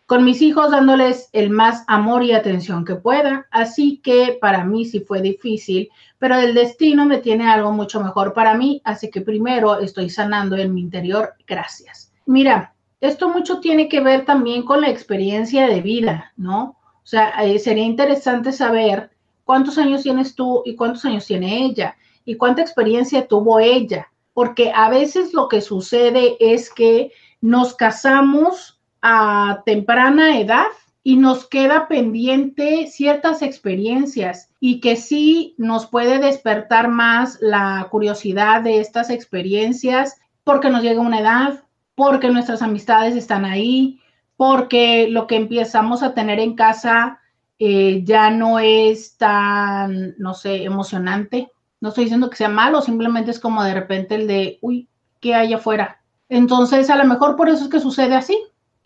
con 0.09 0.25
mis 0.25 0.41
hijos 0.41 0.71
dándoles 0.71 1.29
el 1.33 1.51
más 1.51 1.83
amor 1.85 2.23
y 2.23 2.31
atención 2.31 2.83
que 2.83 2.95
pueda. 2.95 3.45
Así 3.51 3.97
que 3.97 4.39
para 4.41 4.65
mí 4.65 4.83
sí 4.85 5.01
fue 5.01 5.21
difícil, 5.21 5.87
pero 6.17 6.35
el 6.35 6.55
destino 6.55 7.05
me 7.05 7.19
tiene 7.19 7.47
algo 7.47 7.71
mucho 7.71 8.01
mejor 8.01 8.33
para 8.33 8.55
mí, 8.55 8.81
así 8.83 9.11
que 9.11 9.21
primero 9.21 9.77
estoy 9.77 10.09
sanando 10.09 10.57
en 10.57 10.73
mi 10.73 10.81
interior. 10.81 11.35
Gracias. 11.45 12.11
Mira, 12.25 12.73
esto 12.99 13.29
mucho 13.29 13.59
tiene 13.59 13.87
que 13.87 13.99
ver 13.99 14.25
también 14.25 14.63
con 14.63 14.81
la 14.81 14.89
experiencia 14.89 15.67
de 15.67 15.79
vida, 15.79 16.33
¿no? 16.35 16.75
O 17.03 17.05
sea, 17.05 17.29
eh, 17.43 17.59
sería 17.59 17.83
interesante 17.83 18.51
saber 18.51 19.11
cuántos 19.43 19.77
años 19.77 20.01
tienes 20.01 20.33
tú 20.33 20.63
y 20.65 20.75
cuántos 20.75 21.05
años 21.05 21.27
tiene 21.27 21.65
ella 21.65 21.95
y 22.25 22.35
cuánta 22.35 22.63
experiencia 22.63 23.27
tuvo 23.27 23.59
ella, 23.59 24.11
porque 24.33 24.71
a 24.73 24.89
veces 24.89 25.35
lo 25.35 25.47
que 25.47 25.61
sucede 25.61 26.35
es 26.39 26.73
que 26.73 27.11
nos 27.41 27.75
casamos 27.75 28.78
a 29.01 29.61
temprana 29.65 30.39
edad 30.39 30.67
y 31.03 31.15
nos 31.15 31.47
queda 31.47 31.87
pendiente 31.87 32.87
ciertas 32.87 33.41
experiencias 33.41 34.49
y 34.59 34.79
que 34.81 34.95
sí 34.95 35.55
nos 35.57 35.87
puede 35.87 36.19
despertar 36.19 36.89
más 36.89 37.37
la 37.41 37.87
curiosidad 37.89 38.61
de 38.61 38.79
estas 38.79 39.09
experiencias 39.09 40.19
porque 40.43 40.69
nos 40.69 40.83
llega 40.83 41.01
una 41.01 41.19
edad, 41.19 41.63
porque 41.95 42.29
nuestras 42.29 42.61
amistades 42.61 43.15
están 43.15 43.45
ahí, 43.45 44.01
porque 44.35 45.07
lo 45.09 45.27
que 45.27 45.35
empezamos 45.35 46.03
a 46.03 46.13
tener 46.13 46.39
en 46.39 46.55
casa 46.55 47.19
eh, 47.59 48.03
ya 48.05 48.29
no 48.29 48.57
es 48.59 49.17
tan, 49.17 50.15
no 50.17 50.33
sé, 50.33 50.63
emocionante. 50.63 51.51
No 51.81 51.89
estoy 51.89 52.05
diciendo 52.05 52.29
que 52.29 52.37
sea 52.37 52.49
malo, 52.49 52.81
simplemente 52.81 53.31
es 53.31 53.39
como 53.39 53.63
de 53.63 53.73
repente 53.73 54.15
el 54.15 54.27
de, 54.27 54.59
uy, 54.61 54.87
¿qué 55.19 55.35
hay 55.35 55.53
afuera? 55.53 56.01
Entonces, 56.29 56.89
a 56.89 56.95
lo 56.95 57.05
mejor 57.05 57.35
por 57.35 57.49
eso 57.49 57.63
es 57.63 57.69
que 57.69 57.79
sucede 57.79 58.15
así, 58.15 58.37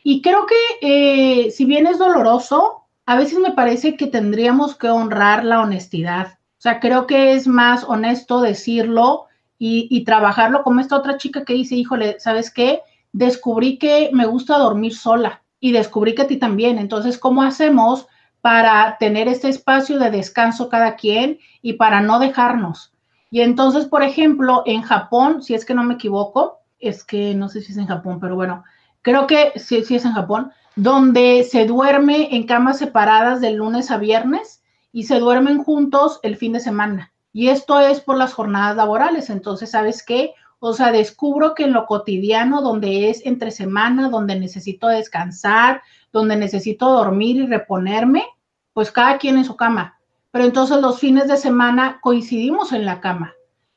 y 0.03 0.21
creo 0.21 0.45
que 0.45 0.55
eh, 0.81 1.51
si 1.51 1.65
bien 1.65 1.87
es 1.87 1.97
doloroso, 1.97 2.83
a 3.05 3.15
veces 3.15 3.39
me 3.39 3.51
parece 3.51 3.95
que 3.95 4.07
tendríamos 4.07 4.75
que 4.75 4.89
honrar 4.89 5.43
la 5.45 5.61
honestidad. 5.61 6.37
O 6.57 6.61
sea, 6.63 6.79
creo 6.79 7.07
que 7.07 7.33
es 7.33 7.47
más 7.47 7.83
honesto 7.83 8.41
decirlo 8.41 9.25
y, 9.57 10.03
trabajarlo 10.03 10.61
como 10.63 10.81
esta 10.81 10.97
otra 10.97 11.17
chica 11.17 11.45
que 11.45 11.53
dice, 11.53 11.75
híjole, 11.75 12.19
¿sabes 12.19 12.51
qué? 12.51 12.81
Descubrí 13.13 13.77
que 13.77 14.09
me 14.11 14.25
gusta 14.25 14.57
dormir 14.57 14.93
sola 14.93 15.41
y 15.61 15.71
descubrí 15.71 16.15
que 16.15 16.23
a 16.23 16.27
ti 16.27 16.35
también. 16.35 16.79
Entonces, 16.79 17.17
¿cómo 17.17 17.43
hacemos 17.43 18.07
para 18.41 18.97
tener 18.99 19.29
este 19.29 19.47
espacio 19.47 19.99
de 19.99 20.11
descanso 20.11 20.67
cada 20.67 20.97
quien 20.97 21.39
y 21.61 21.73
para 21.73 22.01
no 22.01 22.19
dejarnos? 22.19 22.91
Y 23.31 23.39
entonces, 23.39 23.85
por 23.85 24.03
ejemplo, 24.03 24.63
en 24.65 24.81
Japón, 24.81 25.41
si 25.41 25.53
es 25.53 25.63
que 25.63 25.73
no 25.73 25.85
me 25.85 25.93
equivoco, 25.93 26.59
es 26.79 27.05
que 27.05 27.33
no 27.33 27.47
sé 27.47 27.61
si 27.61 27.71
es 27.71 27.77
en 27.77 27.87
Japón, 27.87 28.19
pero 28.19 28.35
bueno, 28.35 28.65
creo 29.03 29.27
que 29.27 29.53
sí, 29.57 29.83
sí 29.83 29.95
es 29.95 30.05
en 30.05 30.13
Japón, 30.13 30.51
donde 30.75 31.43
se 31.43 31.67
duerme 31.67 32.35
en 32.35 32.47
camas 32.47 32.79
separadas 32.79 33.39
de 33.41 33.51
lunes 33.51 33.91
a 33.91 33.97
viernes 33.97 34.63
y 34.91 35.03
se 35.03 35.19
duermen 35.19 35.63
juntos 35.63 36.19
el 36.23 36.35
fin 36.35 36.53
de 36.53 36.59
semana. 36.59 37.13
Y 37.31 37.49
esto 37.49 37.79
es 37.79 37.99
por 37.99 38.17
las 38.17 38.33
jornadas 38.33 38.75
laborales. 38.75 39.29
Entonces, 39.29 39.71
¿sabes 39.71 40.03
qué? 40.03 40.33
O 40.59 40.73
sea, 40.73 40.91
descubro 40.91 41.55
que 41.55 41.65
en 41.65 41.73
lo 41.73 41.85
cotidiano, 41.85 42.61
donde 42.61 43.09
es 43.09 43.25
entre 43.25 43.51
semana, 43.51 44.09
donde 44.09 44.39
necesito 44.39 44.87
descansar, 44.87 45.81
donde 46.11 46.35
necesito 46.35 46.89
dormir 46.89 47.37
y 47.37 47.47
reponerme, 47.47 48.23
pues 48.71 48.91
cada 48.91 49.17
quien 49.17 49.37
en 49.37 49.45
su 49.45 49.55
cama. 49.55 49.99
Pero 50.31 50.45
entonces 50.45 50.79
los 50.79 50.99
fines 50.99 51.27
de 51.27 51.37
semana 51.37 51.99
coincidimos 52.01 52.71
en 52.71 52.85
la 52.85 53.01
cama. 53.01 53.33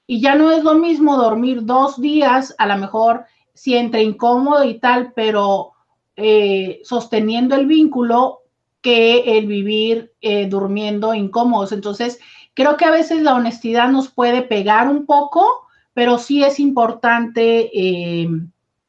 Y 0.06 0.20
ya 0.20 0.36
no 0.36 0.52
es 0.52 0.62
lo 0.62 0.74
mismo 0.74 1.16
dormir 1.16 1.64
dos 1.64 2.00
días, 2.00 2.54
a 2.58 2.66
lo 2.66 2.76
mejor 2.76 3.24
si 3.56 3.74
entre 3.74 4.02
incómodo 4.02 4.64
y 4.64 4.78
tal, 4.78 5.12
pero 5.14 5.72
eh, 6.14 6.80
sosteniendo 6.84 7.56
el 7.56 7.66
vínculo 7.66 8.42
que 8.82 9.38
el 9.38 9.46
vivir 9.46 10.12
eh, 10.20 10.46
durmiendo 10.46 11.14
incómodos. 11.14 11.72
Entonces, 11.72 12.20
creo 12.54 12.76
que 12.76 12.84
a 12.84 12.90
veces 12.90 13.22
la 13.22 13.34
honestidad 13.34 13.88
nos 13.88 14.08
puede 14.08 14.42
pegar 14.42 14.88
un 14.88 15.06
poco, 15.06 15.66
pero 15.94 16.18
sí 16.18 16.44
es 16.44 16.60
importante 16.60 17.70
eh, 17.74 18.28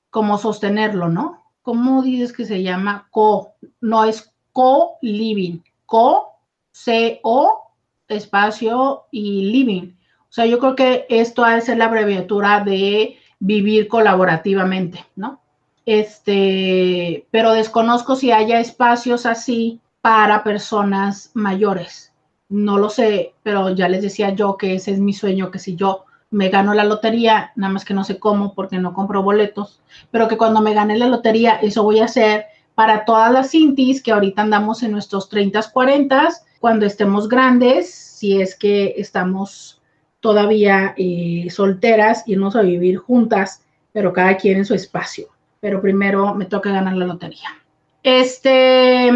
como 0.10 0.38
sostenerlo, 0.38 1.10
¿no? 1.10 1.42
¿Cómo 1.62 2.04
dices 2.04 2.34
que 2.34 2.46
se 2.46 2.62
llama? 2.62 3.08
Co, 3.10 3.54
no 3.82 4.04
es 4.04 4.34
co-living, 4.52 5.64
co, 5.86 6.34
C-O, 6.72 7.72
espacio 8.08 9.06
y 9.12 9.52
living. 9.52 9.94
O 10.30 10.34
sea, 10.34 10.46
yo 10.46 10.60
creo 10.60 10.76
que 10.76 11.06
esto 11.10 11.46
ser 11.62 11.78
la 11.78 11.86
abreviatura 11.86 12.64
de 12.64 13.17
vivir 13.40 13.88
colaborativamente, 13.88 15.06
¿no? 15.16 15.42
Este, 15.86 17.26
pero 17.32 17.54
desconozco 17.54 18.16
si 18.16 18.32
haya 18.32 18.60
espacios 18.60 19.26
así 19.26 19.80
para 20.02 20.44
personas 20.44 21.32
mayores. 21.34 22.14
No 22.50 22.78
lo 22.78 22.90
sé, 22.90 23.34
pero 23.44 23.70
ya 23.74 23.88
les 23.88 24.02
decía 24.02 24.32
yo 24.32 24.58
que 24.58 24.76
ese 24.76 24.92
es 24.92 25.00
mi 25.00 25.14
sueño, 25.14 25.52
que 25.52 25.60
si 25.60 25.76
yo 25.76 26.06
me 26.30 26.50
gano 26.50 26.74
la 26.74 26.84
lotería, 26.84 27.52
nada 27.56 27.74
más 27.74 27.86
que 27.86 27.94
no 27.94 28.04
sé 28.04 28.20
cómo 28.20 28.54
porque 28.54 28.78
no 28.80 28.94
compro 28.94 29.24
boletos, 29.24 29.82
pero 30.12 30.28
que 30.28 30.38
cuando 30.38 30.62
me 30.62 30.74
gane 30.74 30.98
la 30.98 31.08
lotería, 31.08 31.56
eso 31.56 31.84
voy 31.84 32.00
a 32.00 32.06
hacer 32.06 32.46
para 32.76 33.06
todas 33.06 33.32
las 33.32 33.52
cintis 33.52 34.04
que 34.04 34.12
ahorita 34.12 34.42
andamos 34.42 34.84
en 34.84 34.92
nuestros 34.92 35.30
30, 35.30 35.72
40, 35.72 36.30
cuando 36.60 36.86
estemos 36.86 37.28
grandes, 37.30 37.94
si 37.94 38.42
es 38.42 38.56
que 38.56 38.96
estamos 38.98 39.77
todavía 40.28 40.94
eh, 40.98 41.48
solteras, 41.50 42.28
irnos 42.28 42.58
a 42.58 42.62
vivir 42.62 42.98
juntas, 42.98 43.62
pero 43.94 44.12
cada 44.12 44.36
quien 44.36 44.58
en 44.58 44.66
su 44.66 44.74
espacio. 44.74 45.30
Pero 45.62 45.82
primero 45.82 46.36
me 46.36 46.44
toca 46.44 46.70
ganar 46.70 46.98
la 46.98 47.06
lotería. 47.06 47.48
Este, 48.04 49.10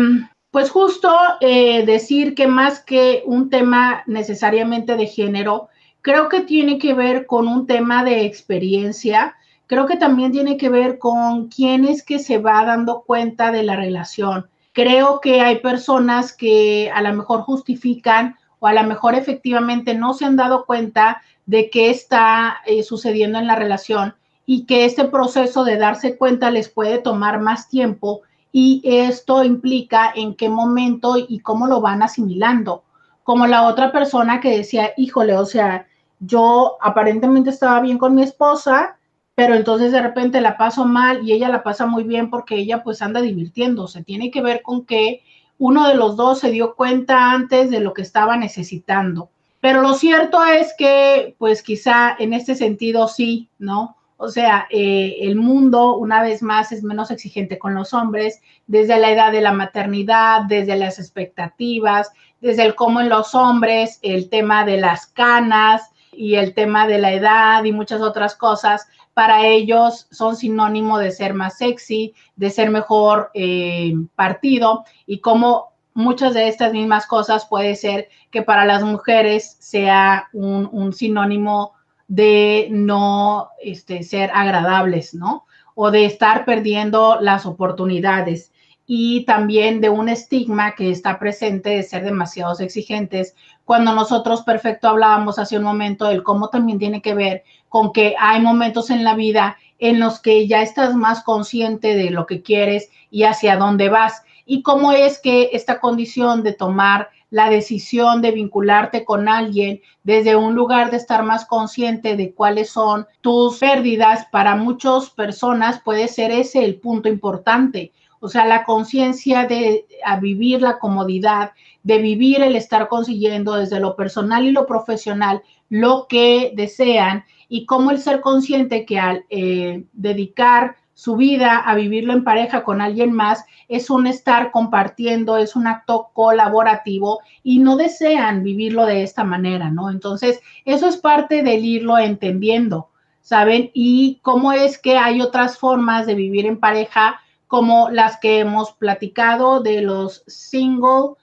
pues 0.52 0.70
justo 0.70 1.14
eh, 1.42 1.86
decir 1.86 2.34
que 2.34 2.48
más 2.48 2.80
que 2.80 3.24
un 3.26 3.50
tema 3.50 4.04
necesariamente 4.08 4.96
de 4.96 5.06
género, 5.06 5.68
creo 6.02 6.30
que 6.30 6.40
tiene 6.40 6.78
que 6.78 6.94
ver 6.94 7.26
con 7.26 7.50
un 7.50 7.68
tema 7.68 8.06
de 8.06 8.24
experiencia, 8.24 9.36
creo 9.68 9.88
que 9.88 9.98
también 9.98 10.32
tiene 10.32 10.56
que 10.56 10.70
ver 10.70 10.98
con 10.98 11.50
quién 11.50 11.84
es 11.84 12.04
que 12.04 12.20
se 12.20 12.38
va 12.38 12.64
dando 12.64 13.02
cuenta 13.02 13.52
de 13.52 13.64
la 13.64 13.76
relación. 13.76 14.48
Creo 14.72 15.20
que 15.20 15.42
hay 15.42 15.60
personas 15.60 16.32
que 16.32 16.90
a 16.90 17.02
lo 17.02 17.12
mejor 17.12 17.42
justifican 17.42 18.38
o 18.62 18.68
a 18.68 18.74
lo 18.74 18.84
mejor 18.84 19.16
efectivamente 19.16 19.96
no 19.96 20.14
se 20.14 20.24
han 20.24 20.36
dado 20.36 20.66
cuenta 20.66 21.24
de 21.48 21.72
qué 21.72 21.90
está 21.90 22.58
eh, 22.68 22.84
sucediendo 22.84 23.40
en 23.40 23.48
la 23.48 23.56
relación 23.56 24.14
y 24.46 24.66
que 24.66 24.86
este 24.86 25.06
proceso 25.06 25.64
de 25.64 25.78
darse 25.78 26.16
cuenta 26.16 26.52
les 26.52 26.70
puede 26.70 27.00
tomar 27.00 27.42
más 27.42 27.70
tiempo 27.70 28.22
y 28.52 28.82
esto 28.84 29.44
implica 29.44 30.14
en 30.16 30.36
qué 30.36 30.48
momento 30.48 31.16
y 31.18 31.40
cómo 31.40 31.66
lo 31.66 31.82
van 31.82 32.04
asimilando. 32.04 32.84
Como 33.24 33.48
la 33.48 33.64
otra 33.68 33.92
persona 33.92 34.40
que 34.40 34.58
decía, 34.58 34.92
híjole, 34.96 35.36
o 35.38 35.46
sea, 35.46 35.88
yo 36.20 36.78
aparentemente 36.82 37.50
estaba 37.50 37.80
bien 37.80 37.98
con 37.98 38.14
mi 38.14 38.22
esposa, 38.22 38.98
pero 39.34 39.56
entonces 39.56 39.92
de 39.92 40.02
repente 40.04 40.40
la 40.40 40.56
paso 40.56 40.86
mal 40.86 41.28
y 41.28 41.32
ella 41.32 41.50
la 41.50 41.64
pasa 41.64 41.88
muy 41.88 42.04
bien 42.04 42.30
porque 42.30 42.58
ella 42.58 42.84
pues 42.84 43.02
anda 43.02 43.22
divirtiéndose. 43.22 44.04
Tiene 44.04 44.30
que 44.30 44.44
ver 44.44 44.62
con 44.62 44.86
que 44.86 45.24
uno 45.62 45.88
de 45.88 45.94
los 45.94 46.16
dos 46.16 46.40
se 46.40 46.50
dio 46.50 46.74
cuenta 46.74 47.32
antes 47.32 47.70
de 47.70 47.82
lo 47.82 47.94
que 47.94 48.02
estaba 48.02 48.36
necesitando. 48.36 49.30
Pero 49.60 49.82
lo 49.82 49.94
cierto 49.94 50.44
es 50.44 50.74
que 50.76 51.36
pues 51.38 51.62
quizá 51.62 52.16
en 52.18 52.34
este 52.34 52.56
sentido 52.56 53.08
sí, 53.08 53.48
¿no? 53.60 53.96
O 54.18 54.30
sea, 54.30 54.68
eh, 54.72 55.18
el 55.22 55.36
mundo 55.36 55.98
una 55.98 56.24
vez 56.24 56.42
más 56.42 56.72
es 56.72 56.82
menos 56.82 57.12
exigente 57.12 57.60
con 57.60 57.76
los 57.76 57.94
hombres 57.94 58.42
desde 58.66 58.98
la 59.00 59.12
edad 59.12 59.32
de 59.32 59.42
la 59.42 59.54
maternidad, 59.54 60.46
desde 60.48 60.76
las 60.76 60.98
expectativas, 60.98 62.12
desde 62.40 62.64
el 62.64 62.74
cómo 62.74 63.00
en 63.00 63.10
los 63.10 63.36
hombres 63.36 64.00
el 64.02 64.30
tema 64.30 64.66
de 64.66 64.78
las 64.78 65.06
canas, 65.06 65.92
y 66.12 66.36
el 66.36 66.54
tema 66.54 66.88
de 66.88 67.00
la 67.00 67.14
edad 67.14 67.64
y 67.64 67.72
muchas 67.72 68.02
otras 68.02 68.36
cosas, 68.36 68.88
para 69.14 69.46
ellos 69.46 70.08
son 70.12 70.36
sinónimo 70.36 70.98
de 70.98 71.12
ser 71.12 71.34
más 71.34 71.58
sexy, 71.58 72.14
de 72.36 72.50
ser 72.50 72.70
mejor 72.70 73.32
eh, 73.34 73.94
partido 74.16 74.86
y 75.06 75.20
como 75.20 75.72
muchas 75.94 76.34
de 76.34 76.48
estas 76.48 76.72
mismas 76.72 77.06
cosas 77.06 77.46
puede 77.46 77.76
ser 77.76 78.10
que 78.30 78.42
para 78.42 78.66
las 78.66 78.84
mujeres 78.84 79.58
sea 79.60 80.30
un, 80.34 80.94
sinónimo 80.94 81.74
de 82.08 82.68
no 82.72 83.50
este, 83.62 84.04
ser 84.04 84.32
agradables, 84.34 85.14
¿no? 85.14 85.46
O 85.76 85.92
de 85.92 86.06
estar 86.06 86.46
perdiendo 86.46 87.20
las 87.20 87.46
oportunidades 87.46 88.52
y 88.86 89.24
también 89.26 89.80
de 89.80 89.90
un 89.90 90.10
estigma 90.10 90.76
que 90.76 90.92
está 90.92 91.18
presente 91.20 91.70
de 91.70 91.84
ser 91.84 92.04
demasiados 92.04 92.60
exigentes, 92.60 93.36
cuando 93.72 93.94
nosotros 93.94 94.42
perfecto 94.42 94.90
hablábamos 94.90 95.40
hace 95.40 95.58
un 95.58 95.64
momento 95.64 96.04
del 96.04 96.24
cómo 96.24 96.50
también 96.50 96.78
tiene 96.78 97.02
que 97.02 97.14
ver 97.14 97.46
con 97.70 97.94
que 97.94 98.16
hay 98.20 98.42
momentos 98.42 98.90
en 98.90 99.06
la 99.06 99.16
vida 99.16 99.56
en 99.80 99.98
los 99.98 100.20
que 100.20 100.46
ya 100.46 100.62
estás 100.62 100.94
más 100.94 101.24
consciente 101.24 101.96
de 101.96 102.10
lo 102.10 102.26
que 102.26 102.42
quieres 102.42 102.90
y 103.12 103.24
hacia 103.24 103.56
dónde 103.56 103.88
vas 103.88 104.24
y 104.46 104.62
cómo 104.62 104.92
es 104.92 105.20
que 105.20 105.52
esta 105.54 105.80
condición 105.80 106.44
de 106.44 106.52
tomar 106.52 107.12
la 107.30 107.50
decisión 107.50 108.22
de 108.22 108.32
vincularte 108.32 109.06
con 109.06 109.30
alguien 109.30 109.80
desde 110.04 110.36
un 110.36 110.54
lugar 110.54 110.92
de 110.92 110.98
estar 110.98 111.24
más 111.24 111.46
consciente 111.46 112.18
de 112.18 112.34
cuáles 112.34 112.72
son 112.72 113.08
tus 113.22 113.58
pérdidas, 113.60 114.26
para 114.34 114.58
muchas 114.58 115.12
personas 115.12 115.80
puede 115.82 116.10
ser 116.10 116.32
ese 116.32 116.66
el 116.66 116.76
punto 116.76 117.08
importante. 117.08 117.94
O 118.22 118.30
sea, 118.30 118.46
la 118.46 118.64
conciencia 118.64 119.46
de 119.48 119.86
vivir 120.22 120.62
la 120.62 120.80
comodidad, 120.80 121.52
de 121.84 121.98
vivir 121.98 122.42
el 122.42 122.56
estar 122.56 122.88
consiguiendo 122.88 123.56
desde 123.56 123.80
lo 123.80 123.96
personal 123.96 124.46
y 124.46 124.52
lo 124.52 124.66
profesional 124.68 125.42
lo 125.70 126.06
que 126.08 126.52
desean 126.56 127.24
y 127.50 127.66
cómo 127.66 127.92
el 127.92 128.00
ser 128.00 128.22
consciente 128.22 128.86
que 128.86 129.00
al 129.00 129.26
eh, 129.30 129.86
dedicar 129.94 130.76
su 130.94 131.16
vida 131.16 131.58
a 131.58 131.74
vivirlo 131.74 132.14
en 132.14 132.24
pareja 132.24 132.64
con 132.64 132.82
alguien 132.82 133.12
más 133.14 133.46
es 133.70 133.90
un 133.90 134.06
estar 134.06 134.52
compartiendo, 134.52 135.38
es 135.38 135.56
un 135.56 135.66
acto 135.66 136.10
colaborativo 136.14 137.22
y 137.42 137.60
no 137.60 137.78
desean 137.78 138.44
vivirlo 138.44 138.86
de 138.86 139.02
esta 139.02 139.24
manera, 139.24 139.72
¿no? 139.72 139.90
Entonces, 139.90 140.42
eso 140.66 140.88
es 140.88 140.98
parte 140.98 141.42
del 141.42 141.66
irlo 141.66 141.98
entendiendo, 141.98 142.90
¿saben? 143.22 143.72
Y 143.74 144.20
cómo 144.22 144.52
es 144.52 144.78
que 144.78 144.98
hay 144.98 145.22
otras 145.22 145.58
formas 145.58 146.06
de 146.06 146.16
vivir 146.16 146.46
en 146.46 146.60
pareja 146.60 147.21
como 147.52 147.90
las 147.90 148.18
que 148.18 148.40
hemos 148.40 148.72
platicado 148.72 149.60
de 149.60 149.82
los 149.82 150.24
single 150.26 151.18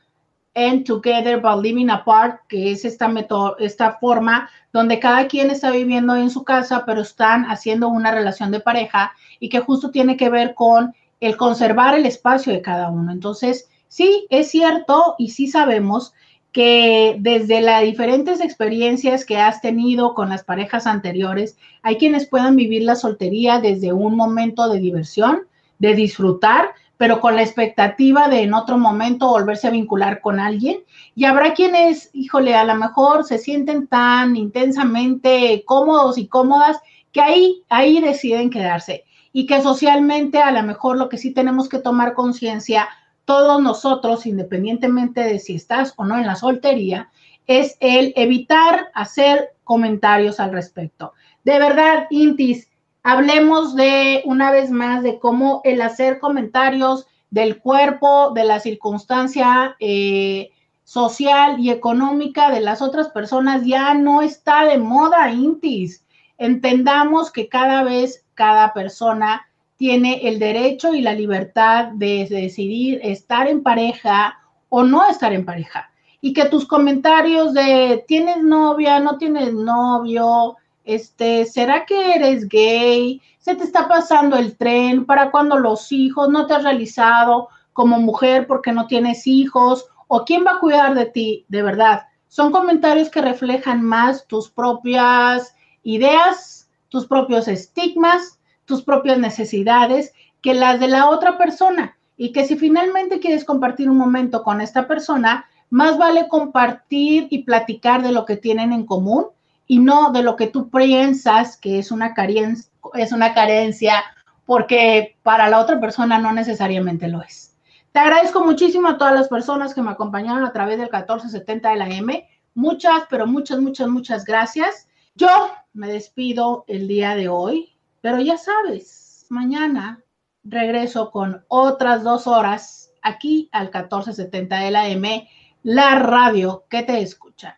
and 0.54 0.84
together 0.84 1.40
but 1.40 1.62
living 1.62 1.88
apart, 1.88 2.42
que 2.48 2.70
es 2.70 2.84
esta, 2.84 3.10
esta 3.58 3.92
forma 3.92 4.50
donde 4.70 5.00
cada 5.00 5.26
quien 5.26 5.50
está 5.50 5.70
viviendo 5.70 6.14
en 6.16 6.28
su 6.28 6.44
casa, 6.44 6.84
pero 6.84 7.00
están 7.00 7.46
haciendo 7.46 7.88
una 7.88 8.10
relación 8.10 8.50
de 8.50 8.60
pareja 8.60 9.12
y 9.40 9.48
que 9.48 9.60
justo 9.60 9.90
tiene 9.90 10.18
que 10.18 10.28
ver 10.28 10.52
con 10.54 10.94
el 11.20 11.38
conservar 11.38 11.94
el 11.94 12.04
espacio 12.04 12.52
de 12.52 12.60
cada 12.60 12.90
uno. 12.90 13.10
Entonces, 13.10 13.70
sí, 13.88 14.26
es 14.28 14.50
cierto 14.50 15.14
y 15.16 15.30
sí 15.30 15.48
sabemos 15.48 16.12
que 16.52 17.16
desde 17.20 17.62
las 17.62 17.84
diferentes 17.84 18.42
experiencias 18.42 19.24
que 19.24 19.38
has 19.38 19.62
tenido 19.62 20.12
con 20.12 20.28
las 20.28 20.44
parejas 20.44 20.86
anteriores, 20.86 21.56
hay 21.80 21.96
quienes 21.96 22.28
puedan 22.28 22.54
vivir 22.54 22.82
la 22.82 22.96
soltería 22.96 23.60
desde 23.60 23.94
un 23.94 24.14
momento 24.14 24.68
de 24.68 24.78
diversión, 24.78 25.47
de 25.78 25.94
disfrutar, 25.94 26.70
pero 26.96 27.20
con 27.20 27.36
la 27.36 27.42
expectativa 27.42 28.28
de 28.28 28.42
en 28.42 28.54
otro 28.54 28.76
momento 28.76 29.28
volverse 29.28 29.68
a 29.68 29.70
vincular 29.70 30.20
con 30.20 30.40
alguien. 30.40 30.80
Y 31.14 31.24
habrá 31.24 31.54
quienes, 31.54 32.10
híjole, 32.12 32.54
a 32.56 32.64
lo 32.64 32.74
mejor 32.74 33.24
se 33.24 33.38
sienten 33.38 33.86
tan 33.86 34.36
intensamente 34.36 35.62
cómodos 35.64 36.18
y 36.18 36.26
cómodas 36.26 36.78
que 37.12 37.20
ahí, 37.20 37.62
ahí 37.68 38.00
deciden 38.00 38.50
quedarse. 38.50 39.04
Y 39.32 39.46
que 39.46 39.62
socialmente 39.62 40.42
a 40.42 40.50
lo 40.50 40.62
mejor 40.64 40.98
lo 40.98 41.08
que 41.08 41.18
sí 41.18 41.32
tenemos 41.32 41.68
que 41.68 41.78
tomar 41.78 42.14
conciencia, 42.14 42.88
todos 43.24 43.62
nosotros, 43.62 44.26
independientemente 44.26 45.20
de 45.20 45.38
si 45.38 45.54
estás 45.54 45.94
o 45.96 46.04
no 46.04 46.16
en 46.16 46.26
la 46.26 46.34
soltería, 46.34 47.10
es 47.46 47.76
el 47.80 48.12
evitar 48.16 48.88
hacer 48.94 49.50
comentarios 49.64 50.40
al 50.40 50.52
respecto. 50.52 51.12
De 51.44 51.58
verdad, 51.58 52.06
Intis, 52.10 52.67
hablemos 53.02 53.74
de 53.74 54.22
una 54.24 54.50
vez 54.50 54.70
más 54.70 55.02
de 55.02 55.18
cómo 55.18 55.60
el 55.64 55.80
hacer 55.82 56.18
comentarios 56.18 57.06
del 57.30 57.58
cuerpo, 57.58 58.30
de 58.34 58.44
la 58.44 58.60
circunstancia 58.60 59.76
eh, 59.80 60.50
social 60.84 61.60
y 61.60 61.70
económica 61.70 62.50
de 62.50 62.60
las 62.60 62.80
otras 62.80 63.08
personas 63.08 63.64
ya 63.64 63.94
no 63.94 64.22
está 64.22 64.64
de 64.64 64.78
moda, 64.78 65.30
Intis. 65.30 66.04
Entendamos 66.38 67.30
que 67.30 67.48
cada 67.48 67.82
vez 67.82 68.24
cada 68.34 68.72
persona 68.72 69.46
tiene 69.76 70.28
el 70.28 70.38
derecho 70.38 70.94
y 70.94 71.02
la 71.02 71.12
libertad 71.12 71.88
de 71.94 72.26
decidir 72.28 73.00
estar 73.02 73.46
en 73.48 73.62
pareja 73.62 74.38
o 74.68 74.82
no 74.82 75.08
estar 75.08 75.32
en 75.32 75.44
pareja. 75.44 75.90
Y 76.20 76.32
que 76.32 76.46
tus 76.46 76.66
comentarios 76.66 77.54
de 77.54 78.04
tienes 78.08 78.42
novia, 78.42 78.98
no 78.98 79.18
tienes 79.18 79.52
novio, 79.52 80.56
este, 80.88 81.44
¿será 81.44 81.84
que 81.84 82.14
eres 82.14 82.48
gay? 82.48 83.20
¿Se 83.40 83.54
te 83.54 83.62
está 83.62 83.88
pasando 83.88 84.36
el 84.36 84.56
tren? 84.56 85.04
¿Para 85.04 85.30
cuando 85.30 85.58
los 85.58 85.92
hijos? 85.92 86.30
¿No 86.30 86.46
te 86.46 86.54
has 86.54 86.62
realizado 86.62 87.50
como 87.74 88.00
mujer 88.00 88.46
porque 88.46 88.72
no 88.72 88.86
tienes 88.86 89.26
hijos? 89.26 89.84
¿O 90.06 90.24
quién 90.24 90.46
va 90.46 90.52
a 90.52 90.60
cuidar 90.60 90.94
de 90.94 91.04
ti? 91.04 91.44
De 91.48 91.62
verdad, 91.62 92.04
son 92.28 92.52
comentarios 92.52 93.10
que 93.10 93.20
reflejan 93.20 93.82
más 93.82 94.26
tus 94.26 94.48
propias 94.48 95.54
ideas, 95.82 96.70
tus 96.88 97.06
propios 97.06 97.48
estigmas, 97.48 98.40
tus 98.64 98.82
propias 98.82 99.18
necesidades 99.18 100.14
que 100.40 100.54
las 100.54 100.80
de 100.80 100.88
la 100.88 101.10
otra 101.10 101.36
persona. 101.36 101.98
Y 102.16 102.32
que 102.32 102.46
si 102.46 102.56
finalmente 102.56 103.20
quieres 103.20 103.44
compartir 103.44 103.90
un 103.90 103.98
momento 103.98 104.42
con 104.42 104.62
esta 104.62 104.88
persona, 104.88 105.44
más 105.68 105.98
vale 105.98 106.28
compartir 106.28 107.26
y 107.28 107.42
platicar 107.42 108.02
de 108.02 108.12
lo 108.12 108.24
que 108.24 108.38
tienen 108.38 108.72
en 108.72 108.86
común 108.86 109.26
y 109.68 109.78
no 109.78 110.10
de 110.10 110.22
lo 110.22 110.34
que 110.34 110.48
tú 110.48 110.70
piensas 110.70 111.56
que 111.56 111.78
es 111.78 111.92
una 111.92 112.14
carencia, 112.14 112.72
es 112.94 113.12
una 113.12 113.34
carencia 113.34 114.02
porque 114.46 115.18
para 115.22 115.48
la 115.48 115.60
otra 115.60 115.78
persona 115.78 116.18
no 116.18 116.32
necesariamente 116.32 117.06
lo 117.06 117.22
es. 117.22 117.54
Te 117.92 118.00
agradezco 118.00 118.44
muchísimo 118.44 118.88
a 118.88 118.96
todas 118.96 119.14
las 119.14 119.28
personas 119.28 119.74
que 119.74 119.82
me 119.82 119.90
acompañaron 119.90 120.44
a 120.44 120.52
través 120.52 120.78
del 120.78 120.86
1470 120.86 121.70
de 121.70 121.76
la 121.76 121.88
M. 121.88 122.28
Muchas, 122.54 123.02
pero 123.10 123.26
muchas, 123.26 123.60
muchas, 123.60 123.88
muchas 123.88 124.24
gracias. 124.24 124.88
Yo 125.14 125.28
me 125.74 125.88
despido 125.88 126.64
el 126.66 126.88
día 126.88 127.14
de 127.14 127.28
hoy, 127.28 127.76
pero 128.00 128.20
ya 128.20 128.38
sabes, 128.38 129.26
mañana 129.28 130.02
regreso 130.44 131.10
con 131.10 131.44
otras 131.48 132.02
dos 132.02 132.26
horas 132.26 132.90
aquí 133.02 133.50
al 133.52 133.64
1470 133.64 134.60
de 134.60 134.70
la 134.70 134.88
M, 134.88 135.28
la 135.62 135.98
radio 135.98 136.64
que 136.70 136.82
te 136.84 137.00
escucha. 137.02 137.57